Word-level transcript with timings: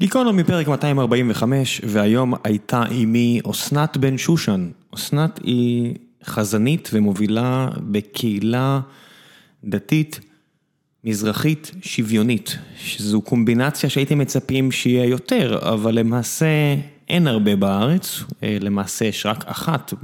גיקונומי 0.00 0.44
פרק 0.44 0.68
245, 0.68 1.80
והיום 1.84 2.34
הייתה 2.44 2.82
עימי 2.82 3.40
אסנת 3.50 3.96
בן 3.96 4.18
שושן. 4.18 4.68
אסנת 4.94 5.40
היא 5.42 5.94
חזנית 6.24 6.90
ומובילה 6.92 7.68
בקהילה 7.78 8.80
דתית 9.64 10.20
מזרחית 11.04 11.70
שוויונית, 11.82 12.58
שזו 12.78 13.20
קומבינציה 13.20 13.90
שהייתם 13.90 14.18
מצפים 14.18 14.72
שיהיה 14.72 15.04
יותר, 15.04 15.58
אבל 15.62 15.94
למעשה 15.94 16.46
אין 17.08 17.26
הרבה 17.26 17.56
בארץ, 17.56 18.22
למעשה 18.42 19.04
יש 19.04 19.26
רק 19.26 19.44
אחת 19.46 19.94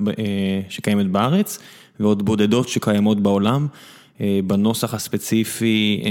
שקיימת 0.68 1.06
בארץ, 1.06 1.58
ועוד 2.00 2.24
בודדות 2.24 2.68
שקיימות 2.68 3.20
בעולם, 3.20 3.66
בנוסח 4.20 4.94
הספציפי 4.94 6.02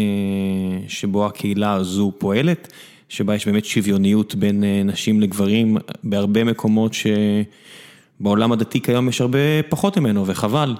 שבו 0.87 1.25
הקהילה 1.25 1.73
הזו 1.73 2.11
פועלת. 2.17 2.73
שבה 3.09 3.35
יש 3.35 3.45
באמת 3.45 3.65
שוויוניות 3.65 4.35
בין 4.35 4.63
נשים 4.85 5.21
לגברים 5.21 5.77
בהרבה 6.03 6.43
מקומות 6.43 6.93
שבעולם 6.93 8.51
הדתי 8.51 8.81
כיום 8.81 9.09
יש 9.09 9.21
הרבה 9.21 9.39
פחות 9.69 9.97
ממנו 9.97 10.27
וחבל. 10.27 10.75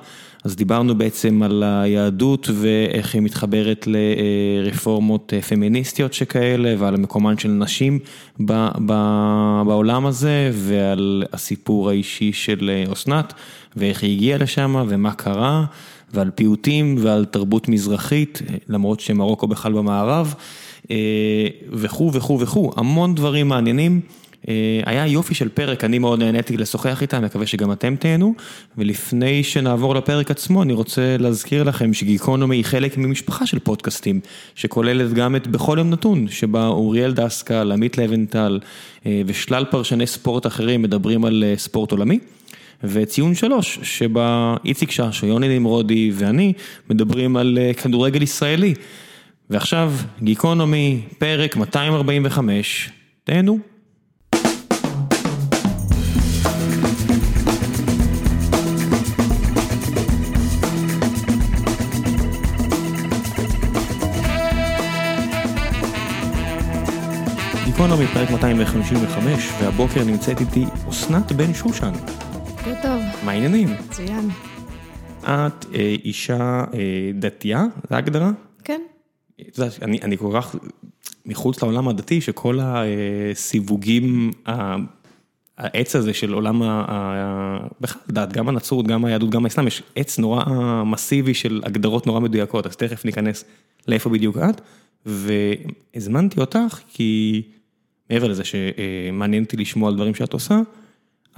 אז 0.46 0.56
דיברנו 0.56 0.96
בעצם 0.96 1.44
על 1.44 1.64
היהדות 1.66 2.50
ואיך 2.54 3.14
היא 3.14 3.22
מתחברת 3.22 3.88
לרפורמות 3.88 5.34
פמיניסטיות 5.50 6.14
שכאלה 6.14 6.76
ועל 6.78 6.98
מקומן 6.98 7.38
של 7.38 7.50
נשים 7.50 8.00
בעולם 9.66 10.06
הזה 10.06 10.52
ועל 10.54 11.24
הסיפור 11.34 11.90
האישי 11.90 12.34
של 12.34 12.84
אסנת 12.94 13.34
ואיך 13.76 14.04
היא 14.04 14.16
הגיעה 14.16 14.38
לשם 14.38 14.86
ומה 14.88 15.12
קרה 15.12 15.66
ועל 16.14 16.32
פיוטים 16.32 16.96
ועל 17.00 17.26
תרבות 17.26 17.70
מזרחית 17.70 18.42
למרות 18.70 19.00
שמרוקו 19.00 19.48
בכלל 19.48 19.74
במערב. 19.74 20.36
וכו' 21.72 22.14
וכו' 22.14 22.40
וכו', 22.40 22.72
המון 22.78 23.16
דברים 23.16 23.48
מעניינים, 23.48 24.02
היה 24.86 25.08
יופי 25.08 25.34
של 25.34 25.50
פרק, 25.50 25.84
אני 25.84 26.00
מאוד 26.00 26.24
נהניתי 26.24 26.58
לשוחח 26.58 27.02
איתם, 27.02 27.24
מקווה 27.24 27.46
שגם 27.46 27.72
אתם 27.72 27.96
תהנו, 27.96 28.34
ולפני 28.78 29.44
שנעבור 29.44 29.96
לפרק 29.96 30.32
עצמו, 30.32 30.64
אני 30.64 30.74
רוצה 30.74 31.18
להזכיר 31.20 31.64
לכם 31.64 31.94
שגיקונומי 31.94 32.56
היא 32.56 32.66
חלק 32.66 32.98
ממשפחה 32.98 33.46
של 33.46 33.60
פודקאסטים, 33.60 34.20
שכוללת 34.56 35.14
גם 35.14 35.36
את 35.36 35.48
בכל 35.48 35.76
יום 35.78 35.90
נתון, 35.90 36.28
שבה 36.30 36.68
אוריאל 36.68 37.14
דסקל, 37.14 37.72
עמית 37.72 37.98
לבנטל 37.98 38.60
ושלל 39.26 39.66
פרשני 39.66 40.08
ספורט 40.08 40.48
אחרים 40.48 40.82
מדברים 40.82 41.26
על 41.26 41.44
ספורט 41.58 41.92
עולמי. 41.92 42.20
וציון 42.84 43.36
שלוש, 43.36 43.80
שבה 43.84 44.56
איציק 44.66 44.92
שש, 44.92 45.24
יוני 45.24 45.60
נמרודי 45.60 46.12
ואני 46.14 46.54
מדברים 46.90 47.38
על 47.38 47.58
כדורגל 47.78 48.22
ישראלי. 48.22 48.74
ועכשיו, 49.50 49.94
גיקונומי, 50.24 51.02
פרק 51.18 51.56
245, 51.56 52.90
תהנו. 53.24 53.60
גיקונומי, 67.66 68.08
פרק 68.08 68.30
255, 68.30 69.50
והבוקר 69.62 70.04
נמצאת 70.04 70.40
איתי 70.40 70.66
אסנת 70.90 71.32
בן 71.32 71.54
שושן. 71.54 71.92
בוקר 71.92 72.74
טוב. 72.82 73.02
מה 73.26 73.32
העניינים? 73.32 73.74
מצוין. 73.90 74.30
את 75.24 75.66
אישה 76.04 76.64
דתייה, 77.20 77.64
זו 77.90 77.96
ההגדרה? 77.96 78.32
כן. 79.38 79.44
את 79.50 79.58
יודעת, 79.58 79.84
אני 79.84 80.18
כל 80.18 80.32
כך 80.36 80.56
מחוץ 81.26 81.64
לעולם 81.64 81.88
הדתי, 81.88 82.22
שכל 82.22 82.60
הסיווגים, 82.62 84.32
העץ 85.58 85.96
הזה 85.96 86.14
של 86.14 86.34
עולם, 86.34 86.62
בכלל 87.82 88.02
דת, 88.10 88.34
גם 88.34 88.50
הנצרות, 88.50 88.88
גם 88.88 89.06
היהדות, 89.06 89.30
גם 89.30 89.46
האסלאם, 89.46 89.68
יש 89.68 89.84
עץ 89.96 90.20
נורא 90.20 90.44
מסיבי 90.84 91.34
של 91.34 91.62
הגדרות 91.66 92.08
נורא 92.08 92.20
מדויקות, 92.20 92.66
אז 92.66 92.76
תכף 92.76 93.06
ניכנס 93.06 93.46
לאיפה 93.88 94.10
בדיוק 94.10 94.38
את, 94.38 94.62
והזמנתי 95.06 96.40
אותך 96.40 96.80
כי 96.94 97.42
מעבר 98.10 98.28
לזה 98.28 98.44
שמעניין 98.44 99.44
אותי 99.44 99.58
לשמוע 99.58 99.90
על 99.90 99.96
דברים 99.96 100.16
שאת 100.16 100.34
עושה, 100.34 100.60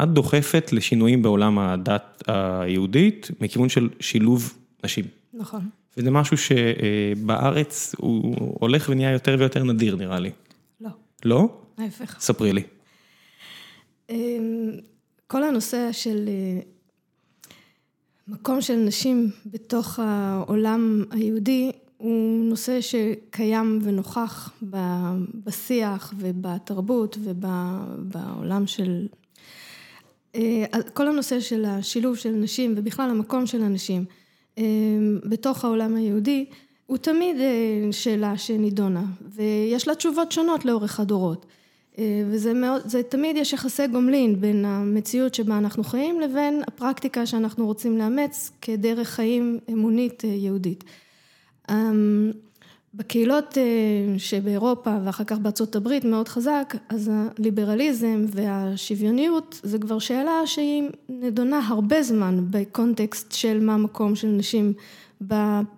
את 0.03 0.09
דוחפת 0.09 0.69
לשינויים 0.73 1.21
בעולם 1.21 1.59
הדת 1.59 2.23
היהודית, 2.27 3.31
מכיוון 3.41 3.69
של 3.69 3.89
שילוב 3.99 4.53
נשים. 4.83 5.05
נכון. 5.33 5.69
וזה 5.97 6.11
משהו 6.11 6.37
שבארץ 6.37 7.95
הוא 7.97 8.35
הולך 8.59 8.89
ונהיה 8.89 9.11
יותר 9.11 9.35
ויותר 9.39 9.63
נדיר 9.63 9.95
נראה 9.95 10.19
לי. 10.19 10.31
לא. 10.81 10.89
לא? 11.25 11.49
ההפך. 11.77 12.15
ספרי 12.19 12.53
לי. 12.53 12.63
כל 15.27 15.43
הנושא 15.43 15.91
של 15.91 16.29
מקום 18.27 18.61
של 18.61 18.75
נשים 18.75 19.29
בתוך 19.45 19.99
העולם 19.99 21.03
היהודי, 21.11 21.71
הוא 21.97 22.43
נושא 22.43 22.81
שקיים 22.81 23.79
ונוכח 23.83 24.51
בשיח 25.45 26.13
ובתרבות 26.17 27.17
ובעולם 27.23 28.67
של... 28.67 29.07
כל 30.93 31.07
הנושא 31.07 31.39
של 31.39 31.65
השילוב 31.65 32.17
של 32.17 32.31
נשים 32.31 32.73
ובכלל 32.77 33.09
המקום 33.09 33.45
של 33.45 33.63
הנשים. 33.63 34.05
בתוך 35.23 35.65
העולם 35.65 35.95
היהודי, 35.95 36.45
הוא 36.85 36.97
תמיד 36.97 37.35
שאלה 37.91 38.37
שנידונה, 38.37 39.03
ויש 39.21 39.87
לה 39.87 39.95
תשובות 39.95 40.31
שונות 40.31 40.65
לאורך 40.65 40.99
הדורות. 40.99 41.45
וזה 42.01 42.53
מאוד, 42.53 42.81
זה 42.85 43.03
תמיד 43.03 43.37
יש 43.37 43.53
יחסי 43.53 43.87
גומלין 43.87 44.41
בין 44.41 44.65
המציאות 44.65 45.33
שבה 45.33 45.57
אנחנו 45.57 45.83
חיים 45.83 46.19
לבין 46.19 46.61
הפרקטיקה 46.67 47.25
שאנחנו 47.25 47.65
רוצים 47.65 47.97
לאמץ 47.97 48.51
כדרך 48.61 49.09
חיים 49.09 49.59
אמונית 49.71 50.23
יהודית. 50.23 50.83
בקהילות 52.97 53.57
שבאירופה 54.17 54.97
ואחר 55.05 55.23
כך 55.23 55.37
בארצות 55.37 55.75
הברית 55.75 56.05
מאוד 56.05 56.27
חזק, 56.27 56.75
אז 56.89 57.11
הליברליזם 57.13 58.25
והשוויוניות 58.29 59.59
זה 59.63 59.79
כבר 59.79 59.99
שאלה 59.99 60.41
שהיא 60.45 60.83
נדונה 61.09 61.61
הרבה 61.67 62.03
זמן 62.03 62.39
בקונטקסט 62.49 63.31
של 63.31 63.59
מה 63.59 63.73
המקום 63.73 64.15
של 64.15 64.27
נשים 64.27 64.73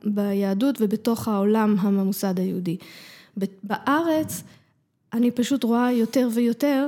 ביהדות 0.03 0.77
ובתוך 0.81 1.27
העולם 1.27 1.75
הממוסד 1.79 2.39
היהודי. 2.39 2.77
בארץ 3.63 4.43
אני 5.13 5.31
פשוט 5.31 5.63
רואה 5.63 5.91
יותר 5.91 6.29
ויותר 6.33 6.87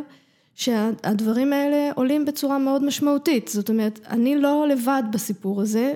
שהדברים 0.55 1.53
האלה 1.53 1.91
עולים 1.95 2.25
בצורה 2.25 2.57
מאוד 2.57 2.83
משמעותית, 2.83 3.47
זאת 3.47 3.69
אומרת 3.69 3.99
אני 4.09 4.37
לא 4.37 4.67
לבד 4.67 5.03
בסיפור 5.11 5.61
הזה 5.61 5.93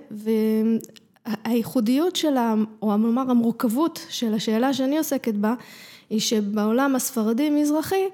והייחודיות 1.27 2.15
שלה, 2.15 2.55
או 2.81 2.97
נאמר 2.97 3.31
המורכבות 3.31 4.05
של 4.09 4.33
השאלה 4.33 4.73
שאני 4.73 4.97
עוסקת 4.97 5.33
בה, 5.33 5.53
היא 6.09 6.19
שבעולם 6.19 6.95
הספרדי 6.95 7.49
מזרחי 7.49 8.05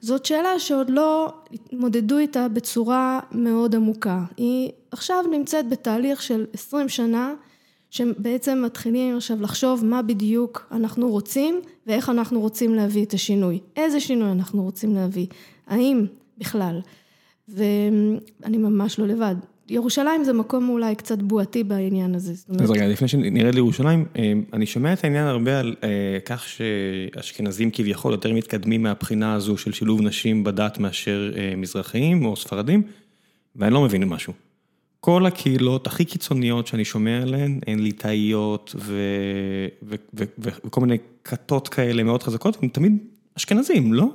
זאת 0.00 0.24
שאלה 0.24 0.58
שעוד 0.58 0.90
לא 0.90 1.32
התמודדו 1.52 2.18
איתה 2.18 2.48
בצורה 2.48 3.20
מאוד 3.32 3.74
עמוקה, 3.74 4.24
היא 4.36 4.70
עכשיו 4.90 5.24
נמצאת 5.30 5.68
בתהליך 5.68 6.22
של 6.22 6.46
עשרים 6.52 6.88
שנה 6.88 7.34
שבעצם 7.90 8.62
מתחילים 8.66 9.16
עכשיו 9.16 9.42
לחשוב 9.42 9.84
מה 9.84 10.02
בדיוק 10.02 10.68
אנחנו 10.72 11.10
רוצים 11.10 11.60
ואיך 11.86 12.08
אנחנו 12.08 12.40
רוצים 12.40 12.74
להביא 12.74 13.04
את 13.04 13.12
השינוי, 13.12 13.60
איזה 13.76 14.00
שינוי 14.00 14.30
אנחנו 14.32 14.62
רוצים 14.62 14.94
להביא, 14.94 15.26
האם 15.66 16.06
בכלל, 16.38 16.80
ואני 17.48 18.56
ממש 18.58 18.98
לא 18.98 19.06
לבד. 19.06 19.34
ירושלים 19.70 20.24
זה 20.24 20.32
מקום 20.32 20.68
אולי 20.68 20.94
קצת 20.94 21.18
בועתי 21.22 21.64
בעניין 21.64 22.14
הזה. 22.14 22.32
אז 22.32 22.70
רגע, 22.70 22.88
לפני 22.88 23.08
שנרד 23.08 23.54
לירושלים, 23.54 24.04
אני 24.52 24.66
שומע 24.66 24.92
את 24.92 25.04
העניין 25.04 25.26
הרבה 25.26 25.60
על 25.60 25.74
כך 26.24 26.48
שאשכנזים 26.48 27.70
כביכול 27.70 28.12
יותר 28.12 28.32
מתקדמים 28.32 28.82
מהבחינה 28.82 29.34
הזו 29.34 29.56
של 29.56 29.72
שילוב 29.72 30.00
נשים 30.00 30.44
בדת 30.44 30.78
מאשר 30.78 31.32
מזרחיים 31.56 32.24
או 32.24 32.36
ספרדים, 32.36 32.82
ואני 33.56 33.74
לא 33.74 33.82
מבין 33.82 34.04
משהו. 34.04 34.32
כל 35.00 35.26
הקהילות 35.26 35.86
הכי 35.86 36.04
קיצוניות 36.04 36.66
שאני 36.66 36.84
שומע 36.84 37.22
עליהן, 37.22 37.60
הן 37.66 37.78
ליטאיות 37.78 38.74
וכל 40.38 40.80
מיני 40.80 40.98
כתות 41.24 41.68
כאלה 41.68 42.02
מאוד 42.02 42.22
חזקות, 42.22 42.58
הן 42.62 42.68
תמיד 42.68 42.96
אשכנזים, 43.36 43.92
לא? 43.92 44.06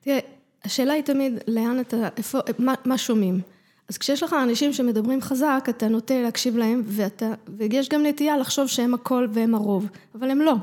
תראה, 0.00 0.18
השאלה 0.64 0.92
היא 0.92 1.02
תמיד 1.02 1.32
לאן 1.48 1.80
אתה, 1.80 2.08
איפה, 2.16 2.38
מה 2.84 2.98
שומעים. 2.98 3.40
אז 3.88 3.98
כשיש 3.98 4.22
לך 4.22 4.36
אנשים 4.42 4.72
שמדברים 4.72 5.20
חזק, 5.20 5.66
אתה 5.68 5.88
נוטה 5.88 6.22
להקשיב 6.22 6.56
להם, 6.56 6.82
ואתה, 6.86 7.34
ויש 7.58 7.88
גם 7.88 8.06
נטייה 8.06 8.36
לחשוב 8.36 8.66
שהם 8.66 8.94
הכל 8.94 9.26
והם 9.32 9.54
הרוב, 9.54 9.86
אבל 10.14 10.30
הם 10.30 10.40
לא. 10.40 10.54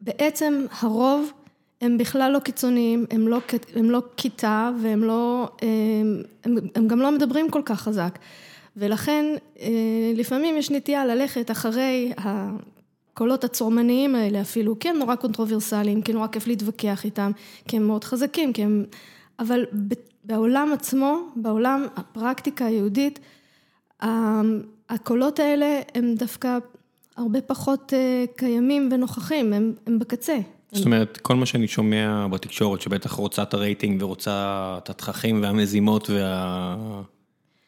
בעצם 0.00 0.66
הרוב 0.80 1.32
הם 1.80 1.98
בכלל 1.98 2.32
לא 2.32 2.38
קיצוניים, 2.38 3.06
הם 3.10 3.28
לא, 3.28 3.38
הם 3.74 3.90
לא 3.90 4.02
קצה 4.16 4.70
והם 4.82 5.04
לא, 5.04 5.48
הם, 6.44 6.56
הם 6.74 6.88
גם 6.88 7.00
לא 7.00 7.10
מדברים 7.10 7.50
כל 7.50 7.62
כך 7.64 7.80
חזק. 7.80 8.18
ולכן 8.76 9.24
לפעמים 10.14 10.56
יש 10.56 10.70
נטייה 10.70 11.06
ללכת 11.06 11.50
אחרי 11.50 12.12
הקולות 12.16 13.44
הצורמניים 13.44 14.14
האלה 14.14 14.40
אפילו, 14.40 14.78
כי 14.78 14.88
הם 14.88 14.98
נורא 14.98 15.14
controversial־ים, 15.14 16.02
כי 16.02 16.12
נורא 16.12 16.26
כיף 16.26 16.46
להתווכח 16.46 17.04
איתם, 17.04 17.30
כי 17.68 17.76
הם 17.76 17.86
מאוד 17.86 18.04
חזקים, 18.04 18.52
כי 18.52 18.62
הם... 18.62 18.84
אבל 19.38 19.64
בעולם 20.24 20.68
עצמו, 20.72 21.18
בעולם 21.36 21.86
הפרקטיקה 21.96 22.66
היהודית, 22.66 23.20
הקולות 24.88 25.38
האלה 25.38 25.80
הם 25.94 26.14
דווקא 26.18 26.58
הרבה 27.16 27.40
פחות 27.40 27.92
אה, 27.96 28.24
קיימים 28.36 28.88
ונוכחים, 28.92 29.52
הם, 29.52 29.72
הם 29.86 29.98
בקצה. 29.98 30.38
זאת 30.72 30.86
אומרת, 30.86 31.16
כל 31.16 31.36
מה 31.36 31.46
שאני 31.46 31.68
שומע 31.68 32.26
בתקשורת, 32.26 32.80
שבטח 32.80 33.12
רוצה 33.12 33.42
את 33.42 33.54
הרייטינג 33.54 34.02
ורוצה 34.02 34.74
את 34.82 34.90
התככים 34.90 35.42
והמזימות 35.42 36.10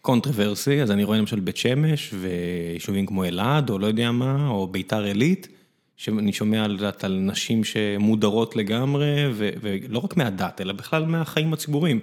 וה 0.02 0.14
controversy, 0.14 0.82
אז 0.82 0.90
אני 0.90 1.04
רואה 1.04 1.18
למשל 1.18 1.40
בית 1.40 1.56
שמש 1.56 2.14
ויישובים 2.20 3.06
כמו 3.06 3.24
אלעד, 3.24 3.70
או 3.70 3.78
לא 3.78 3.86
יודע 3.86 4.12
מה, 4.12 4.48
או 4.48 4.66
ביתר 4.66 5.02
עילית, 5.04 5.48
שאני 5.96 6.32
שומע 6.32 6.64
על, 6.64 6.78
על 7.02 7.18
נשים 7.18 7.64
שמודרות 7.64 8.56
לגמרי, 8.56 9.26
ו, 9.32 9.50
ולא 9.60 9.98
רק 9.98 10.16
מהדת, 10.16 10.60
אלא 10.60 10.72
בכלל 10.72 11.04
מהחיים 11.04 11.52
הציבוריים. 11.52 12.00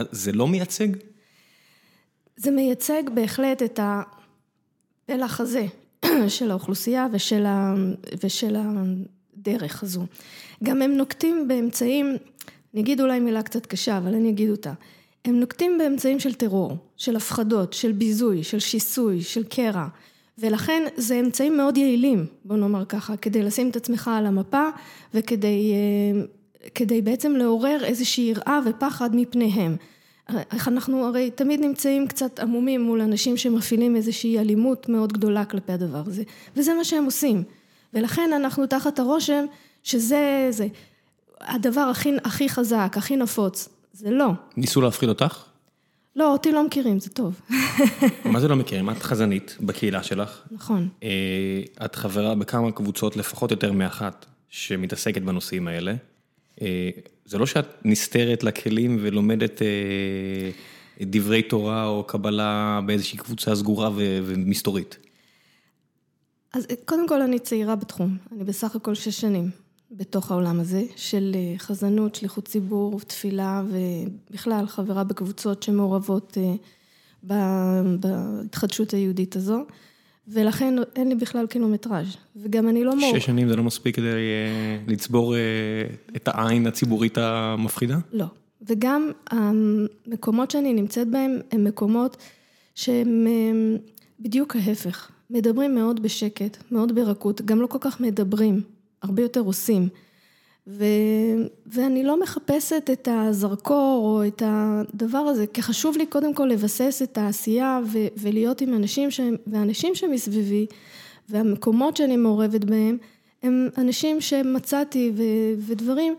זה 0.00 0.32
לא 0.32 0.48
מייצג? 0.48 0.88
זה 2.36 2.50
מייצג 2.50 3.02
בהחלט 3.14 3.62
את 3.62 3.80
הפלח 3.82 5.40
הזה 5.40 5.66
של 6.28 6.50
האוכלוסייה 6.50 7.06
ושל, 7.12 7.46
ה, 7.46 7.74
ושל 8.24 8.56
הדרך 8.56 9.82
הזו. 9.82 10.06
גם 10.62 10.82
הם 10.82 10.92
נוקטים 10.92 11.48
באמצעים, 11.48 12.16
אני 12.74 12.82
אגיד 12.82 13.00
אולי 13.00 13.20
מילה 13.20 13.42
קצת 13.42 13.66
קשה, 13.66 13.98
אבל 13.98 14.14
אני 14.14 14.30
אגיד 14.30 14.50
אותה. 14.50 14.72
הם 15.24 15.40
נוקטים 15.40 15.78
באמצעים 15.78 16.20
של 16.20 16.34
טרור, 16.34 16.76
של 16.96 17.16
הפחדות, 17.16 17.72
של 17.72 17.92
ביזוי, 17.92 18.44
של 18.44 18.58
שיסוי, 18.58 19.22
של 19.22 19.44
קרע. 19.44 19.86
ולכן 20.38 20.82
זה 20.96 21.20
אמצעים 21.20 21.56
מאוד 21.56 21.76
יעילים, 21.76 22.26
בוא 22.44 22.56
נאמר 22.56 22.84
ככה, 22.84 23.16
כדי 23.16 23.42
לשים 23.42 23.70
את 23.70 23.76
עצמך 23.76 24.10
על 24.14 24.26
המפה 24.26 24.68
וכדי 25.14 25.72
אה, 25.72 26.22
כדי 26.74 27.02
בעצם 27.02 27.32
לעורר 27.32 27.84
איזושהי 27.84 28.24
יראה 28.24 28.60
ופחד 28.66 29.10
מפניהם. 29.16 29.76
איך 30.52 30.68
אנחנו 30.68 31.06
הרי 31.06 31.30
תמיד 31.30 31.60
נמצאים 31.60 32.08
קצת 32.08 32.40
עמומים 32.40 32.82
מול 32.82 33.00
אנשים 33.00 33.36
שמפעילים 33.36 33.96
איזושהי 33.96 34.38
אלימות 34.38 34.88
מאוד 34.88 35.12
גדולה 35.12 35.44
כלפי 35.44 35.72
הדבר 35.72 36.02
הזה, 36.06 36.22
וזה 36.56 36.74
מה 36.74 36.84
שהם 36.84 37.04
עושים. 37.04 37.42
ולכן 37.94 38.30
אנחנו 38.36 38.66
תחת 38.66 38.98
הרושם 38.98 39.44
שזה 39.82 40.46
זה, 40.50 40.66
הדבר 41.40 41.80
הכי, 41.80 42.12
הכי 42.24 42.48
חזק, 42.48 42.94
הכי 42.96 43.16
נפוץ. 43.16 43.68
זה 43.92 44.10
לא. 44.10 44.30
ניסו 44.56 44.80
להפחיד 44.80 45.08
אותך? 45.08 45.44
לא, 46.16 46.32
אותי 46.32 46.52
לא 46.52 46.66
מכירים, 46.66 47.00
זה 47.00 47.10
טוב. 47.10 47.40
מה 48.32 48.40
זה 48.40 48.48
לא 48.48 48.56
מכירים? 48.56 48.90
את 48.90 49.02
חזנית 49.02 49.56
בקהילה 49.60 50.02
שלך. 50.02 50.42
נכון. 50.50 50.88
אה, 51.02 51.62
את 51.84 51.94
חברה 51.94 52.34
בכמה 52.34 52.72
קבוצות, 52.72 53.16
לפחות 53.16 53.50
יותר 53.50 53.72
מאחת, 53.72 54.26
שמתעסקת 54.48 55.22
בנושאים 55.22 55.68
האלה. 55.68 55.94
אה, 56.62 56.90
זה 57.24 57.38
לא 57.38 57.46
שאת 57.46 57.66
נסתרת 57.84 58.44
לכלים 58.44 58.98
ולומדת 59.00 59.62
אה, 59.62 60.50
דברי 61.00 61.42
תורה 61.42 61.86
או 61.86 62.04
קבלה 62.04 62.80
באיזושהי 62.86 63.18
קבוצה 63.18 63.54
סגורה 63.54 63.90
ומסתורית. 63.94 64.96
אז 66.52 66.66
קודם 66.84 67.08
כל 67.08 67.22
אני 67.22 67.38
צעירה 67.38 67.76
בתחום, 67.76 68.16
אני 68.32 68.44
בסך 68.44 68.76
הכל 68.76 68.94
שש 68.94 69.20
שנים 69.20 69.50
בתוך 69.90 70.30
העולם 70.30 70.60
הזה 70.60 70.82
של 70.96 71.32
אה, 71.34 71.58
חזנות, 71.58 72.14
שליחות 72.14 72.48
ציבור, 72.48 73.00
תפילה 73.00 73.62
ובכלל 73.70 74.66
חברה 74.66 75.04
בקבוצות 75.04 75.62
שמעורבות 75.62 76.36
בהתחדשות 77.22 78.94
היהודית 78.94 79.36
הזו. 79.36 79.64
ולכן 80.28 80.74
אין 80.96 81.08
לי 81.08 81.14
בכלל 81.14 81.46
קילומטראז', 81.46 82.16
וגם 82.36 82.68
אני 82.68 82.84
לא 82.84 82.96
מור... 82.96 83.18
שש 83.18 83.26
שנים 83.26 83.48
זה 83.48 83.56
לא 83.56 83.62
מספיק 83.62 83.96
כדי 83.96 84.06
אה, 84.06 84.78
לצבור 84.88 85.34
אה, 85.36 85.40
את 86.16 86.28
העין 86.28 86.66
הציבורית 86.66 87.18
המפחידה? 87.18 87.98
לא, 88.12 88.26
וגם 88.62 89.10
המקומות 89.30 90.50
שאני 90.50 90.72
נמצאת 90.72 91.08
בהם 91.08 91.38
הם 91.52 91.64
מקומות 91.64 92.16
שהם 92.74 93.26
אה, 93.26 93.78
בדיוק 94.20 94.56
ההפך, 94.56 95.10
מדברים 95.30 95.74
מאוד 95.74 96.02
בשקט, 96.02 96.56
מאוד 96.70 96.94
ברכות, 96.94 97.42
גם 97.42 97.60
לא 97.60 97.66
כל 97.66 97.78
כך 97.80 98.00
מדברים, 98.00 98.60
הרבה 99.02 99.22
יותר 99.22 99.40
עושים. 99.40 99.88
ו... 100.66 100.84
ואני 101.66 102.04
לא 102.04 102.20
מחפשת 102.20 102.90
את 102.92 103.08
הזרקור 103.10 104.00
או 104.04 104.26
את 104.26 104.42
הדבר 104.46 105.18
הזה, 105.18 105.46
כי 105.46 105.62
חשוב 105.62 105.96
לי 105.96 106.06
קודם 106.06 106.34
כל 106.34 106.44
לבסס 106.44 107.02
את 107.02 107.18
העשייה 107.18 107.80
ו... 107.86 107.98
ולהיות 108.16 108.60
עם 108.60 108.74
אנשים 108.74 109.10
שהם, 109.10 109.36
ואנשים 109.46 109.94
שמסביבי 109.94 110.66
והמקומות 111.28 111.96
שאני 111.96 112.16
מעורבת 112.16 112.64
בהם, 112.64 112.98
הם 113.42 113.68
אנשים 113.78 114.20
שמצאתי 114.20 115.12
ו... 115.16 115.22
ודברים 115.58 116.14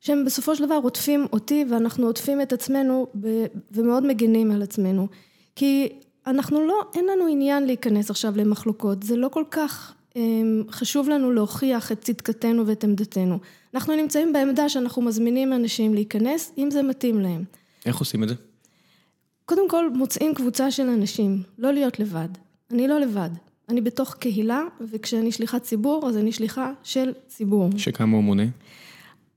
שהם 0.00 0.24
בסופו 0.24 0.56
של 0.56 0.66
דבר 0.66 0.80
עוטפים 0.82 1.26
אותי 1.32 1.64
ואנחנו 1.70 2.06
עוטפים 2.06 2.40
את 2.40 2.52
עצמנו 2.52 3.06
ב... 3.20 3.44
ומאוד 3.72 4.06
מגנים 4.06 4.50
על 4.50 4.62
עצמנו. 4.62 5.08
כי 5.56 5.88
אנחנו 6.26 6.66
לא, 6.66 6.82
אין 6.94 7.06
לנו 7.06 7.26
עניין 7.26 7.66
להיכנס 7.66 8.10
עכשיו 8.10 8.32
למחלוקות, 8.36 9.02
זה 9.02 9.16
לא 9.16 9.28
כל 9.28 9.44
כך 9.50 9.94
חשוב 10.70 11.08
לנו 11.08 11.32
להוכיח 11.32 11.92
את 11.92 12.00
צדקתנו 12.00 12.66
ואת 12.66 12.84
עמדתנו. 12.84 13.38
אנחנו 13.74 13.96
נמצאים 13.96 14.32
בעמדה 14.32 14.68
שאנחנו 14.68 15.02
מזמינים 15.02 15.52
אנשים 15.52 15.94
להיכנס, 15.94 16.52
אם 16.58 16.70
זה 16.70 16.82
מתאים 16.82 17.20
להם. 17.20 17.44
איך 17.86 17.98
עושים 17.98 18.22
את 18.22 18.28
זה? 18.28 18.34
קודם 19.44 19.68
כל, 19.68 19.90
מוצאים 19.90 20.34
קבוצה 20.34 20.70
של 20.70 20.88
אנשים, 20.88 21.42
לא 21.58 21.72
להיות 21.72 22.00
לבד. 22.00 22.28
אני 22.70 22.88
לא 22.88 23.00
לבד. 23.00 23.30
אני 23.68 23.80
בתוך 23.80 24.14
קהילה, 24.14 24.62
וכשאני 24.80 25.32
שליחת 25.32 25.62
ציבור, 25.62 26.08
אז 26.08 26.16
אני 26.16 26.32
שליחה 26.32 26.72
של 26.82 27.12
ציבור. 27.26 27.70
שכמה 27.76 28.16
הוא 28.16 28.24
מונה? 28.24 28.46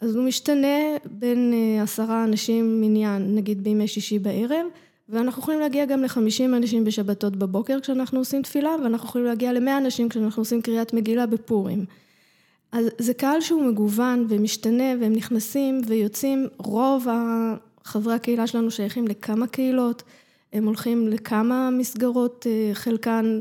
אז 0.02 0.16
הוא 0.16 0.24
משתנה 0.24 0.78
בין 1.06 1.54
אה, 1.54 1.84
עשרה 1.84 2.24
אנשים 2.24 2.82
מניין, 2.82 3.36
נגיד 3.36 3.64
בימי 3.64 3.88
שישי 3.88 4.20
בערב, 4.20 4.66
ואנחנו 5.10 5.42
יכולים 5.42 5.60
להגיע 5.60 5.86
גם 5.86 6.04
לחמישים 6.04 6.56
אנשים 6.56 6.84
בשבתות 6.84 7.36
בבוקר 7.36 7.80
כשאנחנו 7.80 8.20
עושים 8.20 8.42
תפילה, 8.42 8.76
ואנחנו 8.84 9.08
יכולים 9.10 9.28
להגיע 9.28 9.54
למאה 9.54 9.78
אנשים 9.78 10.10
כשאנחנו 10.10 10.42
עושים 10.42 10.62
קריאת 10.62 10.94
מגילה 10.94 11.26
בפורים. 11.26 11.86
אז 12.72 12.86
זה 12.98 13.14
קהל 13.14 13.42
שהוא 13.42 13.64
מגוון 13.64 14.26
ומשתנה, 14.30 14.94
והם 15.02 15.14
נכנסים 15.14 15.82
ויוצאים, 15.88 16.48
רוב 16.58 17.08
חברי 17.84 18.14
הקהילה 18.14 18.48
שלנו 18.48 18.72
שייכים 18.72 19.08
לכמה 19.08 19.48
קהילות, 19.48 20.04
הם 20.54 20.66
הולכים 20.66 21.08
לכמה 21.08 21.70
מסגרות, 21.70 22.48
אה, 22.50 22.74
חלקן 22.74 23.40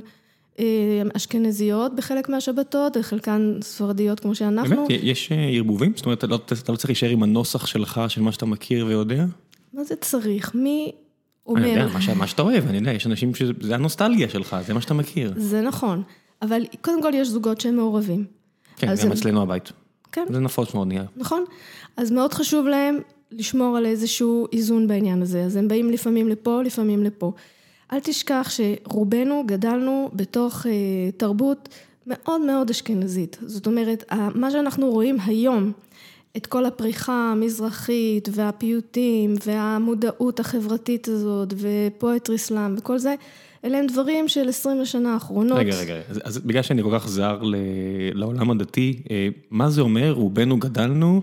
אה, 0.59 1.03
אשכנזיות 1.17 1.97
בחלק 1.97 2.29
מהשבתות, 2.29 2.97
וחלקן 2.97 3.59
ספרדיות 3.63 4.21
כמו 4.21 4.35
שאנחנו. 4.35 4.77
באמת? 4.77 5.03
יש 5.03 5.33
אה, 5.33 5.51
ערבובים? 5.57 5.93
זאת 5.97 6.07
אומרת, 6.07 6.19
אתה 6.19 6.27
לא, 6.27 6.39
אתה 6.63 6.73
לא 6.73 6.77
צריך 6.77 6.91
להישאר 6.91 7.09
עם 7.09 7.23
הנוסח 7.23 7.67
שלך, 7.67 8.01
של 8.09 8.23
מה 8.23 8.33
שאתה 8.33 8.47
מכיר 8.47 8.87
ויודע? 8.87 9.25
מה 9.73 9.85
זה 9.85 9.97
צריך? 9.97 10.55
מי... 10.55 10.93
אומר... 11.49 11.61
אני 11.61 11.71
יודע, 11.71 11.87
מה, 11.87 12.15
מה 12.15 12.27
שאתה 12.27 12.43
אוהב, 12.43 12.67
אני 12.69 12.77
יודע, 12.79 12.93
יש 12.93 13.07
אנשים 13.07 13.35
שזה 13.35 13.75
הנוסטלגיה 13.75 14.29
שלך, 14.29 14.57
זה 14.67 14.75
מה 14.75 14.81
שאתה 14.81 14.95
מכיר. 14.95 15.33
זה 15.37 15.61
נכון, 15.61 16.03
אבל 16.43 16.63
קודם 16.81 17.03
כל 17.03 17.13
יש 17.15 17.29
זוגות 17.29 17.61
שהם 17.61 17.77
מעורבים. 17.77 18.25
כן, 18.77 18.95
גם 19.05 19.13
אצלנו 19.13 19.43
הבית. 19.43 19.73
כן. 20.13 20.25
זה 20.29 20.41
נפוץ 20.41 20.75
מאוד 20.75 20.89
נהיה. 20.89 21.05
נכון, 21.17 21.45
אז 21.97 22.11
מאוד 22.11 22.35
חשוב 22.35 22.67
להם 22.67 22.99
לשמור 23.33 23.77
על 23.77 23.87
איזשהו 23.87 24.47
איזון 24.53 24.87
בעניין 24.87 25.23
הזה, 25.23 25.43
אז 25.43 25.57
הם 25.57 25.69
באים 25.69 25.91
לפעמים 25.91 26.29
לפה, 26.29 26.63
לפעמים 26.63 27.05
לפה. 27.05 27.33
אל 27.93 28.01
תשכח 28.01 28.51
שרובנו 28.51 29.45
גדלנו 29.47 30.11
בתוך 30.13 30.67
אה, 30.67 30.73
תרבות 31.17 31.69
מאוד 32.07 32.41
מאוד 32.41 32.71
אשכנזית. 32.71 33.39
זאת 33.47 33.67
אומרת, 33.67 34.05
מה 34.35 34.51
שאנחנו 34.51 34.91
רואים 34.91 35.17
היום, 35.27 35.73
את 36.39 36.47
כל 36.47 36.67
הפריחה 36.67 37.33
המזרחית 37.33 38.29
והפיוטים 38.33 39.35
והמודעות 39.47 40.41
החברתית 40.41 41.09
הזאת 41.09 41.55
ופואטרי 41.57 42.39
סלאם 42.39 42.75
וכל 42.79 42.99
זה, 42.99 43.15
אלה 43.65 43.79
הם 43.79 43.87
דברים 43.87 44.29
של 44.29 44.49
עשרים 44.49 44.81
השנה 44.81 45.15
האחרונות. 45.15 45.59
רגע, 45.59 45.77
רגע, 45.77 45.95
אז, 46.09 46.21
אז 46.25 46.39
בגלל 46.39 46.63
שאני 46.63 46.83
כל 46.83 46.99
כך 46.99 47.09
זר 47.09 47.43
ל, 47.43 47.55
לעולם 48.15 48.51
הדתי, 48.51 49.03
אה, 49.11 49.29
מה 49.51 49.71
זה 49.71 49.81
אומר, 49.81 50.13
רובנו 50.13 50.59
גדלנו 50.59 51.23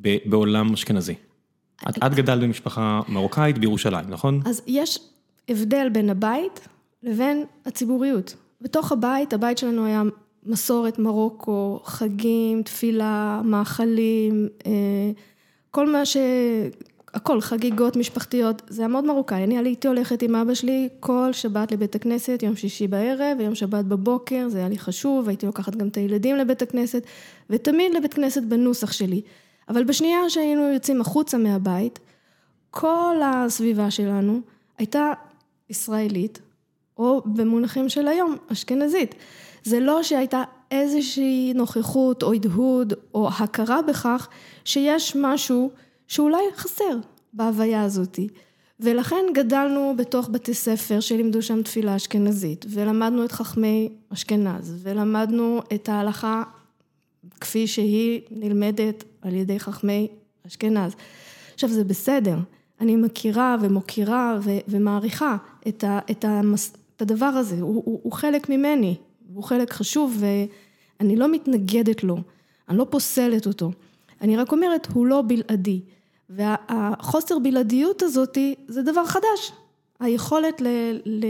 ב, 0.00 0.16
בעולם 0.24 0.72
אשכנזי? 0.72 1.14
את, 1.88 1.98
את 2.06 2.14
גדלת 2.14 2.42
במשפחה 2.42 3.00
מרוקאית 3.08 3.58
בירושלים, 3.58 4.04
נכון? 4.08 4.40
אז 4.44 4.62
יש 4.66 4.98
הבדל 5.48 5.88
בין 5.92 6.10
הבית 6.10 6.68
לבין 7.02 7.44
הציבוריות. 7.66 8.36
בתוך 8.60 8.92
הבית, 8.92 9.32
הבית 9.32 9.58
שלנו 9.58 9.86
היה 9.86 10.02
מסורת 10.46 10.98
מרוקו, 10.98 11.80
חגים, 11.84 12.62
תפילה, 12.62 13.40
מאכלים, 13.44 14.48
אה, 14.66 15.10
כל 15.70 15.90
מה 15.90 16.06
ש... 16.06 16.16
הכל, 17.14 17.40
חגיגות 17.40 17.96
משפחתיות, 17.96 18.62
זה 18.68 18.82
היה 18.82 18.88
מאוד 18.88 19.04
מרוקאי. 19.04 19.44
אני 19.44 19.58
הייתי 19.58 19.88
הולכת 19.88 20.22
עם 20.22 20.34
אבא 20.34 20.54
שלי 20.54 20.88
כל 21.00 21.28
שבת 21.32 21.72
לבית 21.72 21.94
הכנסת, 21.94 22.42
יום 22.42 22.56
שישי 22.56 22.86
בערב, 22.86 23.38
ויום 23.38 23.54
שבת 23.54 23.84
בבוקר, 23.84 24.48
זה 24.48 24.58
היה 24.58 24.68
לי 24.68 24.78
חשוב, 24.78 25.28
הייתי 25.28 25.46
לוקחת 25.46 25.76
גם 25.76 25.88
את 25.88 25.96
הילדים 25.96 26.36
לבית 26.36 26.62
הכנסת, 26.62 27.02
ותמיד 27.50 27.94
לבית 27.94 28.14
כנסת 28.14 28.42
בנוסח 28.42 28.92
שלי. 28.92 29.20
אבל 29.68 29.84
בשנייה 29.84 30.30
שהיינו 30.30 30.62
יוצאים 30.72 31.00
החוצה 31.00 31.38
מהבית, 31.38 31.98
כל 32.70 33.16
הסביבה 33.24 33.90
שלנו 33.90 34.40
הייתה 34.78 35.12
ישראלית, 35.70 36.40
או 36.98 37.22
במונחים 37.26 37.88
של 37.88 38.08
היום, 38.08 38.36
אשכנזית. 38.52 39.14
זה 39.66 39.80
לא 39.80 40.02
שהייתה 40.02 40.42
איזושהי 40.70 41.52
נוכחות 41.54 42.22
או 42.22 42.32
הדהוד 42.32 42.92
או 43.14 43.28
הכרה 43.28 43.82
בכך 43.82 44.28
שיש 44.64 45.16
משהו 45.20 45.70
שאולי 46.08 46.42
חסר 46.56 46.98
בהוויה 47.32 47.82
הזאתי. 47.82 48.28
ולכן 48.80 49.24
גדלנו 49.34 49.94
בתוך 49.96 50.28
בתי 50.28 50.54
ספר 50.54 51.00
שלימדו 51.00 51.42
שם 51.42 51.62
תפילה 51.62 51.96
אשכנזית, 51.96 52.66
ולמדנו 52.68 53.24
את 53.24 53.32
חכמי 53.32 53.88
אשכנז, 54.12 54.74
ולמדנו 54.82 55.60
את 55.74 55.88
ההלכה 55.88 56.42
כפי 57.40 57.66
שהיא 57.66 58.20
נלמדת 58.30 59.04
על 59.22 59.34
ידי 59.34 59.60
חכמי 59.60 60.08
אשכנז. 60.46 60.92
עכשיו 61.54 61.70
זה 61.70 61.84
בסדר, 61.84 62.36
אני 62.80 62.96
מכירה 62.96 63.56
ומוקירה 63.60 64.38
ו- 64.42 64.58
ומעריכה 64.68 65.36
את, 65.68 65.84
ה- 65.84 66.00
את, 66.10 66.24
המס- 66.24 66.76
את 66.96 67.02
הדבר 67.02 67.26
הזה, 67.26 67.56
הוא, 67.60 67.82
הוא, 67.84 68.00
הוא 68.02 68.12
חלק 68.12 68.48
ממני, 68.50 68.96
הוא 69.36 69.44
חלק 69.44 69.72
חשוב 69.72 70.22
ואני 71.00 71.16
לא 71.16 71.32
מתנגדת 71.32 72.04
לו, 72.04 72.18
אני 72.68 72.78
לא 72.78 72.86
פוסלת 72.90 73.46
אותו, 73.46 73.70
אני 74.20 74.36
רק 74.36 74.52
אומרת, 74.52 74.86
הוא 74.92 75.06
לא 75.06 75.22
בלעדי. 75.26 75.80
והחוסר 76.30 77.38
בלעדיות 77.38 78.02
הזאתי 78.02 78.54
זה 78.68 78.82
דבר 78.82 79.06
חדש, 79.06 79.52
היכולת 80.00 80.60
ל, 80.60 80.66
ל, 81.06 81.26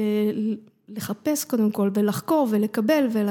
לחפש 0.89 1.45
קודם 1.45 1.71
כל 1.71 1.91
ולחקור 1.95 2.49
ולקבל 2.51 3.07
ול, 3.13 3.29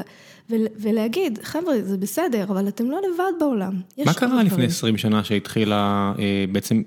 ול, 0.49 0.65
ולהגיד, 0.77 1.39
חבר'ה 1.43 1.81
זה 1.81 1.97
בסדר, 1.97 2.43
אבל 2.43 2.67
אתם 2.67 2.91
לא 2.91 2.97
לבד 2.97 3.39
בעולם. 3.39 3.73
מה 4.05 4.13
קרה 4.13 4.43
לפני 4.43 4.65
20 4.65 4.97
שנה 4.97 5.23
שהתחילה 5.23 6.13
אה, 6.19 6.45
בעצם 6.51 6.81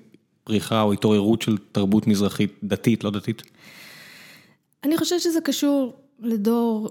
פריחה 0.44 0.82
או 0.82 0.92
התעוררות 0.92 1.42
של 1.42 1.56
תרבות 1.72 2.06
מזרחית 2.06 2.52
דתית, 2.64 3.04
לא 3.04 3.10
דתית? 3.10 3.42
אני 4.84 4.98
חושבת 4.98 5.20
שזה 5.20 5.40
קשור 5.40 5.92
לדור 6.20 6.90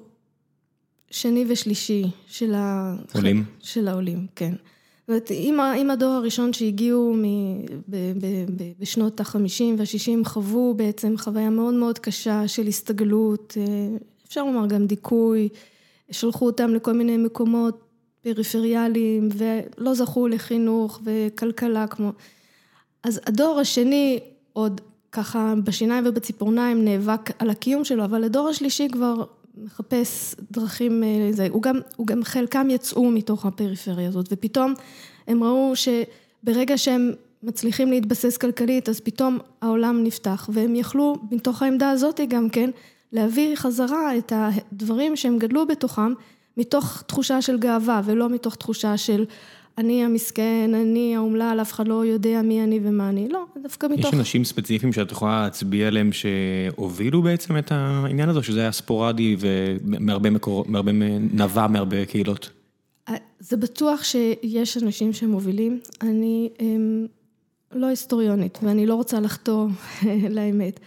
שני 1.12 1.46
ושלישי 1.48 2.04
של, 2.28 2.54
ה... 2.54 2.96
עולים. 3.14 3.44
של 3.60 3.88
העולים, 3.88 4.28
כן. 4.36 4.54
זאת 5.08 5.10
אומרת, 5.10 5.32
אם, 5.32 5.60
אם 5.82 5.92
הדור 5.92 6.10
הראשון 6.10 6.54
שהגיעו 6.54 7.14
מ, 7.14 7.24
ב, 7.88 7.96
ב, 7.96 8.26
ב, 8.58 8.64
בשנות 8.80 9.20
החמישים 9.20 9.76
והשישים 9.80 10.26
חוו 10.26 10.74
בעצם 10.74 11.18
חוויה 11.18 11.50
מאוד 11.50 11.74
מאוד 11.74 12.00
קשה 12.00 12.48
של 12.48 12.68
הסתגלות, 12.68 13.58
אה, 13.58 13.98
אפשר 14.28 14.44
לומר 14.44 14.68
גם 14.68 14.88
דיכוי, 14.88 15.50
שלחו 16.12 16.46
אותם 16.46 16.74
לכל 16.74 16.94
מיני 16.94 17.18
מקומות 17.18 17.88
פריפריאליים 18.22 19.30
ולא 19.32 19.94
זכו 19.94 20.28
לחינוך 20.28 21.02
וכלכלה 21.04 21.88
כמו... 21.88 22.12
אז 23.04 23.22
הדור 23.26 23.60
השני 23.60 24.20
עוד 24.54 24.82
ככה 25.12 25.54
בשיניים 25.64 26.04
ובציפורניים 26.08 26.86
נאבק 26.86 27.32
על 27.40 27.50
הקיום 27.50 27.84
שלו, 27.84 28.06
אבל 28.06 28.24
הדור 28.24 28.50
השלישי 28.50 28.88
כבר 28.92 29.24
מחפש 29.64 30.36
דרכים, 30.52 31.04
אה, 31.04 31.30
זה, 31.32 31.48
הוא 31.52 31.62
גם, 31.62 31.80
הוא 31.96 32.08
גם 32.08 32.24
חלקם 32.24 32.68
יצאו 32.70 33.12
מתוך 33.12 33.46
הפריפריה 33.46 34.10
הזאת, 34.10 34.26
ופתאום 34.32 34.74
הם 35.28 35.44
ראו 35.44 35.74
שברגע 35.76 36.78
שהם 36.78 37.12
מצליחים 37.44 37.92
להתבסס 37.92 38.38
כלכלית, 38.38 38.90
אז 38.90 39.00
פתאום 39.00 39.38
העולם 39.62 40.04
נפתח, 40.04 40.50
והם 40.54 40.76
יכלו 40.76 41.16
מתוך 41.32 41.62
העמדה 41.62 41.90
הזאת 41.90 42.20
גם 42.30 42.50
כן, 42.50 42.70
להביא 43.12 43.56
חזרה 43.56 44.18
את 44.18 44.34
הדברים 44.36 45.16
שהם 45.16 45.38
גדלו 45.38 45.68
בתוכם, 45.68 46.14
מתוך 46.58 47.04
תחושה 47.08 47.42
של 47.42 47.58
גאווה, 47.60 48.02
ולא 48.06 48.30
מתוך 48.30 48.56
תחושה 48.56 48.98
של 48.98 49.26
אני 49.78 50.04
המסכן, 50.04 50.72
אני 50.74 51.16
האומלל, 51.16 51.58
אף 51.62 51.74
אחד 51.74 51.88
לא 51.88 52.06
יודע 52.06 52.42
מי 52.42 52.64
אני 52.64 52.80
ומה 52.84 53.10
אני, 53.10 53.30
לא, 53.30 53.46
דווקא 53.64 53.88
מתוך... 53.88 54.14
יש 54.14 54.20
אנשים 54.20 54.44
ספציפיים 54.44 54.94
שאת 54.94 55.12
יכולה 55.12 55.42
להצביע 55.42 55.88
עליהם 55.88 56.10
שהובילו 56.12 57.22
בעצם 57.22 57.58
את 57.58 57.72
העניין 57.72 58.30
הזה, 58.30 58.44
שזה 58.44 58.60
היה 58.60 58.72
ספורדי 58.72 59.36
ומהרבה 59.40 60.30
מקורות, 60.30 60.70
מהרבה, 60.70 60.92
נבע 61.34 61.68
מהרבה 61.68 62.06
קהילות? 62.06 62.50
זה 63.40 63.58
בטוח 63.58 64.04
שיש 64.04 64.78
אנשים 64.78 65.14
שמובילים, 65.14 65.80
אני 66.02 66.50
הם, 66.60 67.08
לא 67.72 67.86
היסטוריונית 67.86 68.60
ואני 68.64 68.86
לא 68.86 68.96
רוצה 68.96 69.20
לחטוא 69.20 69.68
לאמת, 70.36 70.80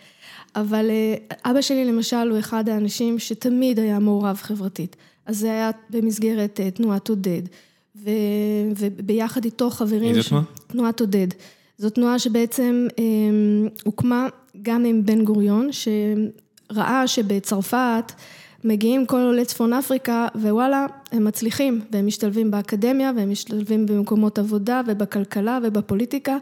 אבל 0.57 0.91
אה, 0.91 1.51
אבא 1.51 1.61
שלי 1.61 1.85
למשל 1.85 2.29
הוא 2.31 2.39
אחד 2.39 2.69
האנשים 2.69 3.19
שתמיד 3.19 3.79
היה 3.79 3.99
מעורב 3.99 4.37
חברתית, 4.37 4.97
אז 5.27 5.39
זה 5.39 5.53
היה 5.53 5.71
במסגרת 5.91 6.61
אה, 6.61 6.71
תנועת 6.71 7.09
עודד. 7.09 7.43
וביחד 8.77 9.45
איתו 9.45 9.71
חברים... 9.71 10.17
איזה 10.17 10.29
תנועה? 10.29 10.45
תנועת 10.67 11.01
עודד. 11.01 11.27
זו 11.79 11.91
תנועה 11.91 12.19
שבעצם 12.19 12.87
אמ, 12.99 13.69
הוקמה 13.85 14.29
גם 14.63 14.85
עם 14.85 15.07
בן 15.07 15.25
גוריון, 15.25 15.69
שראה 15.73 17.07
שבצרפת 17.07 18.13
מגיעים 18.65 19.07
כל 19.07 19.21
עולי 19.21 19.45
צפון 19.45 19.73
אפריקה, 19.73 20.29
ווואלה, 20.35 20.87
הם 21.13 21.25
מצליחים, 21.25 21.81
והם 21.93 22.07
משתלבים 22.07 22.51
באקדמיה, 22.51 23.13
והם 23.17 23.31
משתלבים 23.31 23.87
במקומות 23.87 24.39
עבודה, 24.39 24.81
ובכלכלה, 24.87 25.59
ובפוליטיקה. 25.63 26.37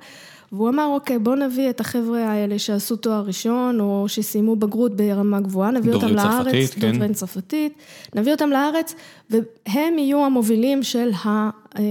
והוא 0.53 0.69
אמר, 0.69 0.87
אוקיי, 0.95 1.19
בוא 1.19 1.37
נביא 1.37 1.71
את 1.71 1.81
החבר'ה 1.81 2.31
האלה 2.31 2.59
שעשו 2.59 2.97
תואר 2.97 3.23
ראשון, 3.27 3.81
או 3.81 4.05
שסיימו 4.09 4.57
בגרות 4.57 4.97
ברמה 4.97 5.41
גבוהה, 5.41 5.71
נביא 5.71 5.93
אותם 5.93 6.15
לארץ, 6.15 6.45
צרפתית, 6.45 6.75
כן. 6.75 6.93
דוברי 6.93 7.15
צרפתית, 7.15 7.73
נביא 8.15 8.33
אותם 8.33 8.51
לארץ, 8.51 8.95
והם 9.31 9.99
יהיו 9.99 10.25
המובילים 10.25 10.83
של, 10.83 11.11
ה, 11.25 11.51
אה, 11.79 11.83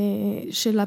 של 0.51 0.79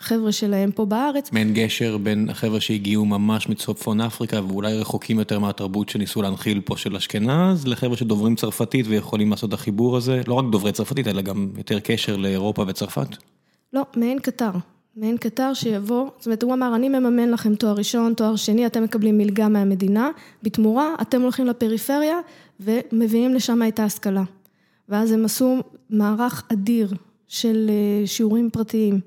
החבר'ה 0.00 0.32
שלהם 0.32 0.72
פה 0.72 0.84
בארץ. 0.84 1.32
מעין 1.32 1.54
גשר 1.54 1.98
בין 1.98 2.28
החבר'ה 2.30 2.60
שהגיעו 2.60 3.04
ממש 3.04 3.48
מצפון 3.48 4.00
אפריקה, 4.00 4.40
ואולי 4.48 4.78
רחוקים 4.78 5.18
יותר 5.18 5.38
מהתרבות 5.38 5.88
שניסו 5.88 6.22
להנחיל 6.22 6.60
פה 6.60 6.76
של 6.76 6.96
אשכנז, 6.96 7.66
לחבר'ה 7.66 7.96
שדוברים 7.96 8.36
צרפתית 8.36 8.86
ויכולים 8.88 9.30
לעשות 9.30 9.48
את 9.48 9.54
החיבור 9.54 9.96
הזה, 9.96 10.20
לא 10.26 10.34
רק 10.34 10.44
דוברי 10.50 10.72
צרפתית, 10.72 11.08
אלא 11.08 11.22
גם 11.22 11.48
יותר 11.58 11.80
קשר 11.80 12.16
לאירופה 12.16 12.64
וצרפת? 12.68 13.08
לא, 13.72 13.82
מעין 13.96 14.18
קטר. 14.18 14.50
מעין 14.96 15.16
קטר 15.16 15.54
שיבוא, 15.54 16.10
זאת 16.18 16.26
אומרת 16.26 16.42
הוא 16.42 16.54
אמר 16.54 16.74
אני 16.76 16.88
מממן 16.88 17.30
לכם 17.30 17.54
תואר 17.54 17.74
ראשון, 17.74 18.14
תואר 18.14 18.36
שני, 18.36 18.66
אתם 18.66 18.82
מקבלים 18.82 19.18
מלגה 19.18 19.48
מהמדינה, 19.48 20.10
בתמורה 20.42 20.94
אתם 21.02 21.22
הולכים 21.22 21.46
לפריפריה 21.46 22.18
ומביאים 22.60 23.34
לשם 23.34 23.60
את 23.68 23.78
ההשכלה. 23.78 24.22
ואז 24.88 25.12
הם 25.12 25.24
עשו 25.24 25.56
מערך 25.90 26.44
אדיר 26.52 26.94
של 27.28 27.70
אה, 27.70 28.06
שיעורים 28.06 28.50
פרטיים 28.50 29.00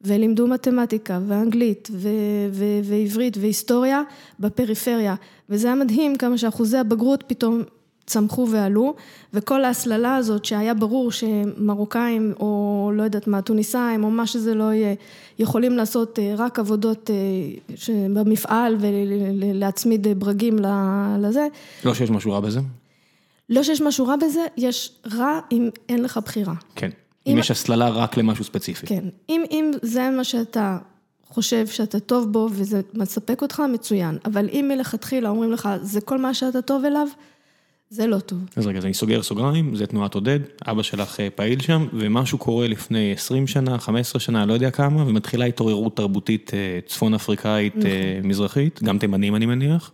ולימדו 0.00 0.46
מתמטיקה 0.46 1.20
ואנגלית 1.26 1.88
ו- 1.92 2.08
ו- 2.52 2.80
ועברית 2.84 3.36
והיסטוריה 3.36 4.02
בפריפריה 4.40 5.14
וזה 5.48 5.66
היה 5.66 5.76
מדהים 5.76 6.16
כמה 6.16 6.38
שאחוזי 6.38 6.78
הבגרות 6.78 7.24
פתאום 7.26 7.62
צמחו 8.08 8.46
ועלו, 8.50 8.94
וכל 9.34 9.64
ההסללה 9.64 10.16
הזאת 10.16 10.44
שהיה 10.44 10.74
ברור 10.74 11.12
שמרוקאים 11.12 12.34
או 12.40 12.90
לא 12.94 13.02
יודעת 13.02 13.26
מה, 13.26 13.42
טוניסאים 13.42 14.04
או 14.04 14.10
מה 14.10 14.26
שזה 14.26 14.54
לא 14.54 14.72
יהיה, 14.72 14.94
יכולים 15.38 15.76
לעשות 15.76 16.18
אה, 16.18 16.34
רק 16.36 16.58
עבודות 16.58 17.10
אה, 17.10 17.14
במפעל 18.14 18.76
ולהצמיד 18.80 20.06
ברגים 20.18 20.58
לזה. 21.18 21.46
לא 21.84 21.94
שיש 21.94 22.10
משהו 22.10 22.32
רע 22.32 22.40
בזה? 22.40 22.60
לא 23.50 23.62
שיש 23.62 23.80
משהו 23.80 24.06
רע 24.06 24.16
בזה, 24.16 24.46
יש 24.56 24.92
רע 25.14 25.40
אם 25.52 25.68
אין 25.88 26.02
לך 26.02 26.20
בחירה. 26.24 26.54
כן, 26.74 26.90
אם, 27.26 27.32
אם 27.32 27.38
יש 27.38 27.50
הסללה 27.50 27.88
רק 27.88 28.16
למשהו 28.16 28.44
ספציפי. 28.44 28.86
כן, 28.86 29.04
אם, 29.28 29.44
אם 29.50 29.70
זה 29.82 30.10
מה 30.10 30.24
שאתה 30.24 30.78
חושב 31.28 31.66
שאתה 31.66 32.00
טוב 32.00 32.32
בו 32.32 32.48
וזה 32.52 32.80
מספק 32.94 33.42
אותך, 33.42 33.62
מצוין. 33.72 34.18
אבל 34.24 34.48
אם 34.52 34.64
מלכתחילה 34.68 35.28
אומרים 35.28 35.52
לך, 35.52 35.68
זה 35.82 36.00
כל 36.00 36.18
מה 36.18 36.34
שאתה 36.34 36.62
טוב 36.62 36.84
אליו, 36.84 37.06
זה 37.90 38.06
לא 38.06 38.18
טוב. 38.18 38.38
אז 38.56 38.66
רגע, 38.66 38.78
אז 38.78 38.84
אני 38.84 38.94
סוגר 38.94 39.22
סוגריים, 39.22 39.76
זה 39.76 39.86
תנועת 39.86 40.14
עודד, 40.14 40.40
אבא 40.66 40.82
שלך 40.82 41.20
אה, 41.20 41.30
פעיל 41.30 41.60
שם, 41.60 41.86
ומשהו 41.92 42.38
קורה 42.38 42.68
לפני 42.68 43.12
20 43.12 43.46
שנה, 43.46 43.78
15 43.78 44.20
שנה, 44.20 44.46
לא 44.46 44.52
יודע 44.52 44.70
כמה, 44.70 45.02
ומתחילה 45.02 45.44
התעוררות 45.44 45.96
תרבותית 45.96 46.50
אה, 46.54 46.78
צפון 46.86 47.14
אפריקאית 47.14 47.76
נכון. 47.76 47.90
מזרחית, 48.22 48.82
גם 48.82 48.98
תימנים 48.98 49.36
אני 49.36 49.46
מניח. 49.46 49.90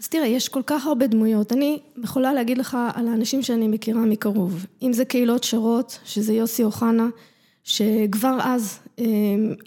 אז 0.00 0.08
תראה, 0.08 0.26
יש 0.26 0.48
כל 0.48 0.62
כך 0.66 0.86
הרבה 0.86 1.06
דמויות. 1.06 1.52
אני 1.52 1.78
יכולה 2.04 2.32
להגיד 2.32 2.58
לך 2.58 2.76
על 2.94 3.08
האנשים 3.08 3.42
שאני 3.42 3.68
מכירה 3.68 4.00
מקרוב. 4.00 4.66
אם 4.82 4.92
זה 4.92 5.04
קהילות 5.04 5.44
שרות, 5.44 5.98
שזה 6.04 6.32
יוסי 6.32 6.64
אוחנה, 6.64 7.08
שכבר 7.64 8.38
אז 8.42 8.78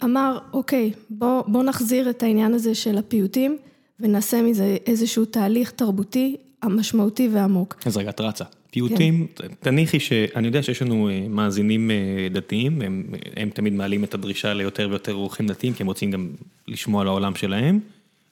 אמר, 0.04 0.38
אוקיי, 0.52 0.92
בוא, 1.10 1.42
בוא 1.46 1.62
נחזיר 1.62 2.10
את 2.10 2.22
העניין 2.22 2.54
הזה 2.54 2.74
של 2.74 2.98
הפיוטים, 2.98 3.56
ונעשה 4.00 4.42
מזה 4.42 4.76
איזשהו 4.86 5.24
תהליך 5.24 5.70
תרבותי 5.70 6.36
המשמעותי 6.62 7.28
ועמוק. 7.32 7.76
אז 7.86 7.96
רגע, 7.96 8.10
את 8.10 8.20
רצה. 8.20 8.44
פיוטים, 8.70 9.26
כן. 9.36 9.48
תניחי 9.60 10.00
שאני 10.00 10.46
יודע 10.46 10.62
שיש 10.62 10.82
לנו 10.82 11.08
אה, 11.08 11.26
מאזינים 11.28 11.90
אה, 11.90 11.96
דתיים, 12.32 12.82
הם, 12.82 13.04
הם 13.36 13.50
תמיד 13.50 13.72
מעלים 13.72 14.04
את 14.04 14.14
הדרישה 14.14 14.54
ליותר 14.54 14.86
ויותר 14.90 15.14
אורחים 15.14 15.46
דתיים, 15.46 15.74
כי 15.74 15.82
הם 15.82 15.86
רוצים 15.86 16.10
גם 16.10 16.30
לשמוע 16.68 17.00
על 17.00 17.06
העולם 17.06 17.34
שלהם, 17.34 17.80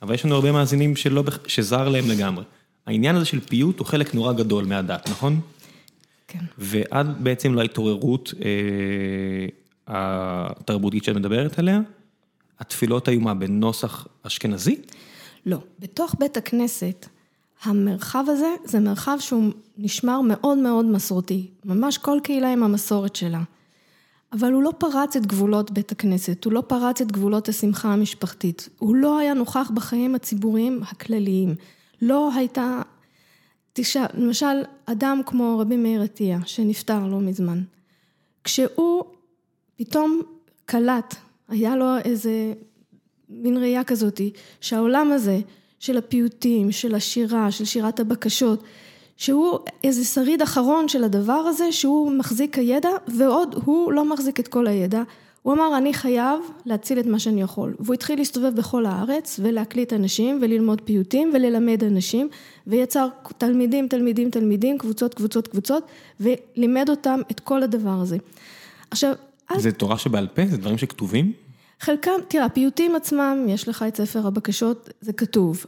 אבל 0.02 0.14
יש 0.14 0.24
לנו 0.24 0.34
הרבה 0.34 0.52
מאזינים 0.52 0.96
שלא, 0.96 1.24
שזר 1.46 1.88
להם 1.88 2.04
לגמרי. 2.08 2.44
העניין 2.86 3.16
הזה 3.16 3.24
של 3.24 3.40
פיוט 3.40 3.78
הוא 3.78 3.86
חלק 3.86 4.14
נורא 4.14 4.32
גדול 4.32 4.64
מהדת, 4.64 5.08
נכון? 5.08 5.40
כן. 6.28 6.38
ועד 6.58 7.24
בעצם 7.24 7.54
להתעוררות 7.54 8.34
אה, 8.44 9.46
התרבותית 9.86 11.04
שאת 11.04 11.16
מדברת 11.16 11.58
עליה, 11.58 11.80
התפילות 12.60 13.08
היו 13.08 13.20
מה, 13.20 13.34
בנוסח 13.34 14.06
אשכנזי? 14.22 14.76
לא, 15.46 15.58
בתוך 15.78 16.14
בית 16.18 16.36
הכנסת. 16.36 17.06
המרחב 17.66 18.24
הזה 18.28 18.54
זה 18.64 18.80
מרחב 18.80 19.16
שהוא 19.20 19.52
נשמר 19.78 20.20
מאוד 20.20 20.58
מאוד 20.58 20.84
מסורתי, 20.86 21.50
ממש 21.64 21.98
כל 21.98 22.18
קהילה 22.22 22.52
עם 22.52 22.62
המסורת 22.62 23.16
שלה. 23.16 23.42
אבל 24.32 24.52
הוא 24.52 24.62
לא 24.62 24.72
פרץ 24.78 25.16
את 25.16 25.26
גבולות 25.26 25.70
בית 25.70 25.92
הכנסת, 25.92 26.44
הוא 26.44 26.52
לא 26.52 26.60
פרץ 26.60 27.00
את 27.00 27.12
גבולות 27.12 27.48
השמחה 27.48 27.88
המשפחתית, 27.88 28.68
הוא 28.78 28.96
לא 28.96 29.18
היה 29.18 29.34
נוכח 29.34 29.70
בחיים 29.74 30.14
הציבוריים 30.14 30.82
הכלליים. 30.82 31.54
לא 32.02 32.30
הייתה, 32.34 32.82
תשאל, 33.72 34.06
למשל, 34.14 34.62
אדם 34.86 35.20
כמו 35.26 35.58
רבי 35.58 35.76
מאיר 35.76 36.02
עטיה, 36.02 36.38
שנפטר 36.44 37.06
לא 37.06 37.20
מזמן, 37.20 37.62
כשהוא 38.44 39.04
פתאום 39.76 40.22
קלט, 40.66 41.14
היה 41.48 41.76
לו 41.76 41.98
איזה 42.04 42.52
מין 43.28 43.56
ראייה 43.56 43.84
כזאתי, 43.84 44.32
שהעולם 44.60 45.12
הזה 45.12 45.40
של 45.80 45.98
הפיוטים, 45.98 46.72
של 46.72 46.94
השירה, 46.94 47.50
של 47.50 47.64
שירת 47.64 48.00
הבקשות, 48.00 48.62
שהוא 49.16 49.58
איזה 49.84 50.04
שריד 50.04 50.42
אחרון 50.42 50.88
של 50.88 51.04
הדבר 51.04 51.32
הזה, 51.32 51.72
שהוא 51.72 52.12
מחזיק 52.12 52.58
הידע, 52.58 52.90
ועוד 53.08 53.54
הוא 53.64 53.92
לא 53.92 54.04
מחזיק 54.04 54.40
את 54.40 54.48
כל 54.48 54.66
הידע. 54.66 55.02
הוא 55.42 55.54
אמר, 55.54 55.76
אני 55.76 55.94
חייב 55.94 56.40
להציל 56.64 57.00
את 57.00 57.06
מה 57.06 57.18
שאני 57.18 57.42
יכול. 57.42 57.74
והוא 57.80 57.94
התחיל 57.94 58.18
להסתובב 58.18 58.56
בכל 58.56 58.86
הארץ, 58.86 59.40
ולהקליט 59.42 59.92
אנשים, 59.92 60.38
וללמוד 60.42 60.80
פיוטים, 60.80 61.30
וללמד 61.34 61.84
אנשים, 61.84 62.28
ויצר 62.66 63.08
תלמידים, 63.38 63.88
תלמידים, 63.88 64.30
תלמידים, 64.30 64.78
קבוצות, 64.78 65.14
קבוצות, 65.14 65.48
קבוצות, 65.48 65.84
ולימד 66.20 66.88
אותם 66.90 67.20
את 67.30 67.40
כל 67.40 67.62
הדבר 67.62 67.98
הזה. 68.02 68.16
עכשיו... 68.90 69.12
זה 69.56 69.72
תורה 69.72 69.98
שבעל 69.98 70.26
פה? 70.26 70.46
זה 70.46 70.56
דברים 70.56 70.78
שכתובים? 70.78 71.32
חלקם, 71.80 72.12
תראה, 72.28 72.44
הפיוטים 72.44 72.96
עצמם, 72.96 73.46
יש 73.48 73.68
לך 73.68 73.84
את 73.88 73.96
ספר 73.96 74.26
הבקשות, 74.26 74.90
זה 75.00 75.12
כתוב. 75.12 75.64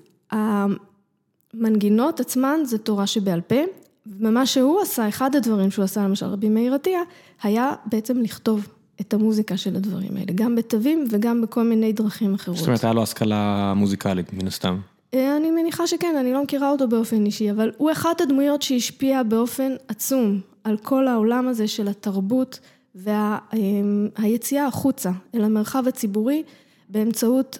המנגינות 1.54 2.20
עצמן 2.20 2.60
זה 2.64 2.78
תורה 2.78 3.06
שבעל 3.06 3.40
פה, 3.40 3.60
ומה 4.06 4.46
שהוא 4.46 4.80
עשה, 4.80 5.08
אחד 5.08 5.36
הדברים 5.36 5.70
שהוא 5.70 5.84
עשה, 5.84 6.04
למשל 6.04 6.26
רבי 6.26 6.48
מאיר 6.48 6.74
עטיה, 6.74 7.00
היה 7.42 7.72
בעצם 7.86 8.18
לכתוב 8.18 8.68
את 9.00 9.14
המוזיקה 9.14 9.56
של 9.56 9.76
הדברים 9.76 10.16
האלה, 10.16 10.32
גם 10.34 10.56
בתווים 10.56 11.06
וגם 11.10 11.42
בכל 11.42 11.62
מיני 11.62 11.92
דרכים 11.92 12.34
אחרות. 12.34 12.56
זאת 12.56 12.66
אומרת, 12.66 12.84
היה 12.84 12.92
לו 12.92 13.02
השכלה 13.02 13.72
מוזיקלית, 13.76 14.32
מן 14.32 14.46
הסתם. 14.46 14.78
אה, 15.14 15.36
אני 15.36 15.50
מניחה 15.50 15.86
שכן, 15.86 16.16
אני 16.20 16.32
לא 16.32 16.42
מכירה 16.42 16.70
אותו 16.70 16.88
באופן 16.88 17.26
אישי, 17.26 17.50
אבל 17.50 17.72
הוא 17.76 17.92
אחת 17.92 18.20
הדמויות 18.20 18.62
שהשפיע 18.62 19.22
באופן 19.22 19.72
עצום 19.88 20.40
על 20.64 20.76
כל 20.76 21.08
העולם 21.08 21.48
הזה 21.48 21.68
של 21.68 21.88
התרבות 21.88 22.60
והיציאה 22.94 24.62
וה, 24.62 24.68
החוצה 24.68 25.10
אל 25.34 25.44
המרחב 25.44 25.88
הציבורי 25.88 26.42
באמצעות 26.88 27.58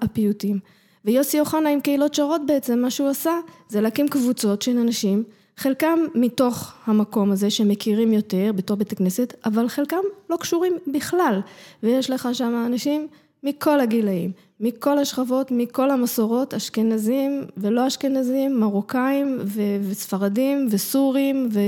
הפיוטים. 0.00 0.58
ויוסי 1.04 1.40
אוחנה 1.40 1.70
עם 1.70 1.80
קהילות 1.80 2.14
שרות 2.14 2.40
בעצם, 2.46 2.78
מה 2.78 2.90
שהוא 2.90 3.08
עשה 3.08 3.32
זה 3.68 3.80
להקים 3.80 4.08
קבוצות 4.08 4.62
של 4.62 4.78
אנשים, 4.78 5.24
חלקם 5.56 5.98
מתוך 6.14 6.72
המקום 6.84 7.30
הזה 7.30 7.50
שמכירים 7.50 8.12
יותר 8.12 8.50
בתור 8.56 8.76
בית 8.76 8.92
הכנסת, 8.92 9.34
אבל 9.44 9.68
חלקם 9.68 10.00
לא 10.30 10.36
קשורים 10.36 10.72
בכלל. 10.86 11.40
ויש 11.82 12.10
לך 12.10 12.28
שם 12.32 12.64
אנשים 12.66 13.06
מכל 13.42 13.80
הגילאים, 13.80 14.30
מכל 14.60 14.98
השכבות, 14.98 15.50
מכל 15.50 15.90
המסורות, 15.90 16.54
אשכנזים 16.54 17.44
ולא 17.56 17.86
אשכנזים, 17.86 18.60
מרוקאים 18.60 19.38
ו- 19.44 19.76
וספרדים 19.90 20.68
וסורים 20.70 21.48
ו... 21.52 21.60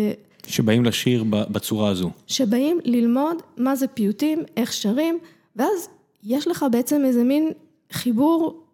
שבאים 0.49 0.85
לשיר 0.85 1.25
בצורה 1.29 1.91
הזו. 1.91 2.11
שבאים 2.27 2.79
ללמוד 2.85 3.37
מה 3.57 3.77
זה 3.77 3.87
פיוטים, 3.87 4.43
איך 4.57 4.73
שרים, 4.73 5.19
ואז 5.57 5.89
יש 6.23 6.49
לך 6.49 6.67
בעצם 6.73 7.05
איזה 7.05 7.25
מין 7.25 7.51
חיבור 7.93 8.65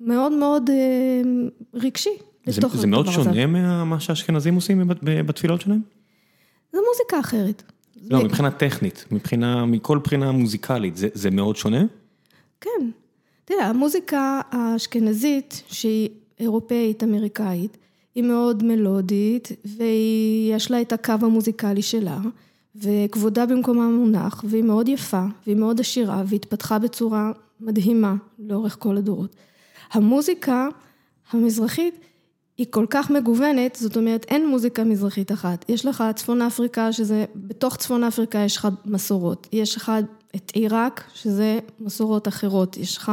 מאוד 0.00 0.32
מאוד 0.32 0.70
אה, 0.70 1.22
רגשי 1.74 2.16
זה, 2.46 2.60
זה 2.74 2.86
מאוד 2.86 3.06
שונה 3.06 3.46
ממה 3.46 4.00
שהאשכנזים 4.00 4.54
עושים 4.54 4.90
בתפילות 5.02 5.60
שלהם? 5.60 5.80
זה 6.72 6.78
מוזיקה 6.88 7.20
אחרת. 7.20 7.62
לא, 8.10 8.24
מבחינה 8.24 8.50
טכנית, 8.50 9.04
מבחינה, 9.10 9.66
מכל 9.66 9.98
בחינה 9.98 10.32
מוזיקלית, 10.32 10.96
זה, 10.96 11.08
זה 11.14 11.30
מאוד 11.30 11.56
שונה? 11.56 11.84
כן. 12.60 12.90
תראה, 13.44 13.66
המוזיקה 13.66 14.40
האשכנזית, 14.50 15.62
שהיא 15.68 16.08
אירופאית, 16.40 17.02
אמריקאית, 17.02 17.76
היא 18.18 18.24
מאוד 18.24 18.64
מלודית, 18.64 19.48
ויש 19.64 20.70
לה 20.70 20.80
את 20.80 20.92
הקו 20.92 21.12
המוזיקלי 21.20 21.82
שלה, 21.82 22.18
וכבודה 22.76 23.46
במקומה 23.46 23.88
מונח, 23.88 24.44
והיא 24.48 24.62
מאוד 24.62 24.88
יפה, 24.88 25.24
והיא 25.46 25.56
מאוד 25.56 25.80
עשירה, 25.80 26.22
והתפתחה 26.26 26.78
בצורה 26.78 27.32
מדהימה 27.60 28.14
לאורך 28.38 28.76
כל 28.78 28.96
הדורות. 28.96 29.36
המוזיקה 29.92 30.68
המזרחית 31.30 31.94
היא 32.58 32.66
כל 32.70 32.86
כך 32.90 33.10
מגוונת, 33.10 33.76
זאת 33.80 33.96
אומרת 33.96 34.26
אין 34.28 34.48
מוזיקה 34.48 34.84
מזרחית 34.84 35.32
אחת. 35.32 35.64
יש 35.68 35.86
לך 35.86 36.04
צפון 36.14 36.42
אפריקה 36.42 36.92
שזה, 36.92 37.24
בתוך 37.34 37.76
צפון 37.76 38.04
אפריקה 38.04 38.38
יש 38.38 38.56
לך 38.56 38.68
מסורות. 38.84 39.46
יש 39.52 39.76
לך 39.76 39.92
את 40.36 40.52
עיראק 40.54 41.04
שזה 41.14 41.58
מסורות 41.80 42.28
אחרות. 42.28 42.76
יש 42.76 42.96
לך... 42.96 43.12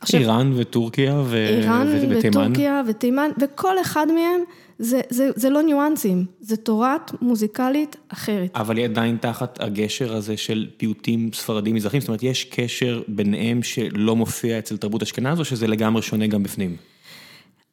עכשיו, 0.00 0.20
איראן 0.20 0.52
וטורקיה 0.56 1.22
ו... 1.24 1.36
איראן 1.36 1.86
ו... 1.88 2.18
וטורקיה 2.18 2.82
ותימן, 2.88 3.30
וכל 3.40 3.80
אחד 3.80 4.06
מהם 4.06 4.40
זה, 4.78 5.00
זה, 5.10 5.30
זה 5.36 5.50
לא 5.50 5.62
ניואנסים, 5.62 6.24
זה 6.40 6.56
תורת 6.56 7.22
מוזיקלית 7.22 7.96
אחרת. 8.08 8.50
אבל 8.54 8.76
היא 8.76 8.84
עדיין 8.84 9.16
תחת 9.20 9.60
הגשר 9.60 10.16
הזה 10.16 10.36
של 10.36 10.66
פיוטים 10.76 11.30
ספרדים 11.34 11.74
מזרחים, 11.74 12.00
זאת 12.00 12.08
אומרת 12.08 12.22
יש 12.22 12.44
קשר 12.44 13.02
ביניהם 13.08 13.62
שלא 13.62 14.16
מופיע 14.16 14.58
אצל 14.58 14.76
תרבות 14.76 15.02
אשכנז, 15.02 15.40
או 15.40 15.44
שזה 15.44 15.66
לגמרי 15.66 16.02
שונה 16.02 16.26
גם 16.26 16.42
בפנים? 16.42 16.76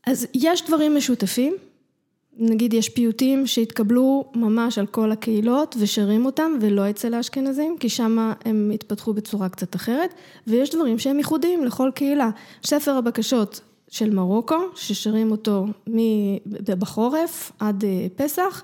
אז 0.08 0.28
יש 0.34 0.66
דברים 0.68 0.96
משותפים, 0.96 1.56
נגיד 2.38 2.74
יש 2.74 2.90
פיוטים 2.90 3.48
שהתקבלו 3.48 4.32
ממש 4.36 4.78
על 4.78 4.86
כל 4.86 5.12
הקהילות 5.12 5.76
ושרים 5.80 6.26
אותם 6.26 6.52
ולא 6.62 6.90
אצל 6.90 7.14
האשכנזים, 7.14 7.76
כי 7.80 7.90
שם 7.90 8.32
הם 8.46 8.72
התפתחו 8.74 9.14
בצורה 9.14 9.50
קצת 9.50 9.76
אחרת, 9.76 10.14
ויש 10.48 10.70
דברים 10.70 11.00
שהם 11.00 11.18
ייחודיים 11.18 11.66
לכל 11.66 11.90
קהילה. 11.96 12.30
ספר 12.64 12.92
הבקשות 12.92 13.62
של 13.90 14.10
מרוקו, 14.10 14.58
ששרים 14.76 15.32
אותו 15.32 15.66
בחורף 16.66 17.52
עד 17.60 17.86
אה, 17.86 18.08
פסח, 18.16 18.64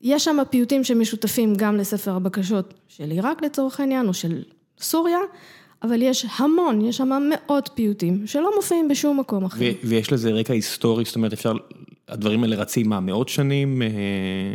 יש 0.00 0.24
שם 0.24 0.36
פיוטים 0.50 0.84
שמשותפים 0.84 1.54
גם 1.56 1.76
לספר 1.76 2.10
הבקשות 2.10 2.74
של 2.88 3.10
עיראק 3.10 3.42
לצורך 3.42 3.80
העניין, 3.80 4.08
או 4.08 4.14
של 4.14 4.42
סוריה, 4.80 5.18
אבל 5.82 6.02
יש 6.02 6.26
המון, 6.36 6.80
יש 6.80 6.96
שם 6.96 7.22
מאות 7.30 7.70
פיוטים 7.74 8.26
שלא 8.26 8.50
מופיעים 8.56 8.88
בשום 8.88 9.20
מקום 9.20 9.44
אחר. 9.44 9.64
ויש 9.84 10.12
לזה 10.12 10.30
רקע 10.30 10.52
היסטורי, 10.52 11.04
זאת 11.04 11.16
אומרת 11.16 11.32
אפשר, 11.32 11.52
הדברים 12.08 12.42
האלה 12.42 12.56
רצים 12.56 12.88
מה, 12.88 13.00
מאות 13.00 13.28
שנים? 13.28 13.82
אה, 13.82 13.88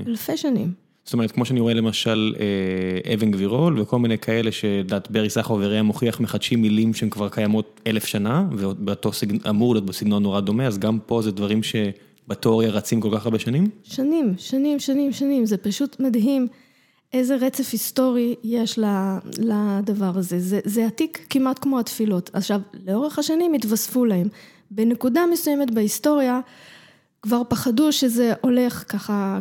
אלפי 0.08 0.38
שנים. 0.38 0.74
זאת 1.10 1.14
אומרת, 1.14 1.32
כמו 1.32 1.46
שאני 1.46 1.60
רואה 1.60 1.74
למשל 1.74 2.36
אה, 2.40 3.14
אבן 3.14 3.32
גבירול 3.32 3.80
וכל 3.80 4.00
מיני 4.00 4.18
כאלה 4.18 4.52
שדת 4.52 5.12
ברי 5.12 5.30
סחר 5.30 5.54
וראם 5.54 5.86
מוכיח 5.86 6.20
מחדשים 6.20 6.62
מילים 6.62 6.94
שהן 6.94 7.10
כבר 7.10 7.30
קיימות 7.30 7.82
אלף 7.88 8.06
שנה, 8.06 8.46
ובאותו 8.52 9.14
סגנון, 9.14 9.40
אמור 9.50 9.74
להיות 9.74 9.86
בסגנון 9.86 10.24
נורא 10.24 10.40
דומה, 10.40 10.68
אז 10.68 10.78
גם 10.78 11.00
פה 11.06 11.22
זה 11.22 11.32
דברים 11.32 11.62
שבתיאוריה 11.64 12.70
רצים 12.70 13.02
כל 13.02 13.10
כך 13.14 13.26
הרבה 13.26 13.40
שנים? 13.40 13.70
שנים, 13.84 14.34
שנים, 14.38 14.80
שנים, 14.80 15.12
שנים, 15.12 15.46
זה 15.46 15.58
פשוט 15.58 16.00
מדהים. 16.00 16.48
איזה 17.14 17.36
רצף 17.36 17.70
היסטורי 17.72 18.36
יש 18.44 18.80
לדבר 19.38 20.12
הזה. 20.16 20.40
זה, 20.40 20.60
זה 20.64 20.86
עתיק 20.86 21.26
כמעט 21.30 21.60
כמו 21.60 21.80
התפילות. 21.80 22.30
עכשיו, 22.34 22.62
לאורך 22.88 23.20
השנים 23.20 23.54
התווספו 23.54 24.06
להם. 24.06 24.28
בנקודה 24.72 25.22
מסוימת 25.32 25.72
בהיסטוריה, 25.72 26.40
כבר 27.22 27.42
פחדו 27.50 27.92
שזה 27.92 28.34
הולך 28.42 28.84
ככה 28.88 29.40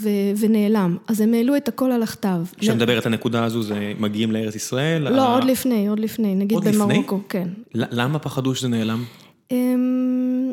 ו, 0.00 0.08
ונעלם, 0.38 0.96
אז 1.06 1.20
הם 1.20 1.34
העלו 1.34 1.56
את 1.56 1.68
הכל 1.68 1.92
על 1.92 2.02
הכתב. 2.02 2.40
כשאת 2.58 2.76
מדברת 2.76 3.06
על 3.06 3.12
הנקודה 3.12 3.44
הזו, 3.44 3.62
זה 3.62 3.92
מגיעים 3.98 4.32
לארץ 4.32 4.54
ישראל? 4.54 5.08
לא, 5.08 5.22
ה... 5.22 5.34
עוד 5.34 5.44
לפני, 5.44 5.88
עוד 5.88 6.00
לפני, 6.00 6.34
נגיד 6.34 6.58
עוד 6.58 6.68
במרוקו, 6.68 7.16
לפני? 7.16 7.28
כן. 7.28 7.48
למה 7.74 8.18
פחדו 8.18 8.54
שזה 8.54 8.68
נעלם? 8.68 9.04
אמ, 9.50 10.52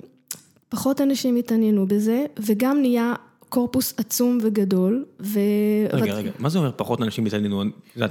פחות 0.70 1.02
אנשים 1.02 1.36
התעניינו 1.36 1.88
בזה, 1.88 2.26
וגם 2.40 2.82
נהיה 2.82 3.14
קורפוס 3.50 3.94
עצום 3.98 4.38
וגדול, 4.42 5.06
ו... 5.20 5.40
רגע, 5.94 6.14
רגע, 6.14 6.32
מה 6.40 6.50
זה 6.50 6.58
אומר 6.60 6.72
פחות 6.76 7.02
אנשים 7.02 7.26
התעניינו? 7.26 7.64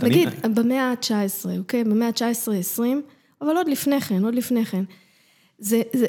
נגיד, 0.03 0.29
במאה 0.55 0.91
ה-19, 0.91 1.59
אוקיי? 1.59 1.85
במאה 1.85 2.09
ה-19-20, 2.09 2.81
אבל 3.43 3.57
עוד 3.57 3.69
לפני 3.69 4.01
כן, 4.01 4.25
עוד 4.25 4.35
לפני 4.35 4.65
כן. 4.65 4.85
זה, 5.59 5.83
זה, 5.93 6.07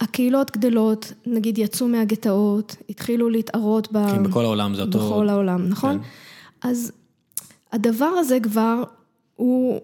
הקהילות 0.00 0.56
גדלות, 0.56 1.12
נגיד 1.26 1.58
יצאו 1.58 1.88
מהגטאות, 1.88 2.76
התחילו 2.90 3.28
להתערות 3.28 3.88
ב... 3.92 4.06
כן, 4.10 4.22
בכל 4.22 4.44
העולם 4.44 4.74
זה 4.74 4.82
אותו... 4.82 4.98
בכל 4.98 5.28
העולם, 5.28 5.68
נכון? 5.68 5.98
כן. 5.98 6.68
אז 6.68 6.92
הדבר 7.72 8.04
הזה 8.04 8.40
כבר, 8.40 8.82
הוא, 9.36 9.80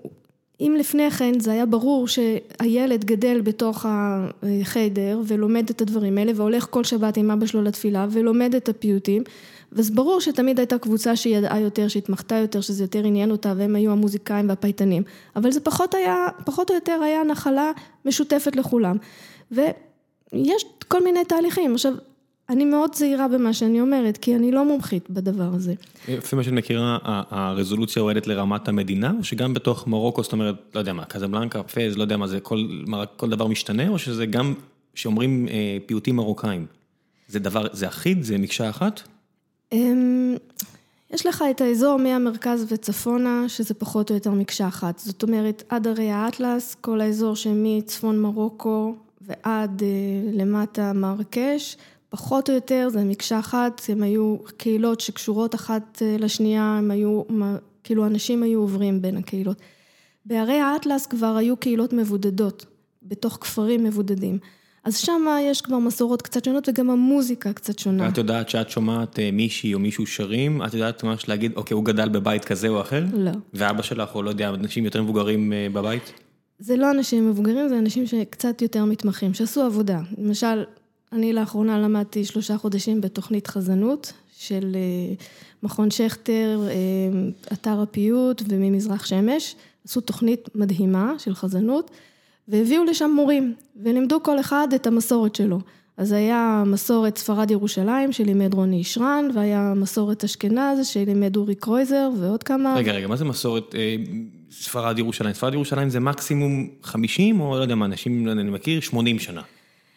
אם 0.60 0.76
לפני 0.78 1.10
כן 1.10 1.40
זה 1.40 1.52
היה 1.52 1.66
ברור 1.66 2.08
שהילד 2.08 3.04
גדל 3.04 3.40
בתוך 3.40 3.86
החדר 3.88 5.20
ולומד 5.26 5.70
את 5.70 5.80
הדברים 5.80 6.18
האלה 6.18 6.32
והולך 6.34 6.66
כל 6.70 6.84
שבת 6.84 7.16
עם 7.16 7.30
אבא 7.30 7.46
שלו 7.46 7.62
לתפילה 7.62 8.06
ולומד 8.10 8.54
את 8.54 8.68
הפיוטים, 8.68 9.22
אז 9.78 9.90
ברור 9.90 10.20
שתמיד 10.20 10.58
הייתה 10.58 10.78
קבוצה 10.78 11.16
שידעה 11.16 11.60
יותר, 11.60 11.88
שהתמחתה 11.88 12.34
יותר, 12.34 12.60
שזה 12.60 12.84
יותר 12.84 13.04
עניין 13.04 13.30
אותה 13.30 13.52
והם 13.56 13.76
היו 13.76 13.92
המוזיקאים 13.92 14.48
והפייטנים, 14.48 15.02
אבל 15.36 15.50
זה 15.50 15.60
פחות 15.60 15.94
היה, 15.94 16.26
פחות 16.44 16.70
או 16.70 16.74
יותר 16.74 17.00
היה 17.04 17.24
נחלה 17.24 17.72
משותפת 18.04 18.56
לכולם. 18.56 18.96
יש 20.32 20.64
כל 20.88 21.04
מיני 21.04 21.24
תהליכים. 21.24 21.74
עכשיו, 21.74 21.92
אני 22.50 22.64
מאוד 22.64 22.94
זהירה 22.94 23.28
במה 23.28 23.52
שאני 23.52 23.80
אומרת, 23.80 24.16
כי 24.16 24.36
אני 24.36 24.52
לא 24.52 24.64
מומחית 24.64 25.10
בדבר 25.10 25.50
הזה. 25.54 25.74
לפי 26.08 26.36
מה 26.36 26.42
שאת 26.42 26.52
מכירה, 26.52 26.98
הרזולוציה 27.30 28.00
יורדת 28.00 28.26
לרמת 28.26 28.68
המדינה, 28.68 29.12
או 29.18 29.24
שגם 29.24 29.54
בתוך 29.54 29.86
מרוקו, 29.86 30.22
זאת 30.22 30.32
אומרת, 30.32 30.54
לא 30.74 30.80
יודע 30.80 30.92
מה, 30.92 31.04
קזבלנקה, 31.04 31.62
פז, 31.62 31.96
לא 31.96 32.02
יודע 32.02 32.16
מה 32.16 32.26
זה, 32.26 32.40
כל, 32.40 32.66
כל 33.16 33.30
דבר 33.30 33.46
משתנה, 33.46 33.88
או 33.88 33.98
שזה 33.98 34.26
גם, 34.26 34.54
שאומרים 34.94 35.48
אה, 35.50 35.78
פיוטים 35.86 36.16
מרוקאים, 36.16 36.66
זה 37.28 37.38
דבר, 37.38 37.66
זה 37.72 37.88
אחיד, 37.88 38.22
זה 38.22 38.38
מקשה 38.38 38.70
אחת? 38.70 39.00
אמ, 39.72 40.36
יש 41.10 41.26
לך 41.26 41.44
את 41.50 41.60
האזור 41.60 41.96
מהמרכז 41.96 42.66
וצפונה, 42.68 43.44
שזה 43.48 43.74
פחות 43.74 44.10
או 44.10 44.14
יותר 44.14 44.30
מקשה 44.30 44.68
אחת. 44.68 44.98
זאת 44.98 45.22
אומרת, 45.22 45.62
עד 45.68 45.86
הרי 45.86 46.10
האטלס, 46.10 46.76
כל 46.80 47.00
האזור 47.00 47.36
שמצפון 47.36 48.20
מרוקו 48.20 48.94
ועד 49.30 49.82
אה, 49.82 50.32
למטה 50.32 50.92
מרקש, 50.92 51.76
פחות 52.08 52.48
או 52.50 52.54
יותר 52.54 52.88
זה 52.92 53.04
מקשה 53.04 53.38
אחת, 53.38 53.82
הם 53.88 54.02
היו 54.02 54.36
קהילות 54.56 55.00
שקשורות 55.00 55.54
אחת 55.54 56.02
אה, 56.02 56.16
לשנייה, 56.18 56.62
הם 56.62 56.90
היו, 56.90 57.22
כאילו 57.84 58.06
אנשים 58.06 58.42
היו 58.42 58.60
עוברים 58.60 59.02
בין 59.02 59.16
הקהילות. 59.16 59.56
בערי 60.26 60.58
האטלס 60.60 61.06
כבר 61.06 61.36
היו 61.36 61.56
קהילות 61.56 61.92
מבודדות, 61.92 62.66
בתוך 63.02 63.38
כפרים 63.40 63.84
מבודדים. 63.84 64.38
אז 64.84 64.96
שם 64.96 65.26
יש 65.42 65.60
כבר 65.60 65.78
מסורות 65.78 66.22
קצת 66.22 66.44
שונות 66.44 66.68
וגם 66.68 66.90
המוזיקה 66.90 67.52
קצת 67.52 67.78
שונה. 67.78 68.04
ואת 68.04 68.18
יודעת 68.18 68.48
שאת 68.48 68.70
שומעת 68.70 69.18
אה, 69.18 69.30
מישהי 69.32 69.74
או 69.74 69.78
מישהו 69.78 70.06
שרים, 70.06 70.62
את 70.62 70.74
יודעת 70.74 71.04
ממש 71.04 71.28
להגיד, 71.28 71.52
אוקיי, 71.56 71.74
הוא 71.74 71.84
גדל 71.84 72.08
בבית 72.08 72.44
כזה 72.44 72.68
או 72.68 72.80
אחר? 72.80 73.04
לא. 73.12 73.30
ואבא 73.54 73.82
שלך, 73.82 74.14
או 74.14 74.22
לא 74.22 74.30
יודע, 74.30 74.48
אנשים 74.48 74.84
יותר 74.84 75.02
מבוגרים 75.02 75.52
בבית? 75.72 76.12
זה 76.60 76.76
לא 76.76 76.90
אנשים 76.90 77.30
מבוגרים, 77.30 77.68
זה 77.68 77.78
אנשים 77.78 78.06
שקצת 78.06 78.62
יותר 78.62 78.84
מתמחים, 78.84 79.34
שעשו 79.34 79.62
עבודה. 79.62 80.00
למשל, 80.18 80.64
אני 81.12 81.32
לאחרונה 81.32 81.78
למדתי 81.78 82.24
שלושה 82.24 82.58
חודשים 82.58 83.00
בתוכנית 83.00 83.46
חזנות 83.46 84.12
של 84.38 84.76
אה, 84.76 85.14
מכון 85.62 85.90
שכטר, 85.90 86.60
אתר 87.52 87.80
הפיוט 87.80 88.42
וממזרח 88.48 89.06
שמש. 89.06 89.54
עשו 89.84 90.00
תוכנית 90.00 90.48
מדהימה 90.54 91.14
של 91.18 91.34
חזנות. 91.34 91.90
והביאו 92.48 92.84
לשם 92.84 93.10
מורים, 93.14 93.54
ולימדו 93.82 94.22
כל 94.22 94.40
אחד 94.40 94.68
את 94.74 94.86
המסורת 94.86 95.34
שלו. 95.34 95.58
אז 95.96 96.12
היה 96.12 96.62
מסורת 96.66 97.18
ספרד 97.18 97.50
ירושלים 97.50 98.12
שלימד 98.12 98.54
רוני 98.54 98.76
ישרן, 98.76 99.28
והיה 99.34 99.72
מסורת 99.76 100.24
אשכנז 100.24 100.86
שלימד 100.86 101.36
אורי 101.36 101.54
קרויזר 101.54 102.10
ועוד 102.16 102.42
כמה. 102.42 102.74
רגע, 102.76 102.92
רגע, 102.92 103.06
מה 103.06 103.16
זה 103.16 103.24
מסורת 103.24 103.74
אה, 103.74 103.96
ספרד 104.50 104.98
ירושלים? 104.98 105.34
ספרד 105.34 105.54
ירושלים 105.54 105.90
זה 105.90 106.00
מקסימום 106.00 106.68
50 106.82 107.40
או 107.40 107.58
לא 107.58 107.62
יודע 107.62 107.74
מה, 107.74 107.84
אנשים, 107.84 108.28
אני 108.28 108.50
מכיר, 108.50 108.80
80 108.80 109.18
שנה. 109.18 109.42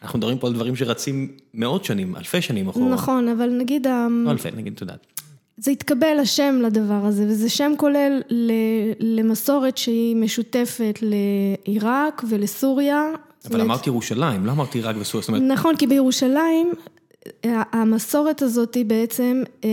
אנחנו 0.02 0.20
מדברים 0.20 0.38
פה 0.38 0.48
על 0.48 0.54
דברים 0.54 0.76
שרצים 0.76 1.28
מאות 1.54 1.86
שנים, 1.86 2.16
אלפי 2.16 2.42
שנים 2.42 2.70
אחורה. 2.70 2.90
נכון, 2.90 3.28
אבל 3.28 3.50
נגיד... 3.50 3.88
לא 3.88 4.32
אלפי, 4.32 4.50
נגיד, 4.56 4.74
את 4.74 4.82
יודעת. 4.82 5.06
זה 5.58 5.72
התקבל 5.72 6.20
השם 6.22 6.60
לדבר 6.64 7.06
הזה, 7.06 7.26
וזה 7.28 7.50
שם 7.50 7.72
כולל 7.78 8.22
למסורת 9.00 9.78
שהיא 9.78 10.16
משותפת 10.16 11.00
לעיראק 11.02 12.24
ולסוריה. 12.30 13.04
אבל 13.50 13.62
אמרת 13.62 13.88
ירושלים, 13.88 14.46
לא 14.46 14.52
אמרת 14.52 14.74
עיראק 14.74 14.96
וסוריה, 15.00 15.22
זאת 15.22 15.30
אומרת... 15.30 15.42
נכון, 15.42 15.78
כי 15.78 15.88
בירושלים 15.88 16.72
המסורת 17.46 18.42
הזאת 18.42 18.76
היא 18.76 18.86
בעצם, 18.86 19.44
אה, 19.64 19.70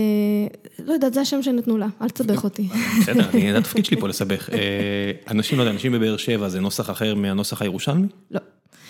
לא 0.85 0.93
יודעת, 0.93 1.13
זה 1.13 1.21
השם 1.21 1.43
שנתנו 1.43 1.77
לה, 1.77 1.87
אל 2.01 2.09
תסבך 2.09 2.43
אותי. 2.43 2.67
בסדר, 3.01 3.31
זה 3.31 3.57
התפקיד 3.57 3.85
שלי 3.85 3.99
פה 3.99 4.07
לסבך. 4.07 4.49
אה, 4.49 5.11
אנשים, 5.27 5.57
לא 5.57 5.63
יודע, 5.63 5.73
אנשים 5.73 5.91
בבאר 5.91 6.17
שבע 6.17 6.49
זה 6.49 6.59
נוסח 6.59 6.89
אחר 6.89 7.15
מהנוסח 7.15 7.61
הירושלמי? 7.61 8.07
לא. 8.31 8.39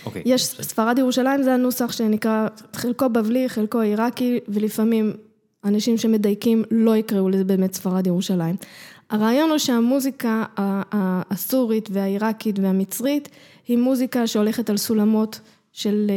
אוקיי. 0.05 0.21
יש, 0.25 0.43
ספרד 0.43 0.99
ירושלים 0.99 1.43
זה 1.43 1.53
הנוסח 1.53 1.91
שנקרא, 1.91 2.47
חלקו 2.73 3.09
בבלי, 3.09 3.49
חלקו 3.49 3.79
עיראקי, 3.79 4.39
ולפעמים 4.47 5.13
אנשים 5.63 5.97
שמדייקים 5.97 6.63
לא 6.71 6.95
יקראו 6.95 7.29
לזה 7.29 7.43
באמת 7.43 7.73
ספרד 7.73 8.07
ירושלים. 8.07 8.55
הרעיון 9.09 9.49
הוא 9.49 9.57
שהמוזיקה 9.57 10.43
הסורית 11.31 11.89
והעיראקית 11.91 12.59
והמצרית 12.59 13.29
היא 13.67 13.77
מוזיקה 13.77 14.27
שהולכת 14.27 14.69
על 14.69 14.77
סולמות 14.77 15.39
של... 15.71 16.11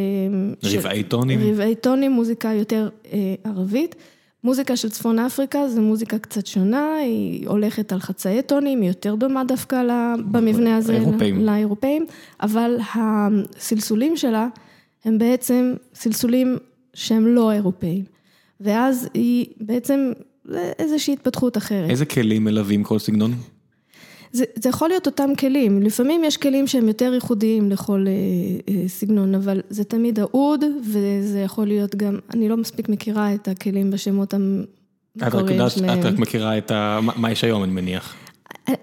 אה, 0.64 0.78
רבעי 0.78 1.02
טונים? 1.02 1.40
רבעי 1.42 1.74
טונים, 1.74 2.12
מוזיקה 2.12 2.52
יותר 2.52 2.88
אה, 3.12 3.34
ערבית. 3.44 3.94
מוזיקה 4.44 4.76
של 4.76 4.88
צפון 4.88 5.18
אפריקה 5.18 5.68
זה 5.68 5.80
מוזיקה 5.80 6.18
קצת 6.18 6.46
שונה, 6.46 6.96
היא 6.96 7.48
הולכת 7.48 7.92
על 7.92 8.00
חצאי 8.00 8.42
טונים, 8.42 8.80
היא 8.80 8.88
יותר 8.88 9.14
דומה 9.14 9.44
דווקא 9.44 9.82
במבנה 10.30 10.76
הזה 10.76 10.92
לאירופאים. 10.92 11.46
לאירופאים, 11.46 12.06
אבל 12.40 12.76
הסלסולים 12.94 14.16
שלה 14.16 14.48
הם 15.04 15.18
בעצם 15.18 15.74
סלסולים 15.94 16.56
שהם 16.94 17.26
לא 17.26 17.52
אירופאים. 17.52 18.04
ואז 18.60 19.08
היא 19.14 19.46
בעצם 19.60 20.12
איזושהי 20.78 21.12
התפתחות 21.14 21.56
אחרת. 21.56 21.90
איזה 21.90 22.06
כלים 22.06 22.44
מלווים 22.44 22.82
כל 22.82 22.98
סגנון? 22.98 23.34
זה, 24.34 24.44
זה 24.54 24.68
יכול 24.68 24.88
להיות 24.88 25.06
אותם 25.06 25.30
כלים, 25.38 25.82
לפעמים 25.82 26.24
יש 26.24 26.36
כלים 26.36 26.66
שהם 26.66 26.88
יותר 26.88 27.14
ייחודיים 27.14 27.70
לכל 27.70 28.04
אה, 28.06 28.12
אה, 28.74 28.88
סגנון, 28.88 29.34
אבל 29.34 29.60
זה 29.70 29.84
תמיד 29.84 30.20
האוד, 30.20 30.64
וזה 30.84 31.40
יכול 31.40 31.66
להיות 31.66 31.96
גם, 31.96 32.18
אני 32.34 32.48
לא 32.48 32.56
מספיק 32.56 32.88
מכירה 32.88 33.34
את 33.34 33.48
הכלים 33.48 33.90
בשמות 33.90 34.34
המקוריים 34.34 35.68
שלהם. 35.68 36.00
את 36.00 36.04
רק 36.04 36.18
מכירה 36.18 36.58
את 36.58 36.70
ה... 36.70 37.00
מה 37.16 37.30
יש 37.30 37.44
היום, 37.44 37.64
אני 37.64 37.72
מניח. 37.72 38.14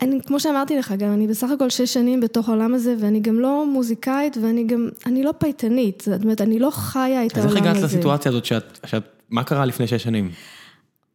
אני, 0.01 0.19
כמו 0.25 0.39
שאמרתי 0.39 0.77
לך, 0.77 0.93
גם 0.97 1.13
אני 1.13 1.27
בסך 1.27 1.49
הכל 1.49 1.69
שש 1.69 1.93
שנים 1.93 2.19
בתוך 2.19 2.49
העולם 2.49 2.73
הזה, 2.73 2.95
ואני 2.99 3.19
גם 3.19 3.39
לא 3.39 3.65
מוזיקאית, 3.67 4.37
ואני 4.41 4.63
גם, 4.63 4.89
אני 5.05 5.23
לא 5.23 5.33
פייטנית, 5.37 6.03
זאת 6.05 6.23
אומרת, 6.23 6.41
אני 6.41 6.59
לא 6.59 6.69
חיה 6.71 7.25
את 7.25 7.37
העולם 7.37 7.49
הזה. 7.49 7.59
אז 7.59 7.65
איך 7.65 7.75
הגעת 7.75 7.83
לסיטואציה 7.83 8.29
הזאת 8.29 8.45
שאת, 8.45 8.79
שאת 8.85 9.03
מה 9.29 9.43
קרה 9.43 9.65
לפני 9.65 9.87
שש 9.87 10.03
שנים? 10.03 10.31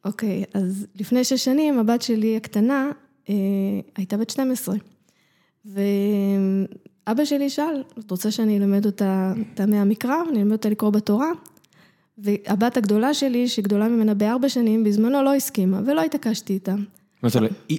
אוקיי, 0.05 0.43
okay, 0.43 0.59
אז 0.59 0.87
לפני 1.01 1.25
שש 1.25 1.45
שנים 1.45 1.79
הבת 1.79 2.03
שלי 2.03 2.37
הקטנה 2.37 2.91
הייתה 3.97 4.17
בת 4.17 4.31
12. 4.31 4.77
ואבא 5.65 7.25
שלי 7.25 7.51
שאל, 7.51 7.83
את 7.99 8.11
רוצה 8.11 8.31
שאני 8.31 8.59
אלמד 8.59 8.87
אותה 8.87 9.33
טעמי 9.55 9.79
המקרא? 9.79 10.17
אני 10.31 10.39
אלמד 10.39 10.53
אותה 10.53 10.69
לקרוא 10.69 10.91
בתורה? 10.91 11.31
והבת 12.19 12.77
הגדולה 12.77 13.15
שלי, 13.15 13.49
שגדולה 13.49 13.89
ממנה 13.89 14.15
בארבע 14.15 14.49
שנים, 14.49 14.85
בזמנו 14.85 15.23
לא 15.23 15.35
הסכימה, 15.35 15.81
ולא 15.87 16.03
התעקשתי 16.03 16.53
איתה. 16.53 16.75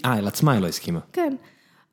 אה, 0.05 0.17
אל 0.17 0.27
עצמה 0.27 0.51
היא 0.51 0.61
לא 0.61 0.67
הסכימה. 0.67 0.99
כן. 1.13 1.35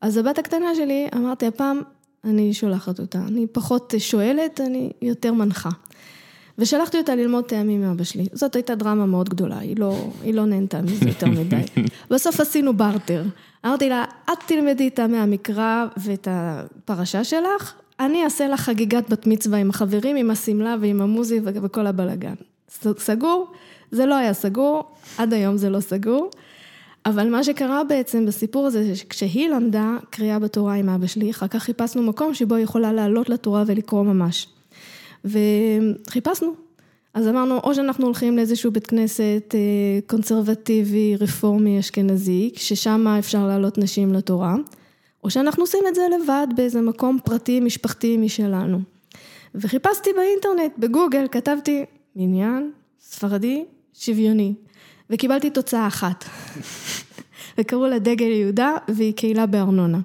אז 0.00 0.16
הבת 0.16 0.38
הקטנה 0.38 0.74
שלי, 0.74 1.08
אמרתי, 1.14 1.46
הפעם 1.46 1.80
אני 2.24 2.54
שולחת 2.54 3.00
אותה. 3.00 3.18
אני 3.18 3.46
פחות 3.46 3.94
שואלת, 3.98 4.60
אני 4.60 4.90
יותר 5.02 5.32
מנחה. 5.32 5.70
ושלחתי 6.58 6.98
אותה 6.98 7.14
ללמוד 7.14 7.44
טעמים 7.44 7.82
מאבא 7.82 8.04
שלי. 8.04 8.26
זאת 8.32 8.56
הייתה 8.56 8.74
דרמה 8.74 9.06
מאוד 9.06 9.28
גדולה, 9.28 9.58
היא 9.58 9.76
לא, 9.78 10.10
היא 10.22 10.34
לא 10.34 10.44
נהנתה 10.44 10.82
מזה 10.82 11.08
יותר 11.08 11.26
מדי. 11.40 11.62
בסוף 12.10 12.40
עשינו 12.40 12.76
בארטר. 12.76 13.24
אמרתי 13.66 13.88
לה, 13.88 14.04
את 14.32 14.38
תלמדי 14.46 14.90
טעמי 14.90 15.18
המקרא 15.18 15.86
ואת 15.96 16.28
הפרשה 16.30 17.24
שלך, 17.24 17.72
אני 18.00 18.24
אעשה 18.24 18.48
לך 18.48 18.60
חגיגת 18.60 19.10
בת 19.10 19.26
מצווה 19.26 19.58
עם 19.58 19.70
החברים, 19.70 20.16
עם 20.16 20.30
השמלה 20.30 20.76
ועם 20.80 21.02
המוזי 21.02 21.40
וכל 21.44 21.86
הבלאגן. 21.86 22.34
סגור? 22.98 23.46
זה 23.90 24.06
לא 24.06 24.14
היה 24.14 24.32
סגור, 24.32 24.84
עד 25.18 25.32
היום 25.32 25.56
זה 25.56 25.70
לא 25.70 25.80
סגור. 25.80 26.30
אבל 27.06 27.30
מה 27.30 27.44
שקרה 27.44 27.84
בעצם 27.84 28.26
בסיפור 28.26 28.66
הזה, 28.66 28.92
כשהיא 29.08 29.48
למדה 29.48 29.96
קריאה 30.10 30.38
בתורה 30.38 30.74
עם 30.74 30.88
אבא 30.88 31.06
שלי, 31.06 31.30
אחר 31.30 31.48
כך 31.48 31.62
חיפשנו 31.62 32.02
מקום 32.02 32.34
שבו 32.34 32.54
היא 32.54 32.64
יכולה 32.64 32.92
לעלות 32.92 33.28
לתורה 33.28 33.64
ולקרוא 33.66 34.02
ממש. 34.02 34.46
וחיפשנו. 35.24 36.54
אז 37.14 37.28
אמרנו, 37.28 37.58
או 37.58 37.74
שאנחנו 37.74 38.04
הולכים 38.06 38.36
לאיזשהו 38.36 38.70
בית 38.70 38.86
כנסת 38.86 39.54
אה, 39.54 39.58
קונסרבטיבי, 40.06 41.16
רפורמי, 41.20 41.80
אשכנזי, 41.80 42.50
ששם 42.56 43.06
אפשר 43.18 43.46
להעלות 43.46 43.78
נשים 43.78 44.12
לתורה, 44.12 44.54
או 45.24 45.30
שאנחנו 45.30 45.62
עושים 45.62 45.84
את 45.88 45.94
זה 45.94 46.02
לבד 46.14 46.46
באיזה 46.56 46.80
מקום 46.80 47.18
פרטי, 47.24 47.60
משפחתי 47.60 48.16
משלנו. 48.16 48.78
וחיפשתי 49.54 50.10
באינטרנט, 50.16 50.72
בגוגל, 50.78 51.26
כתבתי 51.30 51.84
מניין 52.16 52.70
ספרדי 53.00 53.64
שוויוני, 53.94 54.54
וקיבלתי 55.10 55.50
תוצאה 55.50 55.86
אחת. 55.86 56.24
וקראו 57.58 57.86
לה 57.86 57.98
דגל 57.98 58.26
יהודה, 58.26 58.72
והיא 58.88 59.14
קהילה 59.14 59.46
בארנונה. 59.46 59.98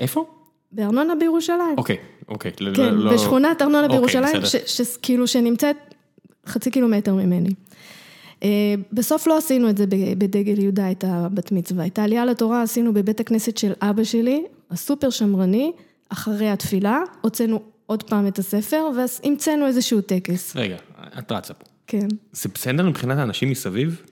איפה? 0.00 0.26
בארנונה 0.72 1.14
בירושלים. 1.14 1.74
אוקיי, 1.78 1.96
אוקיי. 2.32 2.52
כן, 2.74 2.94
לא... 2.94 3.12
בשכונת 3.12 3.62
ארנונה 3.62 3.82
אוקיי, 3.82 3.96
בירושלים, 3.96 4.42
כאילו 5.02 5.26
שנמצאת 5.26 5.76
חצי 6.46 6.70
קילומטר 6.70 7.14
ממני. 7.14 7.54
אה, 8.42 8.74
בסוף 8.92 9.26
לא 9.26 9.38
עשינו 9.38 9.70
את 9.70 9.76
זה 9.76 9.84
בדגל 10.18 10.60
יהודה, 10.60 10.90
את 10.90 11.04
הבת 11.08 11.52
מצווה. 11.52 11.86
את 11.86 11.98
העלייה 11.98 12.24
לתורה 12.24 12.62
עשינו 12.62 12.94
בבית 12.94 13.20
הכנסת 13.20 13.58
של 13.58 13.72
אבא 13.82 14.04
שלי, 14.04 14.44
הסופר 14.70 15.10
שמרני, 15.10 15.72
אחרי 16.08 16.48
התפילה, 16.48 17.00
הוצאנו 17.20 17.62
עוד 17.86 18.02
פעם 18.02 18.26
את 18.26 18.38
הספר, 18.38 18.88
והמצאנו 18.96 19.66
איזשהו 19.66 20.00
טקס. 20.00 20.56
רגע, 20.56 20.76
את 21.18 21.32
רצה 21.32 21.54
פה. 21.54 21.64
כן. 21.86 22.08
זה 22.32 22.48
בסדר 22.54 22.88
מבחינת 22.88 23.18
האנשים 23.18 23.50
מסביב? 23.50 24.02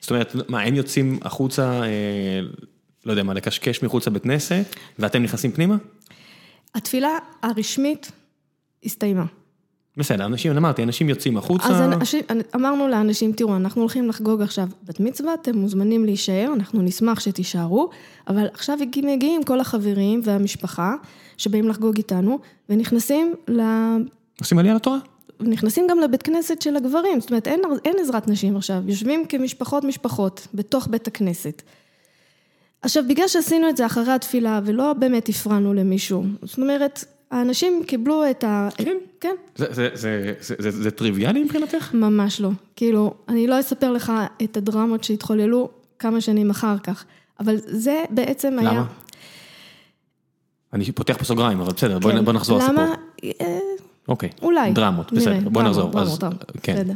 זאת 0.00 0.10
אומרת, 0.10 0.36
מה, 0.48 0.60
הם 0.60 0.74
יוצאים 0.74 1.18
החוצה, 1.22 1.82
אה, 1.82 2.40
לא 3.06 3.12
יודע 3.12 3.22
מה, 3.22 3.34
לקשקש 3.34 3.82
מחוץ 3.82 4.06
לבית 4.06 4.22
כנסת, 4.22 4.76
ואתם 4.98 5.22
נכנסים 5.22 5.52
פנימה? 5.52 5.76
התפילה 6.74 7.18
הרשמית 7.42 8.12
הסתיימה. 8.84 9.24
בסדר, 9.96 10.24
אנשים, 10.24 10.56
אמרתי, 10.56 10.82
אנשים 10.82 11.08
יוצאים 11.08 11.36
החוצה. 11.36 11.68
אז 11.68 11.80
אנשים, 11.80 12.20
אמרנו 12.54 12.88
לאנשים, 12.88 13.32
תראו, 13.32 13.56
אנחנו 13.56 13.80
הולכים 13.80 14.08
לחגוג 14.08 14.42
עכשיו 14.42 14.68
בת 14.84 15.00
מצווה, 15.00 15.34
אתם 15.34 15.56
מוזמנים 15.58 16.04
להישאר, 16.04 16.50
אנחנו 16.54 16.82
נשמח 16.82 17.20
שתישארו, 17.20 17.90
אבל 18.28 18.46
עכשיו 18.54 18.78
מגיעים 19.02 19.42
כל 19.42 19.60
החברים 19.60 20.20
והמשפחה 20.24 20.94
שבאים 21.36 21.68
לחגוג 21.68 21.96
איתנו, 21.96 22.38
ונכנסים 22.68 23.34
ל... 23.48 23.60
עושים 24.40 24.58
עלייה 24.58 24.74
לתורה. 24.74 24.98
נכנסים 25.40 25.86
גם 25.90 25.98
לבית 25.98 26.22
כנסת 26.22 26.62
של 26.62 26.76
הגברים, 26.76 27.20
זאת 27.20 27.30
אומרת, 27.30 27.48
אין, 27.48 27.60
אין 27.84 27.96
עזרת 28.00 28.28
נשים 28.28 28.56
עכשיו, 28.56 28.82
יושבים 28.86 29.26
כמשפחות 29.26 29.84
משפחות 29.84 30.48
בתוך 30.54 30.88
בית 30.90 31.06
הכנסת. 31.06 31.62
עכשיו, 32.82 33.04
בגלל 33.08 33.28
שעשינו 33.28 33.68
את 33.68 33.76
זה 33.76 33.86
אחרי 33.86 34.12
התפילה 34.12 34.60
ולא 34.64 34.92
באמת 34.92 35.28
הפרענו 35.28 35.74
למישהו, 35.74 36.24
זאת 36.42 36.58
אומרת, 36.58 37.04
האנשים 37.30 37.82
קיבלו 37.86 38.30
את 38.30 38.44
ה... 38.44 38.68
כן. 38.76 38.96
כן. 39.20 39.34
זה, 39.56 39.66
זה, 39.70 39.88
זה, 39.94 40.32
זה, 40.40 40.54
זה, 40.58 40.70
זה 40.70 40.90
טריוויאלי 40.90 41.44
מבחינתך? 41.44 41.94
ממש 41.94 42.40
לא. 42.40 42.50
כאילו, 42.76 43.14
אני 43.28 43.46
לא 43.46 43.60
אספר 43.60 43.92
לך 43.92 44.12
את 44.44 44.56
הדרמות 44.56 45.04
שהתחוללו 45.04 45.68
כמה 45.98 46.20
שנים 46.20 46.50
אחר 46.50 46.78
כך, 46.78 47.04
אבל 47.40 47.56
זה 47.66 48.04
בעצם 48.10 48.58
היה... 48.58 48.70
למה? 48.72 48.84
אני 50.72 50.92
פותח 50.92 51.16
פה 51.16 51.24
סוגריים, 51.24 51.60
אבל 51.60 51.72
בסדר, 51.72 52.00
כן. 52.00 52.24
בוא 52.24 52.32
נחזור 52.32 52.58
לסיפור. 52.58 52.74
למה? 52.74 52.94
אוקיי. 54.08 54.28
אולי. 54.42 54.72
דרמות, 54.72 55.12
בסדר, 55.12 55.48
בוא 55.48 55.62
נחזור. 55.62 55.90
דרמות, 55.90 56.08
אז, 56.08 56.18
דרמות, 56.18 56.44
כן. 56.62 56.74
בסדר. 56.74 56.94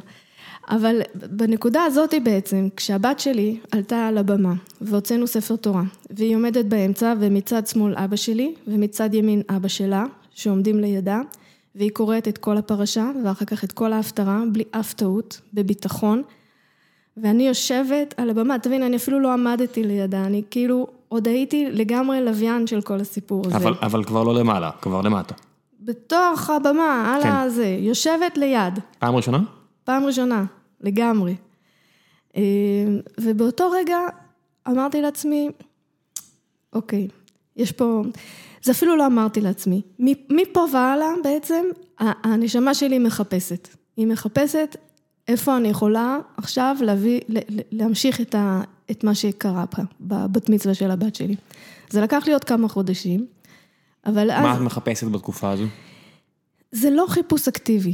אבל 0.71 1.01
בנקודה 1.15 1.83
הזאת 1.85 2.15
בעצם, 2.25 2.69
כשהבת 2.77 3.21
שלי 3.21 3.59
עלתה 3.73 4.07
על 4.07 4.19
הבמה 4.19 4.55
והוצאנו 4.81 5.27
ספר 5.27 5.57
תורה, 5.57 5.83
והיא 6.11 6.37
עומדת 6.37 6.65
באמצע 6.65 7.15
ומצד 7.21 7.67
שמאל 7.67 7.95
אבא 7.97 8.17
שלי 8.17 8.55
ומצד 8.67 9.15
ימין 9.15 9.43
אבא 9.57 9.69
שלה, 9.69 10.05
שעומדים 10.31 10.81
לידה, 10.81 11.21
והיא 11.75 11.91
קוראת 11.91 12.29
את 12.29 12.39
כל 12.39 12.57
הפרשה 12.57 13.11
ואחר 13.25 13.45
כך 13.45 13.65
את 13.65 13.73
כל 13.73 13.93
ההפטרה, 13.93 14.43
בלי 14.53 14.65
אף 14.71 14.93
טעות, 14.93 15.41
בביטחון. 15.55 16.23
ואני 17.17 17.49
יושבת 17.49 18.15
על 18.17 18.31
הבמה, 18.31 18.59
תבין, 18.59 18.83
אני 18.83 18.97
אפילו 18.97 19.21
לא 19.21 19.33
עמדתי 19.33 19.85
לידה, 19.85 20.25
אני 20.25 20.43
כאילו 20.51 20.87
עוד 21.09 21.29
הייתי 21.29 21.67
לגמרי 21.71 22.25
לוויין 22.25 22.67
של 22.67 22.81
כל 22.81 23.01
הסיפור 23.01 23.47
הזה. 23.47 23.57
אבל, 23.57 23.75
אבל 23.83 24.05
כבר 24.05 24.23
לא 24.25 24.35
למעלה, 24.35 24.71
כבר 24.83 25.01
למטה. 25.01 25.35
בתוך 25.81 26.51
הבמה, 26.51 27.15
על 27.15 27.23
כן. 27.23 27.33
הזה, 27.33 27.77
יושבת 27.81 28.39
ליד. 28.39 28.79
פעם 28.99 29.17
ראשונה? 29.17 29.39
פעם 29.85 30.05
ראשונה, 30.05 30.45
לגמרי. 30.81 31.37
אה, 32.37 32.43
ובאותו 33.21 33.71
רגע 33.71 33.99
אמרתי 34.69 35.03
לעצמי, 35.03 35.49
אוקיי, 36.73 37.09
יש 37.57 37.73
פה, 37.73 38.03
זה 38.63 38.73
אפילו 38.73 38.97
לא 38.97 39.07
אמרתי 39.07 39.41
לעצמי, 39.41 39.83
מפה 40.31 40.67
והלאה 40.73 41.11
בעצם 41.25 41.65
הנשמה 41.99 42.75
שלי 42.75 42.99
מחפשת. 42.99 43.69
היא 43.97 44.07
מחפשת 44.07 44.77
איפה 45.29 45.57
אני 45.57 45.69
יכולה 45.69 46.19
עכשיו 46.37 46.77
להביא, 46.81 47.21
להמשיך 47.73 48.21
את, 48.21 48.35
ה, 48.35 48.63
את 48.91 49.05
מה 49.05 49.15
שקרה 49.15 49.67
פה, 49.67 49.83
בבת 50.01 50.49
מצווה 50.49 50.75
של 50.75 50.91
הבת 50.91 51.15
שלי. 51.15 51.37
זה 51.91 52.01
לקח 52.01 52.27
לי 52.27 52.33
עוד 52.33 52.45
כמה 52.45 52.69
חודשים, 52.69 53.27
אבל 54.07 54.31
אז... 54.31 54.43
מה 54.43 54.57
את 54.57 54.61
מחפשת 54.61 55.07
בתקופה 55.07 55.51
הזו? 55.51 55.65
זה 56.73 56.91
לא 56.91 57.05
חיפוש 57.09 57.49
אקטיבי. 57.49 57.93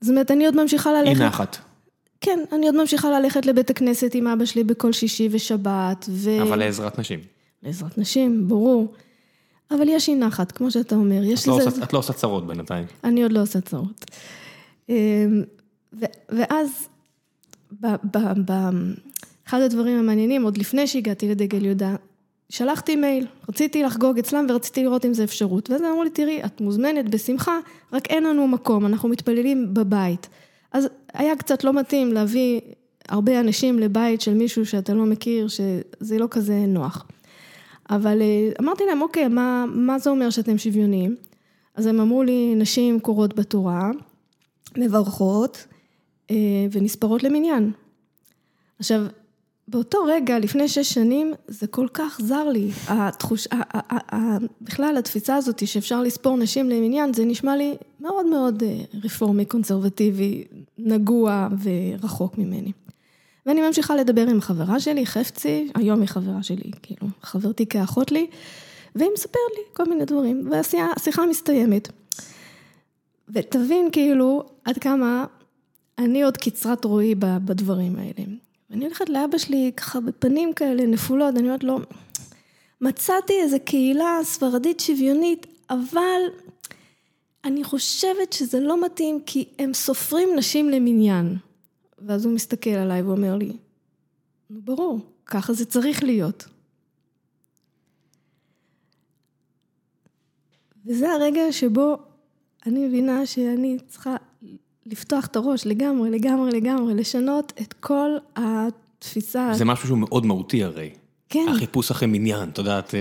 זאת 0.00 0.10
אומרת, 0.10 0.30
אני 0.30 0.46
עוד 0.46 0.56
ממשיכה 0.56 0.92
ללכת... 0.92 1.20
אי 1.20 1.26
נחת. 1.26 1.56
כן, 2.20 2.38
אני 2.52 2.66
עוד 2.66 2.76
ממשיכה 2.76 3.20
ללכת 3.20 3.46
לבית 3.46 3.70
הכנסת 3.70 4.14
עם 4.14 4.26
אבא 4.26 4.44
שלי 4.44 4.64
בכל 4.64 4.92
שישי 4.92 5.28
ושבת, 5.30 6.06
ו... 6.08 6.42
אבל 6.42 6.58
לעזרת 6.58 6.98
נשים. 6.98 7.20
לעזרת 7.62 7.98
נשים, 7.98 8.48
ברור. 8.48 8.94
אבל 9.70 9.88
יש 9.88 10.08
אי 10.08 10.14
נחת, 10.14 10.52
כמו 10.52 10.70
שאתה 10.70 10.94
אומר. 10.94 11.22
יש 11.24 11.42
את, 11.42 11.46
לא 11.46 11.58
לזה... 11.58 11.70
עושה, 11.70 11.82
את 11.82 11.92
לא 11.92 11.98
עושה 11.98 12.12
צרות 12.12 12.46
בינתיים. 12.46 12.86
אני 13.04 13.22
עוד 13.22 13.32
לא 13.32 13.42
עושה 13.42 13.60
צרות. 13.60 14.04
אמ. 14.88 15.42
ואז, 16.28 16.88
באחד 17.80 19.60
הדברים 19.60 19.98
המעניינים, 19.98 20.42
עוד 20.42 20.58
לפני 20.58 20.86
שהגעתי 20.86 21.28
לדגל 21.28 21.64
יהודה, 21.64 21.96
שלחתי 22.48 22.96
מייל, 22.96 23.26
רציתי 23.48 23.82
לחגוג 23.82 24.18
אצלם 24.18 24.46
ורציתי 24.48 24.82
לראות 24.82 25.04
אם 25.04 25.14
זה 25.14 25.24
אפשרות. 25.24 25.70
ואז 25.70 25.82
אמרו 25.82 26.04
לי, 26.04 26.10
תראי, 26.10 26.44
את 26.44 26.60
מוזמנת 26.60 27.08
בשמחה, 27.10 27.58
רק 27.92 28.06
אין 28.06 28.24
לנו 28.24 28.48
מקום, 28.48 28.86
אנחנו 28.86 29.08
מתפללים 29.08 29.74
בבית. 29.74 30.28
אז 30.72 30.88
היה 31.12 31.36
קצת 31.36 31.64
לא 31.64 31.72
מתאים 31.72 32.12
להביא 32.12 32.60
הרבה 33.08 33.40
אנשים 33.40 33.78
לבית 33.78 34.20
של 34.20 34.34
מישהו 34.34 34.66
שאתה 34.66 34.94
לא 34.94 35.04
מכיר, 35.04 35.48
שזה 35.48 36.18
לא 36.18 36.26
כזה 36.30 36.54
נוח. 36.68 37.06
אבל 37.90 38.22
אמרתי 38.60 38.84
להם, 38.86 39.02
אוקיי, 39.02 39.28
מה, 39.28 39.64
מה 39.68 39.98
זה 39.98 40.10
אומר 40.10 40.30
שאתם 40.30 40.58
שוויוניים? 40.58 41.16
אז 41.74 41.86
הם 41.86 42.00
אמרו 42.00 42.22
לי, 42.22 42.54
נשים 42.54 43.00
קוראות 43.00 43.34
בתורה, 43.34 43.90
מברכות 44.78 45.66
ונספרות 46.72 47.22
למניין. 47.22 47.72
עכשיו, 48.78 49.06
באותו 49.68 49.98
רגע, 50.04 50.38
לפני 50.38 50.68
שש 50.68 50.94
שנים, 50.94 51.32
זה 51.48 51.66
כל 51.66 51.86
כך 51.94 52.20
זר 52.22 52.48
לי, 52.48 52.70
התחוש... 52.88 53.48
בכלל 54.60 54.96
התפיסה 54.96 55.36
הזאת 55.36 55.66
שאפשר 55.68 56.02
לספור 56.02 56.36
נשים 56.36 56.70
למניין, 56.70 57.14
זה 57.14 57.24
נשמע 57.24 57.56
לי 57.56 57.74
מאוד 58.00 58.26
מאוד 58.26 58.62
רפורמי, 59.04 59.44
קונסרבטיבי, 59.44 60.44
נגוע 60.78 61.48
ורחוק 61.62 62.38
ממני. 62.38 62.72
ואני 63.46 63.62
ממשיכה 63.62 63.96
לדבר 63.96 64.26
עם 64.28 64.40
חברה 64.40 64.80
שלי, 64.80 65.06
חפצי, 65.06 65.70
היום 65.74 66.00
היא 66.00 66.08
חברה 66.08 66.42
שלי, 66.42 66.70
כאילו, 66.82 67.08
חברתי 67.22 67.66
כאחות 67.66 68.12
לי, 68.12 68.26
והיא 68.94 69.10
מספרת 69.14 69.52
לי 69.56 69.62
כל 69.72 69.84
מיני 69.84 70.04
דברים, 70.04 70.50
והשיחה 70.50 71.26
מסתיימת. 71.26 71.88
ותבין 73.28 73.88
כאילו 73.92 74.44
עד 74.64 74.78
כמה 74.78 75.24
אני 75.98 76.22
עוד 76.22 76.36
קצרת 76.36 76.84
רואי 76.84 77.14
בדברים 77.18 77.96
האלה. 77.96 78.45
ואני 78.70 78.84
הולכת 78.84 79.08
לאבא 79.08 79.38
שלי 79.38 79.72
ככה 79.76 80.00
בפנים 80.00 80.52
כאלה 80.52 80.86
נפולות, 80.86 81.36
אני 81.36 81.46
אומרת 81.46 81.64
לו, 81.64 81.78
מצאתי 82.80 83.32
איזו 83.40 83.56
קהילה 83.64 84.18
ספרדית 84.22 84.80
שוויונית, 84.80 85.46
אבל 85.70 86.20
אני 87.44 87.64
חושבת 87.64 88.32
שזה 88.32 88.60
לא 88.60 88.84
מתאים 88.84 89.20
כי 89.26 89.48
הם 89.58 89.74
סופרים 89.74 90.28
נשים 90.36 90.70
למניין. 90.70 91.36
ואז 91.98 92.24
הוא 92.24 92.34
מסתכל 92.34 92.70
עליי 92.70 93.02
ואומר 93.02 93.36
לי, 93.36 93.56
ברור, 94.50 95.00
ככה 95.26 95.52
זה 95.52 95.64
צריך 95.64 96.02
להיות. 96.02 96.44
וזה 100.86 101.12
הרגע 101.12 101.52
שבו 101.52 101.96
אני 102.66 102.86
מבינה 102.86 103.26
שאני 103.26 103.78
צריכה 103.88 104.16
לפתוח 104.86 105.26
את 105.26 105.36
הראש 105.36 105.66
לגמרי, 105.66 106.10
לגמרי, 106.10 106.50
לגמרי, 106.50 106.94
לשנות 106.94 107.52
את 107.60 107.72
כל 107.72 108.10
התפיסה. 108.36 109.50
זה 109.54 109.64
משהו 109.64 109.86
שהוא 109.86 109.98
מאוד 109.98 110.26
מהותי 110.26 110.64
הרי. 110.64 110.90
כן. 111.28 111.46
החיפוש 111.48 111.90
אחרי 111.90 112.08
מניין, 112.08 112.48
את 112.48 112.58
יודעת, 112.58 112.94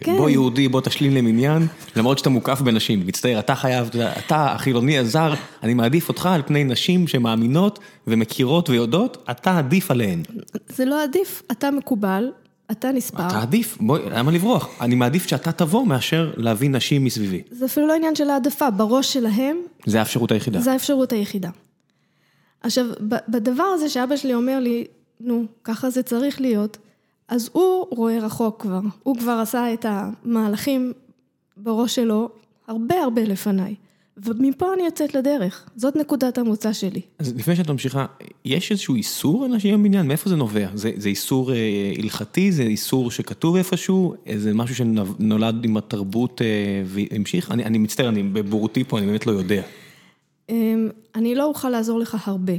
כן. 0.00 0.16
בוא 0.16 0.30
יהודי, 0.30 0.68
בוא 0.68 0.80
תשלים 0.80 1.14
למניין, 1.14 1.66
למרות 1.96 2.18
שאתה 2.18 2.30
מוקף 2.30 2.60
בנשים, 2.60 3.06
מצטער, 3.06 3.38
אתה 3.38 3.54
חייב, 3.54 3.90
אתה 4.26 4.52
החילוני 4.52 4.98
הזר, 4.98 5.34
אני 5.62 5.74
מעדיף 5.74 6.08
אותך 6.08 6.26
על 6.26 6.42
פני 6.46 6.64
נשים 6.64 7.08
שמאמינות 7.08 7.78
ומכירות 8.06 8.70
ויודעות, 8.70 9.24
אתה 9.30 9.58
עדיף 9.58 9.90
עליהן. 9.90 10.22
זה 10.68 10.84
לא 10.84 11.02
עדיף, 11.02 11.42
אתה 11.52 11.70
מקובל, 11.70 12.30
אתה 12.70 12.92
נספר. 12.92 13.26
אתה 13.26 13.42
עדיף, 13.42 13.78
בואי, 13.80 14.02
למה 14.10 14.32
לברוח? 14.32 14.68
אני 14.80 14.94
מעדיף 14.94 15.26
שאתה 15.26 15.52
תבוא 15.52 15.86
מאשר 15.86 16.32
להביא 16.36 16.70
נשים 16.70 17.04
מסביבי. 17.04 17.42
זה 17.50 17.64
אפילו 17.64 17.86
לא 17.86 17.94
עניין 17.94 18.14
של 18.14 18.30
העדפה, 18.30 18.70
בראש 18.70 19.12
שלהם. 19.12 19.56
זה 19.86 19.98
האפשרות 19.98 20.32
היחידה. 20.32 20.60
זה 20.60 20.72
האפשרות 20.72 21.12
היחידה. 21.12 21.50
עכשיו, 22.60 22.86
בדבר 23.28 23.64
הזה 23.64 23.88
שאבא 23.88 24.16
שלי 24.16 24.34
אומר 24.34 24.60
לי, 24.60 24.84
נו, 25.20 25.44
ככה 25.64 25.90
זה 25.90 26.02
צריך 26.02 26.40
להיות, 26.40 26.76
אז 27.28 27.50
הוא 27.52 27.86
רואה 27.90 28.18
רחוק 28.18 28.62
כבר, 28.62 28.80
הוא 29.02 29.16
כבר 29.18 29.32
עשה 29.32 29.72
את 29.72 29.86
המהלכים 29.88 30.92
בראש 31.56 31.94
שלו 31.94 32.28
הרבה 32.68 32.94
הרבה 33.02 33.22
לפניי. 33.22 33.74
ומפה 34.16 34.66
אני 34.74 34.82
יוצאת 34.82 35.14
לדרך, 35.14 35.68
זאת 35.76 35.96
נקודת 35.96 36.38
המוצא 36.38 36.72
שלי. 36.72 37.00
אז 37.18 37.36
לפני 37.36 37.56
שאת 37.56 37.70
ממשיכה, 37.70 38.06
יש 38.44 38.70
איזשהו 38.70 38.94
איסור 38.94 39.44
על 39.44 39.50
נשים 39.50 39.80
בבניין? 39.80 40.08
מאיפה 40.08 40.30
זה 40.30 40.36
נובע? 40.36 40.68
זה, 40.74 40.90
זה 40.96 41.08
איסור 41.08 41.52
אה, 41.52 41.92
הלכתי? 41.98 42.52
זה 42.52 42.62
איסור 42.62 43.10
שכתוב 43.10 43.56
איפשהו? 43.56 44.14
זה 44.36 44.54
משהו 44.54 44.74
שנולד 44.74 45.64
עם 45.64 45.76
התרבות 45.76 46.42
אה, 46.42 46.46
והמשיך? 46.86 47.50
אני, 47.50 47.64
אני 47.64 47.78
מצטער, 47.78 48.08
אני 48.08 48.22
בבורותי 48.22 48.84
פה, 48.84 48.98
אני 48.98 49.06
באמת 49.06 49.26
לא 49.26 49.32
יודע. 49.32 49.62
אני 51.14 51.34
לא 51.34 51.44
אוכל 51.44 51.68
לעזור 51.68 51.98
לך 51.98 52.28
הרבה. 52.28 52.52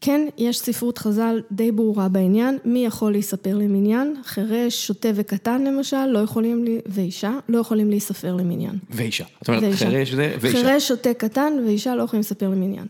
כן, 0.00 0.28
יש 0.38 0.58
ספרות 0.58 0.98
חז"ל 0.98 1.40
די 1.52 1.72
ברורה 1.72 2.08
בעניין, 2.08 2.58
מי 2.64 2.84
יכול 2.86 3.12
להיספר 3.12 3.56
למניין, 3.56 4.14
חירש, 4.24 4.86
שוטה 4.86 5.08
וקטן 5.14 5.64
למשל, 5.64 6.06
לא 6.06 6.18
יכולים, 6.18 6.64
ואישה, 6.86 7.32
לא 7.48 7.58
יכולים 7.58 7.90
להיספר 7.90 8.34
למניין. 8.34 8.78
ואישה. 8.90 9.24
זאת 9.40 9.48
אומרת, 9.48 9.74
חירש 9.74 10.10
זה 10.10 10.36
ואישה. 10.40 10.58
חירש, 10.58 10.88
שוטה, 10.88 11.14
קטן 11.14 11.52
ואישה 11.66 11.94
לא 11.94 12.02
יכולים 12.02 12.20
להיספר 12.20 12.48
למניין. 12.48 12.86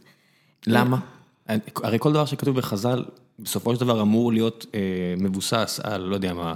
למה? 0.66 0.98
הרי 1.76 1.98
כל 2.00 2.12
דבר 2.12 2.24
שכתוב 2.24 2.56
בחז"ל, 2.56 3.04
בסופו 3.38 3.74
של 3.74 3.80
דבר 3.80 4.02
אמור 4.02 4.32
להיות 4.32 4.66
אה, 4.74 4.80
מבוסס 5.18 5.80
על, 5.82 6.00
לא 6.00 6.14
יודע 6.14 6.34
מה, 6.34 6.54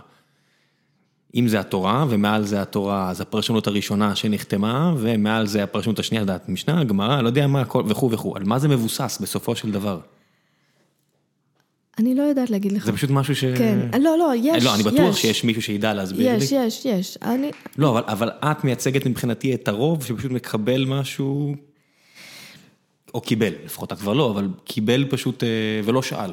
אם 1.35 1.49
זה 1.49 1.61
התורה, 1.61 2.07
ומעל 2.09 2.45
זה 2.45 2.63
התורה, 2.63 3.11
אז 3.11 3.21
הפרשנות 3.21 3.67
הראשונה 3.67 4.17
שנחתמה, 4.17 4.95
ומעל 4.99 5.47
זה 5.47 5.63
הפרשנות 5.63 5.99
השנייה, 5.99 6.25
דעת 6.25 6.49
משנה, 6.49 6.85
גמרא, 6.85 7.23
לא 7.23 7.27
יודע 7.27 7.47
מה, 7.47 7.63
וכו' 7.87 8.11
וכו', 8.11 8.37
על 8.37 8.45
מה 8.45 8.59
זה 8.59 8.69
מבוסס 8.69 9.19
בסופו 9.23 9.57
של 9.57 9.71
דבר? 9.71 9.99
אני 11.99 12.15
לא 12.15 12.23
יודעת 12.23 12.51
להגיד 12.51 12.73
לך. 12.73 12.87
זה 12.87 12.93
פשוט 12.93 13.11
משהו 13.11 13.37
ש... 13.37 13.45
כן, 13.45 14.03
לא, 14.03 14.19
לא, 14.19 14.33
יש, 14.35 14.57
יש. 14.57 14.65
לא, 14.65 14.75
אני 14.75 14.83
בטוח 14.83 15.17
שיש 15.17 15.45
מישהו 15.45 15.63
שידע 15.63 15.95
להסביר 15.95 16.33
לי. 16.33 16.37
יש, 16.37 16.53
יש, 16.53 16.85
יש. 16.85 17.19
אני... 17.23 17.51
לא, 17.79 17.91
אבל, 17.91 18.03
אבל 18.07 18.29
את 18.29 18.65
מייצגת 18.65 19.07
מבחינתי 19.07 19.55
את 19.55 19.69
הרוב 19.69 20.05
שפשוט 20.05 20.31
מקבל 20.31 20.85
משהו, 20.85 21.55
או 23.15 23.21
קיבל, 23.21 23.53
לפחות 23.65 23.93
את 23.93 23.99
כבר 23.99 24.13
לא, 24.13 24.31
אבל 24.31 24.49
קיבל 24.65 25.07
פשוט 25.11 25.43
ולא 25.85 26.03
שאל. 26.03 26.31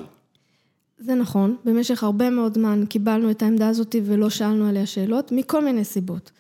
זה 0.98 1.16
נכון, 1.16 1.56
במשך 1.66 2.04
הרבה 2.04 2.30
מאוד 2.30 2.54
זמן 2.54 2.84
קיבלנו 2.90 3.32
את 3.32 3.42
העמדה 3.42 3.68
הזאת 3.68 3.96
ולא 4.06 4.30
שאלנו 4.30 4.70
עליה 4.70 4.86
שאלות, 4.86 5.32
מכל 5.32 5.64
מיני 5.66 5.84
סיבות. 5.84 6.32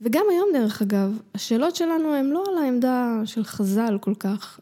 וגם 0.00 0.24
היום 0.30 0.48
דרך 0.52 0.82
אגב, 0.82 1.18
השאלות 1.34 1.76
שלנו 1.76 2.14
הן 2.14 2.26
לא 2.26 2.44
על 2.48 2.64
העמדה 2.64 3.22
של 3.24 3.44
חז"ל 3.44 3.98
כל 4.00 4.14
כך, 4.14 4.60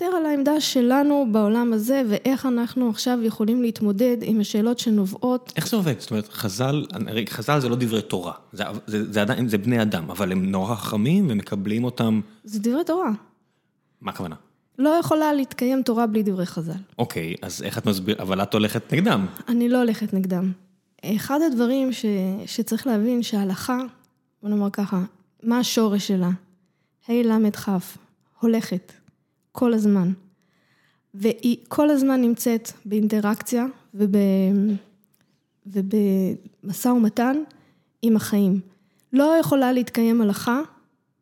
יותר 0.00 0.16
על 0.16 0.26
העמדה 0.26 0.60
שלנו 0.60 1.26
בעולם 1.32 1.72
הזה, 1.72 2.02
ואיך 2.08 2.46
אנחנו 2.46 2.90
עכשיו 2.90 3.18
יכולים 3.22 3.62
להתמודד 3.62 4.16
עם 4.22 4.40
השאלות 4.40 4.78
שנובעות. 4.78 5.52
איך 5.56 5.68
זה 5.68 5.76
עובד? 5.76 6.00
זאת 6.00 6.10
אומרת, 6.10 6.28
חז"ל, 6.28 6.86
חז"ל 7.28 7.60
זה 7.60 7.68
לא 7.68 7.76
דברי 7.76 8.02
תורה, 8.02 8.32
זה, 8.52 8.64
זה, 8.86 9.12
זה 9.12 9.22
עדיין, 9.22 9.48
זה 9.48 9.58
בני 9.58 9.82
אדם, 9.82 10.10
אבל 10.10 10.32
הם 10.32 10.50
נורא 10.50 10.74
חכמים 10.74 11.26
ומקבלים 11.30 11.84
אותם. 11.84 12.20
זה 12.44 12.60
דברי 12.60 12.84
תורה. 12.84 13.10
מה 14.00 14.10
הכוונה? 14.10 14.34
לא 14.78 14.88
יכולה 14.88 15.32
להתקיים 15.32 15.82
תורה 15.82 16.06
בלי 16.06 16.22
דברי 16.22 16.46
חז"ל. 16.46 16.72
אוקיי, 16.98 17.34
אז 17.42 17.62
איך 17.62 17.78
את 17.78 17.86
מסבירה, 17.86 18.22
אבל 18.22 18.42
את 18.42 18.54
הולכת 18.54 18.92
נגדם. 18.92 19.26
אני 19.48 19.68
לא 19.68 19.78
הולכת 19.78 20.12
נגדם. 20.12 20.52
אחד 21.04 21.38
הדברים 21.46 21.92
ש, 21.92 22.04
שצריך 22.46 22.86
להבין 22.86 23.22
שההלכה, 23.22 23.78
בוא 24.42 24.50
נאמר 24.50 24.70
ככה, 24.70 25.00
מה 25.42 25.58
השורש 25.58 26.08
שלה? 26.08 26.30
ה' 27.08 27.12
ל' 27.12 27.50
כ', 27.50 27.68
הולכת. 28.40 28.92
כל 29.56 29.74
הזמן. 29.74 30.12
והיא 31.14 31.56
כל 31.68 31.90
הזמן 31.90 32.20
נמצאת 32.20 32.70
באינטראקציה 32.84 33.66
וב... 33.94 34.16
ובמשא 35.66 36.88
ומתן 36.88 37.36
עם 38.02 38.16
החיים. 38.16 38.60
לא 39.12 39.34
יכולה 39.40 39.72
להתקיים 39.72 40.20
הלכה 40.20 40.60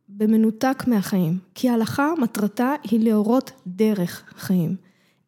במנותק 0.09 0.85
מהחיים, 0.87 1.39
כי 1.55 1.69
ההלכה 1.69 2.13
מטרתה 2.19 2.75
היא 2.83 3.05
להורות 3.05 3.51
דרך 3.67 4.23
חיים. 4.39 4.77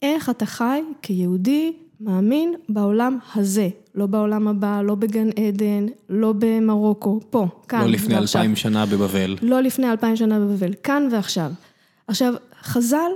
איך 0.02 0.30
אתה 0.30 0.46
חי 0.46 0.82
כיהודי 1.02 1.72
מאמין 2.00 2.54
בעולם 2.68 3.18
הזה, 3.34 3.68
לא 3.94 4.06
בעולם 4.06 4.48
הבא, 4.48 4.82
לא 4.82 4.94
בגן 4.94 5.28
עדן, 5.28 5.86
לא 6.08 6.34
במרוקו, 6.38 7.20
פה, 7.30 7.46
כאן 7.68 7.78
ועכשיו. 7.78 7.88
לא 7.88 7.94
לפני 7.94 8.18
אלפיים 8.18 8.56
שנה 8.56 8.86
בבבל. 8.86 9.36
לא 9.42 9.60
לפני 9.60 9.90
אלפיים 9.90 10.16
שנה 10.16 10.40
בבבל, 10.40 10.74
כאן 10.82 11.08
ועכשיו. 11.12 11.50
עכשיו, 12.06 12.34
חז"ל 12.62 13.10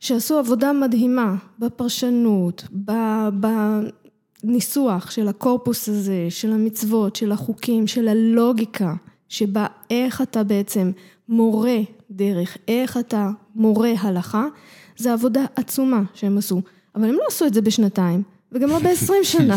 שעשו 0.00 0.38
עבודה 0.38 0.72
מדהימה 0.72 1.34
בפרשנות, 1.58 2.64
בניסוח 4.42 5.10
של 5.10 5.28
הקורפוס 5.28 5.88
הזה, 5.88 6.26
של 6.30 6.52
המצוות, 6.52 7.16
של 7.16 7.32
החוקים, 7.32 7.86
של 7.86 8.08
הלוגיקה, 8.08 8.94
שבה 9.28 9.66
איך 9.90 10.22
אתה 10.22 10.44
בעצם 10.44 10.90
מורה 11.28 11.78
דרך, 12.10 12.56
איך 12.68 12.96
אתה 12.96 13.30
מורה 13.54 13.92
הלכה, 13.98 14.46
זה 14.96 15.12
עבודה 15.12 15.44
עצומה 15.56 16.02
שהם 16.14 16.38
עשו. 16.38 16.62
אבל 16.94 17.04
הם 17.04 17.14
לא 17.14 17.22
עשו 17.28 17.46
את 17.46 17.54
זה 17.54 17.62
בשנתיים, 17.62 18.22
וגם 18.52 18.68
לא 18.68 18.78
בעשרים 18.78 19.24
שנה. 19.34 19.56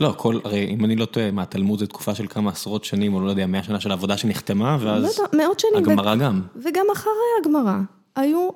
לא, 0.00 0.14
כל, 0.16 0.38
הרי 0.44 0.68
אם 0.70 0.84
אני 0.84 0.96
לא 0.96 1.04
טועה, 1.04 1.30
מה, 1.30 1.44
תלמוד 1.44 1.78
זה 1.78 1.86
תקופה 1.86 2.14
של 2.14 2.26
כמה 2.26 2.50
עשרות 2.50 2.84
שנים, 2.84 3.14
או 3.14 3.20
לא 3.20 3.30
יודע, 3.30 3.46
מאה 3.46 3.62
שנה 3.62 3.80
של 3.80 3.92
עבודה 3.92 4.16
שנחתמה, 4.16 4.76
ואז... 4.80 5.20
מאות 5.32 5.60
שנים. 5.60 5.76
הגמרא 5.76 6.16
גם. 6.16 6.42
וגם 6.56 6.86
אחרי 6.92 7.12
הגמרא. 7.40 7.80
היו 8.16 8.48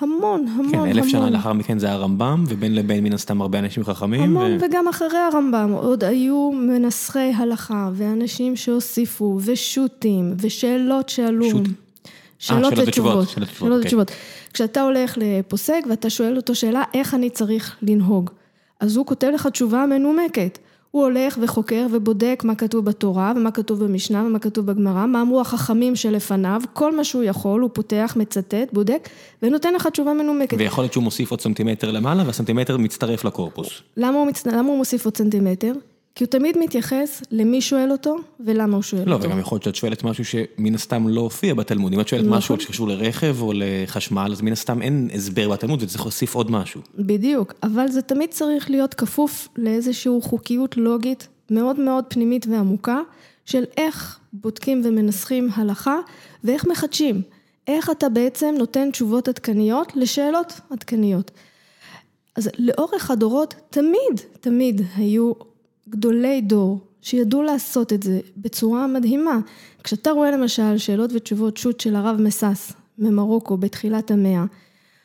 המון, 0.00 0.46
המון, 0.48 0.68
כן, 0.70 0.74
המון. 0.74 0.88
אלף 0.88 1.06
שנה 1.06 1.30
לאחר 1.30 1.52
מכן 1.52 1.78
זה 1.78 1.92
הרמב"ם, 1.92 2.44
ובין 2.48 2.74
לבין 2.74 3.04
מן 3.04 3.12
הסתם 3.12 3.40
הרבה 3.40 3.58
אנשים 3.58 3.84
חכמים. 3.84 4.22
המון, 4.22 4.52
ו... 4.52 4.58
וגם 4.60 4.88
אחרי 4.88 5.18
הרמב"ם 5.32 5.72
עוד 5.72 6.04
היו 6.04 6.50
מנסחי 6.52 7.32
הלכה, 7.36 7.90
ואנשים 7.94 8.56
שהוסיפו, 8.56 9.38
ושו"תים, 9.44 10.34
ושאלות 10.40 11.08
שעלו. 11.08 11.50
שו"ת? 11.50 11.66
שאלות 12.38 12.72
아, 12.72 12.76
ותשובות. 12.80 13.28
שאלות 13.28 13.48
שאלות 13.58 13.84
ותשובות. 13.84 14.10
כשאתה 14.52 14.82
הולך 14.82 15.18
לפוסק 15.20 15.84
ואתה 15.90 16.10
שואל 16.10 16.36
אותו 16.36 16.54
שאלה, 16.54 16.82
איך 16.94 17.14
אני 17.14 17.30
צריך 17.30 17.76
לנהוג? 17.82 18.30
אז 18.80 18.96
הוא 18.96 19.06
כותב 19.06 19.30
לך 19.34 19.46
תשובה 19.46 19.86
מנומקת. 19.86 20.58
הוא 20.96 21.04
הולך 21.04 21.38
וחוקר 21.42 21.86
ובודק 21.90 22.42
מה 22.44 22.54
כתוב 22.54 22.84
בתורה 22.84 23.32
ומה 23.36 23.50
כתוב 23.50 23.84
במשנה 23.84 24.24
ומה 24.26 24.38
כתוב 24.38 24.66
בגמרא, 24.66 25.06
מה 25.06 25.22
אמרו 25.22 25.40
החכמים 25.40 25.96
שלפניו, 25.96 26.60
כל 26.72 26.96
מה 26.96 27.04
שהוא 27.04 27.22
יכול, 27.22 27.60
הוא 27.60 27.70
פותח, 27.72 28.14
מצטט, 28.16 28.72
בודק, 28.72 29.08
ונותן 29.42 29.74
לך 29.74 29.86
תשובה 29.86 30.12
מנומקת. 30.12 30.56
ויכול 30.58 30.84
להיות 30.84 30.92
שהוא 30.92 31.04
מוסיף 31.04 31.30
עוד 31.30 31.40
סנטימטר 31.40 31.90
למעלה, 31.90 32.22
והסנטימטר 32.26 32.76
מצטרף 32.76 33.24
לקורפוס. 33.24 33.82
למה 33.96 34.18
הוא, 34.18 34.26
מצ... 34.26 34.46
למה 34.46 34.68
הוא 34.68 34.78
מוסיף 34.78 35.04
עוד 35.04 35.16
סנטימטר? 35.16 35.72
כי 36.16 36.24
הוא 36.24 36.30
תמיד 36.30 36.58
מתייחס 36.58 37.22
למי 37.30 37.60
שואל 37.60 37.92
אותו 37.92 38.16
ולמה 38.40 38.74
הוא 38.74 38.82
שואל 38.82 39.02
לא, 39.06 39.14
אותו. 39.14 39.24
לא, 39.24 39.28
וגם 39.28 39.40
יכול 39.40 39.56
להיות 39.56 39.64
שאת 39.64 39.74
שואלת 39.74 40.04
משהו 40.04 40.24
שמן 40.24 40.74
הסתם 40.74 41.08
לא 41.08 41.20
הופיע 41.20 41.54
בתלמוד. 41.54 41.92
אם 41.92 42.00
את 42.00 42.08
שואלת 42.08 42.24
נכון. 42.24 42.38
משהו 42.38 42.60
שקשור 42.60 42.88
לרכב 42.88 43.36
או 43.42 43.52
לחשמל, 43.54 44.28
אז 44.32 44.40
מן 44.40 44.52
הסתם 44.52 44.82
אין 44.82 45.10
הסבר 45.14 45.48
בתלמוד 45.48 45.82
וצריך 45.82 46.02
להוסיף 46.02 46.34
עוד 46.34 46.50
משהו. 46.50 46.80
בדיוק, 46.98 47.54
אבל 47.62 47.88
זה 47.88 48.02
תמיד 48.02 48.30
צריך 48.30 48.70
להיות 48.70 48.94
כפוף 48.94 49.48
לאיזושהי 49.56 50.12
חוקיות 50.22 50.76
לוגית 50.76 51.28
מאוד 51.50 51.80
מאוד 51.80 52.04
פנימית 52.08 52.46
ועמוקה, 52.50 53.00
של 53.44 53.64
איך 53.76 54.18
בודקים 54.32 54.82
ומנסחים 54.84 55.48
הלכה 55.54 55.98
ואיך 56.44 56.66
מחדשים. 56.66 57.22
איך 57.66 57.90
אתה 57.90 58.08
בעצם 58.08 58.54
נותן 58.58 58.90
תשובות 58.90 59.28
עדכניות 59.28 59.92
לשאלות 59.96 60.60
עדכניות. 60.70 61.30
אז 62.36 62.50
לאורך 62.58 63.10
הדורות 63.10 63.54
תמיד, 63.70 64.20
תמיד 64.40 64.82
היו 64.96 65.32
גדולי 65.88 66.40
דור 66.40 66.80
שידעו 67.02 67.42
לעשות 67.42 67.92
את 67.92 68.02
זה 68.02 68.20
בצורה 68.36 68.86
מדהימה. 68.86 69.38
כשאתה 69.84 70.10
רואה 70.10 70.30
למשל 70.30 70.78
שאלות 70.78 71.10
ותשובות 71.14 71.56
שו"ת 71.56 71.80
של 71.80 71.96
הרב 71.96 72.20
מסס 72.20 72.72
ממרוקו 72.98 73.56
בתחילת 73.56 74.10
המאה, 74.10 74.44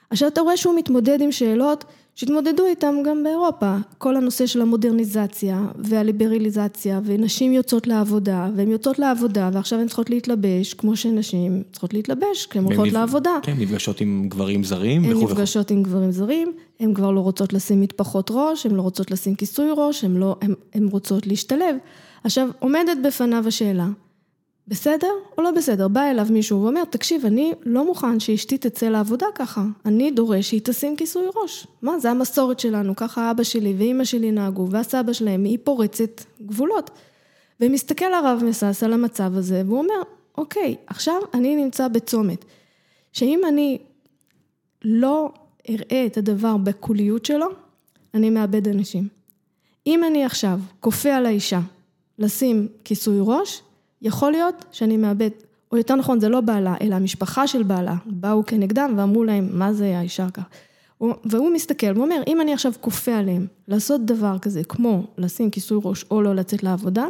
עכשיו 0.09 0.27
אתה 0.27 0.41
רואה 0.41 0.57
שהוא 0.57 0.75
מתמודד 0.77 1.21
עם 1.21 1.31
שאלות 1.31 1.85
שהתמודדו 2.15 2.65
איתם 2.65 2.95
גם 3.05 3.23
באירופה, 3.23 3.75
כל 3.97 4.15
הנושא 4.15 4.45
של 4.45 4.61
המודרניזציה 4.61 5.65
והליברליזציה 5.75 6.99
ונשים 7.03 7.53
יוצאות 7.53 7.87
לעבודה 7.87 8.49
והן 8.55 8.71
יוצאות 8.71 8.99
לעבודה 8.99 9.49
ועכשיו 9.53 9.79
הן 9.79 9.87
צריכות 9.87 10.09
להתלבש 10.09 10.73
כמו 10.73 10.95
שנשים 10.95 11.63
צריכות 11.71 11.93
להתלבש 11.93 12.45
כשהן 12.49 12.63
הולכות 12.63 12.91
לעבודה. 12.91 13.31
כן, 13.43 13.55
נפגשות 13.59 14.01
עם 14.01 14.25
גברים 14.29 14.63
זרים 14.63 15.01
וכו' 15.11 15.21
הן. 15.21 15.31
נפגשות 15.31 15.71
עם 15.71 15.83
גברים 15.83 16.11
זרים, 16.11 16.53
הן 16.81 16.93
כבר 16.93 17.11
לא 17.11 17.19
רוצות 17.19 17.53
לשים 17.53 17.81
מטפחות 17.81 18.31
ראש, 18.33 18.65
הן 18.65 18.75
לא 18.75 18.81
רוצות 18.81 19.11
לשים 19.11 19.35
כיסוי 19.35 19.69
ראש, 19.77 20.03
הן 20.03 20.17
לא, 20.17 20.35
רוצות 20.91 21.27
להשתלב. 21.27 21.75
עכשיו 22.23 22.49
עומדת 22.59 22.97
בפניו 23.03 23.47
השאלה, 23.47 23.87
בסדר 24.67 25.11
או 25.37 25.43
לא 25.43 25.51
בסדר? 25.51 25.87
בא 25.87 26.01
אליו 26.01 26.27
מישהו 26.29 26.63
ואומר, 26.63 26.83
תקשיב, 26.83 27.25
אני 27.25 27.53
לא 27.65 27.85
מוכן 27.85 28.19
שאשתי 28.19 28.57
תצא 28.57 28.89
לעבודה 28.89 29.25
ככה, 29.35 29.63
אני 29.85 30.11
דורש 30.11 30.49
שהיא 30.49 30.61
תשים 30.63 30.95
כיסוי 30.95 31.23
ראש. 31.35 31.67
מה, 31.81 31.99
זה 31.99 32.11
המסורת 32.11 32.59
שלנו, 32.59 32.95
ככה 32.95 33.31
אבא 33.31 33.43
שלי 33.43 33.75
ואימא 33.77 34.03
שלי 34.03 34.31
נהגו, 34.31 34.67
והסבא 34.69 35.13
שלהם, 35.13 35.43
היא 35.43 35.57
פורצת 35.63 36.21
גבולות. 36.41 36.89
ומסתכל 37.59 38.13
הרב 38.13 38.41
מסס 38.45 38.83
על 38.83 38.93
המצב 38.93 39.31
הזה, 39.35 39.63
והוא 39.65 39.79
אומר, 39.79 40.01
אוקיי, 40.37 40.75
עכשיו 40.87 41.15
אני 41.33 41.55
נמצא 41.55 41.87
בצומת, 41.87 42.45
שאם 43.13 43.41
אני 43.47 43.77
לא 44.83 45.31
אראה 45.69 46.06
את 46.06 46.17
הדבר 46.17 46.58
בקוליות 46.58 47.26
שלו, 47.26 47.47
אני 48.13 48.30
מאבד 48.30 48.67
אנשים. 48.67 49.08
אם 49.88 50.04
אני 50.04 50.26
עכשיו 50.26 50.60
כופה 50.80 51.10
על 51.10 51.26
האישה 51.26 51.60
לשים 52.19 52.67
כיסוי 52.84 53.17
ראש, 53.21 53.62
יכול 54.02 54.32
להיות 54.32 54.65
שאני 54.71 54.97
מאבד, 54.97 55.30
או 55.71 55.78
יותר 55.78 55.95
נכון 55.95 56.19
זה 56.19 56.30
לא 56.30 56.41
בעלה, 56.41 56.76
אלא 56.82 56.95
המשפחה 56.95 57.47
של 57.47 57.63
בעלה, 57.63 57.95
באו 58.06 58.45
כנגדם 58.45 58.93
ואמרו 58.97 59.24
להם 59.24 59.50
מה 59.52 59.74
זה 59.74 59.97
האישה 59.97 60.28
ככה. 60.34 60.47
והוא 61.26 61.50
מסתכל 61.54 61.97
ואומר, 61.97 62.21
אם 62.28 62.41
אני 62.41 62.54
עכשיו 62.54 62.74
כופה 62.82 63.15
עליהם 63.15 63.47
לעשות 63.67 64.06
דבר 64.06 64.39
כזה, 64.39 64.64
כמו 64.64 65.03
לשים 65.18 65.49
כיסוי 65.49 65.80
ראש 65.84 66.05
או 66.12 66.22
לא 66.22 66.36
לצאת 66.36 66.64
לעבודה, 66.64 67.05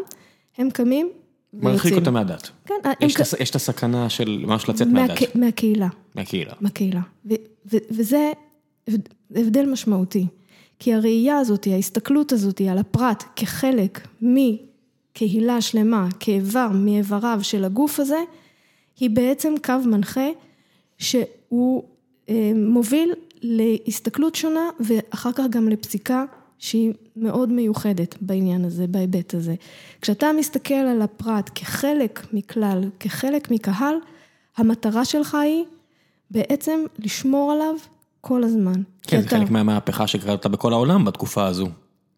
הם 0.58 0.70
קמים. 0.70 1.10
מרחיק 1.54 1.93
אותם 1.93 2.14
מהדת. 2.14 2.49
כן, 2.66 2.74
יש. 3.02 3.16
את, 3.16 3.39
יש 3.39 3.49
את 3.49 3.56
הסכנה 3.56 4.10
של 4.10 4.43
ממש 4.47 4.70
לצאת 4.70 4.88
מהדת. 4.88 5.36
מהקהילה. 5.36 5.88
מהקהילה. 6.16 6.54
מהקהילה. 6.62 7.02
ו- 7.26 7.34
ו- 7.74 7.86
וזה 7.91 8.32
הבדל 9.36 9.66
משמעותי. 9.66 10.28
כי 10.80 10.93
הראייה 10.93 11.38
הזאת, 11.38 11.68
ההסתכלות 11.68 12.32
הזאת 12.32 12.62
על 12.62 12.78
הפרט 12.78 13.24
כחלק 13.36 14.08
מקהילה 14.22 15.62
שלמה, 15.62 16.08
כאיבר 16.20 16.68
מאיבריו 16.74 17.39
של 17.41 17.64
הגוף 17.64 17.99
הזה, 17.99 18.20
היא 18.99 19.10
בעצם 19.10 19.54
קו 19.64 19.74
מנחה 19.86 20.28
שהוא 20.97 21.84
מוביל 22.56 23.14
להסתכלות 23.41 24.36
שונה 24.36 24.70
ואחר 24.80 25.32
כך 25.32 25.43
גם 25.49 25.70
לפסיקה 25.70 26.26
שהיא 26.62 26.93
מאוד 27.16 27.49
מיוחדת 27.51 28.16
בעניין 28.22 28.66
הזה, 28.66 28.88
בהיבט 28.88 29.34
הזה. 29.34 29.55
כשאתה 30.01 30.28
מסתכל 30.39 30.74
על 30.74 31.01
הפרט 31.01 31.49
כחלק 31.55 32.28
מכלל, 32.34 32.84
כחלק 32.99 33.51
מקהל, 33.51 33.95
המטרה 34.57 35.05
שלך 35.05 35.36
היא 35.36 35.64
בעצם 36.32 36.80
לשמור 36.99 37.51
עליו 37.51 37.76
כל 38.22 38.43
הזמן. 38.43 38.82
כן, 39.01 39.22
זה 39.22 39.30
חלק 39.30 39.49
מהמהפכה 39.49 40.07
שקרתה 40.07 40.49
בכל 40.49 40.74
העולם 40.74 41.05
בתקופה 41.05 41.45
הזו, 41.45 41.68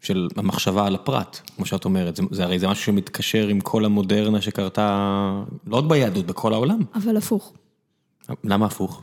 של 0.02 0.28
המחשבה 0.36 0.88
על 0.88 0.96
הפרט, 0.96 1.40
כמו 1.56 1.66
שאת 1.66 1.86
אומרת, 1.86 2.16
זה, 2.16 2.24
זה 2.32 2.44
הרי 2.44 2.60
זה 2.60 2.68
משהו 2.68 2.84
שמתקשר 2.84 3.48
עם 3.48 3.62
כל 3.62 3.86
המודרנה 3.86 4.42
שקרתה, 4.42 5.44
לא 5.68 5.78
רק 5.78 5.86
ביהדות, 5.86 6.26
בכל 6.26 6.54
העולם. 6.54 6.80
אבל 6.96 7.18
הפוך. 7.18 7.54
למה 8.44 8.66
הפוך? 8.66 9.02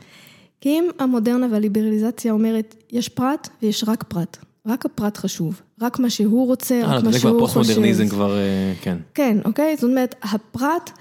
כי 0.61 0.69
אם 0.69 0.89
המודרנה 0.99 1.47
והליברליזציה 1.51 2.33
אומרת, 2.33 2.75
יש 2.91 3.09
פרט 3.09 3.49
ויש 3.61 3.83
רק 3.87 4.03
פרט. 4.03 4.37
רק 4.67 4.85
הפרט 4.85 5.17
חשוב, 5.17 5.61
רק 5.81 5.99
מה 5.99 6.09
שהוא 6.09 6.47
רוצה, 6.47 6.81
רק 6.83 6.87
מה 6.87 6.99
שהוא 6.99 7.03
חושב. 7.03 7.11
זה 7.11 7.19
כבר 7.19 7.39
פוסט-מודרניזם 7.39 8.09
כבר, 8.09 8.37
אה, 8.37 8.73
כן. 8.81 8.97
כן, 9.13 9.37
אוקיי? 9.45 9.75
זאת 9.75 9.83
אומרת, 9.89 10.15
הפרט 10.23 10.91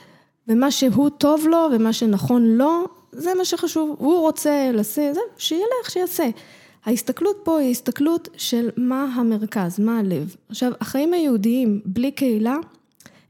ומה 0.49 0.71
שהוא 0.71 1.11
טוב 1.11 1.47
לו 1.51 1.69
ומה 1.73 1.93
שנכון 1.93 2.45
לו, 2.45 2.85
זה 3.13 3.31
מה 3.39 3.45
שחשוב. 3.45 3.97
הוא 3.99 4.21
רוצה 4.21 4.71
לשים, 4.75 5.15
זה, 5.15 5.21
שילך, 5.39 5.91
שיעשה. 5.91 6.29
ההסתכלות 6.85 7.37
פה 7.43 7.59
היא 7.59 7.71
הסתכלות 7.71 8.29
של 8.37 8.69
מה 8.77 9.05
המרכז, 9.15 9.81
מה 9.81 9.99
הלב. 9.99 10.37
עכשיו, 10.49 10.73
החיים 10.81 11.13
היהודיים 11.13 11.81
בלי 11.85 12.11
קהילה, 12.11 12.57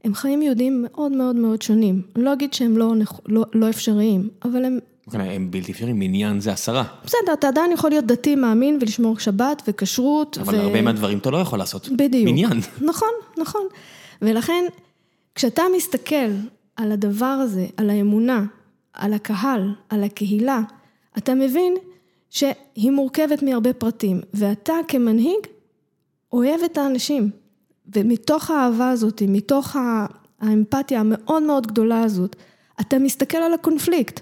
הם 0.03 0.13
חיים 0.13 0.41
יהודיים 0.41 0.85
מאוד 0.87 1.11
מאוד 1.11 1.35
מאוד 1.35 1.61
שונים. 1.61 2.01
אני 2.15 2.23
לא 2.23 2.33
אגיד 2.33 2.53
שהם 2.53 2.77
לא, 2.77 2.93
לא, 3.25 3.45
לא 3.53 3.69
אפשריים, 3.69 4.29
אבל 4.45 4.65
הם 4.65 4.79
הם 5.19 5.51
בלתי 5.51 5.71
אפשריים, 5.71 5.99
מניין 5.99 6.39
זה 6.39 6.51
עשרה. 6.51 6.83
בסדר, 7.05 7.33
אתה 7.33 7.47
עדיין 7.47 7.71
יכול 7.71 7.89
להיות 7.89 8.05
דתי 8.05 8.35
מאמין 8.35 8.77
ולשמור 8.81 9.19
שבת 9.19 9.61
וכשרות. 9.67 10.37
אבל 10.37 10.55
הרבה 10.59 10.81
מהדברים 10.81 11.17
אתה 11.17 11.29
לא 11.29 11.37
יכול 11.37 11.59
לעשות. 11.59 11.89
בדיוק. 11.89 12.29
מניין. 12.29 12.59
נכון, 12.81 13.09
נכון. 13.37 13.61
ולכן, 14.21 14.63
כשאתה 15.35 15.63
מסתכל 15.77 16.31
על 16.75 16.91
הדבר 16.91 17.25
הזה, 17.25 17.65
על 17.77 17.89
האמונה, 17.89 18.45
על 18.93 19.13
הקהל, 19.13 19.73
על 19.89 20.03
הקהילה, 20.03 20.61
אתה 21.17 21.35
מבין 21.35 21.73
שהיא 22.29 22.91
מורכבת 22.91 23.43
מהרבה 23.43 23.73
פרטים, 23.73 24.21
ואתה 24.33 24.73
כמנהיג 24.87 25.39
אוהב 26.33 26.61
את 26.65 26.77
האנשים. 26.77 27.29
ומתוך 27.95 28.51
האהבה 28.51 28.89
הזאת, 28.89 29.21
מתוך 29.27 29.75
האמפתיה 30.41 30.99
המאוד 30.99 31.43
מאוד 31.43 31.67
גדולה 31.67 32.03
הזאת, 32.03 32.35
אתה 32.81 32.99
מסתכל 32.99 33.37
על 33.37 33.53
הקונפליקט. 33.53 34.19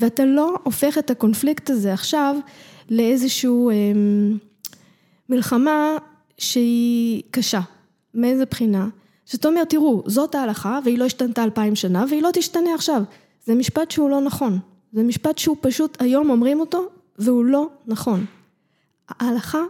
ואתה 0.00 0.24
לא 0.24 0.54
הופך 0.62 0.98
את 0.98 1.10
הקונפליקט 1.10 1.70
הזה 1.70 1.92
עכשיו 1.92 2.36
לאיזשהו 2.90 3.70
אה, 3.70 3.74
מלחמה 5.28 5.96
שהיא 6.38 7.22
קשה. 7.30 7.60
מאיזה 8.14 8.44
בחינה? 8.44 8.88
זאת 9.24 9.46
אומרת, 9.46 9.70
תראו, 9.70 10.02
זאת 10.06 10.34
ההלכה 10.34 10.78
והיא 10.84 10.98
לא 10.98 11.04
השתנתה 11.04 11.44
אלפיים 11.44 11.76
שנה 11.76 12.04
והיא 12.08 12.22
לא 12.22 12.30
תשתנה 12.32 12.74
עכשיו. 12.74 13.02
זה 13.46 13.54
משפט 13.54 13.90
שהוא 13.90 14.10
לא 14.10 14.20
נכון. 14.20 14.58
זה 14.92 15.02
משפט 15.02 15.38
שהוא 15.38 15.56
פשוט 15.60 16.02
היום 16.02 16.30
אומרים 16.30 16.60
אותו 16.60 16.88
והוא 17.18 17.44
לא 17.44 17.68
נכון. 17.86 18.24
ההלכה 19.08 19.62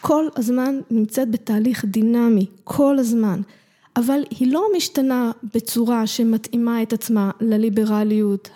כל 0.00 0.28
הזמן 0.36 0.80
נמצאת 0.90 1.30
בתהליך 1.30 1.84
דינמי, 1.84 2.46
כל 2.64 2.98
הזמן. 2.98 3.40
אבל 3.96 4.20
היא 4.30 4.52
לא 4.52 4.66
משתנה 4.76 5.30
בצורה 5.54 6.06
שמתאימה 6.06 6.82
את 6.82 6.92
עצמה 6.92 7.30
לליברליות 7.40 8.48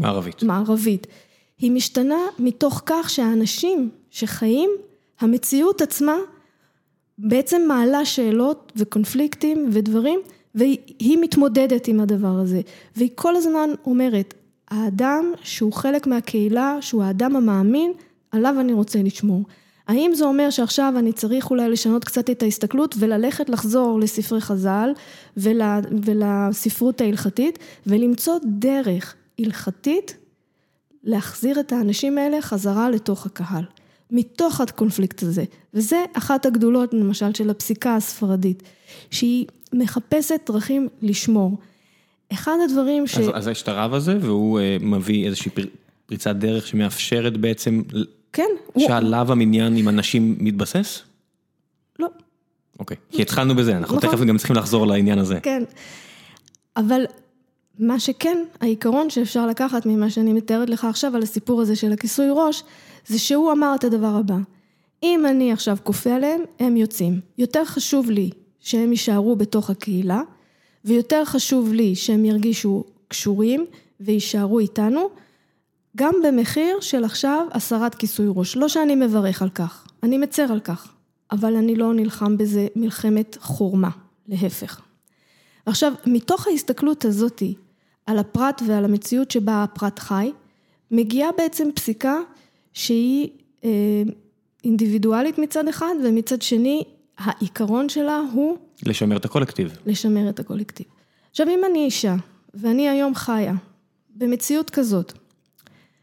מערבית. 0.00 0.42
מערבית. 0.42 1.06
היא 1.58 1.70
משתנה 1.70 2.18
מתוך 2.38 2.82
כך 2.86 3.10
שהאנשים 3.10 3.90
שחיים, 4.10 4.70
המציאות 5.20 5.82
עצמה 5.82 6.16
בעצם 7.18 7.62
מעלה 7.68 8.04
שאלות 8.04 8.72
וקונפליקטים 8.76 9.68
ודברים, 9.72 10.20
והיא 10.54 11.18
מתמודדת 11.20 11.88
עם 11.88 12.00
הדבר 12.00 12.38
הזה. 12.42 12.60
והיא 12.96 13.10
כל 13.14 13.36
הזמן 13.36 13.70
אומרת, 13.86 14.34
האדם 14.68 15.32
שהוא 15.42 15.72
חלק 15.72 16.06
מהקהילה, 16.06 16.76
שהוא 16.80 17.02
האדם 17.02 17.36
המאמין, 17.36 17.92
עליו 18.32 18.54
אני 18.60 18.72
רוצה 18.72 19.02
לשמור. 19.02 19.44
האם 19.88 20.10
זה 20.14 20.24
אומר 20.24 20.50
שעכשיו 20.50 20.94
אני 20.98 21.12
צריך 21.12 21.50
אולי 21.50 21.68
לשנות 21.68 22.04
קצת 22.04 22.30
את 22.30 22.42
ההסתכלות 22.42 22.94
וללכת 22.98 23.48
לחזור 23.48 24.00
לספרי 24.00 24.40
חז"ל 24.40 24.92
ול, 25.36 25.62
ולספרות 26.02 27.00
ההלכתית 27.00 27.58
ולמצוא 27.86 28.38
דרך 28.44 29.14
הלכתית 29.44 30.16
להחזיר 31.04 31.60
את 31.60 31.72
האנשים 31.72 32.18
האלה 32.18 32.42
חזרה 32.42 32.90
לתוך 32.90 33.26
הקהל, 33.26 33.64
מתוך 34.10 34.60
הקונפליקט 34.60 35.22
הזה. 35.22 35.44
וזה 35.74 36.04
אחת 36.12 36.46
הגדולות 36.46 36.94
למשל 36.94 37.34
של 37.34 37.50
הפסיקה 37.50 37.96
הספרדית, 37.96 38.62
שהיא 39.10 39.46
מחפשת 39.72 40.40
דרכים 40.46 40.88
לשמור. 41.02 41.58
אחד 42.32 42.56
הדברים 42.64 43.06
ש... 43.06 43.18
אז, 43.18 43.30
אז 43.34 43.48
יש 43.48 43.62
את 43.62 43.68
הרב 43.68 43.94
הזה 43.94 44.18
והוא 44.20 44.60
uh, 44.60 44.84
מביא 44.84 45.26
איזושהי 45.26 45.50
פר, 45.50 45.64
פריצת 46.06 46.36
דרך 46.36 46.66
שמאפשרת 46.66 47.36
בעצם... 47.36 47.82
כן. 48.32 48.48
שעליו 48.78 49.26
הוא... 49.26 49.32
המניין 49.32 49.76
עם 49.76 49.88
אנשים 49.88 50.36
מתבסס? 50.38 51.02
לא. 51.98 52.08
אוקיי, 52.78 52.96
כי 53.10 53.22
התחלנו 53.22 53.54
בזה, 53.54 53.76
אנחנו 53.76 53.96
נכון. 53.96 54.10
תכף 54.10 54.20
גם 54.20 54.38
צריכים 54.38 54.56
לחזור 54.56 54.86
לעניין 54.86 55.18
הזה. 55.18 55.40
כן, 55.40 55.62
אבל 56.76 57.04
מה 57.80 58.00
שכן, 58.00 58.38
העיקרון 58.60 59.10
שאפשר 59.10 59.46
לקחת 59.46 59.86
ממה 59.86 60.10
שאני 60.10 60.32
מתארת 60.32 60.70
לך 60.70 60.84
עכשיו 60.84 61.16
על 61.16 61.22
הסיפור 61.22 61.60
הזה 61.60 61.76
של 61.76 61.92
הכיסוי 61.92 62.26
ראש, 62.30 62.62
זה 63.06 63.18
שהוא 63.18 63.52
אמר 63.52 63.74
את 63.74 63.84
הדבר 63.84 64.16
הבא, 64.16 64.36
אם 65.02 65.26
אני 65.26 65.52
עכשיו 65.52 65.76
כופה 65.84 66.14
עליהם, 66.14 66.40
הם 66.58 66.76
יוצאים. 66.76 67.20
יותר 67.38 67.64
חשוב 67.64 68.10
לי 68.10 68.30
שהם 68.60 68.90
יישארו 68.90 69.36
בתוך 69.36 69.70
הקהילה, 69.70 70.22
ויותר 70.84 71.24
חשוב 71.24 71.72
לי 71.72 71.94
שהם 71.94 72.24
ירגישו 72.24 72.84
קשורים 73.08 73.66
ויישארו 74.00 74.58
איתנו, 74.58 75.08
גם 75.96 76.14
במחיר 76.26 76.80
של 76.80 77.04
עכשיו 77.04 77.46
הסרת 77.52 77.94
כיסוי 77.94 78.26
ראש. 78.28 78.56
לא 78.56 78.68
שאני 78.68 78.94
מברך 78.94 79.42
על 79.42 79.50
כך, 79.50 79.86
אני 80.02 80.18
מצר 80.18 80.52
על 80.52 80.60
כך, 80.60 80.88
אבל 81.32 81.56
אני 81.56 81.76
לא 81.76 81.94
נלחם 81.94 82.36
בזה 82.36 82.66
מלחמת 82.76 83.36
חורמה, 83.40 83.90
להפך. 84.28 84.80
עכשיו, 85.66 85.92
מתוך 86.06 86.46
ההסתכלות 86.46 87.04
הזאתי 87.04 87.54
על 88.06 88.18
הפרט 88.18 88.62
ועל 88.66 88.84
המציאות 88.84 89.30
שבה 89.30 89.62
הפרט 89.62 89.98
חי, 89.98 90.32
מגיעה 90.90 91.30
בעצם 91.38 91.68
פסיקה 91.74 92.16
שהיא 92.72 93.28
אה, 93.64 94.02
אינדיבידואלית 94.64 95.38
מצד 95.38 95.68
אחד, 95.68 95.94
ומצד 96.04 96.42
שני, 96.42 96.84
העיקרון 97.18 97.88
שלה 97.88 98.20
הוא... 98.32 98.56
לשמר 98.86 99.16
את 99.16 99.24
הקולקטיב. 99.24 99.78
לשמר 99.86 100.28
את 100.28 100.40
הקולקטיב. 100.40 100.86
עכשיו, 101.30 101.48
אם 101.48 101.60
אני 101.70 101.84
אישה, 101.84 102.16
ואני 102.54 102.88
היום 102.88 103.14
חיה 103.14 103.54
במציאות 104.16 104.70
כזאת, 104.70 105.12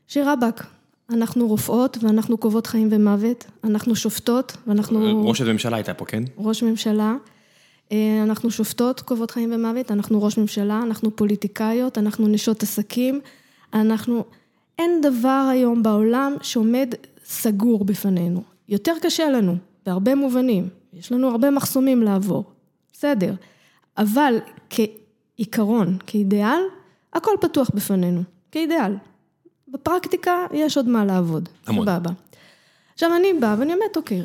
שרבאק, 0.07 0.65
אנחנו 1.09 1.47
רופאות 1.47 1.97
ואנחנו 2.01 2.37
קובעות 2.37 2.67
חיים 2.67 2.87
ומוות, 2.91 3.45
אנחנו 3.63 3.95
שופטות 3.95 4.57
ואנחנו... 4.67 5.27
ראש 5.27 5.41
הממשלה 5.41 5.75
הייתה 5.75 5.93
פה, 5.93 6.05
כן? 6.05 6.23
ראש 6.37 6.63
ממשלה. 6.63 7.15
אה, 7.91 8.23
אנחנו 8.23 8.51
שופטות, 8.51 9.01
קובעות 9.01 9.31
חיים 9.31 9.51
ומוות, 9.53 9.91
אנחנו 9.91 10.23
ראש 10.23 10.37
ממשלה, 10.37 10.81
אנחנו 10.83 11.15
פוליטיקאיות, 11.15 11.97
אנחנו 11.97 12.27
נשות 12.27 12.63
עסקים, 12.63 13.21
אנחנו... 13.73 14.23
אין 14.79 15.01
דבר 15.01 15.47
היום 15.51 15.83
בעולם 15.83 16.35
שעומד 16.41 16.93
סגור 17.25 17.85
בפנינו. 17.85 18.43
יותר 18.69 18.93
קשה 19.01 19.29
לנו, 19.29 19.55
בהרבה 19.85 20.15
מובנים. 20.15 20.69
יש 20.93 21.11
לנו 21.11 21.29
הרבה 21.29 21.51
מחסומים 21.51 22.01
לעבור, 22.03 22.43
בסדר. 22.93 23.33
אבל 23.97 24.37
כעיקרון, 24.69 25.97
כאידיאל, 26.07 26.59
הכל 27.13 27.31
פתוח 27.41 27.69
בפנינו, 27.73 28.21
כאידיאל. 28.51 28.95
בפרקטיקה 29.67 30.45
יש 30.51 30.77
עוד 30.77 30.87
מה 30.87 31.05
לעבוד. 31.05 31.49
המון. 31.67 31.85
סבבה. 31.85 32.09
עכשיו 32.93 33.15
אני 33.15 33.33
באה 33.33 33.55
ואני 33.59 33.73
אומרת, 33.73 33.97
אוקיי, 33.97 34.21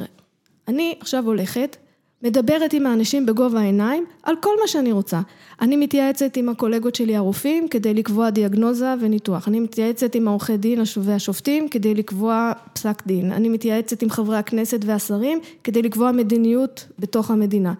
אני 0.68 0.94
עכשיו 1.00 1.24
הולכת 1.26 1.76
מדברת 2.22 2.72
עם 2.72 2.86
האנשים 2.86 3.26
בגובה 3.26 3.60
העיניים 3.60 4.04
על 4.22 4.34
כל 4.40 4.50
מה 4.60 4.68
שאני 4.68 4.92
רוצה. 4.92 5.20
אני 5.60 5.76
מתייעצת 5.76 6.36
עם 6.36 6.48
הקולגות 6.48 6.94
שלי 6.94 7.16
הרופאים 7.16 7.68
כדי 7.68 7.94
לקבוע 7.94 8.30
דיאגנוזה 8.30 8.94
וניתוח. 9.00 9.48
אני 9.48 9.60
מתייעצת 9.60 10.14
עם 10.14 10.28
העורכי 10.28 10.56
דין 10.56 10.82
והשופטים 11.02 11.68
כדי 11.68 11.94
לקבוע 11.94 12.52
פסק 12.72 13.06
דין. 13.06 13.32
אני 13.32 13.48
מתייעצת 13.48 14.02
עם 14.02 14.10
חברי 14.10 14.36
הכנסת 14.36 14.80
והשרים 14.84 15.40
כדי 15.64 15.82
לקבוע 15.82 16.12
מדיניות 16.12 16.86
בתוך 16.98 17.30
המדינה. 17.30 17.74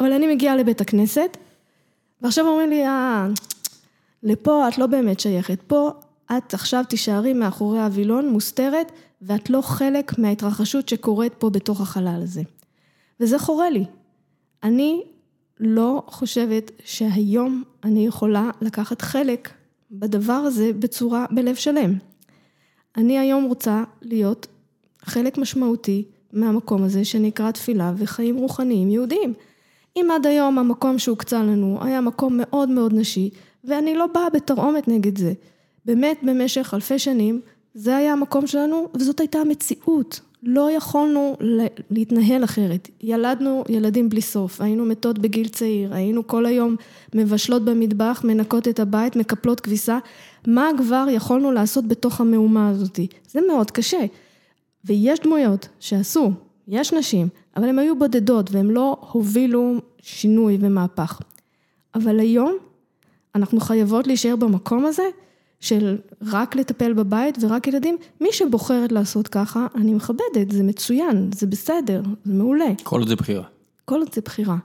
אבל 0.00 0.12
אני 0.12 0.34
מגיעה 0.34 0.56
לבית 0.56 0.80
הכנסת, 0.80 1.36
ועכשיו 2.22 2.46
אומרים 2.46 2.70
לי, 2.70 2.86
אה, 2.86 3.28
לפה 4.22 4.68
את 4.68 4.78
לא 4.78 4.86
באמת 4.86 5.20
שייכת. 5.20 5.58
פה 5.66 5.90
את 6.36 6.54
עכשיו 6.54 6.84
תישארי 6.88 7.32
מאחורי 7.32 7.80
הווילון, 7.80 8.28
מוסתרת, 8.28 8.92
ואת 9.22 9.50
לא 9.50 9.60
חלק 9.60 10.18
מההתרחשות 10.18 10.88
שקורית 10.88 11.32
פה 11.38 11.50
בתוך 11.50 11.80
החלל 11.80 12.20
הזה. 12.22 12.42
וזה 13.22 13.38
חורה 13.38 13.70
לי. 13.70 13.84
אני 14.62 15.02
לא 15.60 16.02
חושבת 16.06 16.70
שהיום 16.84 17.62
אני 17.84 18.06
יכולה 18.06 18.50
לקחת 18.60 19.02
חלק 19.02 19.50
בדבר 19.90 20.32
הזה 20.32 20.72
בצורה, 20.78 21.26
בלב 21.30 21.54
שלם. 21.54 21.94
אני 22.96 23.18
היום 23.18 23.44
רוצה 23.44 23.84
להיות 24.02 24.46
חלק 25.02 25.38
משמעותי 25.38 26.04
מהמקום 26.32 26.82
הזה 26.82 27.04
שנקרא 27.04 27.50
תפילה 27.50 27.92
וחיים 27.96 28.36
רוחניים 28.36 28.90
יהודיים. 28.90 29.34
אם 29.96 30.08
עד 30.14 30.26
היום 30.26 30.58
המקום 30.58 30.98
שהוקצה 30.98 31.42
לנו 31.42 31.78
היה 31.82 32.00
מקום 32.00 32.36
מאוד 32.36 32.68
מאוד 32.68 32.92
נשי, 32.92 33.30
ואני 33.64 33.94
לא 33.94 34.06
באה 34.06 34.30
בתרעומת 34.30 34.88
נגד 34.88 35.18
זה, 35.18 35.32
באמת 35.84 36.18
במשך 36.22 36.74
אלפי 36.74 36.98
שנים 36.98 37.40
זה 37.74 37.96
היה 37.96 38.12
המקום 38.12 38.46
שלנו 38.46 38.88
וזאת 38.94 39.20
הייתה 39.20 39.38
המציאות. 39.38 40.20
לא 40.42 40.70
יכולנו 40.70 41.36
להתנהל 41.90 42.44
אחרת. 42.44 42.88
ילדנו 43.00 43.64
ילדים 43.68 44.08
בלי 44.08 44.20
סוף, 44.20 44.60
היינו 44.60 44.84
מתות 44.84 45.18
בגיל 45.18 45.48
צעיר, 45.48 45.94
היינו 45.94 46.26
כל 46.26 46.46
היום 46.46 46.76
מבשלות 47.14 47.64
במטבח, 47.64 48.22
מנקות 48.24 48.68
את 48.68 48.80
הבית, 48.80 49.16
מקפלות 49.16 49.60
כביסה. 49.60 49.98
מה 50.46 50.70
כבר 50.78 51.06
יכולנו 51.10 51.52
לעשות 51.52 51.88
בתוך 51.88 52.20
המהומה 52.20 52.68
הזאת? 52.68 53.00
זה 53.28 53.40
מאוד 53.48 53.70
קשה. 53.70 54.04
ויש 54.84 55.20
דמויות 55.20 55.68
שעשו, 55.80 56.32
יש 56.68 56.92
נשים, 56.92 57.28
אבל 57.56 57.68
הן 57.68 57.78
היו 57.78 57.98
בודדות 57.98 58.50
והן 58.52 58.66
לא 58.66 58.96
הובילו 59.12 59.74
שינוי 60.02 60.58
ומהפך. 60.60 61.20
אבל 61.94 62.20
היום 62.20 62.56
אנחנו 63.34 63.60
חייבות 63.60 64.06
להישאר 64.06 64.36
במקום 64.36 64.84
הזה 64.84 65.02
של 65.62 65.98
רק 66.22 66.56
לטפל 66.56 66.92
בבית 66.92 67.38
ורק 67.40 67.66
ילדים, 67.66 67.96
מי 68.20 68.28
שבוחרת 68.32 68.92
לעשות 68.92 69.28
ככה, 69.28 69.66
אני 69.74 69.94
מכבדת, 69.94 70.50
זה 70.50 70.62
מצוין, 70.62 71.30
זה 71.34 71.46
בסדר, 71.46 72.02
זה 72.24 72.34
מעולה. 72.34 72.64
כל 72.82 72.98
עוד 72.98 73.08
זה 73.08 73.16
בחירה. 73.16 73.44
כל 73.84 73.98
עוד 73.98 74.14
זה 74.14 74.20
בחירה. 74.20 74.56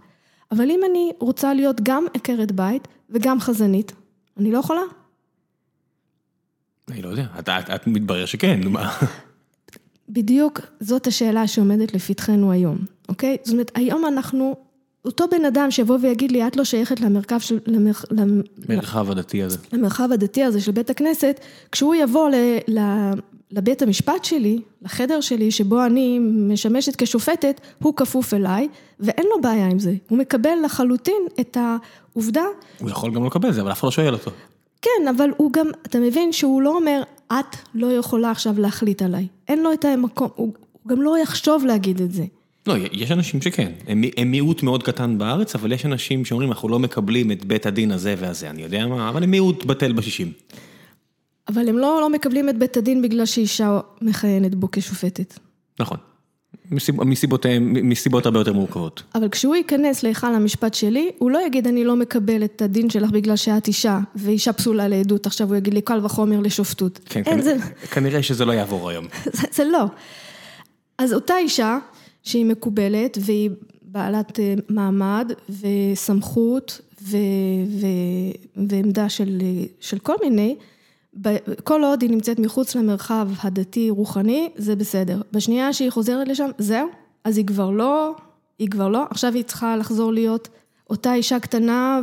אבל 0.52 0.72
אם 0.72 0.80
אני 0.90 1.12
רוצה 1.20 1.54
להיות 1.54 1.82
גם 1.84 2.06
עקרת 2.14 2.52
בית 2.52 2.88
וגם 3.10 3.40
חזנית, 3.40 3.94
אני 4.38 4.52
לא 4.52 4.58
יכולה. 4.58 4.82
אני 6.92 7.02
לא 7.02 7.10
יודע, 7.10 7.26
את, 7.40 7.50
את, 7.50 7.70
את 7.76 7.88
מתברר 7.88 8.26
שכן, 8.26 8.60
נו 8.64 8.70
מה. 8.70 8.98
בדיוק 10.10 10.62
זאת 10.80 11.08
השאלה 11.08 11.48
שעומדת 11.48 11.94
לפתחנו 11.94 12.52
היום, 12.52 12.78
אוקיי? 13.10 13.38
זאת 13.44 13.54
אומרת, 13.54 13.72
היום 13.76 14.06
אנחנו 14.06 14.56
אותו 15.08 15.26
בן 15.32 15.46
אדם 15.46 15.72
שיבוא 15.72 15.98
ויגיד 16.02 16.32
לי, 16.32 16.48
את 16.48 16.56
לא 16.56 16.64
שייכת 16.64 17.00
למרחב 17.00 17.40
של... 17.40 17.60
למרח, 17.66 18.06
למרחב 18.70 19.12
הדתי 19.12 19.44
הזה. 19.44 19.58
למרחב 19.74 20.12
הדתי 20.12 20.44
הזה 20.44 20.62
של 20.62 20.72
בית 20.72 20.90
הכנסת, 20.90 21.40
כשהוא 21.72 21.96
יבוא 21.96 22.30
ל, 22.30 22.36
ל, 22.68 22.80
לבית 23.52 23.82
המשפט 23.82 24.26
שלי, 24.26 24.62
לחדר 24.82 25.22
שלי, 25.22 25.52
שבו 25.52 25.86
אני 25.86 26.20
משמשת 26.20 26.96
כשופטת, 26.96 27.62
הוא 27.80 27.94
כפוף 27.96 28.34
אליי, 28.34 28.68
ואין 29.00 29.26
לו 29.30 29.42
בעיה 29.42 29.68
עם 29.68 29.80
זה. 29.80 29.94
הוא 30.10 30.18
מקבל 30.18 30.58
לחלוטין 30.66 31.22
את 31.40 31.58
העובדה... 31.58 32.44
הוא 32.80 32.90
יכול 32.90 33.14
גם 33.14 33.22
לא 33.22 33.28
לקבל 33.28 33.50
את 33.50 33.54
זה, 33.54 33.62
אבל 33.62 33.72
אף 33.72 33.80
אחד 33.80 33.88
לא 33.88 33.92
שואל 33.92 34.14
אותו. 34.14 34.32
כן, 34.82 35.08
אבל 35.16 35.30
הוא 35.38 35.52
גם, 35.54 35.68
אתה 35.82 36.00
מבין 36.00 36.32
שהוא 36.32 36.62
לא 36.62 36.76
אומר, 36.76 37.02
את 37.28 37.56
לא 37.76 37.88
יכולה 37.88 38.32
עכשיו 38.32 38.60
להחליט 38.60 39.02
עליי. 39.02 39.28
אין 39.48 39.64
לו 39.64 39.74
את 39.74 39.86
המקום, 39.86 40.28
הוא, 40.36 40.54
הוא 40.72 40.90
גם 40.90 41.02
לא 41.02 41.18
יחשוב 41.18 41.66
להגיד 41.66 42.02
את 42.02 42.12
זה. 42.12 42.24
לא, 42.68 42.76
יש 42.92 43.12
אנשים 43.12 43.42
שכן, 43.42 43.72
הם, 43.88 44.02
הם 44.18 44.32
מיעוט 44.32 44.64
מאוד 44.64 44.84
קטן 44.84 45.18
בארץ, 45.18 45.56
אבל 45.56 45.72
יש 45.72 45.86
אנשים 45.86 46.26
שאומרים, 46.26 46.50
אנחנו 46.50 46.70
לא 46.70 46.80
מקבלים 46.80 47.32
את 47.32 47.46
בית 47.46 47.66
הדין 47.66 47.92
הזה 47.92 48.16
והזה, 48.18 48.50
אני 48.50 48.62
יודע 48.62 48.88
מה, 48.88 49.10
אבל 49.10 49.24
הם 49.24 49.32
מיעוט 49.32 49.66
בטל 49.66 49.92
בשישים. 49.92 50.32
אבל 51.48 51.70
הם 51.70 51.78
לא, 51.78 51.98
לא 52.02 52.10
מקבלים 52.10 52.50
את 52.50 52.58
בית 52.58 52.78
הדין 52.78 53.02
בגלל 53.02 53.26
שאישה 53.26 53.80
מכהנת 54.02 54.56
בו 54.56 54.68
כשופטת. 54.72 55.40
נכון. 55.80 55.98
מסיב, 56.72 57.04
מסיבות, 57.04 57.46
מסיבות 57.62 58.26
הרבה 58.26 58.40
יותר 58.40 58.54
מורכבות. 58.54 59.04
אבל 59.16 59.30
כשהוא 59.30 59.56
ייכנס 59.56 60.04
להיכל 60.04 60.36
המשפט 60.36 60.74
שלי, 60.74 61.12
הוא 61.18 61.32
לא 61.32 61.46
יגיד 61.46 61.68
אני 61.68 61.84
לא 61.84 61.96
מקבל 61.96 62.44
את 62.44 62.62
הדין 62.62 62.90
שלך 62.90 63.12
בגלל 63.12 63.36
שאת 63.36 63.68
אישה, 63.68 64.00
ואישה 64.16 64.54
פסולה 64.54 64.88
לעדות, 64.88 65.26
עכשיו 65.26 65.48
הוא 65.48 65.56
יגיד 65.56 65.74
לי 65.74 65.82
קל 65.82 66.06
וחומר 66.06 66.40
לשופטות. 66.40 67.00
כן, 67.06 67.24
כנראה, 67.24 67.42
זה... 67.42 67.56
כנראה 67.92 68.24
שזה 68.24 68.46
לא 68.46 68.52
יעבור 68.52 68.90
היום. 68.90 69.06
זה, 69.26 69.48
זה 69.58 69.64
לא. 69.64 69.86
אז 70.98 71.14
אותה 71.14 71.38
אישה, 71.38 71.78
שהיא 72.28 72.46
מקובלת 72.46 73.18
והיא 73.22 73.50
בעלת 73.82 74.40
אה, 74.40 74.54
מעמד 74.70 75.32
וסמכות 75.50 76.82
ו, 77.02 77.18
ו, 77.68 77.88
ועמדה 78.70 79.10
של, 79.10 79.42
של 79.80 80.00
כל 80.00 80.16
מיני, 80.24 80.56
כל 81.64 81.84
עוד 81.84 82.02
היא 82.02 82.10
נמצאת 82.10 82.40
מחוץ 82.40 82.76
למרחב 82.76 83.30
הדתי-רוחני, 83.44 84.50
זה 84.56 84.76
בסדר. 84.76 85.22
בשנייה 85.32 85.74
שהיא 85.74 85.90
חוזרת 85.90 86.28
לשם, 86.28 86.50
זהו, 86.58 86.88
אז 87.24 87.38
היא 87.38 87.46
כבר 87.46 87.70
לא, 87.70 88.16
היא 88.60 88.70
כבר 88.70 88.90
לא, 88.90 89.04
עכשיו 89.10 89.34
היא 89.34 89.44
צריכה 89.44 89.78
לחזור 89.78 90.14
להיות 90.14 90.50
אותה 90.90 91.14
אישה 91.14 91.40
קטנה 91.40 92.02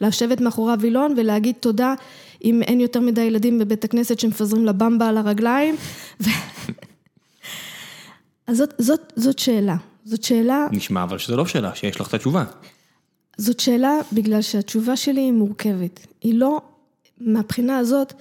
ולשבת 0.00 0.40
מאחורי 0.40 0.72
הווילון 0.72 1.14
ולהגיד 1.16 1.54
תודה 1.60 1.94
אם 2.44 2.62
אין 2.62 2.80
יותר 2.80 3.00
מדי 3.00 3.20
ילדים 3.20 3.58
בבית 3.58 3.84
הכנסת 3.84 4.20
שמפזרים 4.20 4.64
לה 4.64 4.72
במבה 4.72 5.08
על 5.08 5.16
הרגליים. 5.18 5.74
אז 8.46 8.56
זאת, 8.56 8.74
זאת, 8.78 9.12
זאת 9.16 9.38
שאלה. 9.38 9.76
זאת 10.04 10.22
שאלה... 10.22 10.66
נשמע 10.72 11.02
אבל 11.02 11.18
שזו 11.18 11.36
לא 11.36 11.46
שאלה, 11.46 11.74
שיש 11.74 12.00
לך 12.00 12.08
את 12.08 12.14
התשובה. 12.14 12.44
זאת 13.36 13.60
שאלה 13.60 13.98
בגלל 14.12 14.42
שהתשובה 14.42 14.96
שלי 14.96 15.20
היא 15.20 15.32
מורכבת. 15.32 16.06
היא 16.20 16.34
לא, 16.34 16.60
מהבחינה 17.20 17.78
הזאת, 17.78 18.12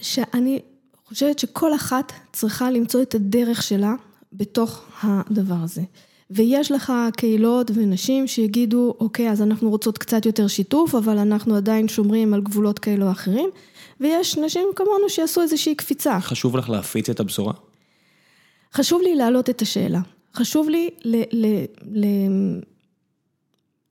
שאני 0.00 0.60
חושבת 1.06 1.38
שכל 1.38 1.74
אחת 1.74 2.12
צריכה 2.32 2.70
למצוא 2.70 3.02
את 3.02 3.14
הדרך 3.14 3.62
שלה 3.62 3.94
בתוך 4.32 4.84
הדבר 5.02 5.56
הזה. 5.64 5.82
ויש 6.30 6.72
לך 6.72 6.92
קהילות 7.16 7.70
ונשים 7.74 8.26
שיגידו, 8.26 8.94
אוקיי, 9.00 9.30
אז 9.30 9.42
אנחנו 9.42 9.70
רוצות 9.70 9.98
קצת 9.98 10.26
יותר 10.26 10.46
שיתוף, 10.46 10.94
אבל 10.94 11.18
אנחנו 11.18 11.56
עדיין 11.56 11.88
שומרים 11.88 12.34
על 12.34 12.40
גבולות 12.40 12.78
כאלו 12.78 13.06
או 13.06 13.10
אחרים, 13.10 13.50
ויש 14.00 14.38
נשים 14.38 14.68
כמונו 14.76 15.08
שיעשו 15.08 15.40
איזושהי 15.40 15.74
קפיצה. 15.74 16.20
חשוב 16.20 16.56
לך 16.56 16.70
להפיץ 16.70 17.10
את 17.10 17.20
הבשורה? 17.20 17.52
חשוב 18.74 19.02
לי 19.02 19.14
להעלות 19.14 19.50
את 19.50 19.62
השאלה. 19.62 20.00
חשוב 20.34 20.68
לי 20.68 20.90
ל... 21.04 21.16
ל, 21.32 21.64
ל 21.82 22.06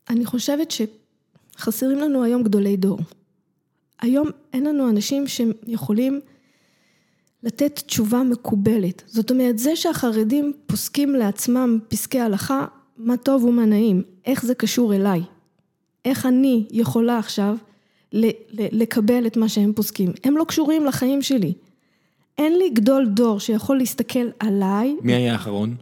אני 0.10 0.26
חושבת 0.26 0.72
שחסרים 0.72 1.98
לנו 1.98 2.24
היום 2.24 2.44
גדולי 2.44 2.78
דור. 2.78 3.00
היום 4.02 4.28
אין 4.54 4.64
לנו 4.64 4.90
אנשים 4.90 5.28
שיכולים 5.28 6.20
לתת 7.44 7.80
תשובה 7.86 8.24
מקובלת. 8.24 9.04
זאת 9.08 9.32
אומרת, 9.32 9.60
זה 9.60 9.76
שהחרדים 9.76 10.54
פוסקים 10.66 11.16
לעצמם 11.16 11.80
פסקי 11.88 12.20
הלכה, 12.20 12.66
מה 12.98 13.18
טוב 13.18 13.44
ומה 13.44 13.66
נעים. 13.66 14.04
איך 14.26 14.46
זה 14.46 14.56
קשור 14.56 14.96
אליי? 14.96 15.22
איך 16.06 16.26
אני 16.26 16.66
יכולה 16.72 17.18
עכשיו 17.18 17.58
לקבל 18.54 19.28
את 19.28 19.38
מה 19.38 19.50
שהם 19.50 19.74
פוסקים? 19.74 20.12
הם 20.24 20.38
לא 20.38 20.44
קשורים 20.44 20.86
לחיים 20.86 21.22
שלי. 21.22 21.54
אין 22.38 22.58
לי 22.58 22.70
גדול 22.70 23.06
דור 23.06 23.40
שיכול 23.40 23.78
להסתכל 23.78 24.28
עליי. 24.40 24.96
מי 25.02 25.14
היה 25.14 25.34
האחרון? 25.34 25.76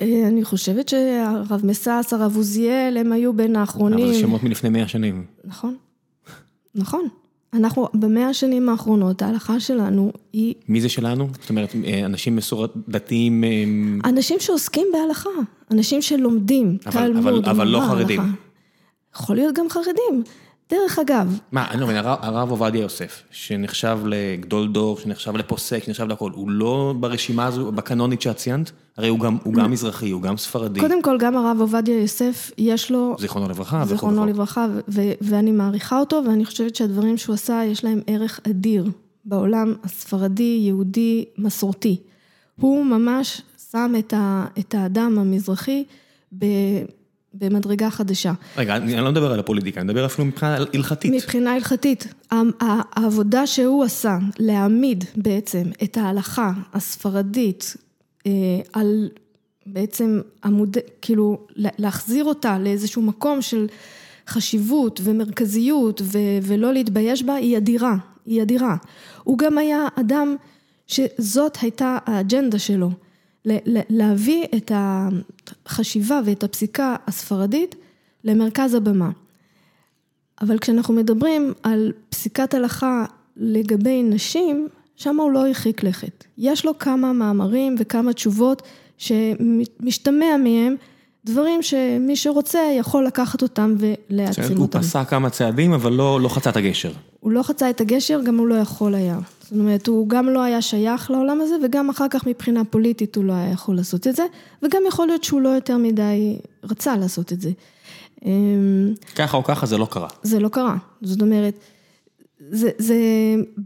אה, 0.00 0.28
אני 0.28 0.44
חושבת 0.44 0.88
שהרב 0.88 1.60
מסס, 1.64 2.12
הרב 2.12 2.36
עוזיאל, 2.36 2.96
הם 3.00 3.12
היו 3.12 3.32
בין 3.32 3.56
האחרונים. 3.56 4.04
אבל 4.04 4.14
זה 4.14 4.20
שמות 4.20 4.42
מלפני 4.42 4.70
מאה 4.70 4.88
שנים. 4.88 5.24
נכון, 5.44 5.76
נכון. 6.74 7.08
אנחנו 7.52 7.88
במאה 7.94 8.28
השנים 8.28 8.68
האחרונות, 8.68 9.22
ההלכה 9.22 9.60
שלנו 9.60 10.12
היא... 10.32 10.54
מי 10.68 10.80
זה 10.80 10.88
שלנו? 10.88 11.28
זאת 11.40 11.50
אומרת, 11.50 11.74
אה, 11.84 12.04
אנשים 12.04 12.36
מסורת 12.36 12.72
דתיים... 12.88 13.44
אנשים 14.04 14.40
שעוסקים 14.40 14.86
בהלכה, 14.92 15.30
אנשים 15.70 16.02
שלומדים, 16.02 16.78
אבל, 16.86 17.12
תלמוד, 17.12 17.26
אבל, 17.26 17.48
אבל 17.48 17.68
לא 17.68 17.80
חרדים. 17.80 18.20
יכול 19.14 19.36
להיות 19.36 19.54
גם 19.54 19.66
חרדים. 19.70 20.22
דרך 20.70 20.98
אגב. 20.98 21.38
מה, 21.52 21.70
אני 21.70 21.80
לא 21.80 21.86
מבין, 21.86 21.96
הרב 22.04 22.50
עובדיה 22.50 22.80
יוסף, 22.80 23.22
שנחשב 23.30 23.98
לגדול 24.04 24.68
דור, 24.72 24.98
שנחשב 24.98 25.36
לפוסק, 25.36 25.84
שנחשב 25.84 26.06
לכל, 26.06 26.30
הוא 26.34 26.50
לא 26.50 26.94
ברשימה 27.00 27.46
הזו, 27.46 27.72
בקנונית 27.72 28.22
שאת 28.22 28.36
ציינת? 28.36 28.70
הרי 28.96 29.08
הוא 29.08 29.20
גם, 29.20 29.36
הוא 29.42 29.54
גם 29.54 29.70
מזרחי, 29.70 30.10
הוא 30.10 30.22
גם 30.22 30.36
ספרדי. 30.36 30.80
קודם 30.80 31.02
כל, 31.02 31.18
גם 31.18 31.36
הרב 31.36 31.60
עובדיה 31.60 32.00
יוסף, 32.00 32.50
יש 32.58 32.90
לו... 32.90 33.16
זיכרונו 33.18 33.48
לברכה. 33.48 33.84
זיכרונו 33.84 34.26
לברכה, 34.26 34.66
ואני 35.20 35.50
מעריכה 35.50 36.00
אותו, 36.00 36.22
ואני 36.26 36.44
חושבת 36.44 36.76
שהדברים 36.76 37.16
שהוא 37.16 37.34
עשה, 37.34 37.62
יש 37.66 37.84
להם 37.84 38.00
ערך 38.06 38.40
אדיר 38.48 38.90
בעולם 39.24 39.74
הספרדי, 39.84 40.58
יהודי, 40.66 41.24
מסורתי. 41.38 41.96
הוא 42.60 42.84
ממש 42.84 43.42
שם 43.70 43.92
את, 43.98 44.12
ה, 44.16 44.46
את 44.58 44.74
האדם 44.74 45.18
המזרחי 45.18 45.84
ב... 46.38 46.46
במדרגה 47.34 47.90
חדשה. 47.90 48.32
רגע, 48.56 48.76
אני 48.76 48.96
לא 48.96 49.10
מדבר 49.10 49.32
על 49.32 49.40
הפוליטיקה, 49.40 49.80
אני 49.80 49.88
מדבר 49.88 50.06
אפילו 50.06 50.26
מבחינה 50.26 50.56
הלכתית. 50.74 51.12
מבחינה 51.12 51.54
הלכתית. 51.54 52.14
העבודה 52.60 53.46
שהוא 53.46 53.84
עשה, 53.84 54.18
להעמיד 54.38 55.04
בעצם 55.16 55.62
את 55.82 55.96
ההלכה 55.96 56.52
הספרדית 56.72 57.76
אה, 58.26 58.32
על 58.72 59.08
בעצם 59.66 60.20
עמוד, 60.44 60.76
כאילו 61.02 61.46
להחזיר 61.56 62.24
אותה 62.24 62.58
לאיזשהו 62.58 63.02
מקום 63.02 63.42
של 63.42 63.66
חשיבות 64.26 65.00
ומרכזיות 65.04 66.02
ו, 66.04 66.18
ולא 66.42 66.72
להתבייש 66.72 67.22
בה, 67.22 67.34
היא 67.34 67.56
אדירה, 67.56 67.96
היא 68.26 68.42
אדירה. 68.42 68.76
הוא 69.24 69.38
גם 69.38 69.58
היה 69.58 69.86
אדם 69.94 70.36
שזאת 70.86 71.58
הייתה 71.62 71.98
האג'נדה 72.06 72.58
שלו. 72.58 72.90
להביא 73.90 74.44
את 74.56 74.72
החשיבה 74.74 76.20
ואת 76.24 76.44
הפסיקה 76.44 76.96
הספרדית 77.06 77.74
למרכז 78.24 78.74
הבמה. 78.74 79.10
אבל 80.40 80.58
כשאנחנו 80.58 80.94
מדברים 80.94 81.52
על 81.62 81.92
פסיקת 82.08 82.54
הלכה 82.54 83.04
לגבי 83.36 84.02
נשים, 84.02 84.68
שם 84.96 85.20
הוא 85.20 85.30
לא 85.30 85.46
הרחיק 85.46 85.82
לכת. 85.82 86.24
יש 86.38 86.64
לו 86.64 86.78
כמה 86.78 87.12
מאמרים 87.12 87.76
וכמה 87.78 88.12
תשובות 88.12 88.62
שמשתמע 88.98 90.36
מהם 90.44 90.76
דברים 91.24 91.62
שמי 91.62 92.16
שרוצה 92.16 92.58
יכול 92.78 93.06
לקחת 93.06 93.42
אותם 93.42 93.74
ולהעצים 93.78 94.44
אותם. 94.44 94.78
הוא 94.78 94.84
פסע 94.84 95.04
כמה 95.04 95.30
צעדים, 95.30 95.72
אבל 95.72 95.92
לא, 95.92 96.20
לא 96.20 96.28
חצה 96.28 96.50
את 96.50 96.56
הגשר. 96.56 96.92
הוא 97.20 97.32
לא 97.32 97.42
חצה 97.42 97.70
את 97.70 97.80
הגשר, 97.80 98.20
גם 98.24 98.38
הוא 98.38 98.46
לא 98.46 98.54
יכול 98.54 98.94
היה. 98.94 99.18
זאת 99.50 99.58
אומרת, 99.58 99.86
הוא 99.86 100.08
גם 100.08 100.28
לא 100.28 100.42
היה 100.42 100.62
שייך 100.62 101.10
לעולם 101.10 101.40
הזה, 101.40 101.54
וגם 101.64 101.90
אחר 101.90 102.06
כך 102.10 102.26
מבחינה 102.26 102.64
פוליטית 102.64 103.16
הוא 103.16 103.24
לא 103.24 103.32
היה 103.32 103.50
יכול 103.50 103.76
לעשות 103.76 104.06
את 104.06 104.16
זה, 104.16 104.22
וגם 104.62 104.82
יכול 104.88 105.06
להיות 105.06 105.24
שהוא 105.24 105.40
לא 105.40 105.48
יותר 105.48 105.76
מדי 105.76 106.38
רצה 106.64 106.96
לעשות 106.96 107.32
את 107.32 107.40
זה. 107.40 107.50
אמ, 108.24 108.94
ככה 109.16 109.36
או 109.36 109.44
ככה 109.44 109.66
זה 109.66 109.78
לא 109.78 109.86
קרה. 109.90 110.08
זה 110.22 110.40
לא 110.40 110.48
קרה. 110.48 110.76
זאת 111.02 111.22
אומרת, 111.22 111.54
זה, 112.50 112.70
זה 112.78 112.96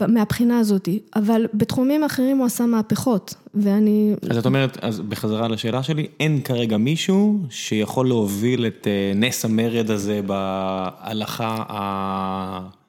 מהבחינה 0.08 0.58
הזאת, 0.58 0.88
אבל 1.16 1.46
בתחומים 1.54 2.04
אחרים 2.04 2.38
הוא 2.38 2.46
עשה 2.46 2.66
מהפכות, 2.66 3.34
ואני... 3.54 4.14
אז 4.30 4.38
את 4.38 4.46
אומרת, 4.46 4.78
אז 4.84 5.00
בחזרה 5.00 5.48
לשאלה 5.48 5.82
שלי, 5.82 6.06
אין 6.20 6.40
כרגע 6.40 6.76
מישהו 6.76 7.38
שיכול 7.50 8.08
להוביל 8.08 8.66
את 8.66 8.86
אה, 8.86 9.12
נס 9.14 9.44
המרד 9.44 9.90
הזה 9.90 10.20
בהלכה 10.26 11.64
הגברית 11.68 12.83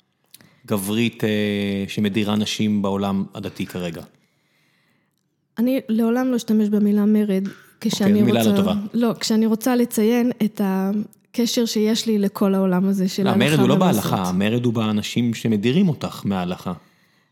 אה, 1.23 1.83
שמדירה 1.87 2.35
נשים 2.35 2.81
בעולם 2.81 3.23
הדתי 3.35 3.65
כרגע? 3.65 4.01
אני 5.57 5.79
לעולם 5.89 6.31
לא 6.31 6.35
אשתמש 6.35 6.69
במילה 6.69 7.05
מרד, 7.05 7.47
כשאני 7.81 8.19
okay, 8.19 8.23
אוקיי, 8.23 8.31
רוצה... 8.31 8.39
מילה 8.39 8.51
לא 8.51 8.57
טובה. 8.57 8.73
לא, 8.93 9.13
כשאני 9.19 9.45
רוצה 9.45 9.75
לציין 9.75 10.31
את. 10.45 10.61
הקשר 11.35 11.65
שיש 11.65 12.07
לי 12.07 12.17
לכל 12.17 12.55
העולם 12.55 12.87
הזה 12.87 13.07
של 13.07 13.27
ההלכה 13.27 13.45
המרד 13.45 13.59
הוא 13.59 13.69
לא 13.69 13.75
בהלכה, 13.75 14.23
המרד 14.23 14.65
הוא 14.65 14.73
באנשים 14.73 15.33
שמדירים 15.33 15.89
אותך 15.89 16.21
מההלכה. 16.25 16.73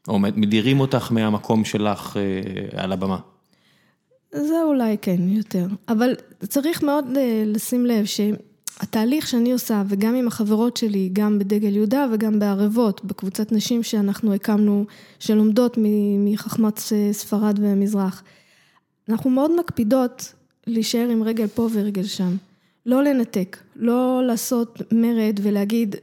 או 0.08 0.20
מדירים 0.20 0.80
אותך 0.80 1.12
מהמקום 1.12 1.66
שלך 1.66 2.18
אה, 2.18 2.84
על 2.84 2.92
הבמה. 2.92 3.18
זה 4.32 4.62
אולי 4.64 4.98
כן, 5.02 5.30
יותר. 5.30 5.66
אבל 5.90 6.16
צריך 6.48 6.84
מאוד 6.84 7.06
אה, 7.18 7.44
לשים 7.46 7.86
לב 7.86 8.06
שהתהליך 8.80 9.28
שאני 9.28 9.52
עושה, 9.52 9.84
וגם 9.88 10.16
עם 10.16 10.28
החברות 10.28 10.78
שלי, 10.78 11.10
גם 11.14 11.40
בדגל 11.40 11.76
יהודה 11.76 12.08
וגם 12.12 12.40
בערבות, 12.40 13.06
בקבוצת 13.06 13.52
נשים 13.52 13.84
שאנחנו 13.84 14.34
הקמנו, 14.34 14.86
שלומדות 15.20 15.78
מחכמת 16.18 16.80
ספרד 17.12 17.60
והמזרח, 17.62 18.24
אנחנו 19.10 19.30
מאוד 19.30 19.60
מקפידות 19.60 20.34
להישאר 20.68 21.10
עם 21.10 21.24
רגל 21.24 21.48
פה 21.48 21.70
ורגל 21.74 22.04
שם. 22.04 22.36
לא 22.86 23.04
לנתק, 23.04 23.58
לא 23.76 24.22
לעשות 24.28 24.82
מרד 24.92 25.40
ולהגיד 25.44 25.96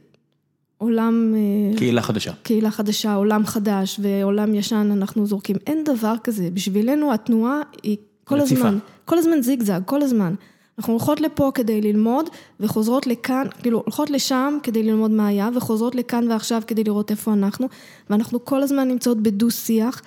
עולם... 0.77 1.33
אה, 1.35 1.77
קהילה 1.77 2.01
חדשה. 2.01 2.31
קהילה 2.43 2.71
חדשה, 2.71 3.13
עולם 3.13 3.45
חדש 3.45 3.99
ועולם 4.03 4.55
ישן 4.55 4.89
אנחנו 4.91 5.25
זורקים. 5.25 5.55
אין 5.67 5.83
דבר 5.83 6.13
כזה. 6.23 6.49
בשבילנו 6.53 7.13
התנועה 7.13 7.61
היא 7.83 7.97
כל 8.23 8.41
רציפה. 8.41 8.67
הזמן, 8.67 8.79
כל 9.05 9.17
הזמן 9.17 9.41
זיגזג, 9.41 9.81
כל 9.85 10.01
הזמן. 10.01 10.33
אנחנו 10.77 10.93
הולכות 10.93 11.21
לפה 11.21 11.51
כדי 11.53 11.81
ללמוד 11.81 12.29
וחוזרות 12.59 13.07
לכאן, 13.07 13.47
כאילו 13.61 13.79
הולכות 13.79 14.09
לשם 14.09 14.57
כדי 14.63 14.83
ללמוד 14.83 15.11
מה 15.11 15.27
היה 15.27 15.49
וחוזרות 15.55 15.95
לכאן 15.95 16.31
ועכשיו 16.31 16.61
כדי 16.67 16.83
לראות 16.83 17.11
איפה 17.11 17.33
אנחנו 17.33 17.67
ואנחנו 18.09 18.45
כל 18.45 18.63
הזמן 18.63 18.87
נמצאות 18.87 19.17
בדו 19.21 19.51
שיח, 19.51 20.01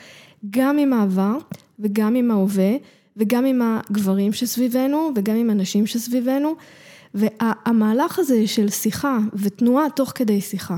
גם 0.50 0.78
עם 0.78 0.92
העבר 0.92 1.36
וגם 1.78 2.14
עם 2.14 2.30
ההווה. 2.30 2.76
וגם 3.16 3.44
עם 3.44 3.62
הגברים 3.64 4.32
שסביבנו 4.32 5.10
וגם 5.14 5.36
עם 5.36 5.50
הנשים 5.50 5.86
שסביבנו. 5.86 6.54
והמהלך 7.14 8.18
הזה 8.18 8.46
של 8.46 8.68
שיחה 8.68 9.18
ותנועה 9.32 9.90
תוך 9.90 10.12
כדי 10.14 10.40
שיחה, 10.40 10.76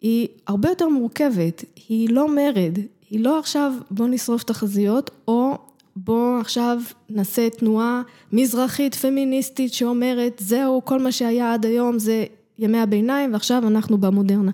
היא 0.00 0.28
הרבה 0.46 0.68
יותר 0.68 0.88
מורכבת, 0.88 1.64
היא 1.88 2.10
לא 2.10 2.34
מרד, 2.34 2.78
היא 3.10 3.20
לא 3.20 3.38
עכשיו 3.38 3.72
בוא 3.90 4.08
נשרוף 4.08 4.42
תחזיות, 4.42 5.10
או 5.28 5.58
בוא 6.04 6.40
עכשיו 6.40 6.78
נעשה 7.10 7.50
תנועה 7.50 8.02
מזרחית 8.32 8.94
פמיניסטית 8.94 9.72
שאומרת 9.72 10.42
זהו, 10.44 10.84
כל 10.84 11.02
מה 11.02 11.12
שהיה 11.12 11.54
עד 11.54 11.66
היום 11.66 11.98
זה 11.98 12.24
ימי 12.58 12.78
הביניים 12.78 13.32
ועכשיו 13.32 13.66
אנחנו 13.66 13.98
במודרנה. 13.98 14.50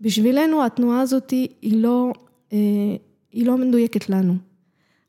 בשבילנו 0.00 0.64
התנועה 0.64 1.00
הזאת 1.00 1.30
היא 1.30 1.82
לא, 1.82 2.12
אה, 2.52 2.58
היא 3.32 3.46
לא 3.46 3.56
מדויקת 3.56 4.10
לנו. 4.10 4.34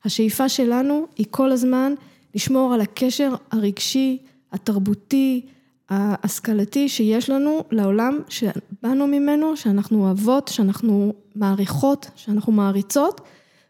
השאיפה 0.06 0.50
שלנו 0.50 1.08
היא 1.18 1.26
כל 1.30 1.52
הזמן 1.52 1.94
לשמור 2.36 2.74
על 2.74 2.82
הקשר 2.82 3.36
הרגשי, 3.52 4.18
התרבותי, 4.52 5.46
ההשכלתי 5.90 6.90
שיש 6.90 7.30
לנו 7.30 7.64
לעולם 7.72 8.20
שבאנו 8.30 9.08
ממנו, 9.08 9.58
שאנחנו 9.58 10.04
אוהבות, 10.04 10.48
שאנחנו 10.48 11.14
מעריכות, 11.36 12.12
שאנחנו 12.16 12.52
מעריצות, 12.52 13.22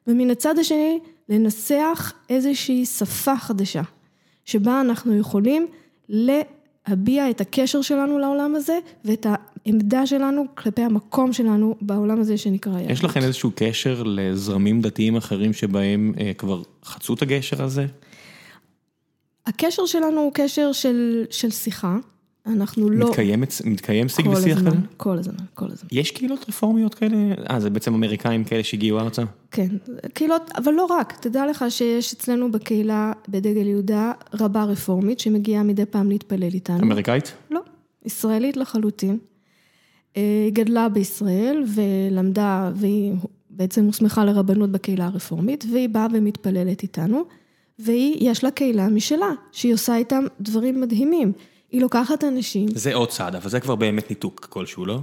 ומן 0.08 0.30
הצד 0.30 0.60
השני 0.60 1.00
לנסח 1.32 2.14
איזושהי 2.30 2.86
שפה 2.86 3.38
חדשה, 3.38 3.82
שבה 4.46 4.82
אנחנו 4.82 5.18
יכולים 5.18 5.68
להביע 6.10 7.30
את 7.30 7.42
הקשר 7.42 7.82
שלנו 7.82 8.20
לעולם 8.20 8.56
הזה 8.56 8.80
ואת 9.06 9.26
העמדה 9.30 10.06
שלנו 10.06 10.46
כלפי 10.56 10.82
המקום 10.82 11.34
שלנו 11.34 11.76
בעולם 11.82 12.22
הזה 12.22 12.38
שנקרא 12.38 12.74
יהדות. 12.74 12.92
יש 12.92 13.04
לכם 13.04 13.20
איזשהו 13.20 13.52
קשר 13.56 14.04
לזרמים 14.06 14.82
דתיים 14.82 15.16
אחרים 15.16 15.54
שבהם 15.54 16.14
אה, 16.20 16.32
כבר 16.38 16.62
חצו 16.86 17.14
את 17.14 17.22
הגשר 17.22 17.64
הזה? 17.64 17.86
הקשר 19.46 19.86
שלנו 19.86 20.22
הוא 20.22 20.32
קשר 20.34 20.72
של, 20.72 21.26
של 21.30 21.52
שיחה. 21.52 21.98
אנחנו 22.46 22.90
לא... 22.90 23.10
מתקיים, 23.10 23.44
מתקיים 23.66 24.10
שיג 24.10 24.28
ושיח 24.28 24.60
כזה? 24.60 24.78
כל 24.98 25.18
הזמן, 25.18 25.34
כל 25.54 25.66
הזמן. 25.66 25.90
יש 25.92 26.12
קהילות 26.12 26.46
רפורמיות 26.50 26.94
כאלה? 26.94 27.18
אה, 27.50 27.60
זה 27.60 27.70
בעצם 27.70 27.94
אמריקאים 27.94 28.44
כאלה 28.44 28.64
שהגיעו 28.64 29.00
ארצה? 29.00 29.24
כן, 29.52 29.68
קהילות, 30.14 30.52
אבל 30.58 30.74
לא 30.74 30.86
רק. 30.86 31.18
תדע 31.22 31.46
לך 31.46 31.66
שיש 31.70 32.14
אצלנו 32.14 32.52
בקהילה 32.52 33.12
בדגל 33.30 33.68
יהודה 33.68 34.12
רבה 34.34 34.64
רפורמית 34.64 35.20
שמגיעה 35.20 35.64
מדי 35.64 35.86
פעם 35.86 36.10
להתפלל 36.10 36.54
איתנו. 36.54 36.84
אמריקאית? 36.84 37.34
לא, 37.52 37.62
ישראלית 38.06 38.58
לחלוטין. 38.58 39.18
אה, 40.18 40.22
היא 40.46 40.54
גדלה 40.54 40.90
בישראל 40.90 41.64
ולמדה, 41.76 42.72
והיא 42.76 43.14
בעצם 43.50 43.86
הוסמכה 43.86 44.26
לרבנות 44.26 44.72
בקהילה 44.72 45.06
הרפורמית, 45.06 45.66
והיא 45.72 45.90
באה 45.90 46.08
ומתפללת 46.14 46.84
איתנו, 46.84 47.24
והיא, 47.80 48.30
יש 48.30 48.44
לה 48.44 48.52
קהילה 48.52 48.90
משלה, 48.90 49.32
שהיא 49.52 49.74
עושה 49.74 49.96
איתם 49.96 50.24
דברים 50.42 50.82
מדהימים. 50.82 51.32
היא 51.72 51.82
לוקחת 51.82 52.24
אנשים... 52.24 52.70
זה 52.76 52.94
עוד 52.94 53.10
צעד, 53.10 53.36
אבל 53.36 53.50
זה 53.50 53.60
כבר 53.60 53.76
באמת 53.76 54.10
ניתוק 54.10 54.48
כלשהו, 54.50 54.86
לא? 54.86 55.00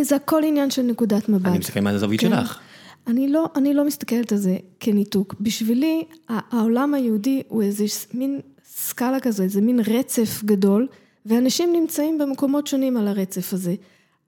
זה 0.00 0.16
הכל 0.16 0.42
עניין 0.44 0.70
של 0.70 0.82
נקודת 0.82 1.28
מבט. 1.28 1.46
אני 1.46 1.58
מסתכל 1.58 1.80
מהזווית 1.80 2.20
כן. 2.20 2.30
שלך. 2.30 2.58
אני 3.06 3.28
לא, 3.28 3.46
אני 3.56 3.74
לא 3.74 3.84
מסתכלת 3.84 4.32
על 4.32 4.38
זה 4.38 4.56
כניתוק. 4.80 5.34
בשבילי, 5.40 6.04
העולם 6.28 6.94
היהודי 6.94 7.42
הוא 7.48 7.62
איזה 7.62 7.84
מין 8.14 8.40
סקאלה 8.64 9.20
כזה, 9.20 9.42
איזה 9.42 9.60
מין 9.60 9.80
רצף 9.86 10.44
גדול. 10.44 10.86
ואנשים 11.26 11.72
נמצאים 11.72 12.18
במקומות 12.18 12.66
שונים 12.66 12.96
על 12.96 13.08
הרצף 13.08 13.52
הזה, 13.52 13.74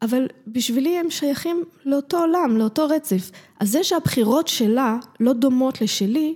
אבל 0.03 0.27
בשבילי 0.47 0.99
הם 0.99 1.11
שייכים 1.11 1.65
לאותו 1.85 2.19
עולם, 2.19 2.57
לאותו 2.57 2.87
רצף. 2.87 3.31
אז 3.61 3.71
זה 3.71 3.85
שהבחירות 3.85 4.49
שלה 4.49 4.97
לא 5.21 5.33
דומות 5.33 5.81
לשלי, 5.81 6.35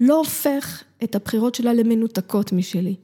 לא 0.00 0.18
הופך 0.18 0.82
את 1.04 1.14
הבחירות 1.14 1.54
שלה 1.54 1.72
למנותקות 1.72 2.52
משלי. 2.52 2.94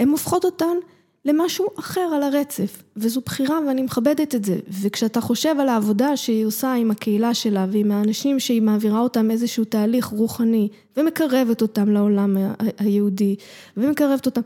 הן 0.00 0.08
הופכות 0.08 0.44
אותן 0.44 0.76
למשהו 1.24 1.66
אחר 1.78 2.00
על 2.00 2.22
הרצף, 2.22 2.82
וזו 2.96 3.20
בחירה 3.20 3.58
ואני 3.66 3.82
מכבדת 3.82 4.34
את 4.34 4.44
זה. 4.44 4.58
וכשאתה 4.82 5.20
חושב 5.20 5.54
על 5.60 5.68
העבודה 5.68 6.16
שהיא 6.16 6.46
עושה 6.46 6.72
עם 6.74 6.90
הקהילה 6.90 7.34
שלה 7.34 7.66
ועם 7.70 7.90
האנשים 7.90 8.40
שהיא 8.40 8.62
מעבירה 8.62 9.00
אותם 9.00 9.30
איזשהו 9.30 9.64
תהליך 9.64 10.06
רוחני, 10.06 10.68
ומקרבת 10.96 11.62
אותם 11.62 11.88
לעולם 11.88 12.36
היהודי, 12.78 13.36
ומקרבת 13.76 14.26
אותם, 14.26 14.40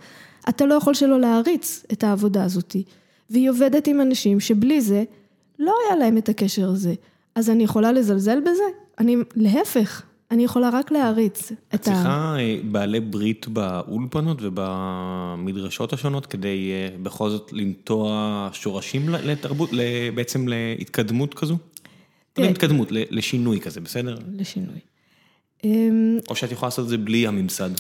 אתה 0.49 0.67
לא 0.67 0.75
יכול 0.75 0.95
שלא 0.95 1.21
להעריץ 1.21 1.85
את 1.93 2.05
העבודה 2.05 2.45
הזאת. 2.45 2.77
והיא 3.31 3.51
עובדת 3.51 3.87
עם 3.87 4.01
אנשים 4.01 4.41
שבלי 4.41 4.81
זה, 4.81 5.05
לא 5.59 5.75
היה 5.87 5.97
להם 5.97 6.19
את 6.19 6.29
הקשר 6.29 6.69
הזה. 6.69 6.95
אז 7.35 7.51
אני 7.51 7.65
יכולה 7.65 7.93
לזלזל 7.93 8.41
בזה? 8.41 8.65
אני, 8.99 9.17
להפך, 9.37 10.03
אני 10.31 10.45
יכולה 10.45 10.71
רק 10.73 10.91
להעריץ 10.91 11.53
את 11.53 11.59
ה... 11.73 11.77
את 11.77 11.81
צריכה 11.81 12.37
אה, 12.39 12.57
בעלי 12.71 13.01
ברית 13.01 13.49
באולפנות 13.49 14.39
ובמדרשות 14.41 15.93
השונות 15.93 16.27
כדי 16.27 16.71
אה, 16.73 16.97
בכל 17.03 17.31
זאת 17.31 17.53
לנטוע 17.53 18.49
שורשים 18.53 19.09
לתרבות, 19.09 19.71
בעצם 20.15 20.49
להתקדמות 20.49 21.35
כזו? 21.35 21.59
לא 22.39 22.45
להתקדמות, 22.45 22.89
לשינוי 22.91 23.61
כזה, 23.61 23.81
בסדר? 23.81 24.19
לשינוי. 24.37 24.79
או 26.29 26.37
שאת 26.37 26.53
יכולה 26.53 26.67
לעשות 26.67 26.85
את 26.85 26.89
זה 26.89 26.99
בלי 26.99 27.27
הממסד. 27.27 27.71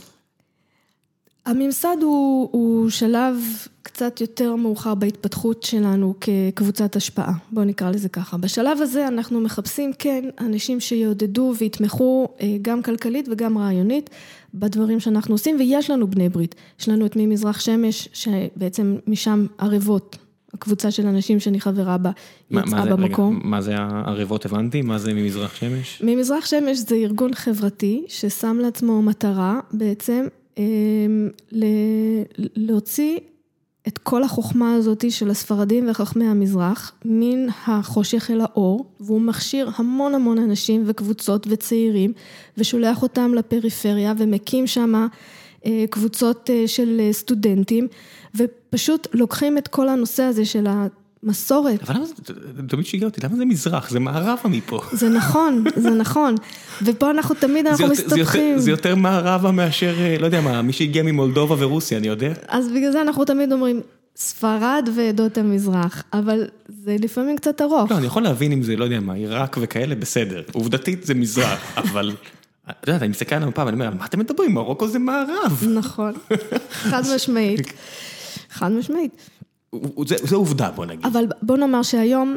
הממסד 1.46 1.96
הוא, 2.02 2.48
הוא 2.52 2.90
שלב 2.90 3.36
קצת 3.82 4.20
יותר 4.20 4.56
מאוחר 4.56 4.94
בהתפתחות 4.94 5.62
שלנו 5.62 6.14
כקבוצת 6.20 6.96
השפעה, 6.96 7.32
בואו 7.52 7.64
נקרא 7.64 7.90
לזה 7.90 8.08
ככה. 8.08 8.36
בשלב 8.36 8.80
הזה 8.80 9.08
אנחנו 9.08 9.40
מחפשים 9.40 9.90
כן 9.98 10.24
אנשים 10.40 10.80
שיעודדו 10.80 11.52
ויתמכו 11.58 12.28
אה, 12.40 12.56
גם 12.62 12.82
כלכלית 12.82 13.28
וגם 13.32 13.58
רעיונית 13.58 14.10
בדברים 14.54 15.00
שאנחנו 15.00 15.34
עושים, 15.34 15.56
ויש 15.58 15.90
לנו 15.90 16.10
בני 16.10 16.28
ברית. 16.28 16.54
יש 16.80 16.88
לנו 16.88 17.06
את 17.06 17.12
ממזרח 17.16 17.60
שמש, 17.60 18.08
שבעצם 18.12 18.96
משם 19.06 19.46
ערבות, 19.58 20.16
הקבוצה 20.54 20.90
של 20.90 21.06
אנשים 21.06 21.40
שאני 21.40 21.60
חברה 21.60 21.98
בה 21.98 22.10
יצאה 22.50 22.66
זה- 22.66 22.76
רגע, 22.76 22.96
במקום. 22.96 23.40
מה 23.44 23.60
זה 23.60 23.74
הערבות 23.76 24.46
הבנתי? 24.46 24.82
מה 24.82 24.98
זה 24.98 25.14
ממזרח 25.14 25.54
שמש? 25.54 26.02
ממזרח 26.04 26.46
שמש 26.46 26.78
זה 26.78 26.94
ארגון 26.94 27.34
חברתי 27.34 28.04
ששם 28.08 28.58
לעצמו 28.60 29.02
מטרה 29.02 29.60
בעצם 29.72 30.26
להוציא 32.56 33.18
את 33.88 33.98
כל 33.98 34.22
החוכמה 34.22 34.74
הזאת 34.74 35.10
של 35.10 35.30
הספרדים 35.30 35.90
וחכמי 35.90 36.26
המזרח 36.26 36.92
מן 37.04 37.46
החושך 37.66 38.30
אל 38.30 38.40
האור, 38.40 38.86
והוא 39.00 39.20
מכשיר 39.20 39.70
המון 39.76 40.14
המון 40.14 40.38
אנשים 40.38 40.82
וקבוצות 40.86 41.46
וצעירים, 41.50 42.12
ושולח 42.58 43.02
אותם 43.02 43.34
לפריפריה 43.34 44.12
ומקים 44.18 44.66
שם 44.66 45.06
אה, 45.66 45.84
קבוצות 45.90 46.50
אה, 46.50 46.68
של 46.68 47.00
אה, 47.00 47.12
סטודנטים, 47.12 47.88
ופשוט 48.34 49.08
לוקחים 49.12 49.58
את 49.58 49.68
כל 49.68 49.88
הנושא 49.88 50.22
הזה 50.22 50.44
של 50.44 50.66
המסורת 51.24 51.82
אבל 51.82 51.94
למה 51.96 52.04
זה, 52.06 52.14
תמיד 52.68 52.86
שיגע 52.86 53.06
אותי, 53.06 53.20
למה 53.24 53.36
זה 53.36 53.44
מזרח? 53.44 53.90
זה 53.90 54.00
מערבה 54.00 54.48
מפה. 54.48 54.80
זה 55.00 55.08
נכון, 55.08 55.64
זה 55.76 55.90
נכון. 55.90 56.34
ופה 56.82 57.10
אנחנו 57.10 57.34
תמיד, 57.34 57.66
אנחנו 57.66 57.86
מסתבכים. 57.88 58.58
זה 58.58 58.70
יותר 58.70 58.94
מערבה 58.94 59.50
מאשר, 59.50 59.94
אה, 59.98 60.16
לא 60.20 60.26
יודע 60.26 60.40
מה, 60.40 60.62
מי 60.62 60.72
שהגיע 60.72 61.02
ממולדובה 61.02 61.56
ורוסיה, 61.58 61.98
אני 61.98 62.06
יודע. 62.08 62.32
אז 62.48 62.68
בגלל 62.68 62.92
זה 62.92 63.02
אנחנו 63.02 63.24
תמיד 63.24 63.52
אומרים, 63.52 63.80
ספרד 64.16 64.88
ועדות 64.94 65.38
המזרח, 65.38 66.02
אבל 66.12 66.44
זה 66.84 66.96
לפעמים 67.00 67.36
קצת 67.36 67.60
ארוך. 67.60 67.90
לא, 67.90 67.96
אני 67.96 68.06
יכול 68.06 68.22
להבין 68.22 68.52
אם 68.52 68.62
זה, 68.62 68.76
לא 68.76 68.84
יודע 68.84 69.00
מה, 69.00 69.14
עיראק 69.14 69.56
וכאלה, 69.60 69.94
בסדר. 69.94 70.42
עובדתית 70.52 71.06
זה 71.06 71.14
מזרח, 71.14 71.60
אבל... 71.76 72.12
אתה 72.70 72.90
יודע, 72.90 73.00
אני 73.00 73.08
מסתכל 73.08 73.34
על 73.34 73.42
המפה 73.42 73.64
ואני 73.64 73.74
אומר, 73.74 73.86
על 73.86 73.94
מה 73.94 74.04
אתם 74.04 74.18
מדברים? 74.18 74.54
מרוקו 74.54 74.88
זה 74.88 74.98
מערב. 74.98 75.64
נכון, 75.74 76.12
חד 76.90 77.02
משמעית. 77.14 77.72
חד 78.50 78.72
משמעית. 78.72 79.12
זה 80.06 80.36
עובדה, 80.36 80.70
בוא 80.70 80.86
נגיד. 80.86 81.06
אבל 81.06 81.24
בוא 81.42 81.56
נאמר 81.56 81.82
שהיום 81.82 82.36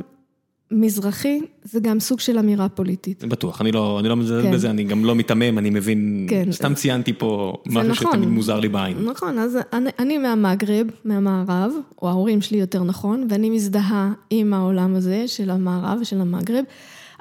מזרחי 0.71 1.39
זה 1.63 1.79
גם 1.79 1.99
סוג 1.99 2.19
של 2.19 2.38
אמירה 2.38 2.69
פוליטית. 2.69 3.23
בטוח, 3.23 3.61
אני 3.61 3.71
לא 3.71 3.99
אני 3.99 4.09
לא 4.09 4.15
מזלזל 4.15 4.43
כן. 4.43 4.51
בזה, 4.51 4.69
אני 4.69 4.83
גם 4.83 5.05
לא 5.05 5.15
מיתמם, 5.15 5.57
אני 5.57 5.69
מבין, 5.69 6.27
כן. 6.29 6.51
סתם 6.51 6.73
ציינתי 6.73 7.13
פה 7.13 7.53
משהו 7.65 7.91
נכון. 7.91 8.11
שתמיד 8.11 8.29
מוזר 8.29 8.59
לי 8.59 8.69
בעין. 8.69 8.97
נכון, 9.05 9.39
אז 9.39 9.57
אני, 9.73 9.89
אני 9.99 10.17
מהמגרב, 10.17 10.88
מהמערב, 11.05 11.71
או 12.01 12.09
ההורים 12.09 12.41
שלי 12.41 12.57
יותר 12.57 12.83
נכון, 12.83 13.27
ואני 13.29 13.49
מזדהה 13.49 14.11
עם 14.29 14.53
העולם 14.53 14.95
הזה 14.95 15.27
של 15.27 15.49
המערב 15.49 15.97
ושל 16.01 16.21
המגרב, 16.21 16.63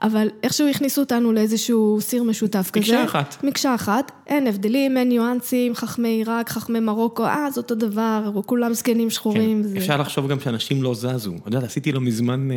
אבל 0.02 0.28
איכשהו 0.42 0.68
הכניסו 0.68 1.00
אותנו 1.00 1.32
לאיזשהו 1.32 1.98
סיר 2.00 2.22
משותף 2.22 2.70
כזה. 2.72 2.80
מקשה 2.80 3.04
אחת. 3.04 3.44
מקשה 3.44 3.74
אחת, 3.74 4.12
אין 4.26 4.46
הבדלים, 4.46 4.96
אין 4.96 5.08
ניואנסים, 5.08 5.74
חכמי 5.74 6.08
עיראק, 6.08 6.48
חכמי 6.48 6.80
מרוקו, 6.80 7.24
אה, 7.24 7.48
זה 7.50 7.60
אותו 7.60 7.74
דבר, 7.74 8.30
כולם 8.46 8.72
זקנים 8.72 9.10
שחורים. 9.10 9.62
כן. 9.62 9.68
זה... 9.68 9.78
אפשר 9.78 9.96
לחשוב 10.00 10.28
גם 10.28 10.40
שאנשים 10.40 10.82
לא 10.82 10.94
זזו. 10.94 11.34
אתה 11.36 11.48
יודע, 11.48 11.66
עשיתי 11.66 11.92
לא 11.92 12.00
מזמן 12.00 12.50
אה, 12.50 12.56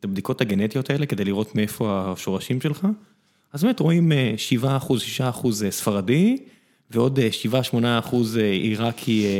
את 0.00 0.04
הבדיקות 0.04 0.40
הגנטיות 0.40 0.90
האלה 0.90 1.06
כדי 1.06 1.24
לראות 1.24 1.54
מאיפה 1.54 2.12
השורשים 2.12 2.60
שלך. 2.60 2.86
אז 3.52 3.64
באמת 3.64 3.80
רואים 3.80 4.12
אה, 4.12 4.34
7 4.36 4.76
אחוז, 4.76 5.00
6 5.02 5.20
אחוז 5.20 5.64
אה, 5.64 5.70
ספרדי, 5.70 6.36
ועוד 6.90 7.18
7-8 7.74 7.76
אחוז 7.98 8.38
אה, 8.38 8.50
עיראקי 8.50 9.24
אה, 9.24 9.30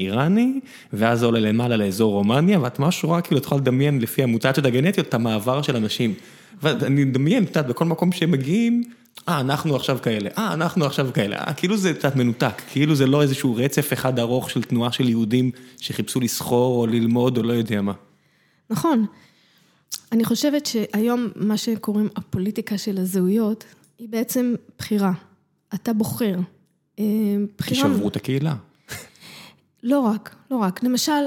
איראני, 0.00 0.60
ואז 0.92 1.18
זה 1.18 1.26
עולה 1.26 1.40
למעלה 1.40 1.76
לאזור 1.76 2.12
רומניה, 2.12 2.60
ואת 2.60 2.78
ממש 2.78 3.04
רואה 3.04 3.20
כאילו, 3.20 3.40
את 3.40 3.44
יכולה 3.44 3.60
לדמיין 3.60 4.00
לפי 4.00 4.22
המוטציות 4.22 4.66
הגנטיות 4.66 5.08
את 5.08 5.14
המעבר 5.14 5.62
של 5.62 5.76
אנשים. 5.76 6.14
ואני 6.62 7.04
מדמיין, 7.04 7.44
את 7.44 7.48
יודעת, 7.48 7.66
בכל 7.66 7.84
מקום 7.84 8.12
שהם 8.12 8.30
מגיעים, 8.30 8.82
אה, 9.28 9.40
אנחנו 9.40 9.76
עכשיו 9.76 9.98
כאלה, 10.02 10.30
אה, 10.38 10.54
אנחנו 10.54 10.84
עכשיו 10.84 11.08
כאלה, 11.14 11.36
אה, 11.36 11.54
כאילו 11.54 11.76
זה 11.76 11.94
קצת 11.94 12.16
מנותק, 12.16 12.62
כאילו 12.70 12.94
זה 12.94 13.06
לא 13.06 13.22
איזשהו 13.22 13.56
רצף 13.56 13.92
אחד 13.92 14.18
ארוך 14.18 14.50
של 14.50 14.62
תנועה 14.62 14.92
של 14.92 15.08
יהודים 15.08 15.50
שחיפשו 15.80 16.20
לסחור 16.20 16.80
או 16.80 16.86
ללמוד 16.86 17.38
או 17.38 17.42
לא 17.42 17.52
יודע 17.52 17.82
מה. 17.82 17.92
נכון. 18.70 19.06
אני 20.12 20.24
חושבת 20.24 20.66
שהיום 20.66 21.28
מה 21.36 21.56
שקוראים 21.56 22.08
הפוליטיקה 22.16 22.78
של 22.78 22.98
הזהויות, 22.98 23.64
היא 23.98 24.08
בעצם 24.08 24.54
בחירה. 24.78 25.12
אתה 25.74 25.92
בוחר. 25.92 26.34
כי 26.96 27.36
בחירה... 27.58 27.80
שברו 27.80 28.08
את 28.08 28.16
הקהילה. 28.16 28.54
לא 29.82 30.00
רק, 30.00 30.34
לא 30.50 30.56
רק. 30.56 30.82
למשל, 30.82 31.22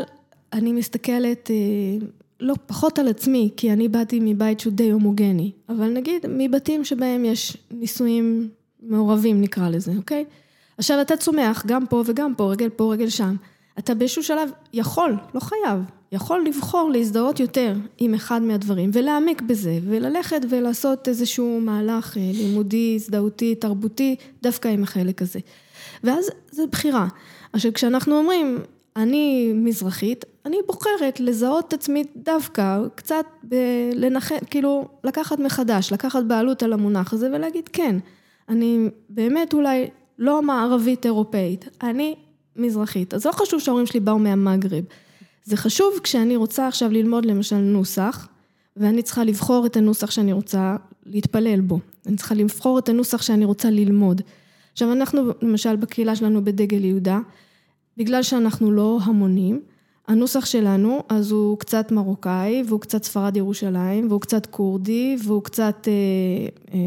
אני 0.53 0.73
מסתכלת 0.73 1.51
אה, 1.51 2.07
לא 2.39 2.55
פחות 2.65 2.99
על 2.99 3.07
עצמי, 3.07 3.49
כי 3.57 3.73
אני 3.73 3.87
באתי 3.87 4.19
מבית 4.21 4.59
שהוא 4.59 4.73
די 4.73 4.91
הומוגני, 4.91 5.51
אבל 5.69 5.89
נגיד 5.89 6.25
מבתים 6.29 6.85
שבהם 6.85 7.25
יש 7.25 7.57
נישואים 7.71 8.49
מעורבים 8.81 9.41
נקרא 9.41 9.69
לזה, 9.69 9.91
אוקיי? 9.97 10.25
עכשיו 10.77 11.01
אתה 11.01 11.17
צומח 11.17 11.63
גם 11.65 11.87
פה 11.87 12.03
וגם 12.05 12.35
פה, 12.35 12.51
רגל 12.51 12.69
פה, 12.69 12.93
רגל 12.93 13.09
שם. 13.09 13.35
אתה 13.79 13.93
באיזשהו 13.95 14.23
שלב 14.23 14.49
יכול, 14.73 15.17
לא 15.33 15.39
חייב, 15.39 15.79
יכול 16.11 16.45
לבחור 16.45 16.89
להזדהות 16.89 17.39
יותר 17.39 17.73
עם 17.97 18.13
אחד 18.13 18.41
מהדברים 18.41 18.89
ולהעמיק 18.93 19.41
בזה 19.41 19.79
וללכת 19.83 20.41
ולעשות 20.49 21.07
איזשהו 21.07 21.61
מהלך 21.61 22.17
אה, 22.17 22.31
לימודי, 22.33 22.93
הזדהותי, 22.95 23.55
תרבותי, 23.55 24.15
דווקא 24.41 24.67
עם 24.67 24.83
החלק 24.83 25.21
הזה. 25.21 25.39
ואז 26.03 26.29
זה 26.51 26.67
בחירה. 26.71 27.07
עכשיו 27.53 27.73
כשאנחנו 27.73 28.17
אומרים, 28.17 28.57
אני 28.95 29.51
מזרחית, 29.55 30.25
אני 30.45 30.57
בוחרת 30.67 31.19
לזהות 31.19 31.67
את 31.67 31.73
עצמי 31.73 32.03
דווקא, 32.15 32.79
קצת 32.95 33.25
ב- 33.49 33.89
לנחם, 33.93 34.35
כאילו 34.49 34.87
לקחת 35.03 35.39
מחדש, 35.39 35.93
לקחת 35.93 36.23
בעלות 36.23 36.63
על 36.63 36.73
המונח 36.73 37.13
הזה 37.13 37.29
ולהגיד 37.33 37.69
כן, 37.73 37.95
אני 38.49 38.89
באמת 39.09 39.53
אולי 39.53 39.89
לא 40.19 40.41
מערבית 40.41 41.05
אירופאית, 41.05 41.69
אני 41.81 42.15
מזרחית. 42.55 43.13
אז 43.13 43.25
לא 43.25 43.31
חשוב 43.31 43.59
שההורים 43.59 43.85
שלי 43.85 43.99
באו 43.99 44.19
מהמגרב. 44.19 44.83
זה 45.49 45.57
חשוב 45.57 45.99
כשאני 46.03 46.35
רוצה 46.35 46.67
עכשיו 46.67 46.91
ללמוד 46.91 47.25
למשל 47.25 47.55
נוסח, 47.55 48.27
ואני 48.77 49.03
צריכה 49.03 49.23
לבחור 49.23 49.65
את 49.65 49.77
הנוסח 49.77 50.11
שאני 50.11 50.33
רוצה 50.33 50.75
להתפלל 51.05 51.61
בו. 51.61 51.79
אני 52.05 52.15
צריכה 52.15 52.35
לבחור 52.35 52.79
את 52.79 52.89
הנוסח 52.89 53.21
שאני 53.21 53.45
רוצה 53.45 53.69
ללמוד. 53.69 54.21
עכשיו 54.71 54.91
אנחנו 54.91 55.21
למשל 55.41 55.75
בקהילה 55.75 56.15
שלנו 56.15 56.43
בדגל 56.43 56.85
יהודה, 56.85 57.19
בגלל 57.97 58.23
שאנחנו 58.23 58.71
לא 58.71 58.99
המונים, 59.03 59.61
הנוסח 60.09 60.45
שלנו 60.45 61.03
אז 61.09 61.31
הוא 61.31 61.59
קצת 61.59 61.91
מרוקאי 61.91 62.63
והוא 62.67 62.81
קצת 62.81 63.03
ספרד 63.03 63.37
ירושלים 63.37 64.07
והוא 64.07 64.21
קצת 64.21 64.45
כורדי 64.45 65.17
והוא 65.23 65.43
קצת 65.43 65.87
אה, 65.87 65.93
אה, 66.73 66.79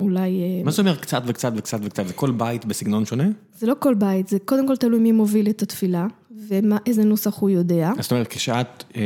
אולי... 0.00 0.40
אה, 0.40 0.64
מה 0.64 0.70
זה 0.70 0.82
אומר 0.82 0.96
קצת 0.96 1.22
וקצת 1.26 1.52
וקצת 1.56 1.78
וקצת? 1.82 2.06
זה 2.06 2.12
כל 2.12 2.30
בית 2.30 2.64
בסגנון 2.64 3.06
שונה? 3.06 3.24
זה 3.58 3.66
לא 3.66 3.74
כל 3.78 3.94
בית, 3.94 4.28
זה 4.28 4.38
קודם 4.44 4.68
כל 4.68 4.76
תלוי 4.76 5.00
מי 5.00 5.12
מוביל 5.12 5.50
את 5.50 5.62
התפילה 5.62 6.06
ואיזה 6.48 7.04
נוסח 7.04 7.38
הוא 7.38 7.50
יודע. 7.50 7.90
אז 7.98 8.04
זאת 8.04 8.12
אומרת, 8.12 8.28
כשאת 8.28 8.84
אה, 8.96 9.02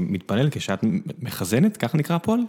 מתפללת, 0.00 0.52
כשאת 0.52 0.84
מחזנת, 1.22 1.76
ככה 1.76 1.98
נקרא 1.98 2.16
הפועל? 2.16 2.40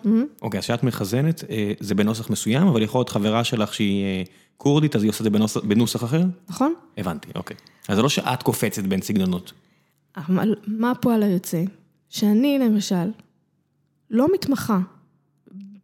אוקיי, 0.41 0.57
אז 0.57 0.63
כשאת 0.63 0.83
מחזנת, 0.83 1.43
אה, 1.49 1.71
זה 1.79 1.95
בנוסח 1.95 2.29
מסוים, 2.29 2.67
אבל 2.67 2.81
יכול 2.81 2.99
להיות 2.99 3.09
חברה 3.09 3.43
שלך 3.43 3.73
שהיא 3.73 4.03
אה, 4.03 4.23
כורדית, 4.57 4.95
אז 4.95 5.03
היא 5.03 5.09
עושה 5.09 5.19
את 5.19 5.23
זה 5.23 5.29
בנוסח, 5.29 5.61
בנוסח 5.63 6.03
אחר? 6.03 6.23
נכון? 6.49 6.73
הבנתי, 6.97 7.27
אוקיי. 7.35 7.57
אז 7.87 7.95
זה 7.95 8.01
לא 8.01 8.09
שאת 8.09 8.43
קופצת 8.43 8.83
בין 8.83 9.01
סגנונות. 9.01 9.53
אבל 10.17 10.55
מה 10.67 10.91
הפועל 10.91 11.23
היוצא? 11.23 11.63
שאני 12.09 12.59
למשל 12.59 13.11
לא 14.09 14.27
מתמחה 14.33 14.79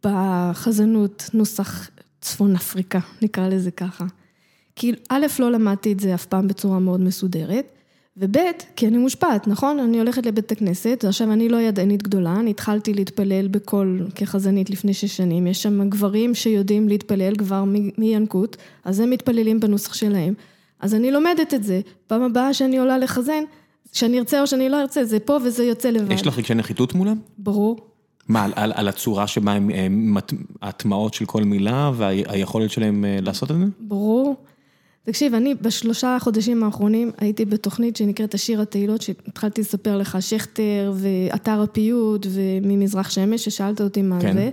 בחזנות 0.04 1.30
נוסח 1.34 1.90
צפון 2.20 2.56
אפריקה, 2.56 2.98
נקרא 3.22 3.48
לזה 3.48 3.70
ככה. 3.70 4.04
כי 4.76 4.92
א', 5.08 5.26
לא 5.38 5.52
למדתי 5.52 5.92
את 5.92 6.00
זה 6.00 6.14
אף 6.14 6.26
פעם 6.26 6.48
בצורה 6.48 6.78
מאוד 6.78 7.00
מסודרת, 7.00 7.66
וב', 8.16 8.36
כי 8.76 8.88
אני 8.88 8.98
מושפעת, 8.98 9.48
נכון? 9.48 9.78
אני 9.78 9.98
הולכת 9.98 10.26
לבית 10.26 10.52
הכנסת, 10.52 11.04
עכשיו 11.08 11.32
אני 11.32 11.48
לא 11.48 11.56
ידענית 11.56 12.02
גדולה, 12.02 12.36
אני 12.40 12.50
התחלתי 12.50 12.94
להתפלל 12.94 13.48
בקול 13.48 14.08
כחזנית 14.14 14.70
לפני 14.70 14.94
שש 14.94 15.16
שנים, 15.16 15.46
יש 15.46 15.62
שם 15.62 15.88
גברים 15.88 16.34
שיודעים 16.34 16.88
להתפלל 16.88 17.36
כבר 17.36 17.64
מינקות, 17.98 18.56
אז 18.84 19.00
הם 19.00 19.10
מתפללים 19.10 19.60
בנוסח 19.60 19.94
שלהם. 19.94 20.34
אז 20.80 20.94
אני 20.94 21.10
לומדת 21.10 21.54
את 21.54 21.64
זה, 21.64 21.80
פעם 22.06 22.22
הבאה 22.22 22.54
שאני 22.54 22.78
עולה 22.78 22.98
לחזן, 22.98 23.44
שאני 23.94 24.18
ארצה 24.18 24.40
או 24.40 24.46
שאני 24.46 24.68
לא 24.68 24.80
ארצה, 24.80 25.04
זה 25.04 25.20
פה 25.20 25.38
וזה 25.44 25.64
יוצא 25.64 25.90
לבד. 25.90 26.12
יש 26.12 26.26
לך 26.26 26.38
רגשי 26.38 26.54
נחיתות 26.54 26.94
מולם? 26.94 27.16
ברור. 27.38 27.76
מה, 28.28 28.44
על, 28.44 28.52
על, 28.56 28.72
על 28.74 28.88
הצורה 28.88 29.26
שבה 29.26 29.52
הם, 29.52 29.70
הם, 29.74 30.14
מט- 30.14 30.32
ההטמעות 30.62 31.14
של 31.14 31.24
כל 31.24 31.44
מילה 31.44 31.90
והיכולת 31.94 32.70
שלהם 32.70 33.04
אה, 33.04 33.18
לעשות 33.22 33.50
את 33.50 33.56
זה? 33.56 33.64
ברור. 33.80 34.36
תקשיב, 35.02 35.34
אני 35.34 35.54
בשלושה 35.54 36.16
החודשים 36.16 36.64
האחרונים 36.64 37.10
הייתי 37.18 37.44
בתוכנית 37.44 37.96
שנקראת 37.96 38.34
השיר 38.34 38.60
התהילות, 38.60 39.02
שהתחלתי 39.02 39.60
לספר 39.60 39.96
לך, 39.96 40.16
שכטר 40.20 40.92
ואתר 40.94 41.62
הפיוט 41.62 42.26
וממזרח 42.30 43.10
שמש, 43.10 43.44
ששאלת 43.44 43.80
אותי 43.80 44.02
מה 44.02 44.20
כן. 44.20 44.32
זה. 44.34 44.50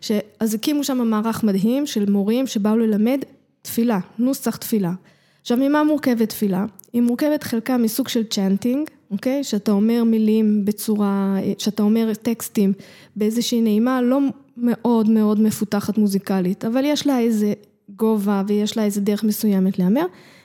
ש... 0.00 0.12
אז 0.40 0.54
הקימו 0.54 0.84
שם 0.84 0.98
מערך 1.10 1.44
מדהים 1.44 1.86
של 1.86 2.10
מורים 2.10 2.46
שבאו 2.46 2.76
ללמד 2.76 3.18
תפילה, 3.62 3.98
נוסח 4.18 4.56
תפילה. 4.56 4.92
עכשיו, 5.40 5.58
ממה 5.60 5.84
מורכבת 5.84 6.28
תפילה? 6.28 6.64
היא 6.92 7.02
מורכבת 7.02 7.42
חלקה 7.42 7.76
מסוג 7.76 8.08
של 8.08 8.24
צ'אנטינג, 8.24 8.90
אוקיי? 9.10 9.44
שאתה 9.44 9.72
אומר 9.72 10.04
מילים 10.04 10.64
בצורה, 10.64 11.36
שאתה 11.58 11.82
אומר 11.82 12.14
טקסטים 12.14 12.72
באיזושהי 13.16 13.60
נעימה 13.60 14.02
לא 14.02 14.18
מאוד 14.56 15.08
מאוד 15.08 15.40
מפותחת 15.40 15.98
מוזיקלית, 15.98 16.64
אבל 16.64 16.84
יש 16.84 17.06
לה 17.06 17.18
איזה 17.18 17.52
גובה 17.96 18.42
ויש 18.46 18.76
לה 18.76 18.84
איזה 18.84 19.00
דרך 19.00 19.24
מסוימת 19.24 19.78
להמר, 19.78 20.04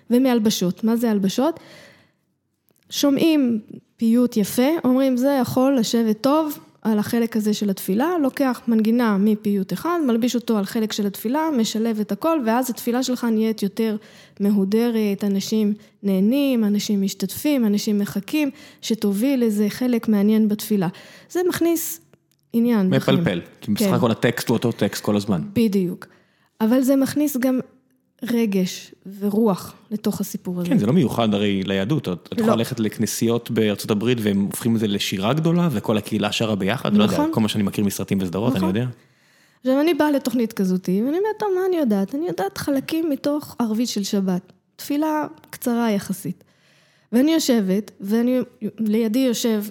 ומהלבשות. 0.09 0.83
מה 0.83 0.95
זה 0.95 1.11
הלבשות? 1.11 1.59
שומעים 2.89 3.59
פיוט 3.97 4.37
יפה, 4.37 4.67
אומרים 4.83 5.17
זה 5.17 5.37
יכול 5.41 5.77
לשבת 5.77 6.21
טוב 6.21 6.59
על 6.85 6.99
החלק 6.99 7.37
הזה 7.37 7.53
של 7.53 7.69
התפילה, 7.69 8.09
לוקח 8.23 8.61
מנגינה 8.67 9.17
מפיוט 9.17 9.73
אחד, 9.73 9.99
מלביש 10.07 10.35
אותו 10.35 10.57
על 10.57 10.65
חלק 10.65 10.91
של 10.91 11.07
התפילה, 11.07 11.49
משלב 11.57 11.99
את 11.99 12.11
הכל, 12.11 12.39
ואז 12.45 12.69
התפילה 12.69 13.03
שלך 13.03 13.23
נהיית 13.23 13.63
יותר 13.63 13.95
מהודרת, 14.39 15.23
אנשים 15.23 15.73
נהנים, 16.03 16.63
אנשים 16.63 17.01
משתתפים, 17.01 17.65
אנשים 17.65 17.99
מחכים, 17.99 18.49
שתוביל 18.81 19.43
איזה 19.43 19.65
חלק 19.69 20.07
מעניין 20.07 20.47
בתפילה. 20.47 20.87
זה 21.29 21.39
מכניס 21.49 22.01
עניין. 22.53 22.89
מפלפל, 22.89 23.41
כי 23.61 23.71
בסך 23.71 23.85
כן. 23.85 23.93
הכל 23.93 24.11
הטקסט 24.11 24.49
הוא 24.49 24.55
אותו 24.57 24.71
טקסט 24.71 25.03
כל 25.03 25.15
הזמן. 25.15 25.41
בדיוק. 25.53 26.07
אבל 26.61 26.81
זה 26.81 26.95
מכניס 26.95 27.37
גם 27.37 27.59
רגש 28.31 28.91
ורוח 29.19 29.73
לתוך 29.91 30.21
הסיפור 30.21 30.59
הזה. 30.59 30.69
כן, 30.69 30.77
זה 30.77 30.85
לא 30.85 30.93
מיוחד 30.93 31.33
הרי 31.33 31.63
ליהדות, 31.63 32.07
את 32.07 32.27
את 32.33 32.37
יכולה 32.37 32.47
לא. 32.47 32.57
ללכת 32.57 32.79
לכנסיות 32.79 33.51
בארצות 33.51 33.91
הברית 33.91 34.17
והם 34.21 34.41
הופכים 34.41 34.75
את 34.75 34.79
זה 34.79 34.87
לשירה 34.87 35.33
גדולה 35.33 35.69
וכל 35.71 35.97
הקהילה 35.97 36.31
שרה 36.31 36.55
ביחד, 36.55 36.93
לא 36.93 37.03
יודע, 37.03 37.13
נכון. 37.13 37.31
כל 37.33 37.41
מה 37.41 37.47
שאני 37.47 37.63
מכיר 37.63 37.85
מסרטים 37.85 38.17
וסדרות, 38.21 38.51
אני 38.51 38.57
נכון. 38.57 38.75
יודע. 38.75 38.87
עכשיו, 39.59 39.81
אני 39.81 39.93
באה 39.93 40.11
לתוכנית 40.11 40.53
כזאתי, 40.53 40.91
ואני 40.91 41.17
אומרת, 41.17 41.35
טוב, 41.39 41.49
מה 41.55 41.61
אני 41.67 41.75
יודעת? 41.75 42.15
אני 42.15 42.27
יודעת 42.27 42.57
חלקים 42.57 43.09
מתוך 43.09 43.55
ערבית 43.59 43.89
של 43.89 44.03
שבת. 44.03 44.53
תפילה 44.75 45.27
קצרה 45.49 45.91
יחסית. 45.91 46.43
ואני 47.11 47.33
יושבת, 47.33 47.91
ואני, 48.01 48.39
לידי 48.79 49.19
יושב 49.19 49.63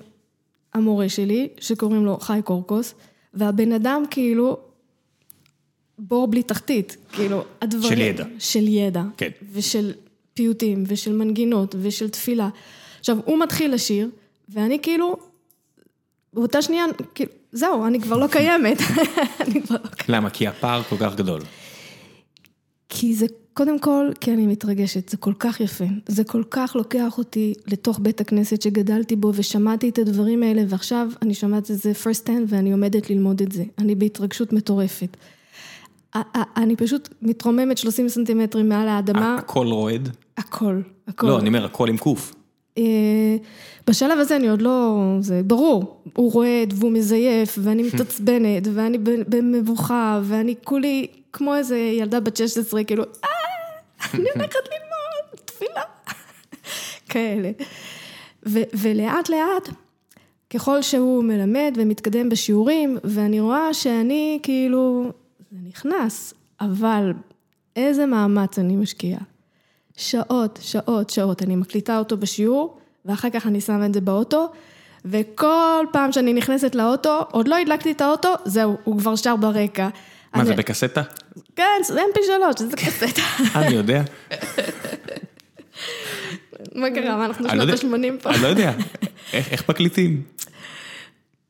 המורה 0.74 1.08
שלי, 1.08 1.48
שקוראים 1.60 2.04
לו 2.04 2.18
חי 2.18 2.40
קורקוס, 2.44 2.94
והבן 3.34 3.72
אדם 3.72 4.02
כאילו, 4.10 4.58
בור 5.98 6.26
בלי 6.26 6.42
תחתית, 6.42 6.96
כאילו, 7.12 7.44
הדברים... 7.62 7.94
של 7.94 8.00
ידע. 8.00 8.24
של 8.38 8.68
ידע. 8.68 9.02
כן. 9.16 9.30
ושל 9.52 9.92
פיוטים, 10.34 10.84
ושל 10.86 11.12
מנגינות, 11.12 11.74
ושל 11.80 12.08
תפילה. 12.08 12.48
עכשיו, 13.00 13.18
הוא 13.24 13.38
מתחיל 13.38 13.74
לשיר, 13.74 14.08
ואני 14.48 14.78
כאילו, 14.82 15.16
באותה 16.32 16.62
שנייה, 16.62 16.84
כאילו, 17.14 17.30
זהו, 17.52 17.86
אני 17.86 18.00
כבר 18.00 18.16
לא 18.16 18.26
קיימת. 18.26 18.78
אני 19.40 19.62
כבר 19.62 19.76
לא 19.84 19.88
קיימת. 19.88 20.08
למה? 20.08 20.30
כי 20.30 20.46
הפער 20.46 20.82
כל 20.82 20.96
כך 21.00 21.14
גדול. 21.14 21.40
כי 22.88 23.14
זה, 23.14 23.26
קודם 23.54 23.78
כל, 23.78 24.10
כי 24.20 24.32
אני 24.32 24.46
מתרגשת, 24.46 25.08
זה 25.08 25.16
כל 25.16 25.32
כך 25.38 25.60
יפה. 25.60 25.84
זה 26.06 26.24
כל 26.24 26.42
כך 26.50 26.76
לוקח 26.76 27.18
אותי 27.18 27.54
לתוך 27.66 27.98
בית 28.02 28.20
הכנסת 28.20 28.62
שגדלתי 28.62 29.16
בו 29.16 29.32
ושמעתי 29.34 29.88
את 29.88 29.98
הדברים 29.98 30.42
האלה, 30.42 30.62
ועכשיו 30.68 31.08
אני 31.22 31.34
שומעת 31.34 31.70
את 31.70 31.78
זה 31.78 31.92
first 32.04 32.26
hand 32.26 32.42
ואני 32.48 32.72
עומדת 32.72 33.10
ללמוד 33.10 33.42
את 33.42 33.52
זה. 33.52 33.64
אני 33.78 33.94
בהתרגשות 33.94 34.52
מטורפת. 34.52 35.16
אני 36.56 36.76
פשוט 36.76 37.08
מתרוממת 37.22 37.78
30 37.78 38.08
סנטימטרים 38.08 38.68
מעל 38.68 38.88
האדמה, 38.88 39.36
הכל 39.38 39.66
רועד? 39.66 40.08
הכל, 40.36 40.80
הכל. 41.08 41.26
לא, 41.26 41.38
אני 41.38 41.48
אומר, 41.48 41.64
הכל 41.64 41.88
עם 41.88 41.96
קוף. 41.96 42.34
אה, 42.78 43.36
בשלב 43.86 44.18
הזה 44.18 44.36
אני 44.36 44.48
עוד 44.48 44.62
לא, 44.62 45.00
זה 45.20 45.40
ברור, 45.44 46.02
הוא 46.16 46.32
רועד 46.32 46.74
והוא 46.76 46.92
מזייף 46.92 47.58
ואני 47.62 47.82
מתעצבנת 47.92 48.62
ואני 48.74 48.98
במבוכה 49.28 50.20
ואני 50.24 50.54
כולי 50.64 51.06
כמו 51.32 51.54
איזה 51.54 51.78
ילדה 51.78 52.20
בת 52.20 52.36
16, 52.36 52.84
כאילו, 52.84 53.04
אה, 53.04 53.28
אני 54.14 54.28
הולכת 54.34 54.60
ללמוד 54.72 55.44
תפילה, 55.44 55.82
כאלה. 57.10 57.50
ולאט 58.74 59.28
לאט, 59.28 59.68
ככל 60.50 60.82
שהוא 60.82 61.24
מלמד 61.24 61.72
ומתקדם 61.76 62.28
בשיעורים, 62.28 62.98
ואני 63.04 63.40
רואה 63.40 63.74
שאני 63.74 64.38
כאילו, 64.42 65.12
זה 65.54 65.68
נכנס, 65.68 66.34
אבל 66.60 67.12
איזה 67.76 68.06
מאמץ 68.06 68.58
אני 68.58 68.76
משקיעה. 68.76 69.20
שעות, 69.96 70.58
שעות, 70.62 71.10
שעות. 71.10 71.42
אני 71.42 71.56
מקליטה 71.56 71.98
אותו 71.98 72.16
בשיעור, 72.16 72.78
ואחר 73.04 73.30
כך 73.30 73.46
אני 73.46 73.60
שמה 73.60 73.86
את 73.86 73.94
זה 73.94 74.00
באוטו, 74.00 74.52
וכל 75.04 75.84
פעם 75.92 76.12
שאני 76.12 76.32
נכנסת 76.32 76.74
לאוטו, 76.74 77.20
עוד 77.30 77.48
לא 77.48 77.56
הדלקתי 77.58 77.92
את 77.92 78.00
האוטו, 78.00 78.28
זהו, 78.44 78.76
הוא 78.84 78.98
כבר 78.98 79.16
שר 79.16 79.36
ברקע. 79.36 79.88
מה 80.34 80.40
אני- 80.40 80.44
זה 80.48 80.54
בקסטה? 80.54 81.02
כן, 81.56 81.64
זה 81.86 82.00
mp3, 82.00 82.62
זה 82.70 82.76
קסטה. 82.76 83.06
אה, 83.56 83.66
אני 83.66 83.74
יודע. 83.74 84.02
מה 86.74 86.90
קרה, 86.94 87.16
מה, 87.16 87.24
אנחנו 87.26 87.44
לא 87.44 87.50
שנות 87.50 87.68
יודע. 87.92 88.08
ה-80 88.14 88.22
פה? 88.22 88.30
אני 88.30 88.42
לא 88.42 88.46
יודע. 88.48 88.72
איך 89.32 89.52
איך 89.52 89.68
מקליטים? 89.70 90.22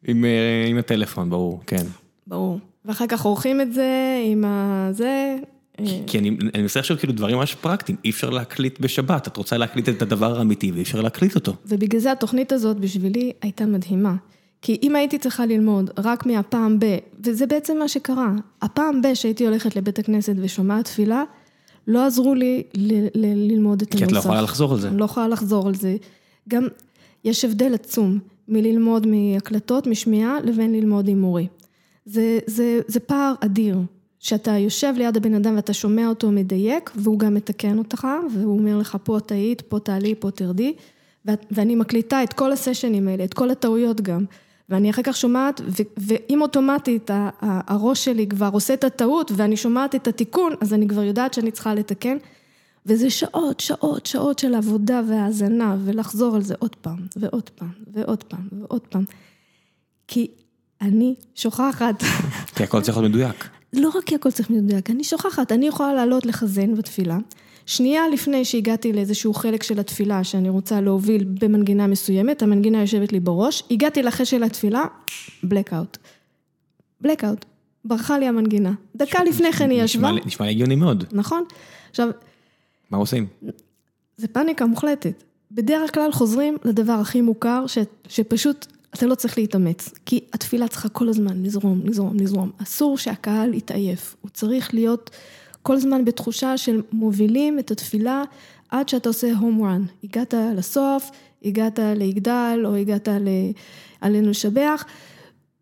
עם 0.07 0.25
אה, 0.25 0.31
עם 0.69 0.79
הטלפון, 0.79 1.31
ברור, 1.31 1.61
כן. 1.67 1.85
ברור. 2.27 2.59
ואחר 2.85 3.07
כך 3.07 3.25
עורכים 3.25 3.61
את 3.61 3.73
זה 3.73 4.19
עם 4.27 4.45
הזה. 4.47 5.37
אה, 5.81 5.85
כי 6.07 6.19
אני 6.19 6.29
אני 6.55 6.63
מנסה 6.63 6.81
עכשיו 6.81 6.99
כאילו 6.99 7.13
דברים 7.13 7.37
ממש 7.37 7.55
פרקטיים, 7.55 7.99
אי 8.05 8.11
אפשר 8.11 8.31
להקליט 8.31 8.81
בשבת, 8.81 9.29
את 9.29 9.37
רוצה 9.37 9.57
להקליט 9.57 9.89
את 9.89 10.03
הדבר 10.03 10.39
האמיתי 10.39 10.73
ואי 10.73 10.83
אפשר 10.83 11.01
להקליט 11.01 11.35
אותו. 11.35 11.53
ובגלל 11.67 12.01
זה 12.01 12.13
התוכנית 12.13 12.53
הזאת 12.53 12.77
בשבילי 12.77 13.33
הייתה 13.43 13.67
מדהימה. 13.67 14.15
כי 14.63 14.79
אם 14.83 14.97
הייתי 14.97 15.19
צריכה 15.19 15.47
ללמוד 15.47 15.91
רק 15.99 16.27
מהפעם 16.27 16.79
ב, 16.79 16.85
וזה 17.25 17.47
בעצם 17.47 17.79
מה 17.79 17.89
שקרה, 17.89 18.33
הפעם 18.63 19.03
ב 19.03 19.15
שהייתי 19.15 19.47
הולכת 19.47 19.77
לבית 19.77 19.99
הכנסת 19.99 20.35
ושומעת 20.43 20.85
תפילה, 20.85 21.25
לא 21.87 22.07
עזרו 22.07 22.35
לי 22.35 22.63
ל- 22.75 23.05
ל- 23.15 23.51
ללמוד 23.53 23.83
את 23.83 23.91
כי 23.91 23.97
הנוסח. 23.97 24.09
את 24.09 24.13
לא 24.13 24.19
יכולה 24.19 24.43
לחזור 24.43 24.73
על 24.73 24.81
זה. 24.81 24.89
אני 24.89 24.99
לא 24.99 25.05
יכולה 25.05 25.29
לחזור 25.29 25.69
על 25.69 25.75
זה. 25.75 25.97
גם 26.49 26.67
יש 27.25 27.45
הבדל 27.45 27.75
עצום 27.75 28.19
מללמוד 28.49 29.07
מהקלטות, 29.07 29.87
משמיעה, 29.87 30.41
לבין 30.45 30.73
ללמוד 30.73 31.09
עם 31.09 31.21
מורה. 31.21 31.43
זה, 32.05 32.39
זה, 32.47 32.81
זה 32.87 33.01
פער 33.01 33.35
אדיר, 33.41 33.79
שאתה 34.19 34.51
יושב 34.51 34.95
ליד 34.97 35.17
הבן 35.17 35.35
אדם 35.35 35.57
ואתה 35.57 35.73
שומע 35.73 36.09
אותו 36.09 36.31
מדייק, 36.31 36.91
והוא 36.97 37.19
גם 37.19 37.35
מתקן 37.35 37.79
אותך, 37.79 38.07
והוא 38.35 38.59
אומר 38.59 38.79
לך, 38.79 38.97
פה 39.03 39.19
טעית, 39.27 39.61
פה 39.61 39.79
תעלי, 39.79 40.15
פה 40.19 40.31
תרדי, 40.31 40.75
ואני 41.25 41.75
מקליטה 41.75 42.23
את 42.23 42.33
כל 42.33 42.53
הסשנים 42.53 43.09
האלה, 43.09 43.25
את 43.25 43.35
כל 43.35 43.51
הטעויות 43.51 44.01
גם. 44.01 44.25
ואני 44.69 44.91
אחר 44.91 45.03
כך 45.03 45.17
שומעת, 45.17 45.61
ואם 45.97 46.43
אוטומטית 46.43 47.11
הראש 47.41 48.05
שלי 48.05 48.27
כבר 48.27 48.51
עושה 48.53 48.75
את 48.75 48.85
הטעות 48.85 49.33
ואני 49.37 49.57
שומעת 49.57 49.95
את 49.95 50.09
התיקון, 50.09 50.53
אז 50.61 50.75
אני 50.75 50.89
כבר 50.89 51.03
יודעת 51.03 51.35
שאני 51.35 51.51
צריכה 51.51 51.75
לתקן. 51.75 52.17
וזה 52.87 53.11
שעות, 53.11 53.61
שעות, 53.61 54.07
שעות 54.07 54.39
של 54.39 54.55
עבודה 54.55 55.03
והאזנה, 55.09 55.77
ולחזור 55.85 56.35
על 56.37 56.43
זה 56.43 56.55
עוד 56.59 56.77
פעם, 56.77 56.99
ועוד 57.17 57.49
פעם, 57.49 57.73
ועוד 57.93 58.23
פעם, 58.23 58.49
ועוד 58.53 58.81
פעם. 58.81 59.05
כי 60.09 60.31
אני 60.81 61.15
שוכחת, 61.35 62.03
כי 62.57 62.63
הכל 62.63 62.81
צריך 62.81 62.99
להיות 62.99 63.11
מדויק. 63.11 63.49
לא 63.73 63.89
רק 63.89 64.05
כי 64.05 64.15
הכל 64.15 64.31
צריך 64.31 64.51
להיות 64.51 64.65
מדויק, 64.65 64.91
אני 64.91 65.05
שוכחת, 65.05 65.53
אני 65.53 65.67
יכולה 65.67 65.95
לעלות 65.95 66.27
לחזן 66.27 66.75
בתפילה. 66.75 67.19
שנייה 67.67 68.09
לפני 68.09 68.45
שהגעתי 68.45 68.93
לאיזשהו 68.93 69.35
חלק 69.35 69.63
של 69.63 69.81
התפילה 69.81 70.25
שאני 70.25 70.49
רוצה 70.49 70.81
להוביל 70.81 71.25
במנגינה 71.41 71.87
מסוימת, 71.87 72.43
המנגינה 72.43 72.81
יושבת 72.81 73.13
לי 73.13 73.21
בראש, 73.21 73.63
הגעתי 73.71 74.03
לחש 74.03 74.31
של 74.31 74.43
התפילה, 74.43 74.85
blackout. 75.45 75.99
blackout. 77.05 77.45
ברחה 77.85 78.19
לי 78.19 78.27
המנגינה. 78.27 78.73
דקה 78.97 79.25
לפני 79.25 79.53
כן 79.53 79.71
היא 79.71 79.83
ישבה, 79.83 80.11
נשמע 80.27 80.47
לי 80.47 80.53
הגיוני 80.53 80.75
מאוד. 80.75 81.05
נכון? 81.13 81.45
עכשיו, 81.91 82.09
מה 82.91 82.99
עושים? 82.99 83.27
זה 84.17 84.29
פאניקה 84.29 84.67
מוחלטת. 84.67 85.23
בדרך 85.53 85.95
כלל 85.95 86.13
חוזרים 86.13 86.57
לדבר 86.65 86.93
הכי 86.93 87.21
מוכר, 87.21 87.67
ש, 87.67 87.79
שפשוט 88.09 88.67
אתה 88.95 89.07
לא 89.07 89.15
צריך 89.15 89.39
להתאמץ, 89.39 89.91
כי 90.07 90.21
התפילה 90.33 90.69
צריכה 90.69 90.89
כל 90.89 91.09
הזמן 91.09 91.43
לזרום, 91.43 91.81
לזרום, 91.85 92.17
לזרום. 92.17 92.51
אסור 92.63 92.99
שהקהל 92.99 93.55
יתעייף, 93.55 94.17
הוא 94.21 94.31
צריך 94.31 94.75
להיות 94.75 95.11
כל 95.63 95.75
הזמן 95.75 96.05
בתחושה 96.05 96.57
של 96.57 96.83
מובילים 96.93 97.59
את 97.59 97.71
התפילה 97.71 98.25
עד 98.71 98.89
שאתה 98.89 99.09
עושה 99.09 99.33
home 99.33 99.61
run. 99.61 100.05
הגעת 100.05 100.35
לסוף, 100.57 101.11
הגעת 101.45 101.79
ליגדל 101.97 102.63
או 102.65 102.75
הגעת 102.75 103.09
ל... 103.09 103.29
עלינו 104.01 104.31
לשבח, 104.31 104.85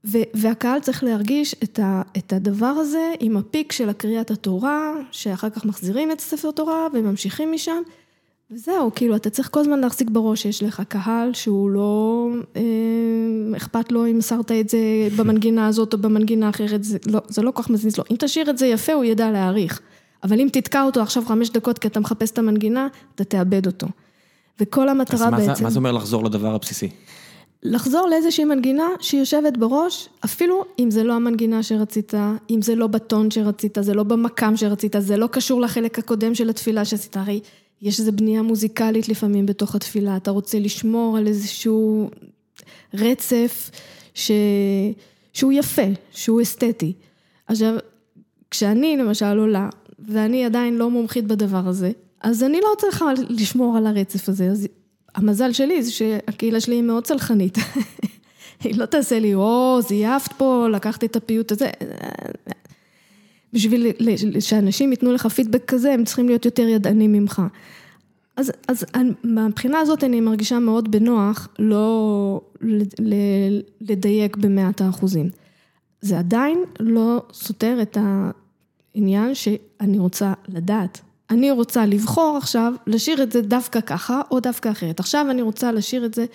ו- 0.05 0.19
והקהל 0.35 0.81
צריך 0.81 1.05
להרגיש 1.05 1.55
את, 1.63 1.79
ה- 1.79 2.03
את 2.17 2.33
הדבר 2.33 2.67
הזה 2.67 3.13
עם 3.21 3.37
הפיק 3.37 3.73
של 3.73 3.89
הקריאת 3.89 4.31
התורה, 4.31 4.93
שאחר 5.11 5.51
כך 5.51 5.65
מחזירים 5.65 6.13
את 6.13 6.21
הספר 6.21 6.51
תורה 6.51 6.87
וממשיכים 6.93 7.53
משם. 7.53 7.83
וזהו, 8.55 8.91
כאילו, 8.95 9.17
אתה 9.17 9.31
צריך 9.31 9.49
כל 9.53 9.61
הזמן 9.61 9.81
להחזיק 9.81 10.11
בראש 10.11 10.43
שיש 10.43 10.63
לך 10.63 10.83
קהל 10.89 11.33
שהוא 11.35 11.71
לא 11.71 12.29
אה, 12.57 12.63
אכפת 13.57 13.93
לו 13.93 14.07
אם 14.07 14.21
שרת 14.21 14.53
את 14.53 14.69
זה 14.69 14.79
במנגינה 15.17 15.67
הזאת 15.67 15.93
או 15.93 15.99
במנגינה 15.99 16.49
אחרת, 16.49 16.85
זה 16.85 16.99
לא, 17.07 17.21
זה 17.29 17.43
לא 17.43 17.51
כל 17.51 17.63
כך 17.63 17.71
מזיז 17.71 17.99
לו. 17.99 18.05
אם 18.11 18.17
תשאיר 18.19 18.51
את 18.51 18.59
זה 18.59 18.67
יפה, 18.67 18.93
הוא 18.93 19.05
ידע 19.05 19.31
להעריך. 19.31 19.81
אבל 20.25 20.41
אם 20.41 20.49
תתקע 20.53 20.83
אותו 20.83 21.01
עכשיו 21.01 21.23
חמש 21.27 21.51
דקות 21.51 21.79
כי 21.79 21.89
אתה 21.89 22.01
מחפש 22.01 22.31
את 22.31 22.39
המנגינה, 22.39 22.89
אתה 23.15 23.25
תאבד 23.25 23.67
אותו. 23.67 23.87
וכל 24.61 24.89
אז 24.89 24.97
המטרה 24.97 25.31
מה 25.31 25.41
זה- 25.41 25.47
בעצם... 25.47 25.65
מה 25.65 25.71
זה 25.71 25.79
אומר 25.79 25.93
לחזור 25.93 26.25
לדבר 26.25 26.55
הבסיסי? 26.55 26.89
לחזור 27.63 28.09
לאיזושהי 28.09 28.45
מנגינה 28.45 28.87
שיושבת 29.01 29.57
בראש, 29.57 30.09
אפילו 30.25 30.65
אם 30.79 30.91
זה 30.91 31.05
לא 31.05 31.13
המנגינה 31.13 31.63
שרצית, 31.63 32.13
אם 32.51 32.63
זה 32.63 32.75
לא 32.75 32.87
בטון 32.87 33.31
שרצית, 33.31 33.79
זה 33.81 33.95
לא 33.95 34.03
במקם 34.03 34.57
שרצית, 34.57 34.97
זה 34.99 35.17
לא 35.17 35.27
קשור 35.27 35.61
לחלק 35.61 35.99
הקודם 35.99 36.35
של 36.35 36.51
התפילה 36.51 36.85
שעשית, 36.85 37.17
הרי 37.17 37.41
יש 37.83 38.01
איזו 38.01 38.13
בנייה 38.13 38.43
מוזיקלית 38.43 39.09
לפעמים 39.09 39.47
בתוך 39.47 39.75
התפילה, 39.75 40.17
אתה 40.17 40.31
רוצה 40.31 40.59
לשמור 40.59 41.17
על 41.17 41.27
איזשהו 41.27 42.11
רצף 42.95 43.71
ש... 44.15 44.31
שהוא 45.33 45.53
יפה, 45.53 45.87
שהוא 46.13 46.43
אסתטי. 46.43 46.93
עכשיו, 47.47 47.75
כשאני 48.51 48.97
למשל 48.97 49.39
עולה, 49.39 49.69
ואני 49.99 50.45
עדיין 50.45 50.77
לא 50.77 50.91
מומחית 50.91 51.27
בדבר 51.27 51.69
הזה, 51.69 51.91
אז 52.21 52.43
אני 52.43 52.61
לא 52.61 52.69
צריכה 52.79 53.07
לשמור 53.29 53.77
על 53.77 53.87
הרצף 53.87 54.29
הזה, 54.29 54.47
אז 54.47 54.69
המזל 55.15 55.53
שלי 55.53 55.83
זה 55.83 55.91
שהקהילה 55.91 56.61
שלי 56.61 56.75
היא 56.75 56.83
מאוד 56.83 57.05
צלחנית. 57.05 57.59
היא 58.65 58.79
לא 58.79 58.87
תעשה 58.87 59.19
לי, 59.19 59.35
או, 59.35 59.79
זייפת 59.89 60.33
פה, 60.33 60.67
לקחת 60.73 61.05
את 61.05 61.17
הפיוט 61.17 61.53
הזה. 61.53 61.71
בשביל 63.53 63.93
שאנשים 64.41 64.91
ייתנו 64.91 65.13
לך 65.13 65.27
פידבק 65.27 65.65
כזה, 65.65 65.93
הם 65.93 66.05
צריכים 66.05 66.27
להיות 66.27 66.45
יותר 66.45 66.69
ידענים 66.69 67.13
ממך. 67.13 67.43
אז, 68.37 68.53
אז 68.69 68.85
מהבחינה 69.25 69.79
הזאת 69.79 70.05
אני 70.05 70.21
מרגישה 70.21 70.59
מאוד 70.59 70.91
בנוח 70.91 71.49
לא 71.59 72.41
לדייק 73.81 74.37
במאת 74.37 74.81
האחוזים. 74.81 75.31
זה 76.01 76.19
עדיין 76.19 76.65
לא 76.81 77.23
סותר 77.33 77.79
את 77.83 77.99
העניין 78.01 79.35
שאני 79.35 79.99
רוצה 79.99 80.33
לדעת. 80.49 81.01
אני 81.31 81.51
רוצה 81.51 81.87
לבחור 81.87 82.37
עכשיו, 82.37 82.73
לשיר 82.87 83.23
את 83.23 83.33
זה 83.33 83.43
דווקא 83.43 83.81
ככה 83.81 84.21
או 84.31 84.41
דווקא 84.41 84.71
אחרת. 84.71 85.01
עכשיו 85.01 85.27
אני 85.31 85.43
רוצה 85.43 85.73
לשיר 85.73 86.05
את 86.05 86.15
זה 86.15 86.27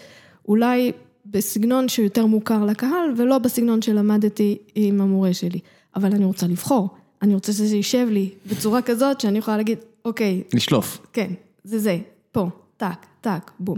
אולי 0.48 0.92
בסגנון 1.26 1.90
שיותר 1.90 2.26
מוכר 2.26 2.66
לקהל 2.66 3.14
ולא 3.18 3.38
בסגנון 3.38 3.82
שלמדתי 3.82 4.58
עם 4.76 5.02
המורה 5.02 5.34
שלי. 5.34 5.60
אבל 5.96 6.14
אני 6.14 6.26
רוצה 6.26 6.48
לבחור, 6.48 6.90
אני 7.22 7.34
רוצה 7.34 7.54
שזה 7.54 7.76
יישב 7.76 8.08
לי 8.12 8.30
בצורה 8.46 8.82
כזאת 8.82 9.22
שאני 9.22 9.38
יכולה 9.38 9.58
להגיד, 9.58 9.78
אוקיי. 10.06 10.44
לשלוף. 10.54 11.00
כן, 11.14 11.32
זה 11.64 11.80
זה, 11.80 11.98
פה, 12.32 12.50
טק, 12.78 13.06
טק, 13.22 13.52
בום. 13.60 13.78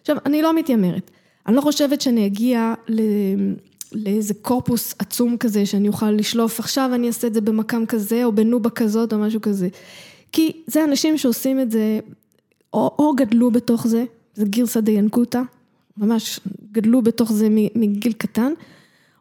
עכשיו, 0.00 0.16
אני 0.26 0.42
לא 0.42 0.54
מתיימרת. 0.54 1.10
אני 1.46 1.56
לא 1.56 1.60
חושבת 1.60 2.00
שאני 2.00 2.26
אגיע 2.26 2.74
ל... 2.88 3.00
לאיזה 3.92 4.34
קורפוס 4.34 4.94
עצום 4.98 5.36
כזה 5.36 5.66
שאני 5.66 5.88
אוכל 5.88 6.10
לשלוף, 6.10 6.60
עכשיו 6.60 6.90
אני 6.94 7.06
אעשה 7.06 7.26
את 7.26 7.34
זה 7.34 7.40
במקם 7.40 7.86
כזה 7.86 8.24
או 8.24 8.32
בנובה 8.32 8.70
כזאת 8.70 9.12
או 9.12 9.18
משהו 9.18 9.40
כזה. 9.40 9.68
כי 10.32 10.52
זה 10.66 10.84
אנשים 10.84 11.18
שעושים 11.18 11.60
את 11.60 11.70
זה, 11.70 12.00
או, 12.72 12.94
או 12.98 13.14
גדלו 13.16 13.50
בתוך 13.50 13.86
זה, 13.86 14.04
זה 14.34 14.44
גירסא 14.44 14.80
דיינקותא, 14.80 15.42
ממש 15.96 16.40
גדלו 16.72 17.02
בתוך 17.02 17.32
זה 17.32 17.48
מגיל 17.74 18.12
קטן, 18.12 18.52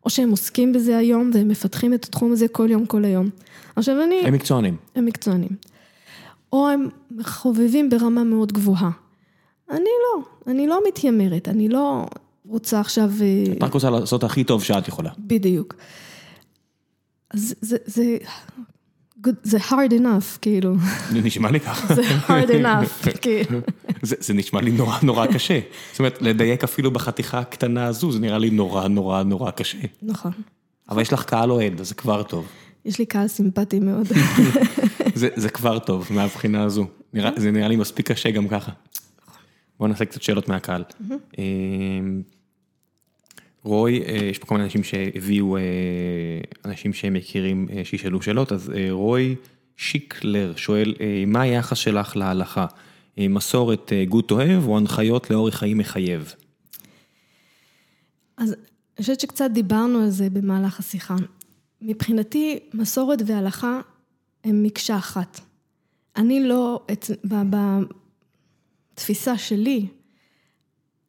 או 0.08 0.12
שהם 0.12 0.32
עוסקים 0.32 0.74
בזה 0.74 0.98
היום 0.98 1.32
והם 1.34 1.48
מפתחים 1.48 1.94
את 1.94 2.06
התחום 2.06 2.32
הזה 2.32 2.48
כל 2.48 2.68
יום, 2.72 2.86
כל 2.86 3.06
היום. 3.06 3.30
עכשיו 3.76 4.04
אני... 4.04 4.22
הם 4.26 4.34
מקצוענים. 4.34 4.76
הם 4.96 5.06
מקצוענים. 5.06 5.50
או 6.54 6.70
הם 6.70 6.90
חובבים 7.22 7.90
ברמה 7.90 8.24
מאוד 8.24 8.52
גבוהה. 8.52 8.90
אני 9.72 9.80
לא, 9.80 10.24
אני 10.48 10.68
לא 10.68 10.82
מתיימרת, 10.88 11.48
אני 11.48 11.70
לא 11.70 12.06
רוצה 12.46 12.80
עכשיו... 12.80 13.12
אה, 13.22 13.54
את 13.58 13.64
רק 13.64 13.74
רוצה 13.74 13.90
לעשות 13.90 14.24
הכי 14.24 14.44
טוב 14.44 14.64
שאת 14.64 14.88
יכולה. 14.88 15.12
בדיוק. 15.20 15.76
אז 17.32 17.56
זה, 17.62 17.78
זה, 17.86 18.18
זה 19.44 19.58
hard 19.58 19.92
enough, 19.92 20.38
כאילו. 20.42 20.76
זה 21.10 21.22
נשמע 21.22 21.52
לי 21.52 21.60
ככה. 21.60 21.96
זה 21.96 22.02
hard 22.02 22.50
enough, 22.50 23.10
כאילו. 23.22 23.60
זה 24.02 24.34
נשמע 24.34 24.62
לי 24.62 24.72
נורא 24.72 24.98
נורא 25.04 25.26
קשה. 25.26 25.60
זאת 25.92 26.00
אומרת, 26.00 26.22
לדייק 26.22 26.64
אפילו 26.64 26.92
בחתיכה 26.92 27.40
הקטנה 27.40 27.86
הזו, 27.86 28.12
זה 28.12 28.20
נראה 28.20 28.38
לי 28.38 28.50
נורא 28.50 28.88
נורא 28.88 29.24
נורא 29.24 29.52
קשה. 29.52 29.78
נכון. 30.02 30.32
אבל 30.90 31.02
יש 31.02 31.14
לך 31.14 31.24
קהל 31.24 31.52
אוהד, 31.52 31.80
אז 31.80 31.90
זה 31.90 31.96
כבר 31.96 32.24
טוב. 32.24 32.48
יש 32.86 33.00
לי 33.00 33.06
קהל 33.06 33.28
סימפטי 33.28 33.80
מאוד. 33.80 34.08
זה 35.36 35.50
כבר 35.50 35.80
טוב 35.80 36.08
מהבחינה 36.10 36.64
הזו. 36.64 36.86
זה 37.36 37.52
נראה 37.52 37.68
לי 37.68 37.76
מספיק 37.76 38.12
קשה 38.12 38.32
גם 38.32 38.48
ככה. 38.48 38.72
בואו 39.80 39.90
נעשה 39.90 40.06
קצת 40.06 40.22
שאלות 40.22 40.50
מהקהל. 40.50 40.84
רוי, 43.68 44.02
אה, 44.02 44.16
יש 44.16 44.40
פה 44.40 44.46
כל 44.46 44.56
מיני 44.56 44.66
אנשים 44.66 44.84
שהביאו, 44.84 45.58
אה, 45.58 45.62
אנשים 46.66 46.94
שהם 46.94 47.14
מכירים 47.14 47.68
אה, 47.72 47.86
שישאלו 47.86 48.22
שאלות, 48.22 48.52
אז 48.52 48.72
רוי 48.90 49.36
שיקלר 49.78 50.56
שואל, 50.56 50.94
מה 51.28 51.42
היחס 51.42 51.78
שלך 51.78 52.16
להלכה? 52.16 52.66
מסורת 53.18 53.92
גוט 54.10 54.32
אוהב 54.32 54.68
או 54.68 54.78
הנחיות 54.78 55.30
לאורך 55.30 55.56
חיים 55.56 55.78
מחייב? 55.78 56.34
אז 58.38 58.52
אני 58.52 59.02
חושבת 59.02 59.20
שקצת 59.20 59.50
דיברנו 59.54 60.00
על 60.00 60.10
זה 60.10 60.30
במהלך 60.30 60.80
השיחה. 60.80 61.16
מבחינתי, 61.82 62.60
מסורת 62.74 63.20
והלכה 63.26 63.82
הם 64.44 64.64
מקשה 64.64 64.98
אחת. 64.98 65.40
אני 66.16 66.44
לא, 66.44 66.86
בתפיסה 68.94 69.38
שלי, 69.38 69.86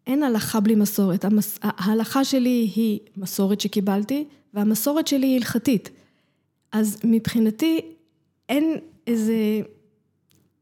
אין 0.08 0.22
הלכה 0.22 0.60
בלי 0.60 0.74
מסורת. 0.74 1.24
המס... 1.24 1.58
ההלכה 1.62 2.24
שלי 2.24 2.70
היא 2.74 2.98
מסורת 3.16 3.60
שקיבלתי, 3.60 4.24
והמסורת 4.54 5.06
שלי 5.06 5.26
היא 5.26 5.36
הלכתית. 5.36 5.90
אז 6.72 6.98
מבחינתי 7.04 7.80
אין 8.48 8.76
איזה 9.06 9.34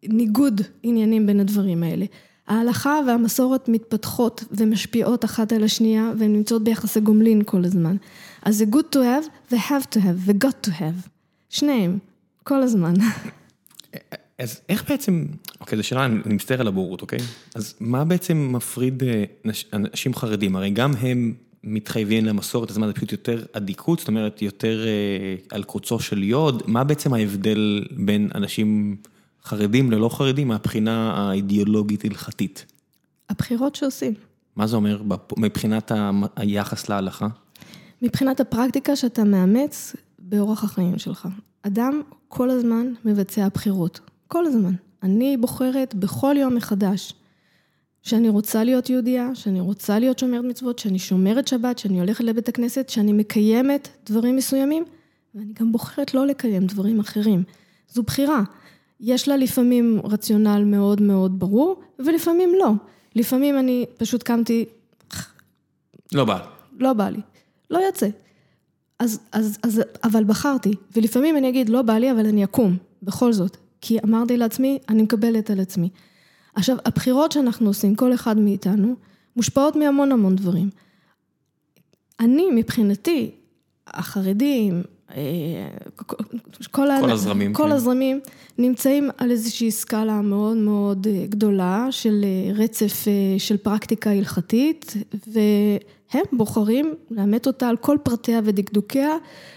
ניגוד 0.02 0.60
עניינים 0.82 1.26
בין 1.26 1.40
הדברים 1.40 1.82
האלה. 1.82 2.06
ההלכה 2.46 3.00
והמסורת 3.06 3.68
מתפתחות 3.68 4.44
ומשפיעות 4.50 5.24
אחת 5.24 5.52
על 5.52 5.64
השנייה, 5.64 6.12
והן 6.18 6.32
נמצאות 6.32 6.64
ביחסי 6.64 7.00
גומלין 7.00 7.42
כל 7.44 7.64
הזמן. 7.64 7.96
אז 8.42 8.56
זה 8.56 8.64
good 8.72 8.96
to 8.96 8.98
have 8.98 9.52
ו-have 9.52 9.94
to 9.94 9.98
have 9.98 10.16
ו-got 10.16 10.68
to 10.68 10.72
have. 10.72 11.08
שניהם, 11.48 11.98
כל 12.44 12.62
הזמן. 12.62 12.94
אז 14.38 14.60
איך 14.68 14.90
בעצם, 14.90 15.26
אוקיי, 15.60 15.76
זו 15.76 15.84
שאלה, 15.84 16.06
אני 16.06 16.34
מצטער 16.34 16.60
על 16.60 16.68
הבורות, 16.68 17.02
אוקיי? 17.02 17.18
אז 17.54 17.74
מה 17.80 18.04
בעצם 18.04 18.48
מפריד 18.52 19.02
אה, 19.02 19.24
אנשים 19.72 20.14
חרדים? 20.14 20.56
הרי 20.56 20.70
גם 20.70 20.92
הם 21.00 21.34
מתחייבים 21.64 22.24
למסורת, 22.24 22.70
אז 22.70 22.78
מה 22.78 22.86
זה 22.86 22.92
פשוט 22.92 23.12
יותר 23.12 23.44
אדיקות, 23.52 23.98
זאת 23.98 24.08
אומרת, 24.08 24.42
יותר 24.42 24.86
אה, 24.86 25.34
על 25.50 25.62
קוצו 25.62 26.00
של 26.00 26.22
יוד, 26.22 26.62
מה 26.66 26.84
בעצם 26.84 27.14
ההבדל 27.14 27.84
בין 27.90 28.30
אנשים 28.34 28.96
חרדים 29.44 29.90
ללא 29.90 30.08
חרדים 30.08 30.48
מהבחינה 30.48 31.12
האידיאולוגית-הלכתית? 31.12 32.66
הבחירות 33.30 33.74
שעושים. 33.74 34.14
מה 34.56 34.66
זה 34.66 34.76
אומר 34.76 35.02
מבחינת 35.36 35.92
היחס 36.36 36.88
להלכה? 36.88 37.28
מבחינת 38.02 38.40
הפרקטיקה 38.40 38.96
שאתה 38.96 39.24
מאמץ 39.24 39.96
באורח 40.18 40.64
החיים 40.64 40.98
שלך. 40.98 41.28
אדם 41.62 42.02
כל 42.28 42.50
הזמן 42.50 42.92
מבצע 43.04 43.48
בחירות. 43.54 44.00
כל 44.28 44.46
הזמן. 44.46 44.74
אני 45.02 45.36
בוחרת 45.36 45.94
בכל 45.94 46.34
יום 46.38 46.54
מחדש 46.54 47.14
שאני 48.02 48.28
רוצה 48.28 48.64
להיות 48.64 48.90
יהודייה, 48.90 49.34
שאני 49.34 49.60
רוצה 49.60 49.98
להיות 49.98 50.18
שומרת 50.18 50.44
מצוות, 50.44 50.78
שאני 50.78 50.98
שומרת 50.98 51.48
שבת, 51.48 51.78
שאני 51.78 52.00
הולכת 52.00 52.24
לבית 52.24 52.48
הכנסת, 52.48 52.88
שאני 52.88 53.12
מקיימת 53.12 53.88
דברים 54.06 54.36
מסוימים, 54.36 54.84
ואני 55.34 55.52
גם 55.60 55.72
בוחרת 55.72 56.14
לא 56.14 56.26
לקיים 56.26 56.66
דברים 56.66 57.00
אחרים. 57.00 57.42
זו 57.88 58.02
בחירה. 58.02 58.42
יש 59.00 59.28
לה 59.28 59.36
לפעמים 59.36 60.00
רציונל 60.04 60.62
מאוד 60.64 61.02
מאוד 61.02 61.38
ברור, 61.38 61.80
ולפעמים 61.98 62.50
לא. 62.58 62.72
לפעמים 63.14 63.58
אני 63.58 63.86
פשוט 63.98 64.22
קמתי... 64.22 64.64
לא 66.12 66.24
בא. 66.24 66.38
לא 66.78 66.92
בא 66.92 67.08
לי. 67.08 67.20
לא 67.70 67.78
יוצא. 67.78 68.08
אז, 68.98 69.20
אז, 69.32 69.58
אז, 69.62 69.82
אבל 70.04 70.24
בחרתי, 70.24 70.72
ולפעמים 70.96 71.36
אני 71.36 71.48
אגיד, 71.48 71.68
לא 71.68 71.82
בא 71.82 71.92
לי, 71.92 72.10
אבל 72.10 72.26
אני 72.26 72.44
אקום, 72.44 72.76
בכל 73.02 73.32
זאת. 73.32 73.56
כי 73.86 73.98
אמרתי 74.04 74.36
לעצמי, 74.36 74.78
אני 74.88 75.02
מקבלת 75.02 75.50
על 75.50 75.60
עצמי. 75.60 75.88
עכשיו, 76.54 76.76
הבחירות 76.84 77.32
שאנחנו 77.32 77.66
עושים, 77.66 77.94
כל 77.94 78.14
אחד 78.14 78.38
מאיתנו, 78.38 78.94
מושפעות 79.36 79.76
מהמון 79.76 80.12
המון 80.12 80.36
דברים. 80.36 80.70
אני, 82.20 82.46
מבחינתי, 82.54 83.30
החרדים, 83.86 84.82
אה, 85.10 85.16
כל, 85.96 86.16
כל 86.70 87.10
הזרמים, 87.10 87.52
כל 87.52 87.62
כן. 87.62 87.72
הזרמים 87.72 88.20
נמצאים 88.58 89.10
על 89.16 89.30
איזושהי 89.30 89.70
סקאלה 89.70 90.20
מאוד 90.20 90.56
מאוד 90.56 91.06
אה, 91.06 91.26
גדולה 91.28 91.88
של 91.90 92.24
אה, 92.24 92.52
רצף 92.54 93.04
של 93.38 93.56
פרקטיקה 93.56 94.10
הלכתית, 94.10 94.94
והם 95.26 96.24
בוחרים 96.32 96.94
לאמת 97.10 97.46
אותה 97.46 97.68
על 97.68 97.76
כל 97.76 97.96
פרטיה 98.02 98.40
ודקדוקיה, 98.44 99.10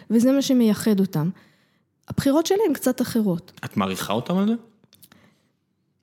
וזה 0.10 0.32
מה 0.32 0.42
שמייחד 0.42 1.00
אותם. 1.00 1.30
הבחירות 2.10 2.46
שלי 2.46 2.60
הן 2.68 2.74
קצת 2.74 3.02
אחרות. 3.02 3.52
את 3.66 3.78
מעריכה 3.78 4.14
אותם 4.14 4.38
על 4.38 4.48
זה? 4.48 4.54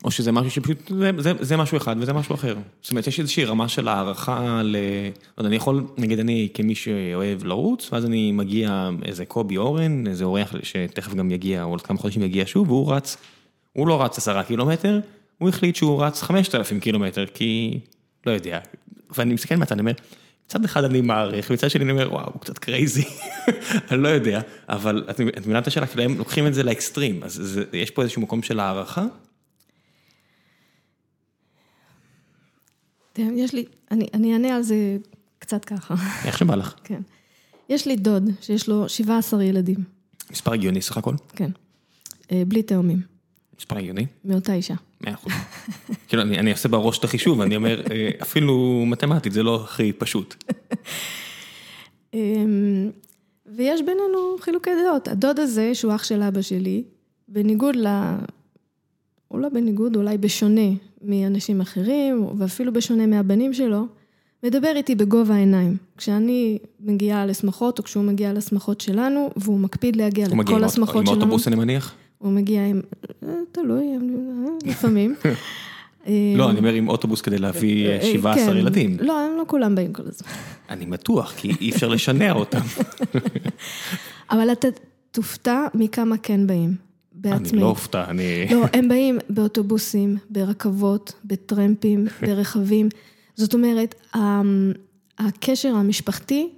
או 0.05 0.11
שזה 0.11 0.33
משהו 0.33 0.51
שפשוט, 0.51 0.79
זה, 0.99 1.11
זה, 1.19 1.33
זה 1.41 1.57
משהו 1.57 1.77
אחד 1.77 1.97
וזה 1.99 2.13
משהו 2.13 2.35
אחר. 2.35 2.57
זאת 2.83 2.91
אומרת, 2.91 3.07
יש 3.07 3.21
איזושהי 3.21 3.45
רמה 3.45 3.69
של 3.69 3.89
הערכה 3.89 4.61
ל... 4.65 4.77
לא 5.39 5.41
יודע, 5.41 5.49
אני 5.49 5.57
יכול, 5.57 5.87
נגיד 5.99 6.19
אני 6.19 6.49
כמי 6.55 6.75
שאוהב 6.75 7.45
לרוץ, 7.45 7.93
ואז 7.93 8.05
אני 8.05 8.33
מגיע 8.33 8.91
איזה 9.05 9.25
קובי 9.25 9.57
אורן, 9.57 10.07
איזה 10.07 10.25
אורח 10.25 10.55
שתכף 10.63 11.15
גם 11.15 11.31
יגיע, 11.31 11.63
או 11.63 11.71
עוד 11.71 11.83
כמה 11.83 11.99
חודשים 11.99 12.23
יגיע 12.23 12.45
שוב, 12.47 12.71
והוא 12.71 12.93
רץ, 12.93 13.17
הוא 13.73 13.89
לא 13.89 14.03
רץ 14.03 14.19
עשרה 14.19 14.43
קילומטר, 14.43 15.01
הוא 15.39 15.49
החליט 15.49 15.77
שהוא 15.77 16.05
רץ 16.05 16.23
חמשת 16.23 16.55
אלפים 16.55 16.81
קילומטר, 16.81 17.27
כי, 17.35 17.79
לא 18.27 18.33
יודע, 18.33 18.59
ואני 19.17 19.35
מסתכל 19.35 19.57
מהצד, 19.57 19.73
אני 19.73 19.81
אומר, 19.81 19.93
מצד 20.47 20.65
אחד 20.65 20.85
אני 20.85 21.01
מעריך, 21.01 21.53
מצד 21.53 21.71
שני 21.71 21.85
אני 21.85 21.93
אומר, 21.93 22.13
וואו, 22.13 22.31
הוא 22.33 22.41
קצת 22.41 22.59
crazy, 22.59 23.05
אני 23.91 24.03
לא 24.03 24.09
יודע, 24.09 24.41
אבל 24.69 25.05
את 25.11 25.21
מבינה 25.21 25.59
את 25.59 25.67
השאלה, 25.67 25.87
כאילו 25.87 26.03
הם 26.03 26.19
לוקחים 26.19 26.47
את 26.47 26.55
זה 26.55 26.63
לאקסטרים, 26.63 27.23
אז 27.23 27.33
זה, 27.33 27.65
יש 27.73 27.91
פה 27.91 28.03
איזשהו 28.03 28.23
מקום 28.23 28.43
של 28.43 28.61
הערכה? 28.61 29.05
יש 33.19 33.53
לי, 33.53 33.65
אני, 33.91 34.07
אני 34.15 34.33
אענה 34.33 34.57
על 34.57 34.63
זה 34.63 34.97
קצת 35.39 35.65
ככה. 35.65 35.95
איך 36.25 36.39
שבא 36.39 36.55
לך. 36.55 36.75
כן. 36.85 37.01
יש 37.69 37.87
לי 37.87 37.97
דוד 37.97 38.31
שיש 38.41 38.69
לו 38.69 38.89
17 38.89 39.45
ילדים. 39.45 39.77
מספר 40.31 40.53
הגיוני 40.53 40.83
סך 40.83 40.97
הכל? 40.97 41.15
כן. 41.37 41.51
אה, 42.33 42.43
בלי 42.49 42.63
תאומים. 42.63 43.16
מספר 43.59 43.79
הגיוני? 43.79 44.07
מאותה 44.25 44.55
אישה. 44.55 44.75
מאה 45.01 45.15
אחוז. 45.15 45.33
כאילו, 46.09 46.23
אני, 46.23 46.39
אני 46.39 46.53
עושה 46.53 46.69
בראש 46.69 46.99
את 46.99 47.05
החישוב, 47.05 47.41
אני 47.41 47.57
אומר, 47.57 47.83
אה, 47.91 48.11
אפילו 48.23 48.85
מתמטית, 48.87 49.33
זה 49.33 49.43
לא 49.43 49.65
הכי 49.65 49.93
פשוט. 49.93 50.35
אמ, 52.15 52.91
ויש 53.47 53.81
בינינו 53.81 54.37
חילוקי 54.41 54.71
דעות. 54.85 55.09
הדוד 55.09 55.41
הזה, 55.41 55.75
שהוא 55.75 55.95
אח 55.95 56.05
של 56.05 56.23
אבא 56.23 56.43
שלי, 56.43 56.85
בניגוד 57.29 57.77
ל... 57.77 57.87
הוא 59.29 59.41
לא 59.41 59.49
בניגוד, 59.49 59.97
אולי 59.97 60.19
בשונה 60.19 60.71
מאנשים 61.03 61.61
אחרים, 61.61 62.27
ואפילו 62.39 62.73
בשונה 62.73 63.07
מהבנים 63.07 63.55
שלו, 63.55 63.87
מדבר 64.43 64.73
איתי 64.77 64.95
בגובה 64.95 65.35
העיניים. 65.35 65.77
כשאני 65.97 66.59
מגיעה 66.81 67.27
לשמחות, 67.27 67.79
או 67.79 67.85
כשהוא 67.85 68.05
מגיע 68.05 68.33
לשמחות 68.33 68.81
שלנו, 68.81 69.31
והוא 69.37 69.61
מקפיד 69.61 69.97
להגיע 69.97 70.27
לכל 70.27 70.65
השמחות 70.65 70.89
שלנו. 70.89 70.95
הוא 70.95 71.01
מגיע 71.01 71.13
עם 71.13 71.21
אוטובוס, 71.21 71.49
אני 71.49 71.57
מניח? 71.57 71.95
הוא 72.19 72.33
מגיע 72.33 72.67
עם... 72.67 72.81
אה, 73.23 73.35
תלוי, 73.53 73.93
אה, 73.93 73.99
לפעמים. 74.65 75.15
לא, 76.37 76.51
אני 76.51 76.59
אומר 76.59 76.73
עם 76.73 76.89
אוטובוס 76.89 77.21
כדי 77.21 77.39
להביא 77.39 78.01
17 78.01 78.31
אה, 78.33 78.49
כן. 78.49 78.57
ילדים. 78.57 78.97
לא, 79.01 79.21
הם 79.21 79.37
לא 79.37 79.45
כולם 79.47 79.75
באים 79.75 79.93
כל 79.93 80.03
הזמן. 80.07 80.29
אני 80.71 80.87
בטוח, 80.87 81.33
כי 81.37 81.53
אי 81.61 81.71
אפשר 81.71 81.89
לשנע 81.89 82.33
אותם. 82.33 82.61
אבל 84.31 84.53
אתה 84.53 84.69
תופתע 85.11 85.67
מכמה 85.75 86.19
כן 86.19 86.47
באים. 86.47 86.75
בעצמי. 87.13 87.49
אני 87.49 87.61
לא 87.61 87.67
אופתע, 87.67 88.05
אני... 88.11 88.47
לא, 88.51 88.65
הם 88.73 88.89
באים 88.89 89.19
באוטובוסים, 89.31 90.17
ברכבות, 90.31 91.13
בטרמפים, 91.25 92.07
ברכבים. 92.23 92.89
זאת 93.35 93.55
אומרת, 93.55 93.95
הקשר 95.19 95.75
המשפחתי 95.75 96.49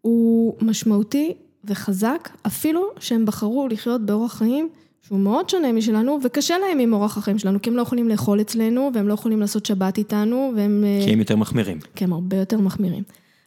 הוא 0.00 0.56
משמעותי 0.60 1.34
וחזק, 1.64 2.28
אפילו 2.46 2.82
שהם 2.98 3.26
בחרו 3.26 3.68
לחיות 3.68 4.06
באורח 4.06 4.34
חיים 4.34 4.68
שהוא 5.06 5.18
מאוד 5.18 5.48
שונה 5.48 5.72
משלנו, 5.72 6.18
וקשה 6.24 6.58
להם 6.58 6.78
עם 6.78 6.92
אורח 6.92 7.18
החיים 7.18 7.38
שלנו, 7.38 7.62
כי 7.62 7.70
הם 7.70 7.76
לא 7.76 7.82
יכולים 7.82 8.08
לאכול 8.08 8.40
אצלנו, 8.40 8.90
והם 8.94 9.08
לא 9.08 9.14
יכולים 9.14 9.40
לעשות 9.40 9.66
שבת 9.66 9.98
איתנו, 9.98 10.52
והם... 10.56 10.84
אה, 10.86 11.04
כי 11.04 11.12
הם 11.12 11.18
יותר 11.18 11.36
מחמירים. 11.36 11.78
כי 11.94 12.04
הם 12.04 12.12
הרבה 12.12 12.36
יותר 12.36 12.58
מחמירים. 12.58 13.02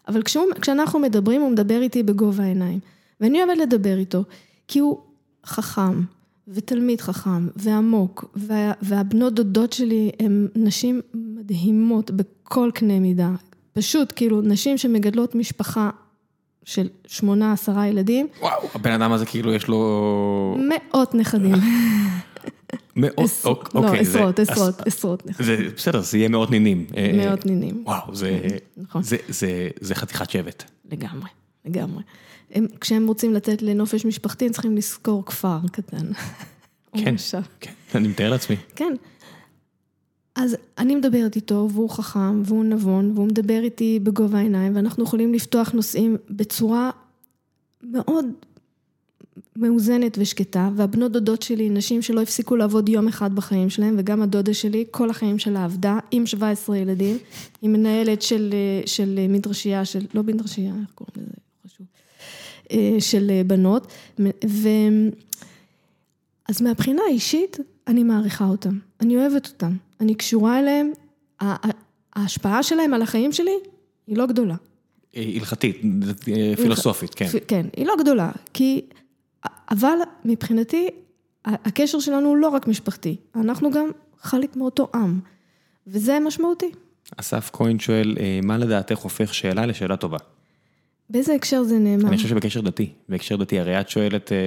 אבל 0.07 0.23
כשהוא, 0.23 0.45
כשאנחנו 0.61 0.99
מדברים, 0.99 1.41
הוא 1.41 1.51
מדבר 1.51 1.81
איתי 1.81 2.03
בגובה 2.03 2.43
העיניים. 2.43 2.79
ואני 3.21 3.43
אוהבת 3.43 3.57
לדבר 3.61 3.97
איתו, 3.97 4.23
כי 4.67 4.79
הוא 4.79 4.97
חכם, 5.45 6.01
ותלמיד 6.47 7.01
חכם, 7.01 7.47
ועמוק, 7.55 8.25
וה, 8.35 8.71
והבנות 8.81 9.33
דודות 9.33 9.73
שלי 9.73 10.11
הן 10.19 10.47
נשים 10.55 11.01
מדהימות 11.13 12.11
בכל 12.11 12.71
קנה 12.73 12.99
מידה. 12.99 13.31
פשוט, 13.73 14.13
כאילו, 14.15 14.41
נשים 14.41 14.77
שמגדלות 14.77 15.35
משפחה 15.35 15.89
של 16.65 16.89
שמונה, 17.07 17.51
עשרה 17.51 17.87
ילדים. 17.87 18.27
וואו, 18.41 18.69
הבן 18.75 18.91
אדם 18.91 19.11
הזה 19.11 19.25
כאילו 19.25 19.53
יש 19.53 19.67
לו... 19.67 20.57
מאות 20.69 21.15
נכדים. 21.15 21.55
מאות, 22.95 23.19
אוקיי. 23.45 23.91
לא, 23.91 23.99
עשרות, 23.99 24.39
עשרות, 24.39 24.81
עשרות 24.87 25.25
נכדים. 25.25 25.57
בסדר, 25.75 26.01
זה 26.01 26.17
יהיה 26.17 26.29
מאות 26.29 26.51
נינים. 26.51 26.85
אה, 26.97 27.11
מאות 27.13 27.45
נינים. 27.45 27.83
וואו, 27.85 28.11
נכון. 28.77 29.01
זה 29.79 29.95
חתיכת 29.95 30.29
שבט. 30.29 30.63
לגמרי, 30.91 31.29
לגמרי. 31.65 32.03
כשהם 32.81 33.07
רוצים 33.07 33.33
לצאת 33.33 33.61
לנופש 33.61 34.05
משפחתי, 34.05 34.45
הם 34.45 34.51
צריכים 34.51 34.77
לשכור 34.77 35.25
כפר 35.25 35.59
קטן. 35.71 36.11
כן, 36.97 37.15
כן, 37.59 37.71
אני 37.95 38.07
מתאר 38.07 38.29
לעצמי. 38.29 38.55
כן. 38.75 38.93
אז 40.35 40.57
אני 40.77 40.95
מדברת 40.95 41.35
איתו, 41.35 41.69
והוא 41.71 41.89
חכם, 41.89 42.41
והוא 42.45 42.63
נבון, 42.63 43.11
והוא 43.15 43.27
מדבר 43.27 43.59
איתי 43.63 43.99
בגובה 44.03 44.37
העיניים, 44.37 44.75
ואנחנו 44.75 45.03
יכולים 45.03 45.33
לפתוח 45.33 45.71
נושאים 45.71 46.17
בצורה 46.29 46.91
מאוד 47.83 48.25
מאוזנת 49.55 50.17
ושקטה, 50.21 50.69
והבנות 50.75 51.11
דודות 51.11 51.41
שלי, 51.41 51.69
נשים 51.69 52.01
שלא 52.01 52.21
הפסיקו 52.21 52.55
לעבוד 52.55 52.89
יום 52.89 53.07
אחד 53.07 53.35
בחיים 53.35 53.69
שלהם, 53.69 53.95
וגם 53.97 54.21
הדודה 54.21 54.53
שלי, 54.53 54.85
כל 54.91 55.09
החיים 55.09 55.39
שלה 55.39 55.63
עבדה, 55.63 55.99
עם 56.11 56.25
17 56.25 56.77
ילדים, 56.77 57.17
היא 57.61 57.69
מנהלת 57.69 58.21
של, 58.21 58.53
של 58.85 59.19
מדרשייה, 59.29 59.85
של, 59.85 60.05
לא 60.13 60.23
מדרשייה, 60.23 60.73
איך 60.81 60.91
קוראים 60.95 61.13
לזה? 61.17 61.35
חשוב. 61.67 61.87
אה, 62.71 62.95
של 62.99 63.31
בנות, 63.47 63.87
ו... 64.45 64.69
אז 66.49 66.61
מהבחינה 66.61 67.01
האישית, 67.07 67.57
אני 67.87 68.03
מעריכה 68.03 68.45
אותם, 68.45 68.79
אני 69.01 69.17
אוהבת 69.17 69.47
אותם, 69.47 69.75
אני 70.01 70.15
קשורה 70.15 70.59
אליהם, 70.59 70.91
ההשפעה 72.15 72.63
שלהם 72.63 72.93
על 72.93 73.01
החיים 73.01 73.31
שלי 73.31 73.55
היא 74.07 74.17
לא 74.17 74.25
גדולה. 74.25 74.55
הלכתית, 75.15 75.81
פילוסופית, 76.55 77.15
כן. 77.15 77.27
כן, 77.47 77.65
היא 77.77 77.85
לא 77.85 77.93
גדולה, 77.99 78.31
כי, 78.53 78.81
אבל 79.71 79.97
מבחינתי, 80.25 80.87
הקשר 81.45 81.99
שלנו 81.99 82.27
הוא 82.27 82.37
לא 82.37 82.49
רק 82.49 82.67
משפחתי, 82.67 83.15
אנחנו 83.35 83.71
גם 83.71 83.87
חלק 84.21 84.55
מאותו 84.55 84.87
עם, 84.95 85.19
וזה 85.87 86.19
משמעותי. 86.19 86.71
אסף 87.17 87.49
כהן 87.53 87.79
שואל, 87.79 88.15
אה, 88.19 88.39
מה 88.43 88.57
לדעתך 88.57 88.97
הופך 88.97 89.33
שאלה 89.33 89.65
לשאלה 89.65 89.97
טובה? 89.97 90.17
באיזה 91.09 91.35
הקשר 91.35 91.63
זה 91.63 91.79
נאמר? 91.79 92.07
אני 92.07 92.17
חושב 92.17 92.29
שבקשר 92.29 92.61
דתי, 92.61 92.89
בהקשר 93.09 93.35
דתי, 93.35 93.59
הרי 93.59 93.79
את 93.79 93.89
שואלת, 93.89 94.31
אה, 94.31 94.37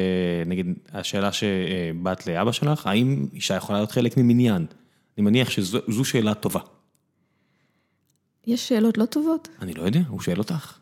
נגיד, 0.46 0.66
השאלה 0.92 1.32
שבאת 1.32 2.26
לאבא 2.26 2.52
שלך, 2.52 2.86
האם 2.86 3.26
אישה 3.34 3.54
יכולה 3.54 3.78
להיות 3.78 3.90
חלק 3.90 4.16
ממניין? 4.16 4.66
אני 5.18 5.24
מניח 5.24 5.50
שזו 5.50 6.04
שאלה 6.04 6.34
טובה. 6.34 6.60
יש 8.46 8.68
שאלות 8.68 8.98
לא 8.98 9.04
טובות? 9.04 9.48
אני 9.62 9.74
לא 9.74 9.82
יודע, 9.82 10.00
הוא 10.08 10.20
שואל 10.20 10.38
אותך. 10.38 10.78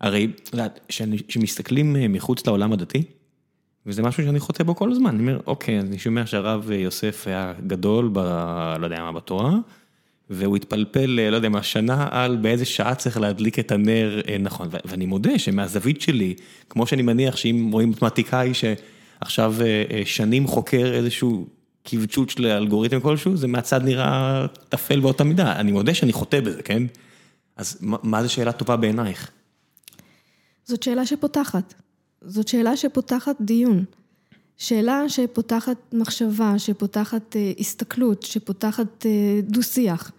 הרי, 0.00 0.28
את 0.42 0.50
יודעת, 0.52 0.80
כשמסתכלים 1.28 1.96
אה, 1.96 2.08
מחוץ 2.08 2.46
לעולם 2.46 2.72
הדתי, 2.72 3.02
וזה 3.86 4.02
משהו 4.02 4.24
שאני 4.24 4.40
חוטא 4.40 4.64
בו 4.64 4.74
כל 4.74 4.90
הזמן, 4.90 5.10
אני 5.10 5.20
אומר, 5.20 5.40
אוקיי, 5.46 5.80
אני 5.80 5.98
שומע 5.98 6.26
שהרב 6.26 6.70
יוסף 6.70 7.26
היה 7.26 7.54
גדול, 7.66 8.10
ב, 8.12 8.18
לא 8.78 8.86
יודע 8.86 9.00
מה, 9.00 9.12
בתורה, 9.12 9.54
והוא 10.30 10.56
התפלפל, 10.56 11.20
אה, 11.20 11.30
לא 11.30 11.36
יודע 11.36 11.48
מה, 11.48 11.62
שנה 11.62 12.08
על 12.10 12.36
באיזה 12.36 12.64
שעה 12.64 12.94
צריך 12.94 13.20
להדליק 13.20 13.58
את 13.58 13.72
הנר 13.72 14.20
אה, 14.28 14.38
נכון, 14.38 14.68
ואני 14.84 15.06
מודה 15.06 15.38
שמהזווית 15.38 16.00
שלי, 16.00 16.34
כמו 16.68 16.86
שאני 16.86 17.02
מניח 17.02 17.36
שאם 17.36 17.70
רואים 17.72 17.90
מתמטיקאי 17.90 18.52
שעכשיו 18.54 19.54
שנים 20.04 20.46
חוקר 20.46 20.92
איזשהו 20.94 21.46
כבדשות 21.84 22.30
של 22.30 22.46
אלגוריתם 22.46 23.00
כלשהו, 23.00 23.36
זה 23.36 23.46
מהצד 23.46 23.84
נראה 23.84 24.46
טפל 24.68 25.00
באותה 25.00 25.24
מידה. 25.24 25.52
אני 25.52 25.72
מודה 25.72 25.94
שאני 25.94 26.12
חוטא 26.12 26.40
בזה, 26.40 26.62
כן? 26.62 26.82
אז 27.56 27.78
מה 27.80 28.22
זה 28.22 28.28
שאלה 28.28 28.52
טובה 28.52 28.76
בעינייך? 28.76 29.30
זאת 30.64 30.82
שאלה 30.82 31.06
שפותחת. 31.06 31.74
זאת 32.22 32.48
שאלה 32.48 32.76
שפותחת 32.76 33.36
דיון. 33.40 33.84
שאלה 34.56 35.08
שפותחת 35.08 35.76
מחשבה, 35.92 36.58
שפותחת 36.58 37.36
אה, 37.36 37.52
הסתכלות, 37.58 38.22
שפותחת 38.22 39.06
אה, 39.06 39.40
דו-שיח. 39.42 40.12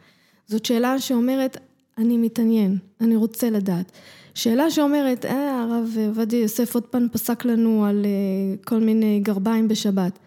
זאת 0.48 0.66
שאלה 0.66 1.00
שאומרת, 1.00 1.58
אני 1.98 2.18
מתעניין, 2.18 2.78
אני 3.02 3.16
רוצה 3.16 3.50
לדעת. 3.50 3.92
שאלה 4.34 4.72
שאומרת, 4.72 5.26
אה, 5.26 5.62
הרב 5.62 5.98
עובדיה 6.08 6.40
יוסף 6.40 6.76
עוד 6.76 6.84
פעם 6.84 7.08
פסק 7.12 7.46
לנו 7.46 7.86
על 7.86 8.06
אה, 8.06 8.56
כל 8.66 8.80
מיני 8.80 9.20
גרביים 9.24 9.68
בשבת. 9.68 10.20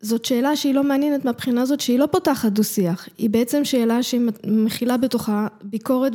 זאת 0.00 0.24
שאלה 0.24 0.56
שהיא 0.56 0.74
לא 0.74 0.84
מעניינת 0.84 1.24
מהבחינה 1.24 1.62
הזאת 1.62 1.80
שהיא 1.80 1.98
לא 1.98 2.06
פותחת 2.06 2.52
דו-שיח, 2.52 3.08
היא 3.18 3.30
בעצם 3.30 3.64
שאלה 3.64 4.02
שהיא 4.02 4.20
מכילה 4.44 4.96
בתוכה 4.96 5.46
ביקורת 5.62 6.12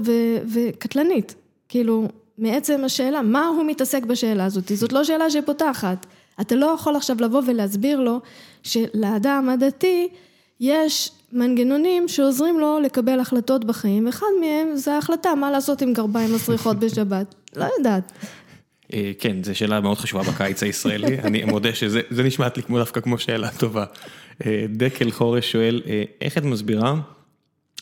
וקטלנית. 0.54 1.36
כאילו, 1.70 2.08
מעצם 2.38 2.82
השאלה, 2.86 3.22
מה 3.22 3.48
הוא 3.48 3.64
מתעסק 3.64 4.04
בשאלה 4.04 4.46
הזאת? 4.46 4.72
זאת 4.76 4.94
לא 4.94 5.04
שאלה 5.04 5.30
שפותחת. 5.30 6.06
אתה 6.42 6.56
לא 6.56 6.66
יכול 6.66 6.96
עכשיו 6.96 7.18
לבוא 7.20 7.42
ולהסביר 7.46 8.00
לו 8.00 8.20
שלאדם 8.64 9.50
הדתי 9.50 10.08
יש 10.60 11.12
מנגנונים 11.34 12.08
שעוזרים 12.08 12.60
לו 12.60 12.80
לקבל 12.80 13.20
החלטות 13.20 13.66
בחיים, 13.66 14.06
ואחד 14.06 14.26
מהם 14.42 14.76
זה 14.76 14.94
ההחלטה 14.94 15.36
מה 15.36 15.52
לעשות 15.52 15.82
עם 15.82 15.94
גרביים 15.94 16.36
מסריחות 16.36 16.80
בשבת. 16.80 17.36
לא 17.56 17.68
יודעת. 17.78 18.12
אה, 18.96 19.12
כן, 19.20 19.44
זו 19.44 19.56
שאלה 19.56 19.80
מאוד 19.80 19.98
חשובה 19.98 20.24
בקיץ 20.24 20.64
הישראלי, 20.64 21.20
אני 21.28 21.44
מודה 21.44 21.76
שזה 21.76 22.24
נשמעת 22.24 22.58
לי 22.58 22.64
כמו 22.64 22.78
דווקא 22.78 23.02
כמו 23.02 23.18
שאלה 23.18 23.52
טובה. 23.52 23.86
אה, 24.46 24.66
דקל 24.70 25.12
חורש 25.12 25.52
שואל, 25.52 25.82
אה, 25.88 26.04
איך 26.22 26.38
את 26.38 26.44
מסבירה 26.44 26.96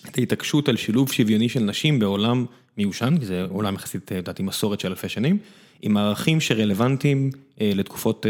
את 0.09 0.17
ההתעקשות 0.17 0.69
על 0.69 0.77
שילוב 0.77 1.11
שוויוני 1.11 1.49
של 1.49 1.59
נשים 1.59 1.99
בעולם 1.99 2.45
מיושן, 2.77 3.17
כי 3.19 3.25
זה 3.25 3.45
עולם 3.49 3.75
יחסית, 3.75 4.11
לדעתי, 4.11 4.43
מסורת 4.43 4.79
של 4.79 4.87
אלפי 4.87 5.09
שנים, 5.09 5.37
עם 5.81 5.97
ערכים 5.97 6.41
שרלוונטיים 6.41 7.29
לתקופות 7.61 8.25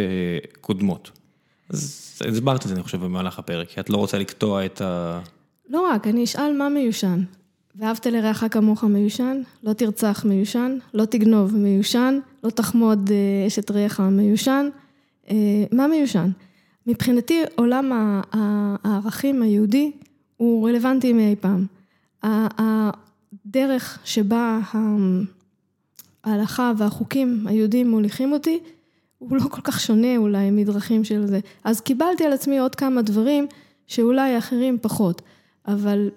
קודמות. 0.61 1.11
אז 1.69 2.19
הסברת 2.27 2.63
את 2.63 2.67
זה, 2.67 2.75
אני 2.75 2.83
חושב, 2.83 3.03
במהלך 3.03 3.39
הפרק, 3.39 3.67
כי 3.69 3.79
את 3.79 3.89
לא 3.89 3.97
רוצה 3.97 4.17
לקטוע 4.17 4.65
את 4.65 4.81
ה... 4.81 5.19
לא 5.69 5.81
רק, 5.81 6.07
אני 6.07 6.23
אשאל 6.23 6.57
מה 6.57 6.69
מיושן. 6.69 7.23
ואהבת 7.75 8.05
לרעך 8.05 8.43
כמוך 8.51 8.83
מיושן, 8.83 9.41
לא 9.63 9.73
תרצח 9.73 10.25
מיושן, 10.25 10.77
לא 10.93 11.05
תגנוב 11.05 11.55
מיושן, 11.55 12.19
לא 12.43 12.49
תחמוד 12.49 13.09
אה, 13.11 13.47
אשת 13.47 13.71
רעך 13.71 13.99
מיושן. 13.99 14.69
אה, 15.29 15.35
מה 15.71 15.87
מיושן? 15.87 16.29
מבחינתי 16.87 17.41
עולם 17.55 17.91
הערכים 18.83 19.41
היהודי 19.41 19.91
הוא 20.37 20.69
רלוונטי 20.69 21.13
מאי 21.13 21.35
פעם. 21.35 21.65
הדרך 22.23 23.99
שבה 24.03 24.59
ההלכה 26.23 26.71
והחוקים 26.77 27.47
היהודיים 27.47 27.91
מוליכים 27.91 28.33
אותי, 28.33 28.59
הוא 29.17 29.37
לא 29.37 29.43
כל 29.51 29.61
כך 29.63 29.79
שונה 29.79 30.17
אולי 30.17 30.51
מדרכים 30.51 31.03
של 31.03 31.27
זה. 31.27 31.39
אז 31.63 31.81
קיבלתי 31.81 32.25
על 32.25 32.33
עצמי 32.33 32.59
עוד 32.59 32.75
כמה 32.75 33.01
דברים 33.01 33.47
שאולי 33.87 34.35
האחרים 34.35 34.77
פחות, 34.81 35.21
אבל 35.67 36.09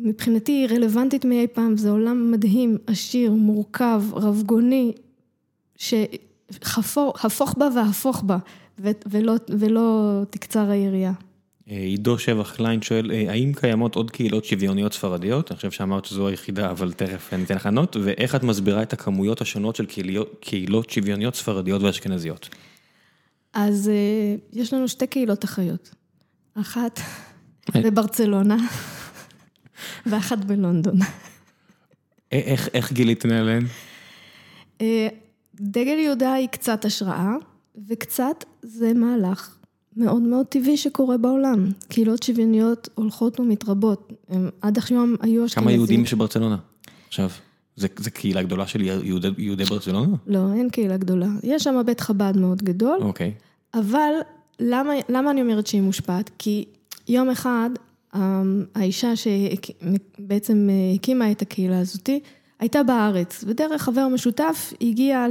מבחינתי 0.00 0.52
היא 0.52 0.68
רלוונטית 0.68 1.24
מאי 1.24 1.46
פעם, 1.52 1.76
זה 1.76 1.90
עולם 1.90 2.30
מדהים, 2.30 2.78
עשיר, 2.86 3.32
מורכב, 3.32 4.02
רבגוני, 4.12 4.92
שהפוך 5.76 7.54
בה 7.58 7.68
והפוך 7.76 8.22
בה, 8.22 8.38
ולא, 9.06 9.34
ולא 9.48 10.22
תקצר 10.30 10.70
היריעה. 10.70 11.12
עידו 11.66 12.18
שבח 12.18 12.54
קליין 12.56 12.82
שואל, 12.82 13.10
האם 13.28 13.52
קיימות 13.56 13.94
עוד 13.94 14.10
קהילות 14.10 14.44
שוויוניות 14.44 14.92
ספרדיות? 14.92 15.50
אני 15.50 15.56
חושב 15.56 15.70
שאמרת 15.70 16.04
שזו 16.04 16.28
היחידה, 16.28 16.70
אבל 16.70 16.92
תכף 16.92 17.34
אני 17.34 17.44
אתן 17.44 17.54
לך 17.54 17.66
לענות, 17.66 17.96
ואיך 18.02 18.34
את 18.34 18.42
מסבירה 18.42 18.82
את 18.82 18.92
הכמויות 18.92 19.40
השונות 19.40 19.76
של 19.76 19.86
קהילות 20.40 20.90
שוויוניות 20.90 21.34
ספרדיות 21.34 21.82
ואשכנזיות? 21.82 22.48
אז 23.52 23.90
יש 24.52 24.72
לנו 24.72 24.88
שתי 24.88 25.06
קהילות 25.06 25.44
אחיות, 25.44 25.94
אחת 26.54 27.00
בברצלונה 27.74 28.56
ואחת 30.06 30.38
בלונדון. 30.38 30.98
איך 32.32 32.92
גיליתם 32.92 33.30
עליהן? 33.30 33.64
דגל 35.60 35.98
יהודה 35.98 36.32
היא 36.32 36.48
קצת 36.48 36.84
השראה, 36.84 37.34
וקצת 37.88 38.44
זה 38.62 38.92
מהלך 38.94 39.56
מאוד 39.96 40.22
מאוד 40.22 40.46
טבעי 40.46 40.76
שקורה 40.76 41.16
בעולם. 41.16 41.70
קהילות 41.88 42.22
שוויוניות 42.22 42.88
הולכות 42.94 43.40
ומתרבות, 43.40 44.12
עד 44.60 44.78
היום 44.88 45.14
היו 45.20 45.46
אשכנזים. 45.46 45.68
כמה 45.68 45.72
יהודים 45.72 46.02
יש 46.02 46.14
בברצלונה 46.14 46.56
עכשיו? 47.08 47.30
זה 47.76 48.10
קהילה 48.10 48.42
גדולה 48.42 48.66
של 48.66 48.82
יהודי 49.38 49.64
ברצלונה? 49.64 50.16
לא, 50.26 50.52
אין 50.54 50.70
קהילה 50.70 50.96
גדולה. 50.96 51.28
יש 51.42 51.64
שם 51.64 51.82
בית 51.86 52.00
חב"ד 52.00 52.32
מאוד 52.36 52.62
גדול. 52.62 52.98
אוקיי. 53.00 53.34
אבל 53.74 54.12
למה 55.08 55.30
אני 55.30 55.42
אומרת 55.42 55.66
שהיא 55.66 55.82
מושפעת? 55.82 56.30
כי 56.38 56.64
יום 57.08 57.30
אחד 57.30 57.70
האישה 58.74 59.12
שבעצם 59.16 60.68
הקימה 60.94 61.30
את 61.30 61.42
הקהילה 61.42 61.78
הזאתי, 61.78 62.20
הייתה 62.60 62.82
בארץ, 62.82 63.44
ודרך 63.46 63.82
חבר 63.82 64.08
משותף 64.08 64.72
הגיעה 64.80 65.26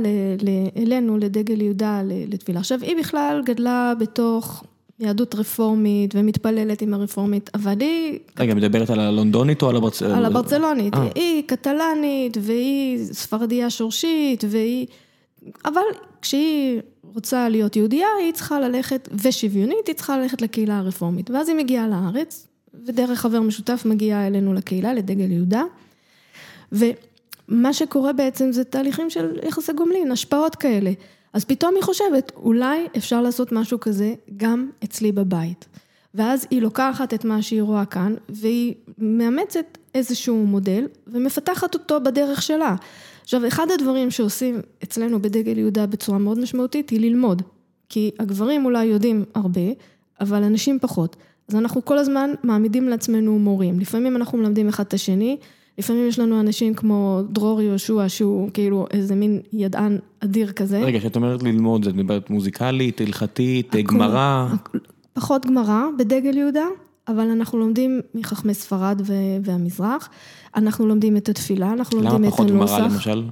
אלינו 0.77 1.17
לדגל 1.17 1.61
יהודה 1.61 2.01
לתפילה. 2.03 2.59
עכשיו, 2.59 2.79
היא 2.81 2.95
בכלל 2.99 3.41
גדלה 3.45 3.93
בתוך 3.99 4.63
יהדות 4.99 5.35
רפורמית 5.35 6.15
ומתפללת 6.15 6.81
עם 6.81 6.93
הרפורמית, 6.93 7.49
אבל 7.53 7.73
היא... 7.79 8.19
רגע, 8.39 8.53
מדברת 8.53 8.89
על 8.89 8.99
הלונדונית 8.99 9.61
או 9.61 9.69
על 9.69 9.75
הברצלונית? 9.75 10.17
על 10.17 10.25
הברצלונית. 10.25 10.93
היא 11.15 11.43
קטלנית 11.47 12.37
והיא 12.41 13.05
ספרדיה 13.05 13.69
שורשית 13.69 14.43
והיא... 14.49 14.87
אבל 15.65 15.81
כשהיא 16.21 16.81
רוצה 17.13 17.49
להיות 17.49 17.75
יהודייה, 17.75 18.07
היא 18.23 18.33
צריכה 18.33 18.59
ללכת, 18.59 19.09
ושוויונית, 19.23 19.87
היא 19.87 19.95
צריכה 19.95 20.17
ללכת 20.17 20.41
לקהילה 20.41 20.77
הרפורמית. 20.77 21.31
ואז 21.31 21.49
היא 21.49 21.57
מגיעה 21.57 21.87
לארץ, 21.87 22.47
ודרך 22.85 23.19
חבר 23.19 23.41
משותף 23.41 23.83
מגיעה 23.85 24.27
אלינו 24.27 24.53
לקהילה, 24.53 24.93
לדגל 24.93 25.31
יהודה. 25.31 25.63
ומה 26.71 27.73
שקורה 27.73 28.13
בעצם 28.13 28.51
זה 28.51 28.63
תהליכים 28.63 29.09
של 29.09 29.39
יחסי 29.43 29.73
גומלין, 29.73 30.11
השפעות 30.11 30.55
כאלה. 30.55 30.91
אז 31.33 31.45
פתאום 31.45 31.75
היא 31.75 31.83
חושבת, 31.83 32.31
אולי 32.35 32.87
אפשר 32.97 33.21
לעשות 33.21 33.51
משהו 33.51 33.79
כזה 33.79 34.13
גם 34.37 34.69
אצלי 34.83 35.11
בבית. 35.11 35.65
ואז 36.15 36.47
היא 36.51 36.61
לוקחת 36.61 37.13
את 37.13 37.25
מה 37.25 37.41
שהיא 37.41 37.61
רואה 37.61 37.85
כאן, 37.85 38.15
והיא 38.29 38.73
מאמצת 38.97 39.77
איזשהו 39.95 40.45
מודל, 40.45 40.87
ומפתחת 41.07 41.73
אותו 41.73 42.01
בדרך 42.01 42.41
שלה. 42.41 42.75
עכשיו, 43.21 43.47
אחד 43.47 43.67
הדברים 43.71 44.11
שעושים 44.11 44.61
אצלנו 44.83 45.21
בדגל 45.21 45.57
יהודה 45.57 45.85
בצורה 45.85 46.17
מאוד 46.17 46.39
משמעותית, 46.39 46.89
היא 46.89 46.99
ללמוד. 46.99 47.41
כי 47.89 48.11
הגברים 48.19 48.65
אולי 48.65 48.85
יודעים 48.85 49.25
הרבה, 49.35 49.61
אבל 50.21 50.43
אנשים 50.43 50.79
פחות. 50.79 51.15
אז 51.49 51.55
אנחנו 51.55 51.85
כל 51.85 51.97
הזמן 51.97 52.29
מעמידים 52.43 52.89
לעצמנו 52.89 53.39
מורים. 53.39 53.79
לפעמים 53.79 54.15
אנחנו 54.15 54.37
מלמדים 54.37 54.67
אחד 54.67 54.83
את 54.83 54.93
השני, 54.93 55.37
לפעמים 55.77 56.07
יש 56.07 56.19
לנו 56.19 56.39
אנשים 56.39 56.73
כמו 56.73 57.21
דרור 57.29 57.61
יהושע, 57.61 58.03
שהוא 58.07 58.49
כאילו 58.53 58.85
איזה 58.91 59.15
מין 59.15 59.39
ידען 59.53 59.97
אדיר 60.19 60.51
כזה. 60.51 60.79
רגע, 60.79 60.99
כשאת 60.99 61.15
אומרת 61.15 61.43
ללמוד, 61.43 61.87
את 61.87 61.93
מדברת 61.93 62.29
מוזיקלית, 62.29 63.01
הלכתית, 63.01 63.75
גמרא? 63.75 64.47
פחות 65.13 65.45
גמרא 65.45 65.81
בדגל 65.97 66.37
יהודה, 66.37 66.65
אבל 67.07 67.29
אנחנו 67.29 67.59
לומדים 67.59 68.01
מחכמי 68.15 68.53
ספרד 68.53 69.01
והמזרח, 69.43 70.09
אנחנו 70.55 70.87
לומדים 70.87 71.17
את 71.17 71.29
התפילה, 71.29 71.73
אנחנו 71.73 72.01
לומדים 72.01 72.29
את 72.29 72.39
הנוסח. 72.39 72.39
למה 72.39 72.65
פחות 72.67 72.77
גמרא 72.77 72.87
למשל? 72.87 73.23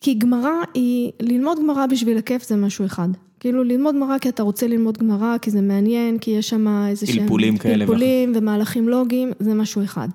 כי 0.00 0.14
גמרא 0.14 0.50
היא, 0.74 1.10
ללמוד 1.20 1.58
גמרא 1.58 1.86
בשביל 1.86 2.18
הכיף 2.18 2.48
זה 2.48 2.56
משהו 2.56 2.86
אחד. 2.86 3.08
כאילו 3.42 3.64
ללמוד 3.64 3.94
גמרא 3.94 4.18
כי 4.18 4.28
אתה 4.28 4.42
רוצה 4.42 4.66
ללמוד 4.66 4.98
גמרא, 4.98 5.38
כי 5.38 5.50
זה 5.50 5.60
מעניין, 5.60 6.18
כי 6.18 6.30
יש 6.30 6.48
שם 6.48 6.86
איזה 6.88 7.06
שהם... 7.06 7.18
פלפולים 7.18 7.56
כאלה. 7.56 7.86
פלפולים 7.86 8.32
ומהלכים 8.36 8.88
לוגיים, 8.88 9.32
זה 9.38 9.54
משהו 9.54 9.84
אחד. 9.84 10.08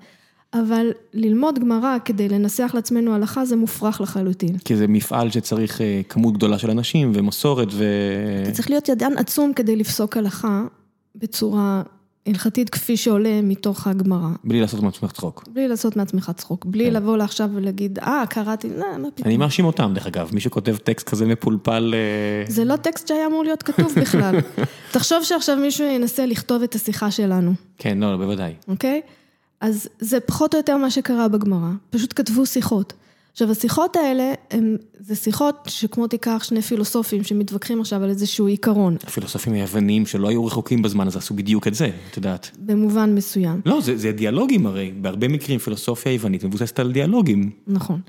אבל 0.54 0.90
ללמוד 1.14 1.58
גמרא 1.58 1.96
כדי 2.04 2.28
לנסח 2.28 2.70
לעצמנו 2.74 3.14
הלכה 3.14 3.44
זה 3.44 3.56
מופרך 3.56 4.00
לחלוטין. 4.00 4.58
כי 4.58 4.76
זה 4.76 4.86
מפעל 4.86 5.30
שצריך 5.30 5.80
כמות 6.08 6.34
גדולה 6.34 6.58
של 6.58 6.70
אנשים 6.70 7.12
ומסורת 7.14 7.68
ו... 7.72 7.84
אתה 8.42 8.50
צריך 8.50 8.70
להיות 8.70 8.88
ידען 8.88 9.18
עצום 9.18 9.52
כדי 9.52 9.76
לפסוק 9.76 10.16
הלכה 10.16 10.64
בצורה 11.16 11.82
הלכתית 12.26 12.70
כפי 12.70 12.96
שעולה 12.96 13.42
מתוך 13.42 13.86
הגמרא. 13.86 14.28
בלי 14.44 14.60
לעשות 14.60 14.82
מעצמך 14.82 15.12
צחוק. 15.12 15.48
בלי 15.52 15.68
לעשות 15.68 15.96
מעצמך 15.96 16.32
צחוק, 16.36 16.64
בלי 16.64 16.90
לבוא 16.90 17.16
לעכשיו 17.16 17.50
ולהגיד, 17.54 17.98
אה, 17.98 18.24
קראתי, 18.30 18.68
לא, 18.76 18.86
מה 18.98 19.10
פתאום. 19.10 19.28
אני 19.28 19.36
מאשים 19.36 19.64
אותם, 19.64 19.92
דרך 19.94 20.06
אגב, 20.06 20.30
מי 20.32 20.40
שכותב 20.40 20.76
טקסט 20.76 21.08
כזה 21.08 21.26
מפולפל... 21.26 21.94
זה 22.48 22.64
לא 22.64 22.76
טקסט 22.76 23.08
שהיה 23.08 23.26
אמור 23.26 23.44
להיות 23.44 23.62
כתוב 23.62 23.92
בכלל. 24.00 24.34
תחשוב 24.92 25.24
שעכשיו 25.24 25.56
מישהו 25.56 25.86
ינסה 25.86 26.26
לכתוב 26.26 26.62
את 26.62 26.74
השיחה 26.74 27.10
שלנו. 27.10 27.52
כן, 27.78 27.98
לא, 27.98 28.16
בוודאי. 28.16 28.54
אוקיי? 28.68 29.00
אז 29.60 29.88
זה 29.98 30.20
פחות 30.20 30.54
או 30.54 30.58
יותר 30.58 30.76
מה 30.76 30.90
שקרה 30.90 31.28
בגמרא, 31.28 31.70
פשוט 31.90 32.12
כתבו 32.16 32.46
שיחות. 32.46 32.92
עכשיו, 33.38 33.50
השיחות 33.50 33.96
האלה, 33.96 34.34
זה 35.00 35.14
שיחות 35.14 35.54
שכמו 35.66 36.06
תיקח 36.06 36.42
שני 36.44 36.62
פילוסופים 36.62 37.24
שמתווכחים 37.24 37.80
עכשיו 37.80 38.02
על 38.02 38.10
איזשהו 38.10 38.46
עיקרון. 38.46 38.96
הפילוסופים 39.02 39.52
היוונים 39.52 40.06
שלא 40.06 40.28
היו 40.28 40.46
רחוקים 40.46 40.82
בזמן 40.82 41.06
הזה 41.06 41.18
עשו 41.18 41.34
בדיוק 41.34 41.66
את 41.66 41.74
זה, 41.74 41.90
את 42.10 42.16
יודעת. 42.16 42.50
במובן 42.58 43.14
מסוים. 43.14 43.60
לא, 43.66 43.80
זה, 43.80 43.96
זה 43.96 44.12
דיאלוגים 44.12 44.66
הרי, 44.66 44.92
בהרבה 45.00 45.28
מקרים 45.28 45.58
פילוסופיה 45.58 46.12
היוונית 46.12 46.44
מבוססת 46.44 46.78
על 46.78 46.92
דיאלוגים. 46.92 47.50
נכון, 47.66 48.00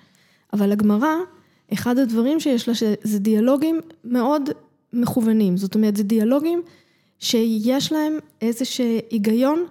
אבל 0.54 0.72
הגמרא, 0.72 1.14
אחד 1.74 1.98
הדברים 1.98 2.40
שיש 2.40 2.68
לה, 2.68 2.74
זה 3.04 3.20
דיאלוגים 3.20 3.80
מאוד 4.04 4.50
מכוונים, 4.94 5.58
זאת 5.58 5.76
אומרת, 5.76 5.96
זה 5.96 6.04
דיאלוגים 6.04 6.62
שיש 7.20 7.92
להם 7.92 8.18
איזשהו 8.42 8.86
היגיון, 9.12 9.66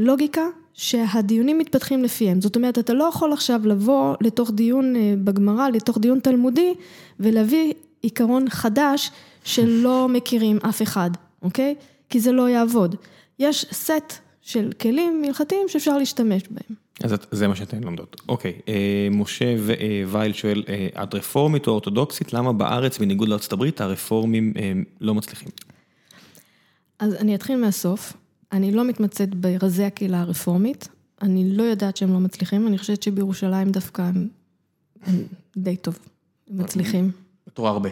לוגיקה. 0.00 0.46
שהדיונים 0.78 1.58
מתפתחים 1.58 2.04
לפיהם, 2.04 2.40
זאת 2.40 2.56
אומרת, 2.56 2.78
אתה 2.78 2.94
לא 2.94 3.04
יכול 3.04 3.32
עכשיו 3.32 3.60
לבוא 3.64 4.16
לתוך 4.20 4.50
דיון 4.50 4.94
בגמרא, 5.24 5.68
לתוך 5.68 5.98
דיון 5.98 6.20
תלמודי, 6.20 6.74
ולהביא 7.20 7.72
עיקרון 8.02 8.50
חדש 8.50 9.10
שלא 9.44 10.06
מכירים 10.14 10.58
אף 10.68 10.82
אחד, 10.82 11.10
אוקיי? 11.42 11.74
כי 12.10 12.20
זה 12.20 12.32
לא 12.32 12.48
יעבוד. 12.48 12.94
יש 13.38 13.66
סט 13.72 14.12
של 14.42 14.72
כלים 14.80 15.22
הלכתיים 15.26 15.68
שאפשר 15.68 15.98
להשתמש 15.98 16.42
בהם. 16.50 16.76
אז 17.02 17.14
זה 17.30 17.48
מה 17.48 17.56
שאתן 17.56 17.82
לומדות. 17.82 18.20
אוקיי, 18.28 18.52
משה 19.10 19.54
וייל 20.06 20.32
שואל, 20.32 20.64
את 21.02 21.14
רפורמית 21.14 21.66
או 21.66 21.72
אורתודוקסית, 21.72 22.32
למה 22.32 22.52
בארץ, 22.52 22.98
בניגוד 22.98 23.28
לארצות 23.28 23.52
הברית, 23.52 23.80
הרפורמים 23.80 24.52
לא 25.00 25.14
מצליחים? 25.14 25.48
אז 26.98 27.14
אני 27.14 27.34
אתחיל 27.34 27.56
מהסוף. 27.56 28.12
אני 28.52 28.72
לא 28.72 28.84
מתמצאת 28.84 29.34
ברזי 29.34 29.84
הקהילה 29.84 30.20
הרפורמית, 30.20 30.88
אני 31.22 31.56
לא 31.56 31.62
יודעת 31.62 31.96
שהם 31.96 32.12
לא 32.12 32.20
מצליחים, 32.20 32.66
אני 32.66 32.78
חושבת 32.78 33.02
שבירושלים 33.02 33.70
דווקא 33.70 34.10
הם 35.02 35.22
די 35.56 35.76
טוב, 35.76 35.98
הם 36.50 36.58
מצליחים. 36.58 37.10
את 37.48 37.58
רואה 37.58 37.70
הרבה. 37.70 37.88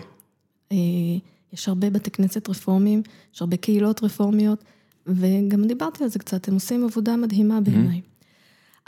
יש 1.53 1.69
הרבה 1.69 1.91
בתי 1.91 2.11
כנסת 2.11 2.49
רפורמיים, 2.49 3.03
יש 3.35 3.41
הרבה 3.43 3.57
קהילות 3.57 4.03
רפורמיות, 4.03 4.65
וגם 5.07 5.65
דיברתי 5.65 6.05
על 6.05 6.11
זה 6.11 6.19
קצת, 6.19 6.49
הם 6.49 6.55
עושים 6.55 6.85
עבודה 6.85 7.17
מדהימה 7.17 7.61
בעיניי. 7.61 8.01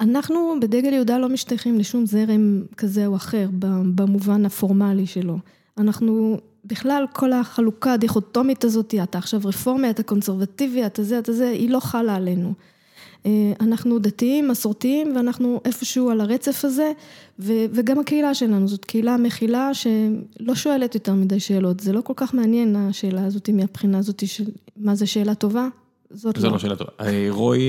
אנחנו 0.01 0.55
בדגל 0.62 0.93
יהודה 0.93 1.19
לא 1.19 1.28
משתייכים 1.28 1.78
לשום 1.78 2.07
זרם 2.07 2.62
כזה 2.77 3.07
או 3.07 3.16
אחר, 3.16 3.49
במובן 3.95 4.47
הפורמלי 4.47 5.07
שלו. 5.07 5.39
אנחנו... 5.78 6.39
בכלל 6.69 7.05
כל 7.12 7.32
החלוקה 7.32 7.93
הדיכוטומית 7.93 8.65
הזאת, 8.65 8.95
אתה 9.03 9.19
עכשיו 9.19 9.40
רפורמי, 9.45 9.90
אתה 9.90 10.03
קונסרבטיבי, 10.03 10.86
אתה 10.86 11.03
זה, 11.03 11.19
אתה 11.19 11.32
זה, 11.32 11.49
היא 11.49 11.70
לא 11.70 11.81
חלה 11.81 12.16
עלינו. 12.16 12.53
אנחנו 13.61 13.99
דתיים, 13.99 14.49
מסורתיים, 14.49 15.16
ואנחנו 15.16 15.61
איפשהו 15.65 16.11
על 16.11 16.20
הרצף 16.20 16.65
הזה, 16.65 16.93
וגם 17.39 17.99
הקהילה 17.99 18.35
שלנו, 18.35 18.69
זאת 18.69 18.85
קהילה 18.85 19.16
מכילה 19.16 19.70
שלא 19.74 20.55
שואלת 20.55 20.95
יותר 20.95 21.15
מדי 21.15 21.40
שאלות, 21.40 21.81
זה 21.81 21.93
לא 21.93 22.01
כל 22.01 22.12
כך 22.16 22.35
מעניין 22.35 22.77
השאלה 22.77 23.24
הזאת 23.24 23.51
מהבחינה 23.51 23.99
הזאת 23.99 24.23
של 24.27 24.45
מה 24.77 24.95
זה 24.95 25.07
שאלה 25.07 25.35
טובה, 25.35 25.69
זאת 26.11 26.36
לא. 26.36 26.43
זה 26.43 26.49
לא 26.49 26.59
שאלה 26.59 26.77
טובה. 26.77 26.90
רוי 27.31 27.61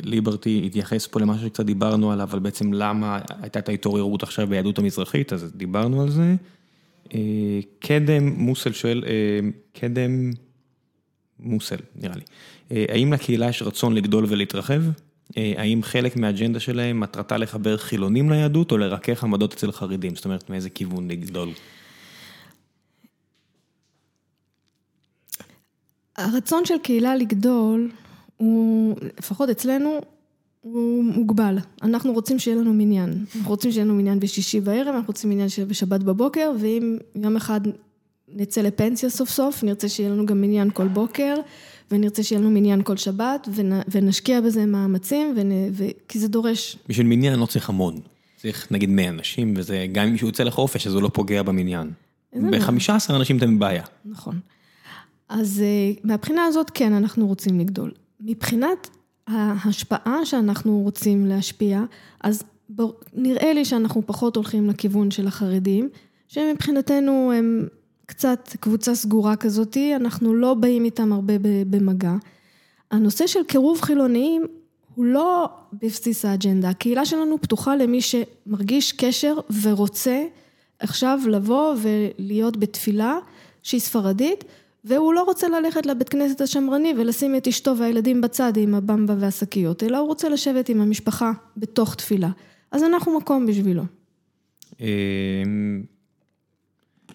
ליברטי 0.00 0.62
התייחס 0.66 1.06
פה 1.06 1.20
למה 1.20 1.38
שקצת 1.38 1.64
דיברנו 1.64 2.12
עליו, 2.12 2.28
אבל 2.30 2.38
בעצם 2.38 2.72
למה 2.72 3.18
הייתה 3.42 3.58
את 3.58 3.68
ההתעוררות 3.68 4.22
עכשיו 4.22 4.46
ביהדות 4.46 4.78
המזרחית, 4.78 5.32
אז 5.32 5.52
דיברנו 5.56 6.02
על 6.02 6.10
זה. 6.10 6.34
אה, 7.14 7.60
קדם 7.78 8.28
מוסל 8.28 8.72
שואל, 8.72 9.04
אה, 9.06 9.40
קדם 9.72 10.30
מוסל, 11.38 11.76
נראה 11.94 12.16
לי. 12.16 12.22
אה, 12.72 12.84
האם 12.88 13.12
לקהילה 13.12 13.48
יש 13.48 13.62
רצון 13.62 13.94
לגדול 13.94 14.24
ולהתרחב? 14.28 14.82
האם 15.36 15.82
חלק 15.82 16.16
מהאג'נדה 16.16 16.60
שלהם 16.60 17.00
מטרתה 17.00 17.36
לחבר 17.36 17.76
חילונים 17.76 18.30
ליהדות 18.30 18.72
או 18.72 18.78
לרכך 18.78 19.24
עמדות 19.24 19.52
אצל 19.52 19.72
חרדים? 19.72 20.14
זאת 20.14 20.24
אומרת, 20.24 20.50
מאיזה 20.50 20.70
כיוון 20.70 21.10
לגדול? 21.10 21.48
הרצון 26.16 26.64
של 26.64 26.78
קהילה 26.82 27.16
לגדול, 27.16 27.90
הוא, 28.36 28.96
לפחות 29.18 29.48
אצלנו, 29.48 30.00
הוא 30.60 31.04
מוגבל. 31.04 31.58
אנחנו 31.82 32.12
רוצים 32.12 32.38
שיהיה 32.38 32.56
לנו 32.56 32.72
מניין. 32.72 33.24
אנחנו 33.36 33.50
רוצים 33.50 33.72
שיהיה 33.72 33.84
לנו 33.84 33.94
מניין 33.94 34.20
בשישי 34.20 34.60
בערב, 34.60 34.94
אנחנו 34.94 35.06
רוצים 35.06 35.30
מניין 35.30 35.48
בשבת 35.68 36.02
בבוקר, 36.02 36.52
ואם 36.60 36.98
יום 37.14 37.36
אחד 37.36 37.60
נצא 38.28 38.60
לפנסיה 38.60 39.10
סוף 39.10 39.30
סוף, 39.30 39.64
נרצה 39.64 39.88
שיהיה 39.88 40.10
לנו 40.10 40.26
גם 40.26 40.40
מניין 40.40 40.70
כל 40.70 40.88
בוקר, 40.88 41.34
ונרצה 41.90 42.22
שיהיה 42.22 42.40
לנו 42.40 42.50
מניין 42.50 42.82
כל 42.82 42.96
שבת, 42.96 43.48
ונשקיע 43.88 44.40
בזה 44.40 44.66
מאמצים, 44.66 45.34
ונ... 45.36 45.50
ו... 45.72 45.84
כי 46.08 46.18
זה 46.18 46.28
דורש. 46.28 46.76
בשביל 46.88 47.06
מניין 47.06 47.38
לא 47.38 47.46
צריך 47.46 47.68
המון. 47.68 48.00
צריך 48.36 48.72
נגיד 48.72 48.90
100 48.90 49.08
אנשים, 49.08 49.54
וזה 49.56 49.86
גם 49.92 50.06
אם 50.06 50.12
מישהו 50.12 50.26
יוצא 50.26 50.42
לחופש, 50.42 50.86
אז 50.86 50.94
הוא 50.94 51.02
לא 51.02 51.10
פוגע 51.14 51.42
במניין. 51.42 51.90
ב-15 52.32 53.14
אנשים 53.14 53.38
אתם 53.38 53.56
בבעיה. 53.56 53.82
נכון. 54.04 54.40
אז 55.28 55.62
אה, 55.64 55.92
מהבחינה 56.04 56.44
הזאת, 56.44 56.70
כן, 56.74 56.92
אנחנו 56.92 57.26
רוצים 57.26 57.60
לגדול. 57.60 57.92
מבחינת 58.20 58.88
ההשפעה 59.30 60.24
שאנחנו 60.24 60.80
רוצים 60.80 61.26
להשפיע, 61.26 61.82
אז 62.20 62.42
נראה 63.14 63.52
לי 63.52 63.64
שאנחנו 63.64 64.02
פחות 64.06 64.36
הולכים 64.36 64.70
לכיוון 64.70 65.10
של 65.10 65.26
החרדים, 65.26 65.88
שמבחינתנו 66.28 67.32
הם 67.32 67.66
קצת 68.06 68.56
קבוצה 68.60 68.94
סגורה 68.94 69.36
כזאתי, 69.36 69.96
אנחנו 69.96 70.34
לא 70.34 70.54
באים 70.54 70.84
איתם 70.84 71.12
הרבה 71.12 71.34
במגע. 71.70 72.14
הנושא 72.90 73.26
של 73.26 73.44
קירוב 73.44 73.80
חילוניים 73.80 74.46
הוא 74.94 75.04
לא 75.04 75.48
בבסיס 75.72 76.24
האג'נדה, 76.24 76.68
הקהילה 76.68 77.04
שלנו 77.04 77.40
פתוחה 77.40 77.76
למי 77.76 78.00
שמרגיש 78.00 78.92
קשר 78.92 79.34
ורוצה 79.62 80.24
עכשיו 80.78 81.20
לבוא 81.28 81.74
ולהיות 81.82 82.56
בתפילה 82.56 83.18
שהיא 83.62 83.80
ספרדית. 83.80 84.44
והוא 84.84 85.14
לא 85.14 85.22
רוצה 85.22 85.48
ללכת 85.48 85.86
לבית 85.86 86.08
כנסת 86.08 86.40
השמרני 86.40 86.94
ולשים 86.98 87.36
את 87.36 87.48
אשתו 87.48 87.76
והילדים 87.76 88.20
בצד 88.20 88.52
עם 88.56 88.74
הבמבה 88.74 89.14
והשקיות, 89.18 89.82
אלא 89.82 89.98
הוא 89.98 90.06
רוצה 90.06 90.28
לשבת 90.28 90.68
עם 90.68 90.80
המשפחה 90.80 91.32
בתוך 91.56 91.94
תפילה. 91.94 92.28
אז 92.72 92.82
אנחנו 92.82 93.18
מקום 93.18 93.46
בשבילו. 93.46 93.82
אמ, 94.80 95.82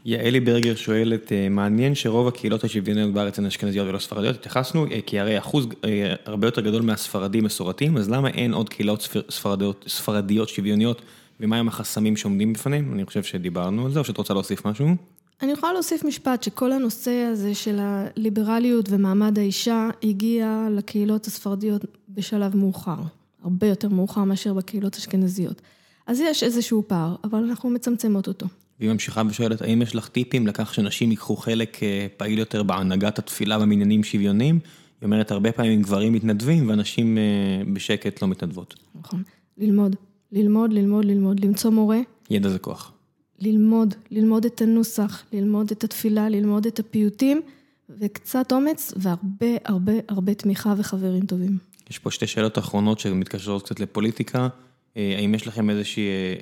יעלי 0.05 0.39
ברגר 0.39 0.75
שואלת, 0.75 1.31
אה, 1.31 1.49
מעניין 1.49 1.95
שרוב 1.95 2.27
הקהילות 2.27 2.63
השוויוניות 2.63 3.13
בארץ 3.13 3.39
הן 3.39 3.45
אשכנזיות 3.45 3.87
ולא 3.87 3.99
ספרדיות, 3.99 4.35
התייחסנו, 4.35 4.85
אה, 4.91 4.99
כי 5.05 5.19
הרי 5.19 5.37
אחוז 5.37 5.67
אה, 5.85 6.13
הרבה 6.25 6.47
יותר 6.47 6.61
גדול 6.61 6.81
מהספרדים 6.81 7.43
מסורתיים, 7.43 7.97
אז 7.97 8.09
למה 8.09 8.29
אין 8.29 8.53
עוד 8.53 8.69
קהילות 8.69 9.09
ספרדיות, 9.29 9.85
ספרדיות 9.87 10.49
שוויוניות, 10.49 11.01
ומהם 11.39 11.67
החסמים 11.67 12.17
שעומדים 12.17 12.53
בפניהם? 12.53 12.93
אני 12.93 13.05
חושב 13.05 13.23
שדיברנו 13.23 13.85
על 13.85 13.91
זה, 13.91 13.99
או 13.99 14.03
שאת 14.03 14.17
רוצה 14.17 14.33
להוסיף 14.33 14.65
משהו? 14.65 14.87
אני 15.41 15.51
יכולה 15.51 15.73
להוסיף 15.73 16.03
משפט, 16.03 16.43
שכל 16.43 16.71
הנושא 16.71 17.11
הזה 17.11 17.55
של 17.55 17.77
הליברליות 17.79 18.85
ומעמד 18.89 19.39
האישה 19.39 19.89
הגיע 20.03 20.67
לקהילות 20.71 21.25
הספרדיות 21.25 21.85
בשלב 22.09 22.55
מאוחר, 22.55 22.97
הרבה 23.43 23.67
יותר 23.67 23.89
מאוחר 23.89 24.23
מאשר 24.23 24.53
בקהילות 24.53 24.95
אשכנזיות. 24.95 25.61
אז 26.07 26.19
יש 26.19 26.43
איזשהו 26.43 26.83
פער, 26.87 27.15
אבל 27.23 27.43
אנחנו 27.43 27.69
מצמצמות 27.69 28.27
אותו. 28.27 28.45
והיא 28.79 28.91
ממשיכה 28.91 29.21
ושואלת, 29.29 29.61
האם 29.61 29.81
יש 29.81 29.95
לך 29.95 30.07
טיפים 30.07 30.47
לכך 30.47 30.73
שנשים 30.73 31.11
ייקחו 31.11 31.35
חלק 31.35 31.83
אה, 31.83 32.07
פעיל 32.17 32.39
יותר 32.39 32.63
בהנהגת 32.63 33.19
התפילה 33.19 33.59
במניינים 33.59 34.03
שוויוניים? 34.03 34.59
היא 35.01 35.05
אומרת, 35.05 35.31
הרבה 35.31 35.51
פעמים 35.51 35.81
גברים 35.81 36.13
מתנדבים 36.13 36.69
ואנשים 36.69 37.17
אה, 37.17 37.23
בשקט 37.73 38.21
לא 38.21 38.27
מתנדבות. 38.27 38.75
נכון, 38.95 39.23
ללמוד, 39.57 39.95
ללמוד, 40.31 40.73
ללמוד, 40.73 41.05
ללמוד, 41.05 41.45
למצוא 41.45 41.71
מורה. 41.71 41.99
ידע 42.29 42.49
זה 42.49 42.59
כוח. 42.59 42.94
ללמוד, 43.39 43.95
ללמוד 44.11 44.45
את 44.45 44.61
הנוסח, 44.61 45.23
ללמוד 45.33 45.71
את 45.71 45.83
התפילה, 45.83 46.29
ללמוד 46.29 46.65
את 46.65 46.79
הפיוטים, 46.79 47.41
וקצת 47.89 48.51
אומץ 48.51 48.93
והרבה 48.97 49.47
הרבה 49.65 49.93
הרבה 50.07 50.33
תמיכה 50.33 50.73
וחברים 50.77 51.25
טובים. 51.25 51.57
יש 51.89 51.99
פה 51.99 52.11
שתי 52.11 52.27
שאלות 52.27 52.57
אחרונות 52.57 52.99
שמתקשרות 52.99 53.63
קצת 53.63 53.79
לפוליטיקה. 53.79 54.47
אה, 54.97 55.15
האם 55.17 55.35
יש 55.35 55.47
לכם 55.47 55.69
איזושהי, 55.69 56.07
אה, 56.07 56.35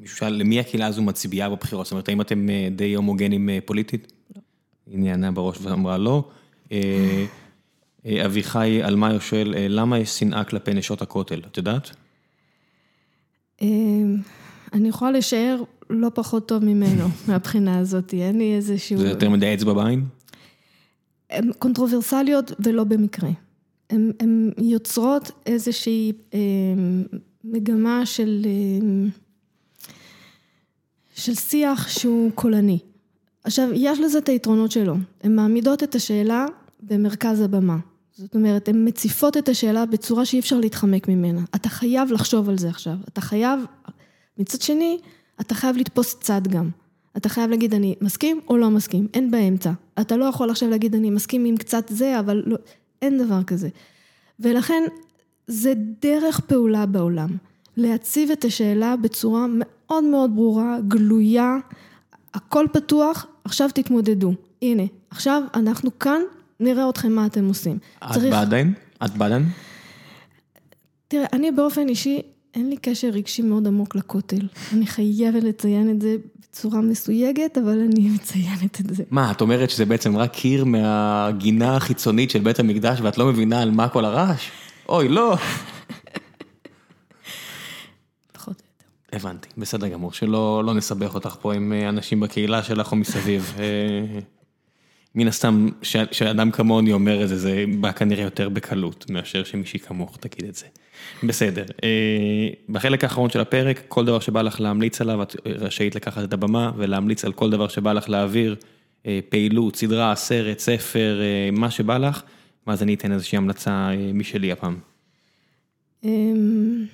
מישהו 0.00 0.16
שאל, 0.16 0.32
למי 0.32 0.60
הקהילה 0.60 0.86
הזו 0.86 1.02
מצביעה 1.02 1.50
בבחירות? 1.50 1.86
זאת 1.86 1.92
אומרת, 1.92 2.08
האם 2.08 2.20
אתם 2.20 2.50
אה, 2.50 2.68
די 2.76 2.94
הומוגנים 2.94 3.48
פוליטית? 3.64 4.12
לא. 4.36 4.40
היא 4.86 4.98
נענה 4.98 5.32
בראש 5.32 5.58
ואמרה 5.60 5.98
לא. 5.98 6.28
אביחי 8.24 8.80
אלמאיו 8.84 9.20
שואל, 9.20 9.54
למה 9.68 9.98
יש 9.98 10.18
שנאה 10.18 10.44
כלפי 10.44 10.74
נשות 10.74 11.02
הכותל? 11.02 11.40
את 11.46 11.56
יודעת? 11.56 11.90
אני 14.72 14.88
יכולה 14.88 15.10
לשער 15.10 15.62
לא 15.90 16.08
פחות 16.14 16.48
טוב 16.48 16.64
ממנו, 16.64 17.04
מהבחינה 17.28 17.78
הזאת, 17.78 18.14
אין 18.14 18.38
לי 18.38 18.56
איזשהו... 18.56 18.98
זה 18.98 19.08
יותר 19.08 19.30
מדי 19.30 19.54
אצבע 19.54 19.72
בעין? 19.72 20.04
הן 21.30 21.50
קונטרוברסליות 21.58 22.52
ולא 22.58 22.84
במקרה. 22.84 23.30
הן 23.90 24.50
יוצרות 24.58 25.30
איזושהי 25.46 26.12
אה, 26.34 26.38
מגמה 27.44 28.06
של, 28.06 28.46
אה, 28.46 29.08
של 31.14 31.34
שיח 31.34 31.88
שהוא 31.88 32.30
קולני. 32.34 32.78
עכשיו, 33.44 33.68
יש 33.74 34.00
לזה 34.00 34.18
את 34.18 34.28
היתרונות 34.28 34.70
שלו. 34.70 34.94
הן 35.22 35.36
מעמידות 35.36 35.82
את 35.82 35.94
השאלה 35.94 36.46
במרכז 36.82 37.40
הבמה. 37.40 37.78
זאת 38.12 38.34
אומרת, 38.34 38.68
הן 38.68 38.88
מציפות 38.88 39.36
את 39.36 39.48
השאלה 39.48 39.86
בצורה 39.86 40.24
שאי 40.24 40.38
אפשר 40.38 40.60
להתחמק 40.60 41.08
ממנה. 41.08 41.40
אתה 41.54 41.68
חייב 41.68 42.12
לחשוב 42.12 42.48
על 42.48 42.58
זה 42.58 42.68
עכשיו. 42.68 42.96
אתה 43.08 43.20
חייב... 43.20 43.60
מצד 44.38 44.62
שני, 44.62 44.98
אתה 45.40 45.54
חייב 45.54 45.76
לתפוס 45.76 46.16
צד 46.20 46.48
גם. 46.48 46.70
אתה 47.16 47.28
חייב 47.28 47.50
להגיד 47.50 47.74
אני 47.74 47.94
מסכים 48.00 48.40
או 48.48 48.56
לא 48.56 48.70
מסכים, 48.70 49.08
אין 49.14 49.30
באמצע. 49.30 49.70
אתה 50.00 50.16
לא 50.16 50.24
יכול 50.24 50.50
עכשיו 50.50 50.70
להגיד 50.70 50.94
אני 50.94 51.10
מסכים 51.10 51.44
עם 51.44 51.56
קצת 51.56 51.88
זה, 51.88 52.20
אבל 52.20 52.42
לא, 52.46 52.56
אין 53.02 53.18
דבר 53.18 53.42
כזה. 53.42 53.68
ולכן 54.40 54.82
זה 55.46 55.72
דרך 56.02 56.40
פעולה 56.40 56.86
בעולם. 56.86 57.36
להציב 57.76 58.30
את 58.30 58.44
השאלה 58.44 58.96
בצורה 58.96 59.46
מאוד 59.48 60.04
מאוד 60.04 60.34
ברורה, 60.34 60.78
גלויה, 60.88 61.56
הכל 62.34 62.66
פתוח, 62.72 63.26
עכשיו 63.44 63.68
תתמודדו. 63.74 64.32
הנה, 64.62 64.82
עכשיו 65.10 65.42
אנחנו 65.54 65.98
כאן, 65.98 66.20
נראה 66.60 66.88
אתכם 66.90 67.12
מה 67.12 67.26
אתם 67.26 67.48
עושים. 67.48 67.78
את 67.98 68.12
צריך... 68.12 68.34
בעדן? 68.34 68.72
את 69.04 69.10
בעדן? 69.10 69.42
תראה, 71.08 71.26
אני 71.32 71.50
באופן 71.50 71.88
אישי 71.88 72.22
אין 72.56 72.70
לי 72.70 72.76
קשר 72.76 73.08
רגשי 73.08 73.42
מאוד 73.42 73.66
עמוק 73.66 73.94
לכותל. 73.94 74.48
אני 74.72 74.86
חייבת 74.86 75.42
לציין 75.42 75.90
את 75.90 76.00
זה 76.00 76.16
בצורה 76.40 76.80
מסויגת, 76.80 77.58
אבל 77.58 77.80
אני 77.80 78.08
מציינת 78.14 78.80
את 78.80 78.94
זה. 78.94 79.04
מה, 79.10 79.30
את 79.30 79.40
אומרת 79.40 79.70
שזה 79.70 79.84
בעצם 79.84 80.16
רק 80.16 80.32
קיר 80.32 80.64
מהגינה 80.64 81.76
החיצונית 81.76 82.30
של 82.30 82.38
בית 82.38 82.58
המקדש 82.58 83.00
ואת 83.00 83.18
לא 83.18 83.26
מבינה 83.26 83.62
על 83.62 83.70
מה 83.70 83.88
כל 83.88 84.04
הרעש? 84.04 84.50
אוי, 84.88 85.08
לא. 85.08 85.36
פחות 88.32 88.56
או 88.60 88.64
יותר. 89.12 89.26
הבנתי, 89.28 89.48
בסדר 89.58 89.88
גמור, 89.88 90.12
שלא 90.12 90.64
לא 90.64 90.74
נסבך 90.74 91.14
אותך 91.14 91.36
פה 91.40 91.54
עם 91.54 91.72
אה, 91.72 91.88
אנשים 91.88 92.20
בקהילה 92.20 92.62
שלך 92.62 92.92
או 92.92 92.96
מסביב. 92.96 93.54
אה, 93.58 94.18
מן 95.14 95.28
הסתם, 95.28 95.68
שאדם 96.12 96.50
כמוני 96.50 96.92
אומר 96.92 97.22
את 97.22 97.28
זה, 97.28 97.38
זה 97.38 97.64
בא 97.80 97.92
כנראה 97.92 98.24
יותר 98.24 98.48
בקלות 98.48 99.10
מאשר 99.10 99.44
שמישהי 99.44 99.80
כמוך 99.80 100.16
תגיד 100.16 100.48
את 100.48 100.54
זה. 100.54 100.66
בסדר. 101.22 101.64
אה, 101.84 102.48
בחלק 102.68 103.04
האחרון 103.04 103.30
של 103.30 103.40
הפרק, 103.40 103.82
כל 103.88 104.04
דבר 104.04 104.20
שבא 104.20 104.42
לך 104.42 104.60
להמליץ 104.60 105.00
עליו, 105.00 105.22
את 105.22 105.36
רשאית 105.46 105.94
לקחת 105.94 106.24
את 106.24 106.32
הבמה 106.32 106.72
ולהמליץ 106.76 107.24
על 107.24 107.32
כל 107.32 107.50
דבר 107.50 107.68
שבא 107.68 107.92
לך 107.92 108.08
להעביר, 108.08 108.56
אה, 109.06 109.20
פעילות, 109.28 109.76
סדרה, 109.76 110.14
סרט, 110.14 110.58
ספר, 110.58 111.20
אה, 111.20 111.50
מה 111.52 111.70
שבא 111.70 111.98
לך, 111.98 112.22
ואז 112.66 112.82
אני 112.82 112.94
אתן 112.94 113.12
איזושהי 113.12 113.36
המלצה 113.36 113.90
משלי 114.14 114.52
הפעם. 114.52 114.78
אמ, 116.04 116.86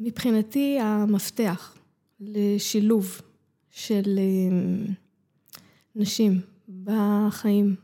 מבחינתי 0.00 0.78
המפתח 0.80 1.76
לשילוב 2.20 3.20
של 3.70 4.18
נשים 5.96 6.40
בחיים 6.84 7.74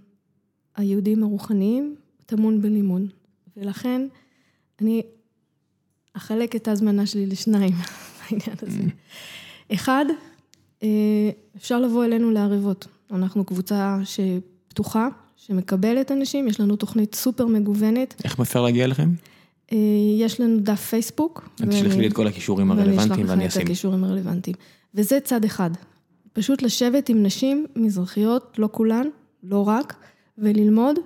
היהודים 0.77 1.23
הרוחניים 1.23 1.97
טמון 2.36 2.62
בלימון, 2.62 3.09
ולכן 3.56 4.02
אני 4.81 5.02
אחלק 6.15 6.56
את 6.56 6.69
ההזמנה 6.69 7.06
שלי 7.06 7.27
לשניים 7.27 7.74
בעניין 8.31 8.56
הזה. 8.62 8.82
אחד, 9.73 10.05
אה, 10.82 10.89
אפשר 11.56 11.81
לבוא 11.81 12.05
אלינו 12.05 12.31
לערבות. 12.31 12.86
אנחנו 13.11 13.44
קבוצה 13.44 13.98
שפתוחה, 14.05 15.09
שמקבלת 15.36 16.12
אנשים, 16.12 16.48
יש 16.48 16.61
לנו 16.61 16.77
תוכנית 16.77 17.15
סופר 17.15 17.47
מגוונת. 17.47 18.15
איך 18.24 18.40
אפשר 18.40 18.62
להגיע 18.62 18.85
אליכם? 18.85 19.11
יש 20.19 20.40
לנו 20.40 20.61
דף 20.61 20.81
פייסבוק. 20.81 21.48
תשלחי 21.56 22.01
לי 22.01 22.06
את 22.06 22.12
כל 22.12 22.27
הכישורים 22.27 22.70
הרלוונטיים 22.70 23.11
ואני 23.11 23.16
אשים. 23.16 23.28
ואני 23.28 23.47
אשלח 23.47 23.56
לך 23.56 23.62
את 23.62 23.66
הכישורים 23.66 24.05
הרלוונטיים. 24.05 24.56
וזה 24.94 25.20
צד 25.20 25.44
אחד. 25.44 25.70
פשוט 26.32 26.62
לשבת 26.62 27.09
עם 27.09 27.23
נשים 27.23 27.66
מזרחיות, 27.77 28.59
לא 28.59 28.69
כולן, 28.73 29.06
לא 29.43 29.69
רק, 29.69 29.94
וללמוד, 30.39 30.97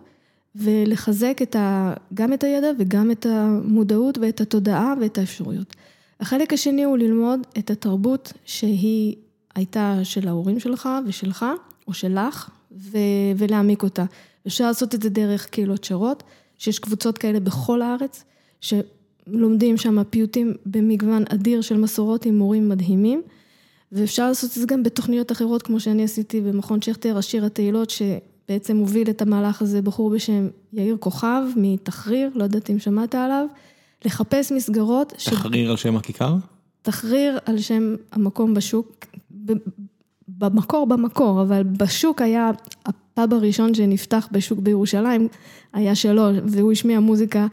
ולחזק 0.58 1.38
את 1.42 1.56
ה, 1.56 1.94
גם 2.14 2.32
את 2.32 2.44
הידע 2.44 2.70
וגם 2.78 3.10
את 3.10 3.26
המודעות 3.26 4.18
ואת 4.18 4.40
התודעה 4.40 4.94
ואת 5.00 5.18
האפשרויות. 5.18 5.76
החלק 6.20 6.52
השני 6.52 6.84
הוא 6.84 6.98
ללמוד 6.98 7.40
את 7.58 7.70
התרבות 7.70 8.32
שהיא 8.44 9.16
הייתה 9.54 9.98
של 10.02 10.28
ההורים 10.28 10.60
שלך 10.60 10.88
ושלך, 11.06 11.46
או 11.88 11.94
שלך, 11.94 12.50
ו, 12.72 12.98
ולהעמיק 13.36 13.82
אותה. 13.82 14.04
אפשר 14.46 14.66
לעשות 14.66 14.94
את 14.94 15.02
זה 15.02 15.08
דרך 15.08 15.46
קהילות 15.46 15.84
שרות, 15.84 16.22
שיש 16.58 16.78
קבוצות 16.78 17.18
כאלה 17.18 17.40
בכל 17.40 17.82
הארץ, 17.82 18.24
שלומדים 18.60 19.76
שם 19.76 20.04
פיוטים 20.04 20.54
במגוון 20.66 21.24
אדיר 21.28 21.60
של 21.60 21.76
מסורות 21.76 22.24
עם 22.24 22.38
מורים 22.38 22.68
מדהימים. 22.68 23.22
ואפשר 23.92 24.28
לעשות 24.28 24.50
את 24.50 24.54
זה 24.54 24.66
גם 24.66 24.82
בתוכניות 24.82 25.32
אחרות, 25.32 25.62
כמו 25.62 25.80
שאני 25.80 26.04
עשיתי 26.04 26.40
במכון 26.40 26.82
שכטר, 26.82 27.18
השיר 27.18 27.44
התהילות, 27.44 27.90
שבעצם 28.48 28.76
הוביל 28.76 29.10
את 29.10 29.22
המהלך 29.22 29.62
הזה 29.62 29.82
בחור 29.82 30.10
בשם 30.10 30.48
יאיר 30.72 30.96
כוכב, 31.00 31.42
מתחריר, 31.56 32.30
לא 32.34 32.44
יודעת 32.44 32.70
אם 32.70 32.78
שמעת 32.78 33.14
עליו, 33.14 33.46
לחפש 34.04 34.52
מסגרות. 34.52 35.08
תחריר 35.08 35.66
ש... 35.66 35.70
על 35.70 35.76
שם 35.76 35.96
הכיכר? 35.96 36.34
תחריר 36.82 37.38
על 37.46 37.58
שם 37.58 37.94
המקום 38.12 38.54
בשוק, 38.54 39.06
במקור 40.28 40.86
במקור, 40.86 41.42
אבל 41.42 41.62
בשוק 41.62 42.22
היה 42.22 42.50
הפאב 42.86 43.34
הראשון 43.34 43.74
שנפתח 43.74 44.28
בשוק 44.32 44.58
בירושלים, 44.58 45.28
היה 45.72 45.94
שלו, 45.94 46.22
והוא 46.46 46.72
השמיע 46.72 47.00
מוזיקה 47.00 47.46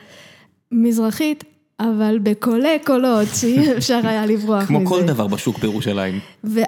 מזרחית, 0.72 1.44
אבל 1.80 2.20
בקולי 2.24 2.80
קולות, 2.86 3.28
שאי 3.34 3.78
אפשר 3.78 4.00
היה 4.04 4.26
לברוח 4.26 4.58
מזה. 4.58 4.68
כמו 4.68 4.86
כל 4.86 5.04
דבר 5.04 5.28
בשוק 5.28 5.60
בירושלים. 5.60 6.20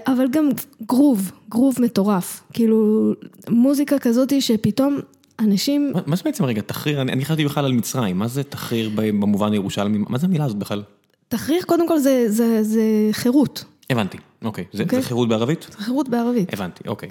אבל 0.08 0.28
גם 0.32 0.50
גרוב, 0.88 1.32
גרוב 1.50 1.76
מטורף. 1.80 2.44
כאילו, 2.54 3.12
מוזיקה 3.50 4.00
כזאת 4.00 4.42
שפתאום 4.42 5.00
אנשים... 5.40 5.94
מה 6.06 6.16
זה 6.16 6.22
בעצם 6.26 6.46
רגע, 6.46 6.62
תחריר? 6.62 7.02
אני 7.02 7.26
חשבתי 7.26 7.46
בכלל 7.46 7.66
על 7.66 7.72
מצרים, 7.72 8.20
מה 8.20 8.28
זה 8.28 8.44
תחריר 8.44 8.90
במובן 8.96 9.54
ירושלמי? 9.54 9.98
מה 10.10 10.18
זה 10.18 10.26
המילה 10.26 10.46
הזאת 10.46 10.58
בכלל? 10.58 10.84
תחריר 11.28 11.62
קודם 11.66 11.88
כל 11.88 12.00
זה 12.00 12.62
חירות. 13.12 13.64
הבנתי, 13.90 14.18
אוקיי. 14.44 14.64
זה 14.74 14.84
אוקיי? 14.84 15.02
חירות 15.02 15.30
בערבית? 15.30 15.68
חירות 15.80 16.10
בערבית. 16.10 16.54
הבנתי, 16.54 16.84
אוקיי. 16.88 17.10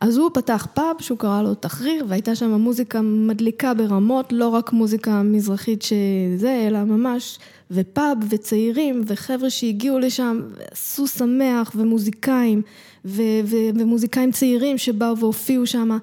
אז 0.00 0.16
הוא 0.16 0.30
פתח 0.34 0.66
פאב 0.74 0.96
שהוא 1.00 1.18
קרא 1.18 1.42
לו 1.42 1.54
תחריר, 1.54 2.04
והייתה 2.08 2.34
שם 2.34 2.50
מוזיקה 2.50 3.00
מדליקה 3.00 3.74
ברמות, 3.74 4.32
לא 4.32 4.48
רק 4.48 4.72
מוזיקה 4.72 5.22
מזרחית 5.22 5.82
שזה, 5.82 6.64
אלא 6.66 6.84
ממש, 6.84 7.38
ופאב 7.70 8.18
וצעירים 8.30 9.02
וחבר'ה 9.06 9.50
שהגיעו 9.50 9.98
לשם, 9.98 10.40
ועשו 10.56 11.06
שמח 11.06 11.72
ומוזיקאים, 11.76 12.62
ו- 13.04 13.22
ו- 13.44 13.70
ומוזיקאים 13.74 14.32
צעירים 14.32 14.78
שבאו 14.78 15.18
והופיעו 15.18 15.66
שם, 15.66 15.98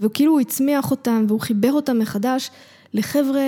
וכאילו 0.00 0.32
הוא 0.32 0.40
הצמיח 0.40 0.90
אותם 0.90 1.24
והוא 1.28 1.40
חיבר 1.40 1.72
אותם 1.72 1.98
מחדש 1.98 2.50
לחבר'ה 2.94 3.42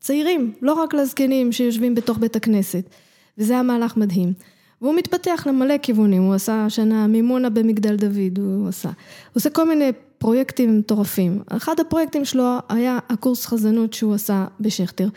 צעירים, 0.00 0.52
לא 0.62 0.72
רק 0.72 0.94
לזקנים 0.94 1.52
שיושבים 1.52 1.94
בתוך 1.94 2.18
בית 2.18 2.36
הכנסת, 2.36 2.84
וזה 3.38 3.52
היה 3.52 3.62
מהלך 3.62 3.96
מדהים. 3.96 4.32
והוא 4.82 4.94
מתפתח 4.94 5.46
למלא 5.46 5.74
כיוונים, 5.82 6.22
הוא 6.22 6.34
עשה 6.34 6.64
השנה 6.64 7.06
מימונה 7.06 7.50
במגדל 7.50 7.96
דוד, 7.96 8.38
הוא 8.38 8.68
עשה. 8.68 8.88
הוא 8.88 8.94
עושה 9.34 9.50
כל 9.50 9.68
מיני 9.68 9.92
פרויקטים 10.18 10.78
מטורפים. 10.78 11.42
אחד 11.48 11.80
הפרויקטים 11.80 12.24
שלו 12.24 12.56
היה 12.68 12.98
הקורס 13.08 13.46
חזנות 13.46 13.92
שהוא 13.92 14.14
עשה 14.14 14.46
בשכטר, 14.60 15.08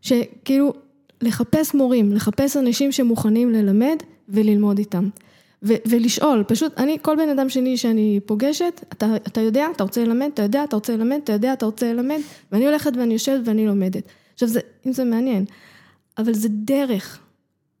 שכאילו 0.00 0.72
לחפש 1.20 1.74
מורים, 1.74 2.12
לחפש 2.12 2.56
אנשים 2.56 2.92
שמוכנים 2.92 3.50
ללמד 3.50 3.96
וללמוד 4.28 4.78
איתם. 4.78 5.08
ו- 5.62 5.74
ולשאול, 5.88 6.44
פשוט, 6.48 6.78
אני, 6.78 6.98
כל 7.02 7.16
בן 7.16 7.28
אדם 7.28 7.48
שני 7.48 7.76
שאני 7.76 8.20
פוגשת, 8.26 8.80
אתה, 8.92 9.16
אתה 9.16 9.40
יודע, 9.40 9.66
אתה 9.76 9.82
רוצה 9.82 10.04
ללמד, 10.04 10.30
אתה 10.34 10.42
יודע, 10.42 10.64
אתה 10.64 10.76
רוצה 10.76 10.96
ללמד, 10.96 11.20
אתה 11.24 11.32
יודע, 11.32 11.52
אתה 11.52 11.66
רוצה 11.66 11.92
ללמד, 11.92 12.18
ואני 12.52 12.66
הולכת 12.66 12.92
ואני 12.96 13.12
יושבת 13.12 13.40
ואני 13.44 13.66
לומדת. 13.66 14.02
עכשיו, 14.34 14.48
זה, 14.48 14.60
אם 14.86 14.92
זה 14.92 15.04
מעניין, 15.04 15.44
אבל 16.18 16.34
זה 16.34 16.48
דרך, 16.50 17.18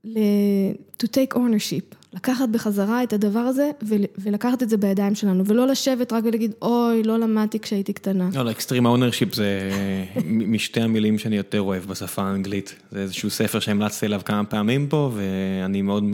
to 0.04 1.06
take 1.06 1.34
ownership, 1.34 1.96
לקחת 2.12 2.48
בחזרה 2.48 3.02
את 3.02 3.12
הדבר 3.12 3.38
הזה 3.38 3.70
ולקחת 4.18 4.62
את 4.62 4.68
זה 4.68 4.76
בידיים 4.76 5.14
שלנו, 5.14 5.46
ולא 5.46 5.66
לשבת 5.66 6.12
רק 6.12 6.24
ולהגיד, 6.24 6.52
אוי, 6.62 7.02
לא 7.02 7.18
למדתי 7.18 7.60
כשהייתי 7.60 7.92
קטנה. 7.92 8.28
לא, 8.34 8.50
extreme 8.50 8.86
ownership 8.86 9.34
זה 9.34 9.70
משתי 10.24 10.80
המילים 10.80 11.18
שאני 11.18 11.36
יותר 11.36 11.60
אוהב 11.60 11.84
בשפה 11.84 12.22
האנגלית. 12.22 12.74
זה 12.90 13.00
איזשהו 13.00 13.30
ספר 13.30 13.60
שהמלצתי 13.60 14.06
עליו 14.06 14.20
כמה 14.24 14.44
פעמים 14.44 14.88
פה, 14.88 15.10
ואני 15.14 15.82
מאוד 15.82 16.04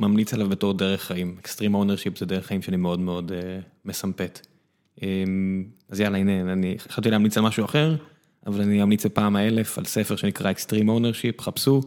ממליץ 0.00 0.34
עליו 0.34 0.48
בתור 0.48 0.74
דרך 0.74 1.02
חיים. 1.02 1.36
extreme 1.40 1.74
ownership 1.74 2.18
זה 2.18 2.26
דרך 2.26 2.46
חיים 2.46 2.62
שאני 2.62 2.76
מאוד 2.76 3.00
מאוד 3.00 3.32
מסמפת. 3.84 4.46
אמ, 5.02 5.64
אז 5.90 6.00
יאללה, 6.00 6.18
הנה, 6.18 6.52
אני 6.52 6.76
חשבתי 6.78 7.10
להמליץ 7.10 7.38
על 7.38 7.44
משהו 7.44 7.64
אחר, 7.64 7.96
אבל 8.46 8.62
אני 8.62 8.82
אמליץ 8.82 9.06
בפעם 9.06 9.36
האלף 9.36 9.78
על 9.78 9.84
ספר 9.84 10.16
שנקרא 10.16 10.50
Extreme 10.50 10.88
Ownership, 10.88 11.40
חפשו. 11.40 11.80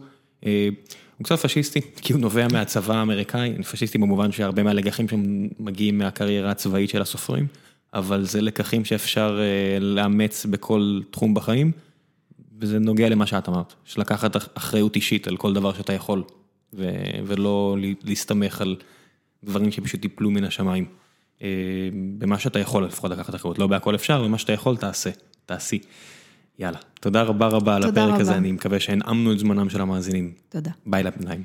הוא 1.20 1.24
קצת 1.24 1.38
פשיסטי, 1.38 1.80
כי 1.96 2.12
הוא 2.12 2.20
נובע 2.20 2.46
מהצבא 2.52 2.94
האמריקאי, 2.94 3.62
פשיסטי 3.70 3.98
במובן 3.98 4.32
שהרבה 4.32 4.62
מהלקחים 4.62 5.08
שם 5.08 5.46
מגיעים 5.58 5.98
מהקריירה 5.98 6.50
הצבאית 6.50 6.90
של 6.90 7.02
הסופרים, 7.02 7.46
אבל 7.94 8.24
זה 8.24 8.40
לקחים 8.40 8.84
שאפשר 8.84 9.40
אה, 9.40 9.78
לאמץ 9.80 10.46
בכל 10.46 11.00
תחום 11.10 11.34
בחיים, 11.34 11.72
וזה 12.58 12.78
נוגע 12.78 13.08
למה 13.08 13.26
שאת 13.26 13.48
אמרת, 13.48 13.74
של 13.84 14.00
לקחת 14.00 14.36
אחריות 14.54 14.96
אישית 14.96 15.26
על 15.26 15.36
כל 15.36 15.52
דבר 15.52 15.72
שאתה 15.72 15.92
יכול, 15.92 16.22
ולא 17.26 17.76
להסתמך 18.04 18.60
על 18.60 18.76
דברים 19.44 19.72
שפשוט 19.72 20.04
ייפלו 20.04 20.30
מן 20.30 20.44
השמיים. 20.44 20.84
אה, 21.42 21.48
במה 22.18 22.38
שאתה 22.38 22.58
יכול 22.58 22.84
לפחות 22.84 23.10
לקחת 23.10 23.34
אחריות, 23.34 23.58
לא 23.58 23.66
בהכל 23.66 23.94
אפשר, 23.94 24.22
ומה 24.26 24.38
שאתה 24.38 24.52
יכול 24.52 24.76
תעשה, 24.76 25.10
תעשי. 25.46 25.78
יאללה, 26.60 26.78
תודה 27.00 27.22
רבה 27.22 27.46
רבה 27.46 27.76
על 27.76 27.82
הפרק. 27.82 28.20
הזה, 28.20 28.34
אני 28.36 28.52
מקווה 28.52 28.80
שהנעמנו 28.80 29.32
את 29.32 29.38
זמנם 29.38 29.68
של 29.70 29.80
המאזינים. 29.80 30.32
תודה. 30.48 30.70
ביי 30.86 31.02
לפניים. 31.02 31.42